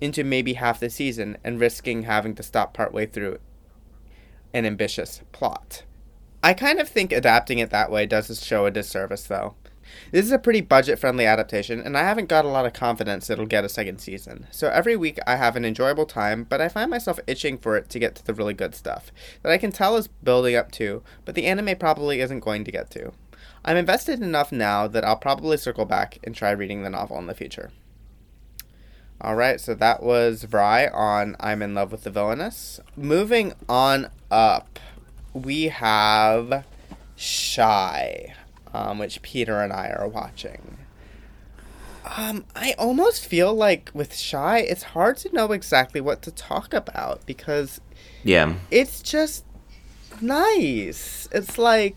into 0.00 0.24
maybe 0.24 0.54
half 0.54 0.80
the 0.80 0.88
season 0.88 1.36
and 1.44 1.60
risking 1.60 2.04
having 2.04 2.34
to 2.34 2.42
stop 2.42 2.72
partway 2.72 3.04
through 3.04 3.38
an 4.54 4.64
ambitious 4.64 5.20
plot. 5.30 5.84
I 6.42 6.54
kind 6.54 6.80
of 6.80 6.88
think 6.88 7.12
adapting 7.12 7.58
it 7.58 7.68
that 7.68 7.90
way 7.90 8.06
does 8.06 8.28
the 8.28 8.34
show 8.34 8.64
a 8.64 8.70
disservice, 8.70 9.24
though. 9.24 9.56
This 10.12 10.24
is 10.24 10.32
a 10.32 10.38
pretty 10.38 10.60
budget 10.60 10.98
friendly 10.98 11.26
adaptation, 11.26 11.80
and 11.80 11.96
I 11.96 12.02
haven't 12.02 12.28
got 12.28 12.44
a 12.44 12.48
lot 12.48 12.66
of 12.66 12.72
confidence 12.72 13.30
it'll 13.30 13.46
get 13.46 13.64
a 13.64 13.68
second 13.68 13.98
season. 13.98 14.46
So 14.50 14.68
every 14.68 14.96
week 14.96 15.18
I 15.26 15.36
have 15.36 15.56
an 15.56 15.64
enjoyable 15.64 16.06
time, 16.06 16.44
but 16.44 16.60
I 16.60 16.68
find 16.68 16.90
myself 16.90 17.20
itching 17.26 17.58
for 17.58 17.76
it 17.76 17.88
to 17.90 17.98
get 17.98 18.14
to 18.16 18.24
the 18.24 18.34
really 18.34 18.54
good 18.54 18.74
stuff 18.74 19.12
that 19.42 19.52
I 19.52 19.58
can 19.58 19.72
tell 19.72 19.96
is 19.96 20.08
building 20.08 20.56
up 20.56 20.70
to, 20.72 21.02
but 21.24 21.34
the 21.34 21.46
anime 21.46 21.76
probably 21.78 22.20
isn't 22.20 22.40
going 22.40 22.64
to 22.64 22.72
get 22.72 22.90
to. 22.90 23.12
I'm 23.64 23.76
invested 23.76 24.22
enough 24.22 24.52
now 24.52 24.86
that 24.88 25.04
I'll 25.04 25.16
probably 25.16 25.56
circle 25.56 25.84
back 25.84 26.18
and 26.24 26.34
try 26.34 26.50
reading 26.50 26.82
the 26.82 26.90
novel 26.90 27.18
in 27.18 27.26
the 27.26 27.34
future. 27.34 27.70
All 29.22 29.34
right, 29.34 29.60
so 29.60 29.74
that 29.74 30.02
was 30.02 30.44
Vrai 30.44 30.88
on 30.88 31.36
I'm 31.38 31.60
in 31.60 31.74
Love 31.74 31.92
with 31.92 32.04
the 32.04 32.10
Villainess. 32.10 32.80
Moving 32.96 33.52
on 33.68 34.08
up, 34.30 34.78
we 35.34 35.64
have 35.64 36.64
Shy, 37.16 38.32
um, 38.74 38.98
which 38.98 39.22
Peter 39.22 39.60
and 39.62 39.72
I 39.72 39.88
are 39.90 40.08
watching. 40.08 40.76
Um, 42.16 42.44
I 42.56 42.74
almost 42.78 43.24
feel 43.26 43.54
like 43.54 43.90
with 43.94 44.16
Shy, 44.16 44.58
it's 44.58 44.82
hard 44.82 45.16
to 45.18 45.32
know 45.34 45.52
exactly 45.52 46.00
what 46.00 46.22
to 46.22 46.30
talk 46.30 46.72
about 46.72 47.24
because 47.26 47.80
Yeah. 48.24 48.54
it's 48.70 49.02
just 49.02 49.44
nice. 50.20 51.28
It's 51.30 51.58
like 51.58 51.96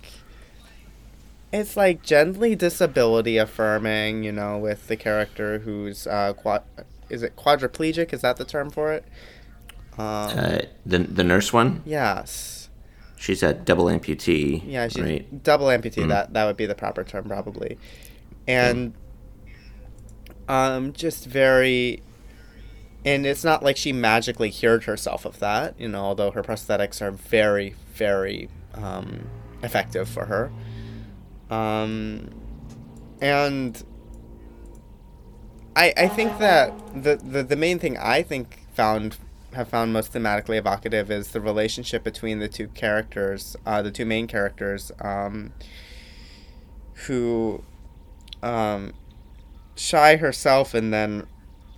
it's 1.52 1.78
like 1.78 2.02
gently 2.04 2.56
disability 2.56 3.38
affirming, 3.38 4.24
you 4.24 4.32
know, 4.32 4.58
with 4.58 4.88
the 4.88 4.96
character 4.98 5.60
who's 5.60 6.06
uh 6.08 6.34
quad 6.34 6.64
is 7.10 7.24
it 7.24 7.36
quadriplegic? 7.36 8.12
Is 8.14 8.22
that 8.22 8.38
the 8.38 8.46
term 8.46 8.70
for 8.70 8.92
it? 8.92 9.06
Um, 9.98 10.04
Uh, 10.38 10.58
the 10.86 11.00
the 11.00 11.24
nurse 11.24 11.54
one, 11.54 11.82
yes. 11.86 12.63
She's 13.24 13.42
a 13.42 13.54
double 13.54 13.86
amputee. 13.86 14.62
Yeah, 14.66 14.90
she's 14.90 15.02
right. 15.02 15.44
double 15.44 15.68
amputee. 15.68 16.06
That 16.10 16.34
that 16.34 16.46
would 16.46 16.58
be 16.58 16.66
the 16.66 16.76
proper 16.76 17.06
term 17.06 17.24
probably. 17.26 17.78
And 18.48 18.94
um 20.50 20.92
just 20.92 21.26
very 21.26 22.04
and 23.06 23.26
it's 23.26 23.46
not 23.46 23.64
like 23.64 23.78
she 23.78 23.94
magically 23.94 24.52
cured 24.52 24.84
herself 24.84 25.26
of 25.26 25.40
that, 25.40 25.80
you 25.80 25.88
know, 25.88 26.02
although 26.02 26.32
her 26.32 26.44
prosthetics 26.44 27.02
are 27.02 27.12
very 27.12 27.76
very 27.94 28.50
um 28.74 29.30
effective 29.64 30.10
for 30.10 30.26
her. 30.26 30.52
Um 31.50 32.30
and 33.22 33.82
I 35.78 35.94
I 35.96 36.08
think 36.10 36.40
that 36.40 36.74
the 36.94 37.16
the, 37.16 37.42
the 37.42 37.56
main 37.56 37.80
thing 37.80 37.98
I 37.98 38.22
think 38.22 38.68
found 38.74 39.16
have 39.54 39.68
found 39.68 39.94
most 39.94 40.14
thematically 40.14 40.58
evocative 40.58 41.10
is 41.12 41.30
the 41.30 41.42
relationship 41.42 42.04
between 42.04 42.40
the 42.40 42.48
two 42.48 42.68
characters, 42.70 43.56
uh, 43.66 43.82
the 43.82 43.92
two 43.92 44.06
main 44.06 44.28
characters, 44.28 44.92
um, 45.02 45.54
who, 47.08 47.64
um, 48.42 48.94
Shy 49.76 50.18
herself, 50.18 50.74
and 50.74 50.94
then 50.94 51.26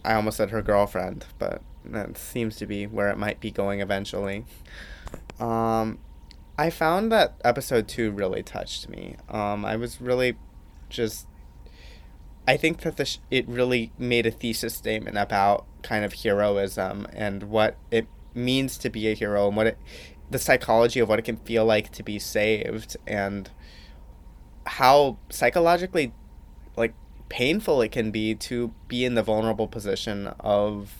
I 0.03 0.15
almost 0.15 0.38
said 0.38 0.49
her 0.49 0.61
girlfriend, 0.61 1.26
but 1.39 1.61
that 1.86 2.17
seems 2.17 2.57
to 2.57 2.65
be 2.65 2.86
where 2.88 3.09
it 3.09 3.17
might 3.17 3.39
be 3.39 3.51
going 3.51 3.80
eventually. 3.80 4.45
Um, 5.39 5.99
I 6.57 6.69
found 6.69 7.11
that 7.11 7.36
episode 7.43 7.88
two 7.88 8.11
really 8.11 8.43
touched 8.43 8.89
me. 8.89 9.15
Um, 9.30 9.65
I 9.65 9.76
was 9.76 10.01
really 10.01 10.38
just 10.89 11.28
I 12.48 12.58
think 12.58 12.82
that 12.82 12.98
the 12.98 13.06
sh- 13.06 13.18
it 13.32 13.48
really 13.48 13.91
made 13.98 14.26
a 14.26 14.32
thesis 14.32 14.76
statement 14.76 15.18
about 15.18 15.66
kind 15.82 16.06
of 16.06 16.14
heroism 16.14 17.08
and 17.14 17.43
what 17.43 17.78
it 17.91 18.08
means 18.34 18.78
to 18.80 18.89
be 18.89 19.08
a 19.08 19.14
hero 19.14 19.48
and 19.48 19.58
what 19.58 19.68
it 19.68 19.78
the 20.30 20.39
psychology 20.39 21.00
of 21.00 21.08
what 21.08 21.20
it 21.20 21.22
can 21.22 21.38
feel 21.38 21.66
like 21.66 21.91
to 21.91 22.04
be 22.04 22.18
saved 22.18 22.98
and 23.06 23.52
how 24.66 25.18
psychologically 25.30 26.12
like 26.76 26.93
painful 27.30 27.82
it 27.82 27.91
can 27.91 28.12
be 28.12 28.34
to 28.34 28.74
be 28.88 29.06
in 29.06 29.16
the 29.16 29.24
vulnerable 29.24 29.68
position 29.68 30.28
of 30.39 30.96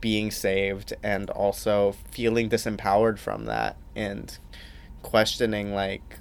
being 0.00 0.30
saved 0.30 0.92
and 1.02 1.30
also 1.30 1.94
feeling 2.10 2.48
disempowered 2.48 3.18
from 3.18 3.46
that 3.46 3.76
and 3.94 4.38
questioning 5.02 5.72
like 5.72 6.18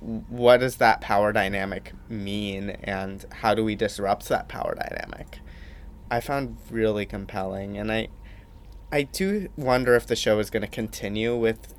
what 0.00 0.58
does 0.58 0.76
that 0.76 1.00
power 1.00 1.32
dynamic 1.32 1.92
mean 2.08 2.70
and 2.84 3.24
how 3.30 3.54
do 3.54 3.64
we 3.64 3.74
disrupt 3.74 4.28
that 4.28 4.48
power 4.48 4.74
dynamic? 4.74 5.40
I 6.10 6.20
found 6.20 6.56
really 6.70 7.06
compelling 7.06 7.78
and 7.78 7.92
i 7.92 8.08
i 8.90 9.02
do 9.02 9.48
wonder 9.56 9.94
if 9.94 10.06
the 10.06 10.16
show 10.16 10.38
is 10.40 10.50
going 10.50 10.62
to 10.62 10.66
continue 10.68 11.36
with 11.36 11.74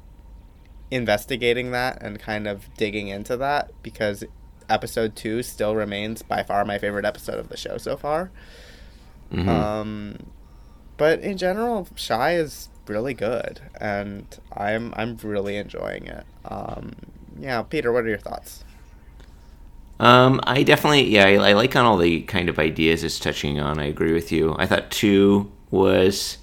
investigating 0.90 1.72
that 1.72 2.02
and 2.02 2.20
kind 2.20 2.48
of 2.48 2.74
digging 2.76 3.08
into 3.10 3.36
that 3.38 3.72
because 3.84 4.24
episode 4.70 5.16
2 5.16 5.44
still 5.44 5.76
remains 5.76 6.22
by 6.22 6.44
far 6.44 6.64
my 6.64 6.78
favorite 6.78 7.04
episode 7.06 7.40
of 7.40 7.50
the 7.50 7.58
show 7.58 7.78
so 7.78 7.98
far. 7.98 8.32
Mhm. 9.34 9.48
um 9.48 10.18
but 10.98 11.20
in 11.20 11.38
general 11.38 11.88
shy 11.96 12.36
is 12.36 12.70
really 12.88 13.14
good 13.14 13.62
and 13.80 14.40
i'm 14.56 14.94
i'm 14.96 15.18
really 15.24 15.56
enjoying 15.58 16.06
it. 16.08 16.26
Um 16.46 16.92
yeah 17.42 17.62
peter 17.64 17.92
what 17.92 18.06
are 18.06 18.10
your 18.10 18.18
thoughts 18.28 18.64
Um, 20.00 20.40
I 20.46 20.64
definitely, 20.64 21.04
yeah, 21.10 21.26
I, 21.26 21.50
I 21.50 21.54
like 21.54 21.76
on 21.76 21.86
all 21.86 21.98
the 21.98 22.22
kind 22.24 22.50
of 22.50 22.58
ideas 22.58 23.04
it's 23.04 23.20
touching 23.20 23.60
on. 23.60 23.78
I 23.80 23.86
agree 23.86 24.14
with 24.14 24.32
you. 24.32 24.56
I 24.58 24.66
thought 24.66 24.90
two 24.90 25.52
was 25.70 26.40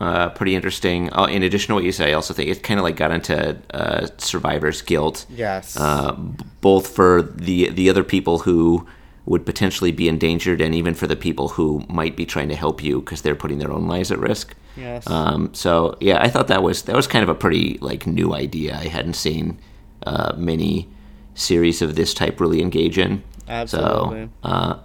uh, 0.00 0.28
pretty 0.30 0.54
interesting. 0.54 1.12
Uh, 1.12 1.24
in 1.26 1.42
addition 1.42 1.68
to 1.68 1.74
what 1.74 1.84
you 1.84 1.92
say, 1.92 2.10
I 2.10 2.14
also 2.14 2.32
think 2.34 2.50
it 2.50 2.62
kind 2.62 2.78
of 2.78 2.84
like 2.84 2.96
got 2.96 3.10
into 3.10 3.58
uh, 3.72 4.06
survivor's 4.18 4.80
guilt. 4.80 5.26
yes 5.28 5.76
Uh, 5.76 6.12
b- 6.12 6.44
both 6.60 6.86
for 6.88 7.22
the 7.22 7.68
the 7.70 7.90
other 7.90 8.04
people 8.04 8.40
who 8.40 8.86
would 9.26 9.44
potentially 9.44 9.90
be 9.90 10.06
endangered, 10.08 10.60
and 10.60 10.74
even 10.74 10.94
for 10.94 11.08
the 11.08 11.16
people 11.16 11.48
who 11.50 11.84
might 11.88 12.14
be 12.16 12.26
trying 12.26 12.48
to 12.50 12.56
help 12.56 12.82
you 12.84 13.00
because 13.00 13.22
they're 13.22 13.34
putting 13.34 13.58
their 13.58 13.72
own 13.72 13.88
lives 13.88 14.12
at 14.12 14.18
risk. 14.20 14.54
yes 14.76 15.16
Um, 15.16 15.52
so 15.54 15.96
yeah, 16.00 16.18
I 16.22 16.28
thought 16.28 16.46
that 16.48 16.62
was 16.62 16.82
that 16.82 16.94
was 16.94 17.08
kind 17.08 17.22
of 17.24 17.28
a 17.28 17.34
pretty 17.34 17.78
like 17.80 18.06
new 18.06 18.34
idea. 18.34 18.76
I 18.76 18.86
hadn't 18.88 19.14
seen 19.16 19.58
uh, 20.06 20.34
many 20.36 20.88
series 21.34 21.82
of 21.82 21.96
this 21.96 22.14
type 22.14 22.40
really 22.40 22.60
engage 22.62 22.98
in. 22.98 23.22
Absolutely. 23.48 24.26
So 24.42 24.48
uh, 24.48 24.78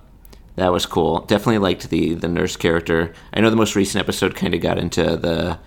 that 0.56 0.72
was 0.72 0.86
cool. 0.86 1.22
Definitely 1.22 1.60
liked 1.60 1.90
the 1.90 2.16
the 2.16 2.28
nurse 2.28 2.56
character. 2.56 3.14
I 3.34 3.40
know 3.40 3.50
the 3.50 3.56
most 3.56 3.76
recent 3.76 4.02
episode 4.02 4.36
kind 4.36 4.54
of 4.54 4.62
got 4.62 4.78
into 4.78 5.16
the 5.18 5.60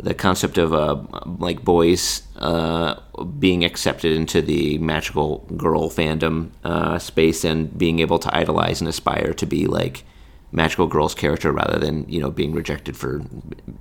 the 0.00 0.14
concept 0.14 0.58
of 0.58 0.74
uh, 0.74 1.00
like 1.38 1.62
boys 1.64 2.22
uh, 2.36 2.98
being 3.38 3.64
accepted 3.64 4.12
into 4.12 4.42
the 4.42 4.76
magical 4.78 5.38
girl 5.56 5.88
fandom 5.88 6.50
uh, 6.64 6.98
space 6.98 7.44
and 7.44 7.76
being 7.78 8.00
able 8.00 8.18
to 8.18 8.36
idolize 8.36 8.80
and 8.80 8.88
aspire 8.88 9.32
to 9.32 9.46
be 9.46 9.66
like 9.66 10.02
magical 10.50 10.86
girl's 10.86 11.14
character 11.14 11.52
rather 11.52 11.78
than 11.78 12.08
you 12.08 12.20
know 12.20 12.30
being 12.30 12.52
rejected 12.52 12.96
for 12.96 13.22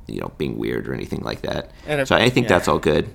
you 0.08 0.22
know 0.22 0.32
being 0.38 0.58
weird 0.58 0.88
or 0.88 0.94
anything 0.94 1.22
like 1.22 1.42
that. 1.42 1.72
So 2.08 2.16
I 2.16 2.30
think 2.30 2.46
yeah. 2.46 2.50
that's 2.50 2.68
all 2.68 2.80
good. 2.80 3.12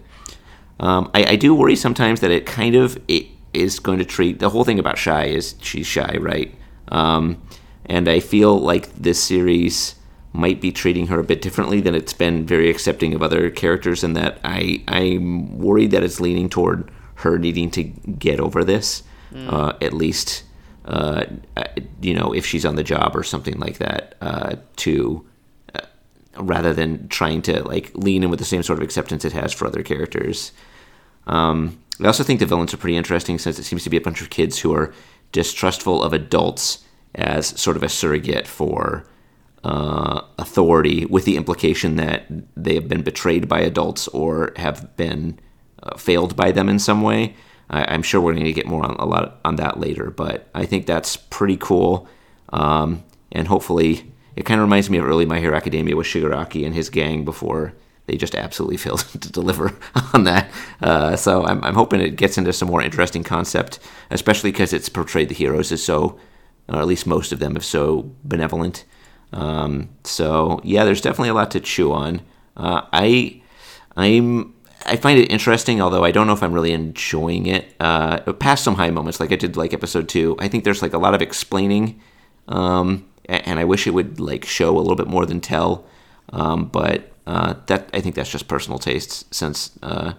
Um, 0.81 1.11
I, 1.15 1.25
I 1.25 1.37
do 1.37 1.55
worry 1.55 1.77
sometimes 1.77 2.21
that 2.21 2.31
it 2.31 2.47
kind 2.47 2.75
of 2.75 3.01
it 3.09 3.27
is 3.53 3.81
going 3.81 3.99
to 3.99 4.05
treat 4.05 4.39
the 4.39 4.51
whole 4.51 4.65
thing 4.65 4.79
about 4.79 4.99
shy 4.99 5.25
is 5.25 5.55
she's 5.61 5.87
shy, 5.87 6.17
right? 6.21 6.55
Um, 6.89 7.43
and 7.87 8.09
I 8.09 8.21
feel 8.21 8.59
like 8.59 8.95
this 8.95 9.23
series 9.23 9.95
might 10.33 10.61
be 10.61 10.71
treating 10.71 11.07
her 11.09 11.19
a 11.19 11.25
bit 11.25 11.43
differently 11.43 11.81
than 11.81 11.95
it's 11.95 12.13
been 12.13 12.47
very 12.47 12.71
accepting 12.71 13.15
of 13.15 13.23
other 13.23 13.51
characters, 13.51 14.05
and 14.05 14.15
that 14.17 14.39
I 14.45 14.83
I'm 14.87 15.59
worried 15.59 15.91
that 15.93 16.03
it's 16.05 16.21
leaning 16.21 16.49
toward 16.49 16.91
her 17.17 17.39
needing 17.39 17.71
to 17.73 17.83
get 17.83 18.39
over 18.39 18.63
this, 18.65 19.03
uh, 19.35 19.73
at 19.81 19.93
least. 19.93 20.45
Uh, 20.85 21.25
you 22.01 22.15
know, 22.15 22.33
if 22.33 22.47
she's 22.47 22.65
on 22.65 22.77
the 22.77 22.83
job 22.83 23.15
or 23.15 23.23
something 23.23 23.59
like 23.59 23.77
that, 23.77 24.15
uh, 24.23 24.57
to 24.77 25.27
rather 26.39 26.73
than 26.73 27.09
trying 27.09 27.43
to 27.43 27.63
like 27.65 27.91
lean 27.95 28.23
in 28.23 28.31
with 28.31 28.39
the 28.39 28.45
same 28.45 28.63
sort 28.63 28.79
of 28.79 28.83
acceptance 28.85 29.25
it 29.25 29.33
has 29.33 29.53
for 29.53 29.67
other 29.67 29.83
characters. 29.83 30.53
Um, 31.29 31.79
I 32.01 32.07
also 32.07 32.25
think 32.25 32.41
the 32.41 32.47
villains 32.47 32.75
are 32.75 32.79
pretty 32.79 32.97
interesting 32.97 33.39
since 33.39 33.59
it 33.59 33.65
seems 33.65 33.85
to 33.85 33.91
be 33.91 33.97
a 33.97 34.01
bunch 34.01 34.21
of 34.23 34.31
kids 34.31 34.59
who 34.59 34.73
are 34.75 34.93
distrustful 35.33 36.03
of 36.03 36.13
adults 36.13 36.85
as 37.15 37.49
sort 37.61 37.77
of 37.77 37.83
a 37.83 37.89
surrogate 37.89 38.47
for 38.47 39.07
uh, 39.65 40.23
authority, 40.39 41.05
with 41.07 41.25
the 41.25 41.37
implication 41.37 41.97
that 41.97 42.27
they 42.57 42.75
have 42.75 42.89
been 42.89 43.03
betrayed 43.03 43.49
by 43.49 43.61
adults 43.61 44.09
or 44.09 44.53
have 44.57 44.97
been 44.97 45.39
uh, 45.83 45.97
failed 45.97 46.37
by 46.37 46.53
them 46.53 46.69
in 46.69 46.79
some 46.79 47.03
way. 47.03 47.35
I, 47.69 47.85
I'm 47.93 48.03
sure 48.03 48.21
we're 48.21 48.35
going 48.35 48.45
to 48.45 48.53
get 48.53 48.67
more 48.67 48.85
on 48.85 48.97
a 48.99 49.05
lot 49.05 49.41
on 49.45 49.57
that 49.57 49.81
later, 49.81 50.11
but 50.11 50.49
I 50.55 50.65
think 50.65 50.87
that's 50.87 51.17
pretty 51.17 51.57
cool. 51.57 52.09
Um, 52.51 53.05
and 53.33 53.49
hopefully, 53.49 54.13
it 54.37 54.45
kind 54.45 54.61
of 54.61 54.65
reminds 54.65 54.89
me 54.89 54.99
of 54.99 55.05
early 55.05 55.27
My 55.27 55.41
Hero 55.41 55.57
Academia 55.57 55.97
with 55.97 56.07
Shigaraki 56.07 56.65
and 56.65 56.75
his 56.75 56.89
gang 56.89 57.25
before 57.25 57.75
they 58.09 58.17
just 58.17 58.35
absolutely 58.35 58.77
failed 58.85 59.01
to 59.01 59.31
deliver 59.31 59.79
on 60.13 60.25
that. 60.25 60.51
Uh, 60.83 61.15
so 61.15 61.45
I'm, 61.45 61.63
I'm 61.63 61.75
hoping 61.75 62.01
it 62.01 62.17
gets 62.17 62.37
into 62.37 62.53
some 62.53 62.69
more 62.69 62.83
interesting 62.83 63.23
concept, 63.23 63.79
especially 64.11 64.51
because 64.51 64.73
it's 64.73 64.89
portrayed 64.89 65.29
the 65.29 65.35
heroes 65.35 65.71
as 65.71 65.85
so, 65.85 66.19
or 66.69 66.81
at 66.81 66.87
least 66.87 67.07
most 67.07 67.31
of 67.31 67.39
them, 67.39 67.57
as 67.57 67.67
so 67.67 68.11
benevolent. 68.25 68.85
Um, 69.33 69.91
so 70.05 70.61
yeah, 70.65 70.85
there's 70.85 71.01
definitely 71.01 71.29
a 71.29 71.35
lot 71.35 71.51
to 71.53 71.61
chew 71.61 71.93
on. 71.93 72.23
Uh, 72.57 72.83
I 72.93 73.43
I'm 73.97 74.55
I 74.87 74.97
find 74.97 75.19
it 75.19 75.31
interesting, 75.31 75.81
although 75.81 76.05
I 76.05 76.11
don't 76.11 76.27
know 76.27 76.33
if 76.33 76.43
I'm 76.43 76.53
really 76.53 76.73
enjoying 76.73 77.47
it. 77.47 77.75
Uh, 77.79 78.33
past 78.35 78.65
some 78.65 78.77
high 78.77 78.91
moments, 78.91 79.21
like 79.21 79.33
I 79.33 79.37
did 79.37 79.57
like 79.57 79.75
episode 79.75 80.09
two, 80.09 80.37
I 80.39 80.49
think 80.49 80.65
there's 80.65 80.83
like 80.83 80.95
a 80.95 80.99
lot 80.99 81.15
of 81.15 81.21
explaining, 81.21 82.01
um, 82.49 83.07
and 83.29 83.59
I 83.59 83.65
wish 83.65 83.87
it 83.87 83.91
would 83.91 84.19
like 84.19 84.45
show 84.45 84.77
a 84.77 84.81
little 84.81 84.97
bit 84.97 85.09
more 85.09 85.27
than 85.27 85.41
tell. 85.41 85.85
Um, 86.33 86.67
but 86.67 87.13
uh, 87.29 87.55
that 87.67 87.83
I 87.97 88.01
think 88.03 88.15
that's 88.17 88.31
just 88.37 88.47
personal 88.49 88.79
tastes, 88.79 89.25
since 89.31 89.71
uh, 89.83 90.11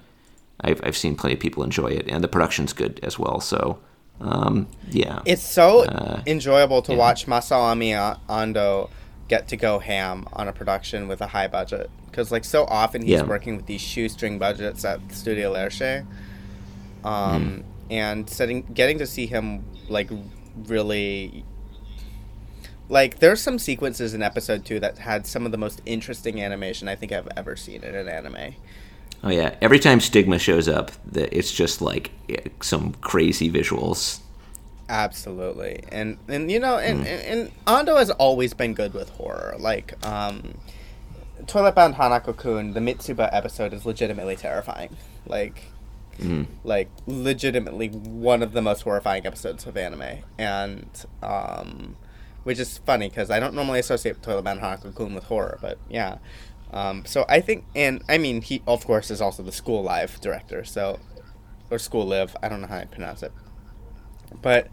I've 0.62 0.80
I've 0.86 0.98
seen 1.04 1.16
plenty 1.16 1.34
of 1.38 1.40
people 1.42 1.64
enjoy 1.64 1.88
it, 2.00 2.06
and 2.12 2.24
the 2.24 2.28
production's 2.36 2.74
good 2.82 3.00
as 3.04 3.18
well. 3.24 3.40
So 3.42 3.80
um, 4.22 4.68
yeah, 4.92 5.22
It's 5.26 5.42
so 5.60 5.68
Uh, 5.86 6.22
enjoyable 6.28 6.82
to 6.84 6.92
yeah. 6.92 6.98
watch 7.06 7.26
Masaomi 7.26 7.92
A- 8.06 8.20
Ando 8.30 8.90
get 9.28 9.48
to 9.48 9.56
go 9.58 9.80
ham 9.80 10.26
on 10.34 10.48
a 10.48 10.52
production 10.54 11.08
with 11.08 11.22
a 11.22 11.28
high 11.28 11.48
budget 11.48 11.90
because 12.08 12.32
like 12.36 12.44
so 12.46 12.66
often 12.66 13.02
he's 13.02 13.12
Yeah. 13.22 13.24
working 13.36 13.56
with 13.58 13.66
these 13.66 13.82
shoestring 13.82 14.38
budgets 14.40 14.84
at 14.86 15.00
Studio 15.12 15.54
Lerche. 15.54 16.06
Um, 17.04 17.44
Hmm. 17.44 17.62
and 17.92 18.30
setting 18.30 18.62
getting 18.74 18.98
to 19.00 19.08
see 19.08 19.26
him 19.26 19.64
like 19.88 20.10
really 20.68 21.44
like 22.90 23.20
there's 23.20 23.42
some 23.42 23.60
sequences 23.60 24.14
in 24.14 24.22
episode 24.22 24.66
two 24.66 24.80
that 24.80 24.98
had 24.98 25.26
some 25.26 25.46
of 25.46 25.52
the 25.52 25.58
most 25.58 25.82
interesting 25.86 26.42
animation 26.42 26.88
I 26.88 26.96
think 26.96 27.12
I've 27.12 27.30
ever 27.38 27.56
seen 27.56 27.84
in 27.84 27.96
an 27.96 28.10
anime. 28.10 28.56
Oh 29.24 29.30
yeah, 29.30 29.56
every 29.62 29.80
time 29.80 30.00
Stigma 30.00 30.40
shows 30.40 30.68
up, 30.68 30.92
it's 31.14 31.52
just 31.52 31.82
like 31.82 32.12
eh, 32.30 32.38
some 32.62 32.94
crazy 33.02 33.52
visuals. 33.52 34.20
Absolutely, 34.88 35.84
and 35.92 36.18
and 36.28 36.50
you 36.50 36.60
know, 36.60 36.78
and, 36.78 37.06
and, 37.06 37.22
and 37.40 37.66
Ando 37.66 37.98
has 37.98 38.10
always 38.12 38.54
been 38.54 38.74
good 38.74 38.94
with 38.94 39.10
horror. 39.12 39.56
Like, 39.60 40.04
um, 40.06 40.56
Toilet 41.46 41.76
Bound 41.76 41.96
Hanako-kun, 41.96 42.74
the 42.74 42.80
Mitsuba 42.80 43.30
episode 43.32 43.74
is 43.74 43.86
legitimately 43.86 44.36
terrifying. 44.36 44.96
Like, 45.28 45.66
like 46.64 46.90
legitimately 47.06 47.90
one 47.90 48.42
of 48.42 48.54
the 48.54 48.62
most 48.62 48.82
horrifying 48.82 49.28
episodes 49.28 49.68
of 49.68 49.78
anime, 49.78 50.24
and 50.40 50.88
um, 51.22 51.98
which 52.44 52.60
is 52.60 52.78
funny 52.80 53.10
because 53.10 53.30
I 53.30 53.40
don't 53.40 53.54
normally 53.54 53.80
associate 53.80 54.22
Toilet 54.22 54.44
Bound 54.44 54.62
Hanako-kun 54.62 55.14
with 55.14 55.26
horror, 55.26 55.58
but 55.62 55.78
yeah. 55.90 56.18
Um, 56.72 57.04
so 57.06 57.26
I 57.28 57.42
think, 57.42 57.66
and 57.76 58.04
I 58.08 58.18
mean, 58.18 58.42
he 58.42 58.62
of 58.68 58.86
course 58.86 59.10
is 59.10 59.22
also 59.22 59.44
the 59.44 59.52
School 59.52 59.84
Live 59.84 60.22
director, 60.22 60.64
so 60.64 61.00
or 61.72 61.80
School 61.80 62.06
Live, 62.06 62.36
I 62.42 62.50
don't 62.50 62.62
know 62.62 62.68
how 62.68 62.78
I 62.78 62.86
pronounce 62.86 63.24
it, 63.24 63.32
but 64.42 64.68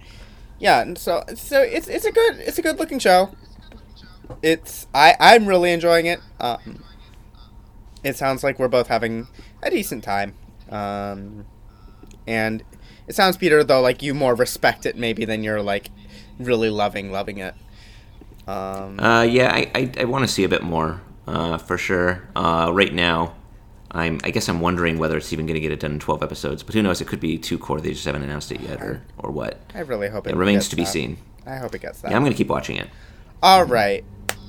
yeah, 0.58 0.80
and 0.82 0.96
so 0.98 1.22
so 1.34 1.62
it's 1.62 1.88
it's 1.88 2.04
a 2.04 2.12
good 2.12 2.36
it's 2.38 2.58
a 2.58 2.62
good 2.62 2.78
looking 2.78 2.98
show. 2.98 3.30
It's 4.42 4.86
I 4.94 5.14
I'm 5.20 5.46
really 5.46 5.72
enjoying 5.72 6.06
it. 6.06 6.20
Um, 6.40 6.82
it 8.02 8.16
sounds 8.16 8.44
like 8.44 8.58
we're 8.58 8.68
both 8.68 8.88
having 8.88 9.28
a 9.62 9.70
decent 9.70 10.04
time. 10.04 10.34
Um, 10.70 11.46
and 12.26 12.62
it 13.06 13.14
sounds 13.14 13.36
Peter 13.36 13.62
though 13.62 13.80
like 13.80 14.02
you 14.02 14.14
more 14.14 14.34
respect 14.34 14.86
it 14.86 14.96
maybe 14.96 15.24
than 15.24 15.42
you're 15.42 15.62
like 15.62 15.90
really 16.38 16.70
loving 16.70 17.10
loving 17.12 17.38
it. 17.38 17.54
Um, 18.46 19.00
Uh, 19.00 19.22
yeah, 19.22 19.52
I, 19.52 19.70
I, 19.74 19.90
I 20.00 20.04
want 20.04 20.22
to 20.24 20.28
see 20.32 20.44
a 20.44 20.48
bit 20.48 20.62
more, 20.62 21.00
uh, 21.26 21.58
for 21.58 21.76
sure. 21.76 22.22
Uh, 22.36 22.70
right 22.72 22.92
now, 22.94 23.34
I'm 23.90 24.20
I 24.24 24.30
guess 24.30 24.48
I'm 24.48 24.60
wondering 24.60 24.98
whether 24.98 25.16
it's 25.16 25.32
even 25.32 25.46
going 25.46 25.54
to 25.54 25.60
get 25.60 25.72
it 25.72 25.80
done 25.80 25.92
in 25.92 25.98
12 26.00 26.22
episodes. 26.22 26.62
But 26.62 26.74
who 26.74 26.82
knows? 26.82 27.00
It 27.00 27.06
could 27.08 27.20
be 27.20 27.38
two 27.38 27.58
cour. 27.58 27.80
They 27.80 27.92
just 27.92 28.04
haven't 28.04 28.22
announced 28.22 28.52
it 28.52 28.60
yet, 28.60 28.80
or 28.80 29.02
or 29.18 29.30
what. 29.30 29.58
I 29.74 29.80
really 29.80 30.08
hope 30.08 30.26
it, 30.26 30.30
It 30.30 30.36
remains 30.36 30.64
gets 30.64 30.68
to 30.70 30.76
be 30.76 30.82
that. 30.84 30.90
seen. 30.90 31.18
I 31.46 31.56
hope 31.56 31.74
it 31.74 31.80
gets 31.82 32.00
that. 32.00 32.10
Yeah, 32.10 32.16
I'm 32.16 32.22
going 32.22 32.32
to 32.32 32.36
keep 32.38 32.48
watching 32.48 32.76
it. 32.76 32.88
All 33.42 33.64
right. 33.64 34.04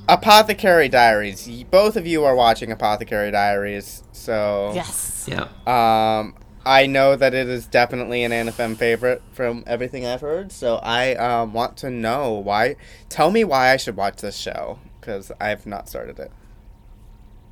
Apothecary 0.09 0.88
Diaries. 0.89 1.47
Both 1.69 1.97
of 1.97 2.07
you 2.07 2.23
are 2.23 2.34
watching 2.35 2.72
Apothecary 2.72 3.30
Diaries, 3.31 4.03
so 4.14 4.72
Yes. 4.73 5.27
Yeah. 5.30 5.47
Um, 5.68 6.34
I 6.68 6.85
know 6.85 7.15
that 7.15 7.34
it 7.34 7.48
is 7.48 7.65
definitely 7.65 8.23
an 8.23 8.34
AniFem 8.34 8.76
favorite 8.76 9.22
from 9.31 9.64
everything 9.65 10.06
I've 10.06 10.19
heard. 10.19 10.52
So 10.52 10.76
I 10.84 11.15
um, 11.15 11.53
want 11.53 11.77
to 11.77 11.89
know 11.89 12.34
why. 12.34 12.76
Tell 13.07 13.31
me 13.31 13.45
why 13.45 13.72
I 13.72 13.77
should 13.77 13.95
watch 13.95 14.18
this 14.18 14.35
show 14.35 14.77
because 14.99 15.31
I've 15.39 15.65
not 15.65 15.88
started 15.88 16.19
it. 16.19 16.30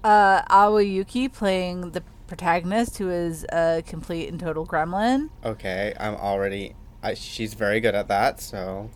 Uh, 0.03 0.41
Aoi 0.49 0.83
Yuki 0.83 1.29
playing 1.29 1.91
the 1.91 2.03
protagonist, 2.27 2.97
who 2.97 3.09
is 3.09 3.45
a 3.53 3.83
complete 3.87 4.27
and 4.27 4.37
total 4.37 4.67
gremlin. 4.67 5.29
Okay, 5.45 5.93
I'm 5.97 6.15
already. 6.15 6.75
I, 7.01 7.13
she's 7.13 7.53
very 7.53 7.79
good 7.79 7.95
at 7.95 8.09
that, 8.09 8.41
so 8.41 8.89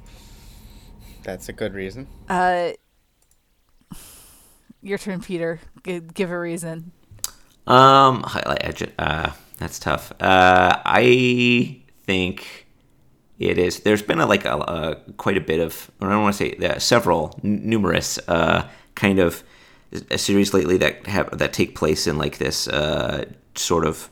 that's 1.23 1.47
a 1.47 1.53
good 1.53 1.73
reason. 1.73 2.07
Uh, 2.27 2.71
your 4.81 4.97
turn, 4.97 5.21
Peter. 5.21 5.61
G- 5.85 6.01
give 6.01 6.29
a 6.29 6.39
reason. 6.39 6.91
Um, 7.65 8.23
highlight 8.23 8.65
edge. 8.65 8.83
Uh, 8.99 9.31
that's 9.59 9.79
tough. 9.79 10.11
Uh, 10.21 10.81
I 10.85 11.81
think 12.03 12.67
it 13.37 13.57
is. 13.57 13.81
There's 13.81 14.01
been 14.01 14.19
a, 14.19 14.25
like 14.25 14.45
a, 14.45 14.57
a 14.57 14.95
quite 15.17 15.37
a 15.37 15.41
bit 15.41 15.59
of, 15.59 15.91
I 16.01 16.09
don't 16.09 16.21
want 16.23 16.35
to 16.35 16.37
say 16.37 16.79
several, 16.79 17.39
n- 17.43 17.61
numerous, 17.69 18.17
uh, 18.27 18.67
kind 18.95 19.19
of 19.19 19.43
series 20.15 20.53
lately 20.53 20.77
that 20.77 21.07
have 21.07 21.37
that 21.37 21.53
take 21.53 21.75
place 21.75 22.05
in 22.05 22.17
like 22.17 22.37
this 22.37 22.67
uh, 22.67 23.25
sort 23.55 23.85
of 23.85 24.09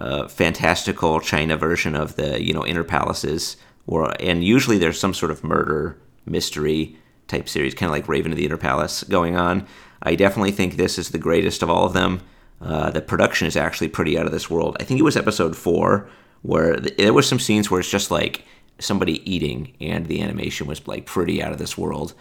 uh, 0.00 0.28
fantastical 0.28 1.20
China 1.20 1.56
version 1.56 1.94
of 1.94 2.16
the 2.16 2.42
you 2.42 2.52
know 2.52 2.66
inner 2.66 2.84
palaces, 2.84 3.56
or 3.86 4.14
and 4.20 4.44
usually 4.44 4.78
there's 4.78 4.98
some 4.98 5.14
sort 5.14 5.30
of 5.30 5.44
murder 5.44 5.96
mystery 6.26 6.96
type 7.28 7.48
series, 7.48 7.74
kind 7.74 7.88
of 7.88 7.92
like 7.92 8.08
Raven 8.08 8.32
of 8.32 8.36
the 8.36 8.44
Inner 8.44 8.58
Palace 8.58 9.02
going 9.04 9.36
on. 9.36 9.66
I 10.02 10.14
definitely 10.14 10.52
think 10.52 10.76
this 10.76 10.98
is 10.98 11.08
the 11.10 11.18
greatest 11.18 11.62
of 11.62 11.70
all 11.70 11.86
of 11.86 11.94
them. 11.94 12.20
Uh, 12.64 12.90
the 12.90 13.02
production 13.02 13.46
is 13.46 13.56
actually 13.56 13.88
pretty 13.88 14.18
out 14.18 14.24
of 14.26 14.32
this 14.32 14.48
world. 14.48 14.76
I 14.80 14.84
think 14.84 14.98
it 14.98 15.02
was 15.02 15.16
episode 15.16 15.54
four 15.54 16.08
where 16.42 16.76
th- 16.76 16.96
there 16.96 17.12
was 17.12 17.28
some 17.28 17.38
scenes 17.38 17.70
where 17.70 17.78
it's 17.80 17.90
just 17.90 18.10
like 18.10 18.44
somebody 18.78 19.30
eating, 19.30 19.74
and 19.80 20.06
the 20.06 20.22
animation 20.22 20.66
was 20.66 20.86
like 20.88 21.04
pretty 21.06 21.42
out 21.42 21.52
of 21.52 21.58
this 21.58 21.76
world. 21.76 22.14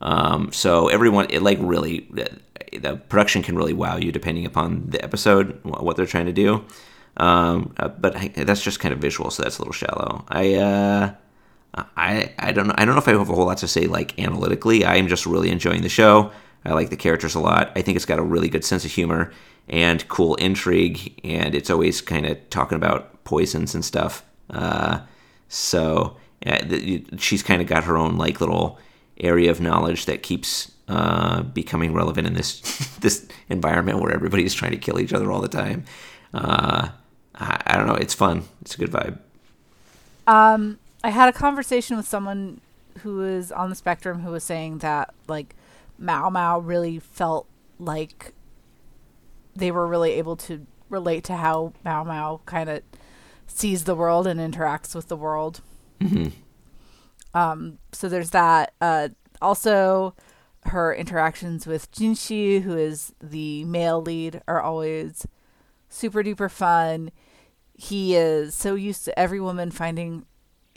Um, 0.00 0.52
so 0.52 0.88
everyone, 0.88 1.26
it 1.30 1.42
like 1.42 1.58
really, 1.60 2.08
the 2.72 2.96
production 3.08 3.42
can 3.42 3.56
really 3.56 3.72
wow 3.72 3.96
you 3.96 4.12
depending 4.12 4.46
upon 4.46 4.90
the 4.90 5.02
episode, 5.02 5.58
what 5.64 5.96
they're 5.96 6.06
trying 6.06 6.26
to 6.26 6.32
do. 6.32 6.64
Um, 7.16 7.74
uh, 7.78 7.88
but 7.88 8.16
I, 8.16 8.28
that's 8.28 8.62
just 8.62 8.78
kind 8.78 8.94
of 8.94 9.00
visual, 9.00 9.30
so 9.30 9.42
that's 9.42 9.58
a 9.58 9.62
little 9.62 9.72
shallow. 9.72 10.24
I, 10.28 10.54
uh, 10.54 11.14
I, 11.96 12.32
I 12.38 12.52
don't 12.52 12.68
know. 12.68 12.74
I 12.78 12.84
don't 12.84 12.94
know 12.94 13.00
if 13.00 13.08
I 13.08 13.12
have 13.12 13.28
a 13.28 13.34
whole 13.34 13.46
lot 13.46 13.58
to 13.58 13.68
say 13.68 13.86
like 13.86 14.18
analytically. 14.18 14.84
I 14.84 14.96
am 14.96 15.08
just 15.08 15.26
really 15.26 15.50
enjoying 15.50 15.82
the 15.82 15.88
show. 15.88 16.30
I 16.68 16.74
like 16.74 16.90
the 16.90 16.96
characters 16.96 17.34
a 17.34 17.40
lot. 17.40 17.72
I 17.74 17.82
think 17.82 17.96
it's 17.96 18.04
got 18.04 18.18
a 18.18 18.22
really 18.22 18.48
good 18.48 18.64
sense 18.64 18.84
of 18.84 18.90
humor 18.90 19.32
and 19.68 20.06
cool 20.08 20.34
intrigue, 20.36 21.18
and 21.24 21.54
it's 21.54 21.70
always 21.70 22.00
kind 22.00 22.26
of 22.26 22.50
talking 22.50 22.76
about 22.76 23.24
poisons 23.24 23.74
and 23.74 23.84
stuff. 23.84 24.24
Uh, 24.50 25.00
so 25.48 26.16
yeah, 26.44 26.58
th- 26.58 27.04
she's 27.18 27.42
kind 27.42 27.60
of 27.60 27.68
got 27.68 27.84
her 27.84 27.96
own 27.96 28.16
like 28.16 28.40
little 28.40 28.78
area 29.18 29.50
of 29.50 29.60
knowledge 29.60 30.06
that 30.06 30.22
keeps 30.22 30.70
uh, 30.88 31.42
becoming 31.42 31.92
relevant 31.92 32.26
in 32.26 32.34
this 32.34 32.60
this 33.00 33.26
environment 33.48 34.00
where 34.00 34.12
everybody's 34.12 34.54
trying 34.54 34.72
to 34.72 34.78
kill 34.78 35.00
each 35.00 35.12
other 35.12 35.32
all 35.32 35.40
the 35.40 35.48
time. 35.48 35.84
Uh, 36.34 36.88
I, 37.34 37.62
I 37.66 37.76
don't 37.76 37.86
know. 37.86 37.94
It's 37.94 38.14
fun. 38.14 38.44
It's 38.62 38.74
a 38.74 38.78
good 38.78 38.90
vibe. 38.90 39.18
Um, 40.26 40.78
I 41.02 41.10
had 41.10 41.28
a 41.28 41.32
conversation 41.32 41.96
with 41.96 42.06
someone 42.06 42.60
who 42.98 43.22
is 43.22 43.52
on 43.52 43.70
the 43.70 43.76
spectrum 43.76 44.20
who 44.20 44.30
was 44.30 44.44
saying 44.44 44.78
that 44.78 45.14
like 45.28 45.54
Mao 45.98 46.30
Mao 46.30 46.60
really 46.60 46.98
felt 46.98 47.48
like 47.78 48.32
they 49.54 49.70
were 49.70 49.86
really 49.86 50.12
able 50.12 50.36
to 50.36 50.66
relate 50.88 51.24
to 51.24 51.36
how 51.36 51.72
Mao 51.84 52.04
Mao 52.04 52.40
kind 52.46 52.70
of 52.70 52.82
sees 53.46 53.84
the 53.84 53.94
world 53.94 54.26
and 54.26 54.38
interacts 54.40 54.94
with 54.94 55.08
the 55.08 55.16
world. 55.16 55.60
hmm 56.00 56.28
Um, 57.34 57.78
so 57.92 58.08
there's 58.08 58.30
that. 58.30 58.72
Uh, 58.80 59.08
also, 59.42 60.14
her 60.64 60.94
interactions 60.94 61.66
with 61.66 61.90
Jinshi, 61.92 62.62
who 62.62 62.76
is 62.76 63.12
the 63.22 63.64
male 63.64 64.00
lead, 64.00 64.42
are 64.48 64.60
always 64.60 65.26
super 65.88 66.22
duper 66.22 66.50
fun. 66.50 67.10
He 67.74 68.16
is 68.16 68.54
so 68.54 68.74
used 68.74 69.04
to 69.04 69.18
every 69.18 69.40
woman 69.40 69.70
finding 69.70 70.24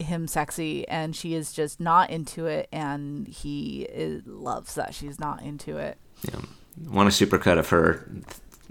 him 0.04 0.28
sexy, 0.28 0.88
and 0.88 1.16
she 1.16 1.34
is 1.34 1.52
just 1.54 1.80
not 1.80 2.10
into 2.10 2.46
it, 2.46 2.68
and 2.72 3.28
he 3.28 3.84
is, 3.84 4.22
loves 4.26 4.76
that 4.76 4.94
she's 4.94 5.20
not 5.20 5.42
into 5.42 5.78
it. 5.78 5.98
Yeah. 6.24 6.42
Want 6.90 7.08
a 7.10 7.12
supercut 7.12 7.58
of 7.60 7.70
her 7.70 8.10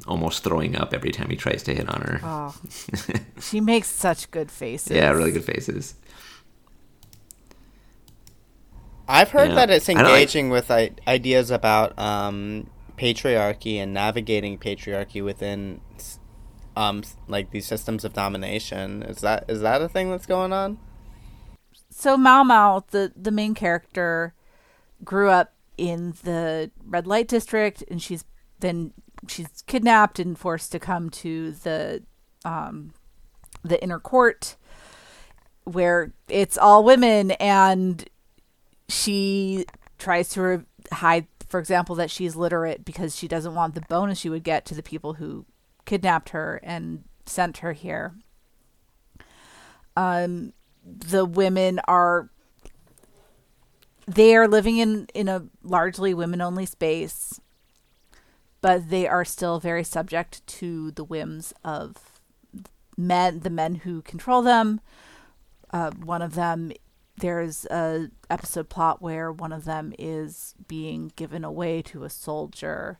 almost 0.06 0.42
throwing 0.42 0.76
up 0.76 0.94
every 0.94 1.10
time 1.10 1.28
he 1.30 1.36
tries 1.36 1.62
to 1.64 1.74
hit 1.74 1.88
on 1.88 2.00
her. 2.00 2.20
Oh, 2.22 2.54
she 3.40 3.60
makes 3.60 3.88
such 3.88 4.30
good 4.30 4.50
faces. 4.50 4.92
yeah, 4.96 5.10
really 5.10 5.32
good 5.32 5.44
faces. 5.44 5.94
I've 9.08 9.30
heard 9.30 9.50
Yeah. 9.50 9.54
that 9.56 9.70
it's 9.70 9.88
I 9.88 9.94
don't 9.94 10.04
like- 10.04 10.12
engaging 10.12 10.50
with 10.50 10.70
I- 10.70 10.92
ideas 11.06 11.50
about 11.50 11.98
um, 11.98 12.68
patriarchy 12.96 13.76
and 13.76 13.92
navigating 13.92 14.56
patriarchy 14.58 15.22
within 15.24 15.80
um, 16.76 17.02
like 17.26 17.50
these 17.50 17.66
systems 17.66 18.04
of 18.04 18.12
domination. 18.12 19.02
Is 19.02 19.18
that 19.22 19.44
is 19.48 19.60
that 19.62 19.82
a 19.82 19.88
thing 19.88 20.10
that's 20.10 20.26
going 20.26 20.52
on? 20.52 20.78
So 22.00 22.16
Mao 22.16 22.42
Mao, 22.42 22.84
the 22.90 23.12
the 23.14 23.30
main 23.30 23.54
character, 23.54 24.34
grew 25.04 25.28
up 25.28 25.52
in 25.76 26.14
the 26.24 26.70
red 26.86 27.06
light 27.06 27.28
district, 27.28 27.84
and 27.90 28.00
she's 28.02 28.24
then 28.60 28.92
she's 29.28 29.62
kidnapped 29.66 30.18
and 30.18 30.38
forced 30.38 30.72
to 30.72 30.78
come 30.78 31.10
to 31.10 31.52
the 31.52 32.02
um, 32.44 32.92
the 33.62 33.82
inner 33.82 33.98
court, 33.98 34.56
where 35.64 36.12
it's 36.28 36.56
all 36.56 36.82
women, 36.84 37.32
and 37.32 38.08
she 38.88 39.66
tries 39.98 40.30
to 40.30 40.42
re- 40.42 40.64
hide, 40.92 41.26
for 41.46 41.60
example, 41.60 41.94
that 41.96 42.10
she's 42.10 42.34
literate 42.34 42.82
because 42.84 43.14
she 43.14 43.28
doesn't 43.28 43.54
want 43.54 43.74
the 43.74 43.82
bonus 43.82 44.18
she 44.18 44.30
would 44.30 44.42
get 44.44 44.64
to 44.64 44.74
the 44.74 44.82
people 44.82 45.14
who 45.14 45.44
kidnapped 45.84 46.30
her 46.30 46.60
and 46.62 47.04
sent 47.26 47.58
her 47.58 47.74
here. 47.74 48.14
Um, 49.96 50.54
the 50.84 51.24
women 51.24 51.80
are 51.86 52.30
they 54.06 54.34
are 54.34 54.48
living 54.48 54.78
in 54.78 55.06
in 55.14 55.28
a 55.28 55.46
largely 55.62 56.14
women 56.14 56.40
only 56.40 56.66
space 56.66 57.40
but 58.60 58.90
they 58.90 59.06
are 59.06 59.24
still 59.24 59.58
very 59.60 59.84
subject 59.84 60.46
to 60.46 60.90
the 60.92 61.04
whims 61.04 61.52
of 61.64 62.20
men 62.96 63.40
the 63.40 63.50
men 63.50 63.76
who 63.76 64.02
control 64.02 64.42
them 64.42 64.80
uh, 65.72 65.90
one 65.90 66.22
of 66.22 66.34
them 66.34 66.72
there's 67.20 67.66
a 67.66 68.08
episode 68.28 68.68
plot 68.68 69.00
where 69.00 69.30
one 69.30 69.52
of 69.52 69.64
them 69.64 69.92
is 69.98 70.54
being 70.66 71.12
given 71.16 71.44
away 71.44 71.82
to 71.82 72.04
a 72.04 72.10
soldier. 72.10 72.98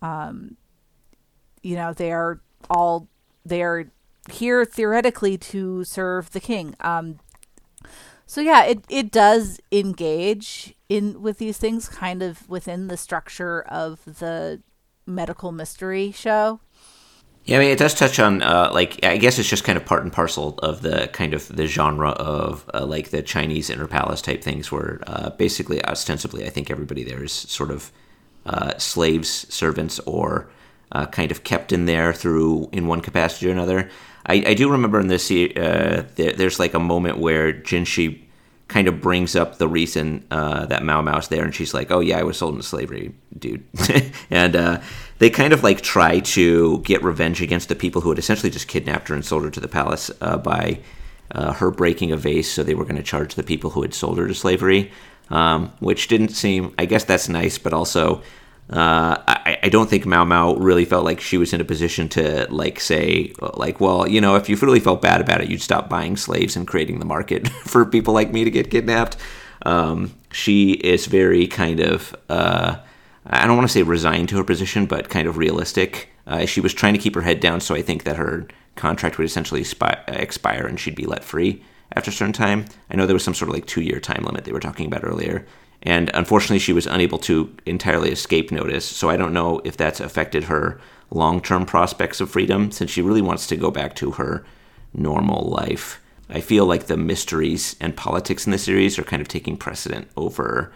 Um, 0.00 0.56
you 1.62 1.76
know, 1.76 1.92
they're 1.92 2.40
all 2.68 3.08
they're 3.44 3.90
here 4.30 4.64
theoretically 4.64 5.36
to 5.36 5.84
serve 5.84 6.30
the 6.30 6.40
king. 6.40 6.74
Um, 6.80 7.18
so 8.26 8.40
yeah, 8.40 8.64
it 8.64 8.84
it 8.88 9.10
does 9.10 9.60
engage 9.70 10.74
in 10.88 11.20
with 11.20 11.38
these 11.38 11.58
things 11.58 11.88
kind 11.88 12.22
of 12.22 12.48
within 12.48 12.88
the 12.88 12.96
structure 12.96 13.62
of 13.62 14.04
the 14.04 14.62
medical 15.06 15.52
mystery 15.52 16.12
show. 16.12 16.60
Yeah, 17.44 17.56
I 17.56 17.60
mean, 17.60 17.70
it 17.70 17.78
does 17.78 17.94
touch 17.94 18.20
on 18.20 18.40
uh, 18.42 18.70
like 18.72 19.04
I 19.04 19.16
guess 19.16 19.38
it's 19.38 19.48
just 19.48 19.64
kind 19.64 19.76
of 19.76 19.84
part 19.84 20.04
and 20.04 20.12
parcel 20.12 20.58
of 20.62 20.82
the 20.82 21.08
kind 21.12 21.34
of 21.34 21.48
the 21.48 21.66
genre 21.66 22.10
of 22.10 22.70
uh, 22.72 22.86
like 22.86 23.10
the 23.10 23.22
Chinese 23.22 23.68
inner 23.68 23.88
palace 23.88 24.22
type 24.22 24.42
things, 24.42 24.70
where 24.70 25.00
uh, 25.08 25.30
basically 25.30 25.84
ostensibly 25.84 26.46
I 26.46 26.50
think 26.50 26.70
everybody 26.70 27.02
there 27.02 27.22
is 27.24 27.32
sort 27.32 27.72
of 27.72 27.90
uh, 28.46 28.78
slaves, 28.78 29.46
servants, 29.52 29.98
or 30.00 30.50
uh, 30.92 31.06
kind 31.06 31.32
of 31.32 31.42
kept 31.42 31.72
in 31.72 31.86
there 31.86 32.12
through 32.12 32.68
in 32.70 32.86
one 32.86 33.00
capacity 33.00 33.48
or 33.48 33.52
another. 33.52 33.90
I, 34.26 34.34
I 34.46 34.54
do 34.54 34.70
remember 34.70 35.00
in 35.00 35.08
this 35.08 35.30
uh, 35.30 36.04
there, 36.14 36.32
there's 36.32 36.58
like 36.58 36.74
a 36.74 36.80
moment 36.80 37.18
where 37.18 37.52
Jinshi 37.52 38.20
kind 38.68 38.88
of 38.88 39.00
brings 39.00 39.36
up 39.36 39.58
the 39.58 39.68
reason 39.68 40.24
uh, 40.30 40.64
that 40.66 40.82
Mao 40.82 41.02
Mao's 41.02 41.28
there, 41.28 41.44
and 41.44 41.54
she's 41.54 41.74
like, 41.74 41.90
"Oh 41.90 42.00
yeah, 42.00 42.18
I 42.18 42.22
was 42.22 42.38
sold 42.38 42.54
into 42.54 42.66
slavery, 42.66 43.14
dude." 43.38 43.64
and 44.30 44.56
uh, 44.56 44.80
they 45.18 45.28
kind 45.30 45.52
of 45.52 45.62
like 45.62 45.82
try 45.82 46.20
to 46.20 46.78
get 46.80 47.02
revenge 47.02 47.42
against 47.42 47.68
the 47.68 47.74
people 47.74 48.00
who 48.00 48.08
had 48.08 48.18
essentially 48.18 48.50
just 48.50 48.68
kidnapped 48.68 49.08
her 49.08 49.14
and 49.14 49.24
sold 49.24 49.44
her 49.44 49.50
to 49.50 49.60
the 49.60 49.68
palace 49.68 50.10
uh, 50.20 50.38
by 50.38 50.80
uh, 51.32 51.52
her 51.52 51.70
breaking 51.70 52.12
a 52.12 52.16
vase. 52.16 52.50
So 52.50 52.62
they 52.62 52.74
were 52.74 52.84
going 52.84 52.96
to 52.96 53.02
charge 53.02 53.34
the 53.34 53.42
people 53.42 53.70
who 53.70 53.82
had 53.82 53.94
sold 53.94 54.18
her 54.18 54.26
to 54.26 54.34
slavery, 54.34 54.90
um, 55.30 55.72
which 55.80 56.08
didn't 56.08 56.30
seem. 56.30 56.74
I 56.78 56.86
guess 56.86 57.04
that's 57.04 57.28
nice, 57.28 57.58
but 57.58 57.74
also 57.74 58.22
uh, 58.72 59.22
I, 59.62 59.68
don't 59.68 59.90
think 59.90 60.06
Mao 60.06 60.24
Mao 60.24 60.54
really 60.54 60.86
felt 60.86 61.04
like 61.04 61.20
she 61.20 61.36
was 61.36 61.52
in 61.52 61.60
a 61.60 61.64
position 61.64 62.08
to 62.10 62.46
like 62.50 62.80
say 62.80 63.32
like 63.54 63.80
well 63.80 64.08
you 64.08 64.20
know 64.20 64.36
if 64.36 64.48
you 64.48 64.56
really 64.56 64.80
felt 64.80 65.02
bad 65.02 65.20
about 65.20 65.42
it 65.42 65.50
you'd 65.50 65.60
stop 65.60 65.90
buying 65.90 66.16
slaves 66.16 66.56
and 66.56 66.66
creating 66.66 66.98
the 66.98 67.04
market 67.04 67.48
for 67.64 67.84
people 67.84 68.14
like 68.14 68.32
me 68.32 68.44
to 68.44 68.50
get 68.50 68.70
kidnapped. 68.70 69.16
Um, 69.64 70.14
she 70.32 70.72
is 70.72 71.06
very 71.06 71.46
kind 71.46 71.80
of 71.80 72.16
uh, 72.30 72.76
I 73.26 73.46
don't 73.46 73.56
want 73.56 73.68
to 73.68 73.72
say 73.72 73.82
resigned 73.82 74.30
to 74.30 74.36
her 74.38 74.44
position 74.44 74.86
but 74.86 75.10
kind 75.10 75.28
of 75.28 75.36
realistic. 75.36 76.08
Uh, 76.26 76.46
she 76.46 76.60
was 76.60 76.72
trying 76.72 76.94
to 76.94 76.98
keep 76.98 77.14
her 77.14 77.20
head 77.20 77.40
down 77.40 77.60
so 77.60 77.74
I 77.74 77.82
think 77.82 78.04
that 78.04 78.16
her 78.16 78.48
contract 78.76 79.18
would 79.18 79.26
essentially 79.26 79.60
expire 79.60 80.66
and 80.66 80.80
she'd 80.80 80.94
be 80.94 81.04
let 81.04 81.24
free 81.24 81.62
after 81.94 82.10
a 82.10 82.14
certain 82.14 82.32
time. 82.32 82.64
I 82.90 82.96
know 82.96 83.06
there 83.06 83.14
was 83.14 83.24
some 83.24 83.34
sort 83.34 83.50
of 83.50 83.54
like 83.54 83.66
two 83.66 83.82
year 83.82 84.00
time 84.00 84.24
limit 84.24 84.44
they 84.44 84.52
were 84.52 84.60
talking 84.60 84.86
about 84.86 85.04
earlier. 85.04 85.46
And 85.82 86.10
unfortunately, 86.14 86.60
she 86.60 86.72
was 86.72 86.86
unable 86.86 87.18
to 87.18 87.54
entirely 87.66 88.10
escape 88.10 88.52
notice. 88.52 88.84
So 88.84 89.08
I 89.08 89.16
don't 89.16 89.32
know 89.32 89.60
if 89.64 89.76
that's 89.76 90.00
affected 90.00 90.44
her 90.44 90.80
long 91.10 91.40
term 91.40 91.66
prospects 91.66 92.20
of 92.20 92.30
freedom 92.30 92.70
since 92.70 92.90
she 92.90 93.02
really 93.02 93.22
wants 93.22 93.46
to 93.48 93.56
go 93.56 93.70
back 93.70 93.94
to 93.96 94.12
her 94.12 94.44
normal 94.94 95.48
life. 95.48 96.00
I 96.28 96.40
feel 96.40 96.66
like 96.66 96.86
the 96.86 96.96
mysteries 96.96 97.76
and 97.80 97.96
politics 97.96 98.46
in 98.46 98.52
the 98.52 98.58
series 98.58 98.98
are 98.98 99.04
kind 99.04 99.20
of 99.20 99.28
taking 99.28 99.56
precedent 99.56 100.08
over 100.16 100.72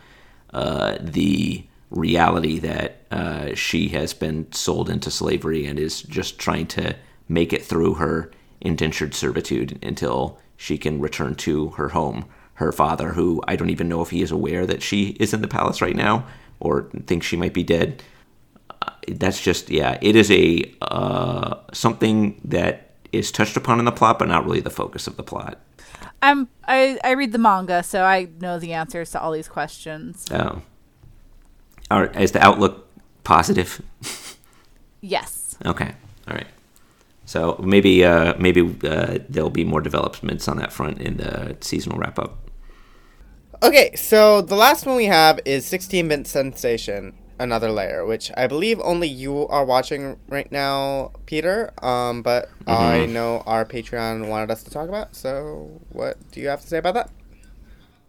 uh, 0.53 0.99
the 1.01 1.65
reality 1.91 2.59
that 2.59 3.03
uh, 3.11 3.55
she 3.55 3.89
has 3.89 4.13
been 4.13 4.51
sold 4.53 4.91
into 4.91 5.11
slavery 5.11 5.67
and 5.67 5.79
is 5.79 6.03
just 6.03 6.39
trying 6.39 6.67
to 6.67 6.97
make 7.29 7.53
it 7.53 7.65
through 7.65 7.95
her 7.95 8.31
indentured 8.61 9.15
servitude 9.15 9.79
until 9.83 10.39
she 10.57 10.77
can 10.77 11.01
return 11.01 11.35
to 11.35 11.69
her 11.71 11.91
home 11.91 12.27
her 12.57 12.73
father, 12.73 13.13
who 13.13 13.43
I 13.47 13.57
don't 13.57 13.71
even 13.71 13.89
know 13.89 14.03
if 14.03 14.11
he 14.11 14.23
is 14.23 14.31
aware 14.31 14.67
that 14.67 14.83
she 14.83 15.17
is 15.21 15.33
in 15.33 15.41
the 15.41 15.49
palace 15.49 15.81
right 15.81 15.97
now 15.97 16.27
or 16.61 16.91
thinks 17.07 17.27
she 17.27 17.37
might 17.37 17.55
be 17.55 17.63
dead. 17.63 18.03
Uh, 18.83 18.91
that's 19.09 19.41
just 19.41 19.71
yeah, 19.71 19.99
it 20.03 20.17
is 20.17 20.31
a 20.31 20.71
uh, 20.83 21.57
something 21.73 22.41
that 22.45 22.91
is 23.13 23.31
touched 23.31 23.57
upon 23.57 23.79
in 23.79 23.85
the 23.85 23.93
plot, 23.93 24.19
but 24.19 24.29
not 24.29 24.45
really 24.45 24.61
the 24.61 24.71
focus 24.71 25.07
of 25.07 25.17
the 25.17 25.23
plot. 25.23 25.61
I'm 26.23 26.49
I 26.67 26.99
I 27.05 27.13
read 27.13 27.33
the 27.33 27.39
manga, 27.39 27.83
so 27.83 28.05
I 28.05 28.29
know 28.41 28.59
the 28.59 28.73
answers 28.73 29.11
to 29.13 29.21
all 29.21 29.33
these 29.33 29.49
questions. 29.49 30.27
Oh, 30.31 30.63
all 31.91 32.01
right. 32.01 32.17
Is 32.21 32.33
the 32.33 32.45
outlook 32.45 32.89
positive? 33.23 33.83
yes. 35.01 35.57
Okay. 35.65 35.95
All 36.29 36.35
right. 36.35 36.47
So 37.27 37.61
maybe 37.63 38.05
uh, 38.05 38.35
maybe 38.39 38.63
uh, 38.85 39.19
there'll 39.29 39.51
be 39.51 39.65
more 39.65 39.81
developments 39.81 40.49
on 40.49 40.57
that 40.59 40.73
front 40.73 41.01
in 41.01 41.19
the 41.19 41.57
seasonal 41.61 41.99
wrap 41.99 42.19
up. 42.19 42.39
Okay, 43.63 43.95
so 43.97 44.43
the 44.43 44.55
last 44.55 44.87
one 44.87 44.97
we 44.97 45.07
have 45.07 45.41
is 45.45 45.67
16 45.67 46.09
bit 46.09 46.27
sensation, 46.27 47.15
another 47.41 47.73
layer, 47.73 48.07
which 48.07 48.31
I 48.37 48.47
believe 48.47 48.81
only 48.81 49.09
you 49.09 49.49
are 49.49 49.65
watching 49.65 50.19
right 50.29 50.51
now, 50.53 51.13
Peter. 51.27 51.73
Um, 51.83 52.23
but 52.23 52.49
mm-hmm. 52.61 52.71
I 52.71 53.07
know 53.07 53.43
our 53.45 53.65
Patreon 53.65 54.29
wanted 54.29 54.53
us 54.53 54.63
to 54.63 54.71
talk 54.71 54.89
about. 54.89 55.17
So, 55.17 55.81
what 55.89 56.17
do 56.31 56.41
you 56.41 56.49
have 56.49 56.61
to 56.61 56.67
say 56.69 56.79
about 56.79 56.95
that? 56.95 57.11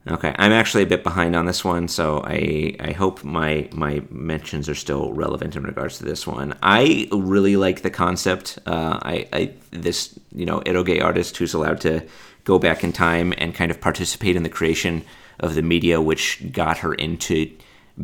Okay, 0.09 0.34
I'm 0.38 0.51
actually 0.51 0.84
a 0.84 0.88
bit 0.88 1.03
behind 1.03 1.35
on 1.35 1.45
this 1.45 1.65
one, 1.65 1.88
so 1.88 2.21
I 2.23 2.75
I 2.79 2.91
hope 2.91 3.23
my 3.23 3.67
my 3.71 4.01
mentions 4.09 4.69
are 4.69 4.75
still 4.75 5.11
relevant 5.13 5.55
in 5.55 5.63
regards 5.63 5.97
to 5.97 6.05
this 6.05 6.25
one. 6.25 6.57
I 6.63 7.07
really 7.11 7.57
like 7.57 7.81
the 7.81 7.89
concept. 7.89 8.59
Uh, 8.65 8.99
I, 9.01 9.27
I 9.34 9.51
this 9.71 10.17
you 10.34 10.45
know 10.45 10.61
eroge 10.61 11.03
artist 11.03 11.38
who's 11.38 11.53
allowed 11.53 11.81
to 11.81 12.07
go 12.43 12.57
back 12.57 12.84
in 12.84 12.93
time 12.93 13.34
and 13.38 13.53
kind 13.53 13.71
of 13.71 13.81
participate 13.81 14.35
in 14.35 14.43
the 14.43 14.49
creation 14.49 15.03
of 15.39 15.55
the 15.55 15.61
media 15.61 15.99
which 16.01 16.51
got 16.51 16.77
her 16.79 16.93
into 16.93 17.51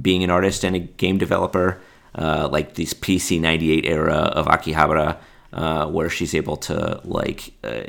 being 0.02 0.24
an 0.24 0.30
artist 0.30 0.64
and 0.64 0.76
a 0.76 0.80
game 0.80 1.18
developer, 1.18 1.82
uh, 2.16 2.50
like 2.52 2.76
this 2.76 2.94
PC 2.94 3.40
98 3.40 3.86
era 3.86 4.14
of 4.14 4.48
Akihabara, 4.48 5.18
uh, 5.54 5.88
where 5.88 6.10
she's 6.10 6.34
able 6.36 6.58
to 6.58 7.00
like 7.04 7.54
uh, 7.64 7.84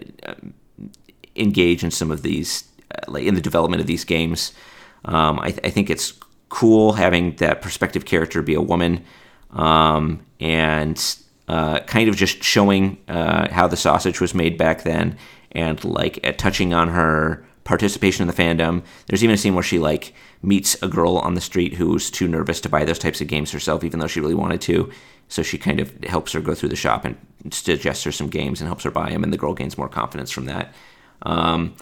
engage 1.34 1.82
in 1.82 1.90
some 1.90 2.10
of 2.10 2.22
these, 2.22 2.64
like 3.08 3.24
in 3.24 3.34
the 3.34 3.40
development 3.40 3.80
of 3.80 3.86
these 3.86 4.04
games. 4.04 4.52
Um, 5.04 5.38
I, 5.40 5.50
th- 5.50 5.60
I, 5.64 5.70
think 5.70 5.90
it's 5.90 6.14
cool 6.48 6.92
having 6.92 7.36
that 7.36 7.60
perspective 7.60 8.06
character 8.06 8.40
be 8.40 8.54
a 8.54 8.60
woman 8.60 9.04
um, 9.50 10.24
and 10.40 11.16
uh, 11.48 11.80
kind 11.80 12.08
of 12.08 12.16
just 12.16 12.42
showing 12.42 12.96
uh, 13.08 13.52
how 13.52 13.66
the 13.66 13.76
sausage 13.76 14.20
was 14.20 14.34
made 14.34 14.56
back 14.56 14.82
then 14.82 15.18
and 15.52 15.84
like 15.84 16.36
touching 16.38 16.72
on 16.72 16.88
her 16.88 17.44
participation 17.64 18.22
in 18.22 18.28
the 18.28 18.42
fandom. 18.42 18.82
There's 19.06 19.24
even 19.24 19.34
a 19.34 19.38
scene 19.38 19.54
where 19.54 19.62
she 19.62 19.78
like 19.78 20.14
meets 20.42 20.80
a 20.82 20.88
girl 20.88 21.16
on 21.18 21.34
the 21.34 21.40
street 21.40 21.74
who's 21.74 22.10
too 22.10 22.28
nervous 22.28 22.60
to 22.62 22.68
buy 22.68 22.84
those 22.84 22.98
types 22.98 23.20
of 23.20 23.26
games 23.26 23.50
herself, 23.50 23.84
even 23.84 24.00
though 24.00 24.06
she 24.06 24.20
really 24.20 24.34
wanted 24.34 24.60
to. 24.62 24.90
So 25.28 25.42
she 25.42 25.58
kind 25.58 25.80
of 25.80 25.92
helps 26.04 26.32
her 26.32 26.40
go 26.40 26.54
through 26.54 26.68
the 26.68 26.76
shop 26.76 27.04
and 27.04 27.16
suggests 27.50 28.04
her 28.04 28.12
some 28.12 28.28
games 28.28 28.60
and 28.60 28.68
helps 28.68 28.84
her 28.84 28.90
buy 28.90 29.10
them, 29.10 29.24
and 29.24 29.32
the 29.32 29.38
girl 29.38 29.54
gains 29.54 29.78
more 29.78 29.88
confidence 29.88 30.30
from 30.30 30.44
that. 30.46 30.74
Um, 31.22 31.74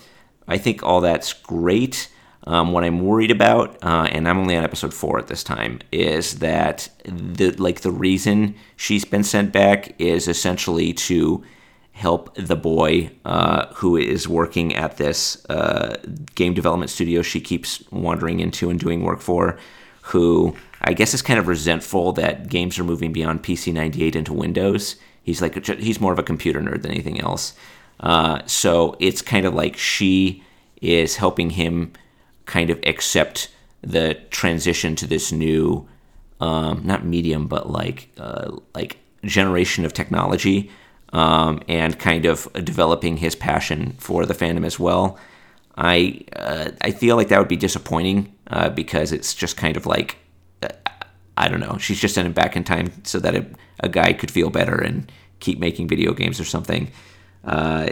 I 0.48 0.58
think 0.58 0.82
all 0.82 1.00
that's 1.00 1.32
great. 1.32 2.08
Um, 2.44 2.72
what 2.72 2.82
I'm 2.82 3.00
worried 3.00 3.30
about, 3.30 3.78
uh, 3.84 4.08
and 4.10 4.28
I'm 4.28 4.38
only 4.38 4.56
on 4.56 4.64
episode 4.64 4.92
four 4.92 5.18
at 5.18 5.28
this 5.28 5.44
time, 5.44 5.78
is 5.92 6.40
that 6.40 6.88
the 7.04 7.52
like 7.52 7.82
the 7.82 7.92
reason 7.92 8.56
she's 8.76 9.04
been 9.04 9.22
sent 9.22 9.52
back 9.52 9.94
is 10.00 10.26
essentially 10.26 10.92
to 10.92 11.44
help 11.92 12.34
the 12.34 12.56
boy 12.56 13.10
uh, 13.24 13.66
who 13.74 13.96
is 13.96 14.26
working 14.26 14.74
at 14.74 14.96
this 14.96 15.44
uh, 15.50 15.96
game 16.34 16.54
development 16.54 16.90
studio 16.90 17.22
she 17.22 17.40
keeps 17.40 17.84
wandering 17.90 18.40
into 18.40 18.70
and 18.70 18.80
doing 18.80 19.02
work 19.02 19.20
for, 19.20 19.58
who 20.02 20.56
I 20.80 20.94
guess 20.94 21.14
is 21.14 21.22
kind 21.22 21.38
of 21.38 21.46
resentful 21.46 22.12
that 22.14 22.48
games 22.48 22.78
are 22.78 22.84
moving 22.84 23.12
beyond 23.12 23.44
PC 23.44 23.72
98 23.72 24.16
into 24.16 24.32
Windows. 24.32 24.96
He's 25.22 25.40
like 25.40 25.64
he's 25.64 26.00
more 26.00 26.12
of 26.12 26.18
a 26.18 26.24
computer 26.24 26.60
nerd 26.60 26.82
than 26.82 26.90
anything 26.90 27.20
else. 27.20 27.54
Uh, 28.00 28.40
so 28.46 28.96
it's 28.98 29.22
kind 29.22 29.46
of 29.46 29.54
like 29.54 29.76
she 29.76 30.42
is 30.80 31.16
helping 31.16 31.50
him 31.50 31.92
kind 32.46 32.70
of 32.70 32.78
accept 32.84 33.48
the 33.82 34.14
transition 34.30 34.96
to 34.96 35.06
this 35.06 35.32
new, 35.32 35.88
um, 36.40 36.82
not 36.84 37.04
medium, 37.04 37.46
but 37.46 37.70
like 37.70 38.08
uh, 38.18 38.50
like 38.74 38.98
generation 39.24 39.84
of 39.84 39.92
technology 39.92 40.70
um, 41.12 41.60
and 41.68 41.98
kind 41.98 42.24
of 42.26 42.52
developing 42.64 43.16
his 43.16 43.34
passion 43.34 43.94
for 43.98 44.26
the 44.26 44.34
fandom 44.34 44.64
as 44.64 44.78
well. 44.78 45.18
I 45.76 46.24
uh, 46.36 46.70
I 46.80 46.90
feel 46.90 47.16
like 47.16 47.28
that 47.28 47.38
would 47.38 47.48
be 47.48 47.56
disappointing 47.56 48.34
uh, 48.48 48.68
because 48.70 49.12
it's 49.12 49.34
just 49.34 49.56
kind 49.56 49.76
of 49.76 49.86
like 49.86 50.16
uh, 50.62 50.68
I 51.36 51.48
don't 51.48 51.60
know. 51.60 51.78
She's 51.78 52.00
just 52.00 52.14
sent 52.14 52.26
him 52.26 52.32
back 52.32 52.56
in 52.56 52.64
time 52.64 52.92
so 53.04 53.18
that 53.20 53.34
a, 53.34 53.46
a 53.80 53.88
guy 53.88 54.12
could 54.12 54.30
feel 54.30 54.50
better 54.50 54.76
and 54.76 55.10
keep 55.40 55.58
making 55.58 55.88
video 55.88 56.12
games 56.12 56.38
or 56.38 56.44
something. 56.44 56.90
Uh, 57.44 57.90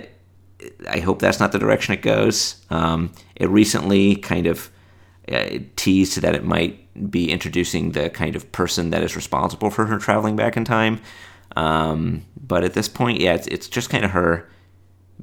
I 0.89 1.01
hope 1.01 1.21
that's 1.21 1.41
not 1.41 1.53
the 1.53 1.59
direction 1.59 1.95
it 1.95 2.03
goes. 2.03 2.65
Um, 2.71 3.13
it 3.37 3.49
recently 3.49 4.17
kind 4.17 4.47
of 4.47 4.71
uh, 5.31 5.59
teased 5.77 6.21
that 6.21 6.35
it 6.35 6.45
might 6.45 7.11
be 7.11 7.31
introducing 7.31 7.93
the 7.93 8.11
kind 8.11 8.37
of 8.37 8.51
person 8.53 8.91
that 8.91 9.03
is 9.03 9.17
responsible 9.17 9.71
for 9.71 9.87
her 9.87 9.99
traveling 9.99 10.37
back 10.37 10.57
in 10.57 10.65
time. 10.65 11.01
Um, 11.57 12.25
but 12.41 12.65
at 12.65 12.75
this 12.75 12.89
point, 12.89 13.21
yeah, 13.21 13.35
it's, 13.35 13.47
it's 13.47 13.69
just 13.69 13.91
kind 13.91 14.05
of 14.05 14.11
her 14.11 14.49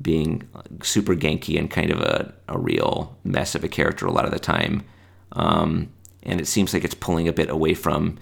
being 0.01 0.47
super 0.81 1.15
ganky 1.15 1.57
and 1.57 1.69
kind 1.69 1.91
of 1.91 1.99
a, 1.99 2.33
a 2.47 2.57
real 2.57 3.17
mess 3.23 3.55
of 3.55 3.63
a 3.63 3.67
character 3.67 4.05
a 4.05 4.11
lot 4.11 4.25
of 4.25 4.31
the 4.31 4.39
time. 4.39 4.83
Um, 5.33 5.89
and 6.23 6.39
it 6.39 6.47
seems 6.47 6.73
like 6.73 6.83
it's 6.83 6.93
pulling 6.93 7.27
a 7.27 7.33
bit 7.33 7.49
away 7.49 7.73
from 7.73 8.17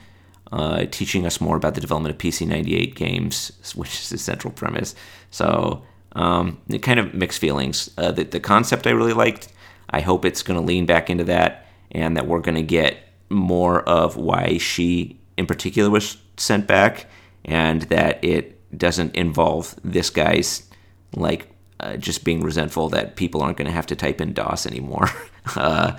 uh, 0.51 0.85
teaching 0.91 1.25
us 1.25 1.41
more 1.41 1.57
about 1.57 1.75
the 1.75 1.81
development 1.81 2.13
of 2.13 2.19
PC 2.19 2.47
98 2.47 2.95
games, 2.95 3.51
which 3.75 3.93
is 3.99 4.09
the 4.09 4.17
central 4.17 4.53
premise. 4.53 4.95
So, 5.31 5.83
um, 6.15 6.59
kind 6.81 6.99
of 6.99 7.13
mixed 7.13 7.39
feelings. 7.39 7.91
Uh, 7.97 8.11
the, 8.11 8.23
the 8.23 8.39
concept 8.39 8.87
I 8.87 8.91
really 8.91 9.13
liked. 9.13 9.49
I 9.89 10.01
hope 10.01 10.25
it's 10.25 10.41
going 10.41 10.59
to 10.59 10.65
lean 10.65 10.85
back 10.85 11.09
into 11.09 11.25
that 11.25 11.67
and 11.91 12.17
that 12.17 12.27
we're 12.27 12.39
going 12.39 12.55
to 12.55 12.63
get 12.63 12.97
more 13.29 13.81
of 13.83 14.17
why 14.17 14.57
she, 14.57 15.19
in 15.37 15.45
particular, 15.45 15.89
was 15.89 16.17
sent 16.37 16.67
back 16.67 17.05
and 17.43 17.83
that 17.83 18.23
it 18.23 18.55
doesn't 18.77 19.15
involve 19.15 19.75
this 19.83 20.09
guy's 20.09 20.69
like 21.15 21.47
uh, 21.79 21.97
just 21.97 22.23
being 22.23 22.41
resentful 22.41 22.89
that 22.89 23.15
people 23.15 23.41
aren't 23.41 23.57
going 23.57 23.67
to 23.67 23.71
have 23.71 23.85
to 23.85 23.95
type 23.95 24.19
in 24.19 24.33
DOS 24.33 24.65
anymore 24.65 25.09
uh, 25.55 25.97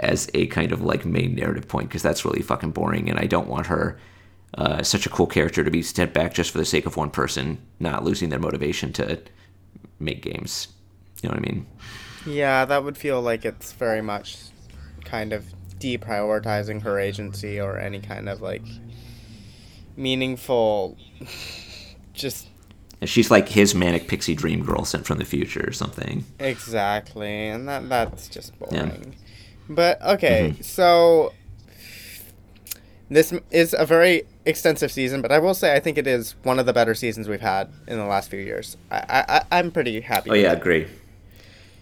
as 0.00 0.30
a 0.34 0.46
kind 0.48 0.72
of 0.72 0.82
like 0.82 1.04
main 1.04 1.34
narrative 1.34 1.68
point 1.68 1.88
because 1.88 2.02
that's 2.02 2.24
really 2.24 2.42
fucking 2.42 2.72
boring 2.72 3.08
and 3.08 3.18
I 3.18 3.26
don't 3.26 3.48
want 3.48 3.66
her 3.66 3.98
uh, 4.56 4.82
such 4.82 5.06
a 5.06 5.10
cool 5.10 5.26
character 5.26 5.64
to 5.64 5.70
be 5.70 5.82
sent 5.82 6.12
back 6.12 6.34
just 6.34 6.50
for 6.50 6.58
the 6.58 6.64
sake 6.64 6.86
of 6.86 6.96
one 6.96 7.10
person 7.10 7.58
not 7.80 8.04
losing 8.04 8.28
their 8.28 8.38
motivation 8.38 8.92
to 8.94 9.20
make 9.98 10.22
games. 10.22 10.68
You 11.22 11.28
know 11.28 11.36
what 11.36 11.48
I 11.48 11.52
mean? 11.52 11.66
Yeah, 12.26 12.64
that 12.64 12.84
would 12.84 12.96
feel 12.96 13.20
like 13.20 13.44
it's 13.44 13.72
very 13.72 14.02
much 14.02 14.36
kind 15.04 15.32
of 15.32 15.44
deprioritizing 15.78 16.82
her 16.82 16.98
agency 16.98 17.60
or 17.60 17.78
any 17.78 18.00
kind 18.00 18.28
of 18.28 18.40
like 18.40 18.62
meaningful 19.96 20.96
just 22.14 22.48
and 23.00 23.10
she's 23.10 23.30
like 23.30 23.48
his 23.48 23.74
manic 23.74 24.08
pixie 24.08 24.34
dream 24.34 24.64
girl 24.64 24.84
sent 24.84 25.06
from 25.06 25.18
the 25.18 25.24
future 25.24 25.62
or 25.66 25.72
something. 25.72 26.24
Exactly, 26.38 27.48
and 27.48 27.68
that 27.68 27.88
that's 27.88 28.28
just 28.28 28.58
boring. 28.58 28.72
Yeah. 28.78 29.34
But 29.68 30.02
okay, 30.02 30.52
mm-hmm. 30.52 30.62
so 30.62 31.34
this 33.10 33.34
is 33.50 33.74
a 33.78 33.84
very 33.84 34.22
extensive 34.46 34.92
season, 34.92 35.22
but 35.22 35.32
I 35.32 35.38
will 35.38 35.54
say 35.54 35.74
I 35.74 35.80
think 35.80 35.98
it 35.98 36.06
is 36.06 36.34
one 36.42 36.58
of 36.58 36.66
the 36.66 36.72
better 36.72 36.94
seasons 36.94 37.28
we've 37.28 37.40
had 37.40 37.72
in 37.86 37.98
the 37.98 38.06
last 38.06 38.30
few 38.30 38.40
years. 38.40 38.76
I, 38.90 39.24
I 39.50 39.58
I'm 39.58 39.70
pretty 39.70 40.00
happy. 40.00 40.30
Oh 40.30 40.34
yeah, 40.34 40.52
agree. 40.52 40.86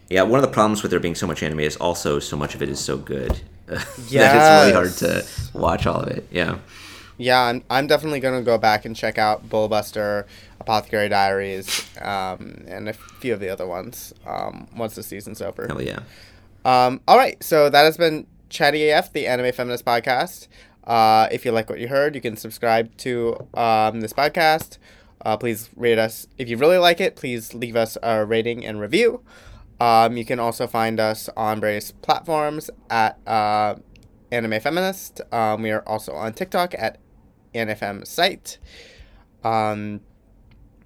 Yeah, 0.09 0.23
one 0.23 0.39
of 0.39 0.43
the 0.43 0.53
problems 0.53 0.83
with 0.83 0.91
there 0.91 1.01
being 1.01 1.15
so 1.15 1.27
much 1.27 1.43
anime 1.43 1.61
is 1.61 1.77
also 1.77 2.19
so 2.19 2.37
much 2.37 2.55
of 2.55 2.63
it 2.63 2.69
is 2.69 2.79
so 2.79 2.99
good 2.99 3.41
Yeah, 3.67 3.79
that 4.11 4.37
it's 4.37 4.61
really 4.61 4.73
hard 4.73 4.93
to 4.99 5.59
watch 5.59 5.87
all 5.87 6.01
of 6.01 6.09
it. 6.09 6.27
Yeah 6.31 6.59
yeah, 7.23 7.43
I'm, 7.43 7.65
I'm 7.71 7.87
definitely 7.87 8.21
going 8.21 8.39
to 8.39 8.45
go 8.45 8.59
back 8.59 8.85
and 8.85 8.97
check 8.97 9.19
out 9.19 9.49
Bullbuster, 9.49 10.25
Apothecary 10.61 11.09
Diaries, 11.09 11.87
um, 12.01 12.65
and 12.67 12.89
a 12.89 12.93
few 12.93 13.33
of 13.33 13.41
the 13.41 13.49
other 13.49 13.67
ones 13.67 14.13
um, 14.27 14.69
once 14.77 14.95
the 14.95 15.03
season's 15.03 15.41
over. 15.41 15.67
Hell 15.67 15.83
yeah. 15.83 16.01
Um, 16.65 17.01
all 17.07 17.17
right, 17.17 17.43
so 17.43 17.71
that 17.71 17.83
has 17.83 17.97
been 17.97 18.27
Chatty 18.49 18.91
AF, 18.91 19.13
the 19.13 19.27
Anime 19.27 19.53
Feminist 19.53 19.85
Podcast. 19.85 20.49
Uh, 20.85 21.29
if 21.31 21.45
you 21.45 21.53
like 21.53 21.71
what 21.71 21.79
you 21.79 21.89
heard, 21.89 22.15
you 22.15 22.21
can 22.21 22.37
subscribe 22.37 22.97
to 22.99 23.37
um, 23.55 24.01
this 24.01 24.13
podcast. 24.13 24.79
Uh, 25.25 25.37
please 25.37 25.71
rate 25.77 25.99
us. 25.99 26.27
If 26.39 26.49
you 26.49 26.57
really 26.57 26.79
like 26.79 27.01
it, 27.01 27.17
please 27.17 27.55
leave 27.55 27.77
us 27.77 27.97
a 28.03 28.25
rating 28.25 28.67
and 28.67 28.81
review. 28.81 29.23
Um, 29.81 30.17
you 30.17 30.25
can 30.25 30.39
also 30.39 30.67
find 30.67 31.01
us 31.01 31.29
on 31.37 31.61
various 31.61 31.93
platforms 31.93 32.71
at 32.91 33.19
uh, 33.27 33.77
Anime 34.31 34.61
Feminist. 34.61 35.21
Um, 35.33 35.63
we 35.63 35.71
are 35.71 35.83
also 35.87 36.13
on 36.13 36.33
TikTok 36.33 36.75
at 36.79 36.99
AniFem 37.55 38.07
site. 38.07 38.59
Um, 39.45 40.01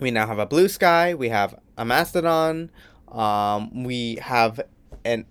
we 0.00 0.10
now 0.10 0.26
have 0.26 0.38
a 0.38 0.46
Bluesky. 0.46 1.16
We 1.16 1.28
have 1.30 1.58
a 1.76 1.84
Mastodon. 1.84 2.70
Um, 3.08 3.84
we 3.84 4.16
have 4.16 4.60
an 5.04 5.26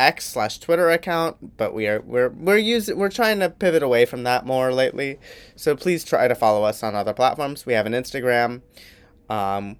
X 0.00 0.26
slash 0.26 0.58
Twitter 0.58 0.90
account, 0.90 1.56
but 1.56 1.74
we 1.74 1.86
are 1.86 2.00
we're 2.00 2.30
we're 2.30 2.56
using 2.56 2.98
we're 2.98 3.10
trying 3.10 3.38
to 3.40 3.50
pivot 3.50 3.82
away 3.82 4.06
from 4.06 4.22
that 4.24 4.46
more 4.46 4.72
lately. 4.72 5.18
So 5.56 5.76
please 5.76 6.04
try 6.04 6.26
to 6.26 6.34
follow 6.34 6.64
us 6.64 6.82
on 6.82 6.94
other 6.94 7.12
platforms. 7.12 7.66
We 7.66 7.74
have 7.74 7.86
an 7.86 7.92
Instagram. 7.92 8.62
Um, 9.28 9.76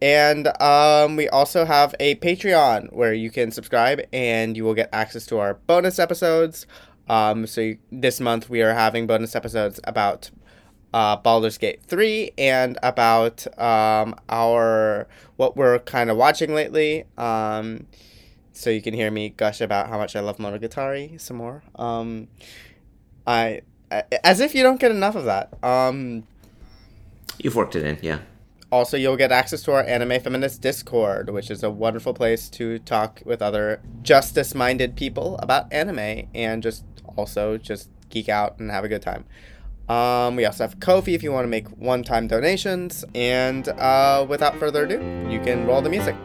and 0.00 0.46
um, 0.62 1.16
we 1.16 1.28
also 1.28 1.64
have 1.64 1.94
a 1.98 2.14
Patreon 2.16 2.92
where 2.92 3.12
you 3.12 3.30
can 3.30 3.50
subscribe 3.50 4.00
and 4.12 4.56
you 4.56 4.62
will 4.62 4.74
get 4.74 4.88
access 4.92 5.26
to 5.26 5.38
our 5.38 5.54
bonus 5.54 5.98
episodes. 5.98 6.66
Um, 7.08 7.46
so 7.46 7.62
you, 7.62 7.78
this 7.90 8.20
month 8.20 8.48
we 8.48 8.62
are 8.62 8.74
having 8.74 9.06
bonus 9.06 9.34
episodes 9.34 9.80
about 9.84 10.30
uh, 10.94 11.16
Baldur's 11.16 11.58
Gate 11.58 11.82
3 11.82 12.32
and 12.38 12.78
about 12.82 13.46
um, 13.60 14.14
our 14.28 15.08
what 15.36 15.56
we're 15.56 15.80
kind 15.80 16.10
of 16.10 16.16
watching 16.16 16.54
lately. 16.54 17.04
Um, 17.16 17.86
so 18.58 18.70
you 18.70 18.82
can 18.82 18.92
hear 18.92 19.10
me 19.10 19.28
gush 19.28 19.60
about 19.60 19.88
how 19.88 19.98
much 19.98 20.16
I 20.16 20.20
love 20.20 20.38
Monogatari 20.38 21.20
some 21.20 21.36
more. 21.36 21.62
Um, 21.76 22.26
I, 23.26 23.62
I 23.90 24.02
as 24.24 24.40
if 24.40 24.54
you 24.54 24.64
don't 24.64 24.80
get 24.80 24.90
enough 24.90 25.14
of 25.14 25.26
that. 25.26 25.62
Um, 25.62 26.24
You've 27.38 27.54
worked 27.54 27.76
it 27.76 27.84
in, 27.84 27.98
yeah. 28.02 28.18
Also, 28.70 28.96
you'll 28.96 29.16
get 29.16 29.32
access 29.32 29.62
to 29.62 29.72
our 29.72 29.84
Anime 29.84 30.20
Feminist 30.20 30.60
Discord, 30.60 31.30
which 31.30 31.50
is 31.50 31.62
a 31.62 31.70
wonderful 31.70 32.12
place 32.12 32.50
to 32.50 32.80
talk 32.80 33.22
with 33.24 33.40
other 33.40 33.80
justice 34.02 34.54
minded 34.54 34.96
people 34.96 35.38
about 35.38 35.72
anime 35.72 36.28
and 36.34 36.62
just 36.62 36.84
also 37.16 37.56
just 37.56 37.88
geek 38.10 38.28
out 38.28 38.58
and 38.58 38.70
have 38.70 38.84
a 38.84 38.88
good 38.88 39.02
time. 39.02 39.24
Um, 39.88 40.36
we 40.36 40.44
also 40.44 40.64
have 40.64 40.80
Ko-fi 40.80 41.14
if 41.14 41.22
you 41.22 41.32
want 41.32 41.44
to 41.44 41.48
make 41.48 41.68
one 41.68 42.02
time 42.02 42.26
donations. 42.26 43.04
And 43.14 43.68
uh, 43.68 44.26
without 44.28 44.56
further 44.56 44.84
ado, 44.84 44.98
you 45.30 45.40
can 45.40 45.64
roll 45.64 45.80
the 45.80 45.88
music. 45.88 46.16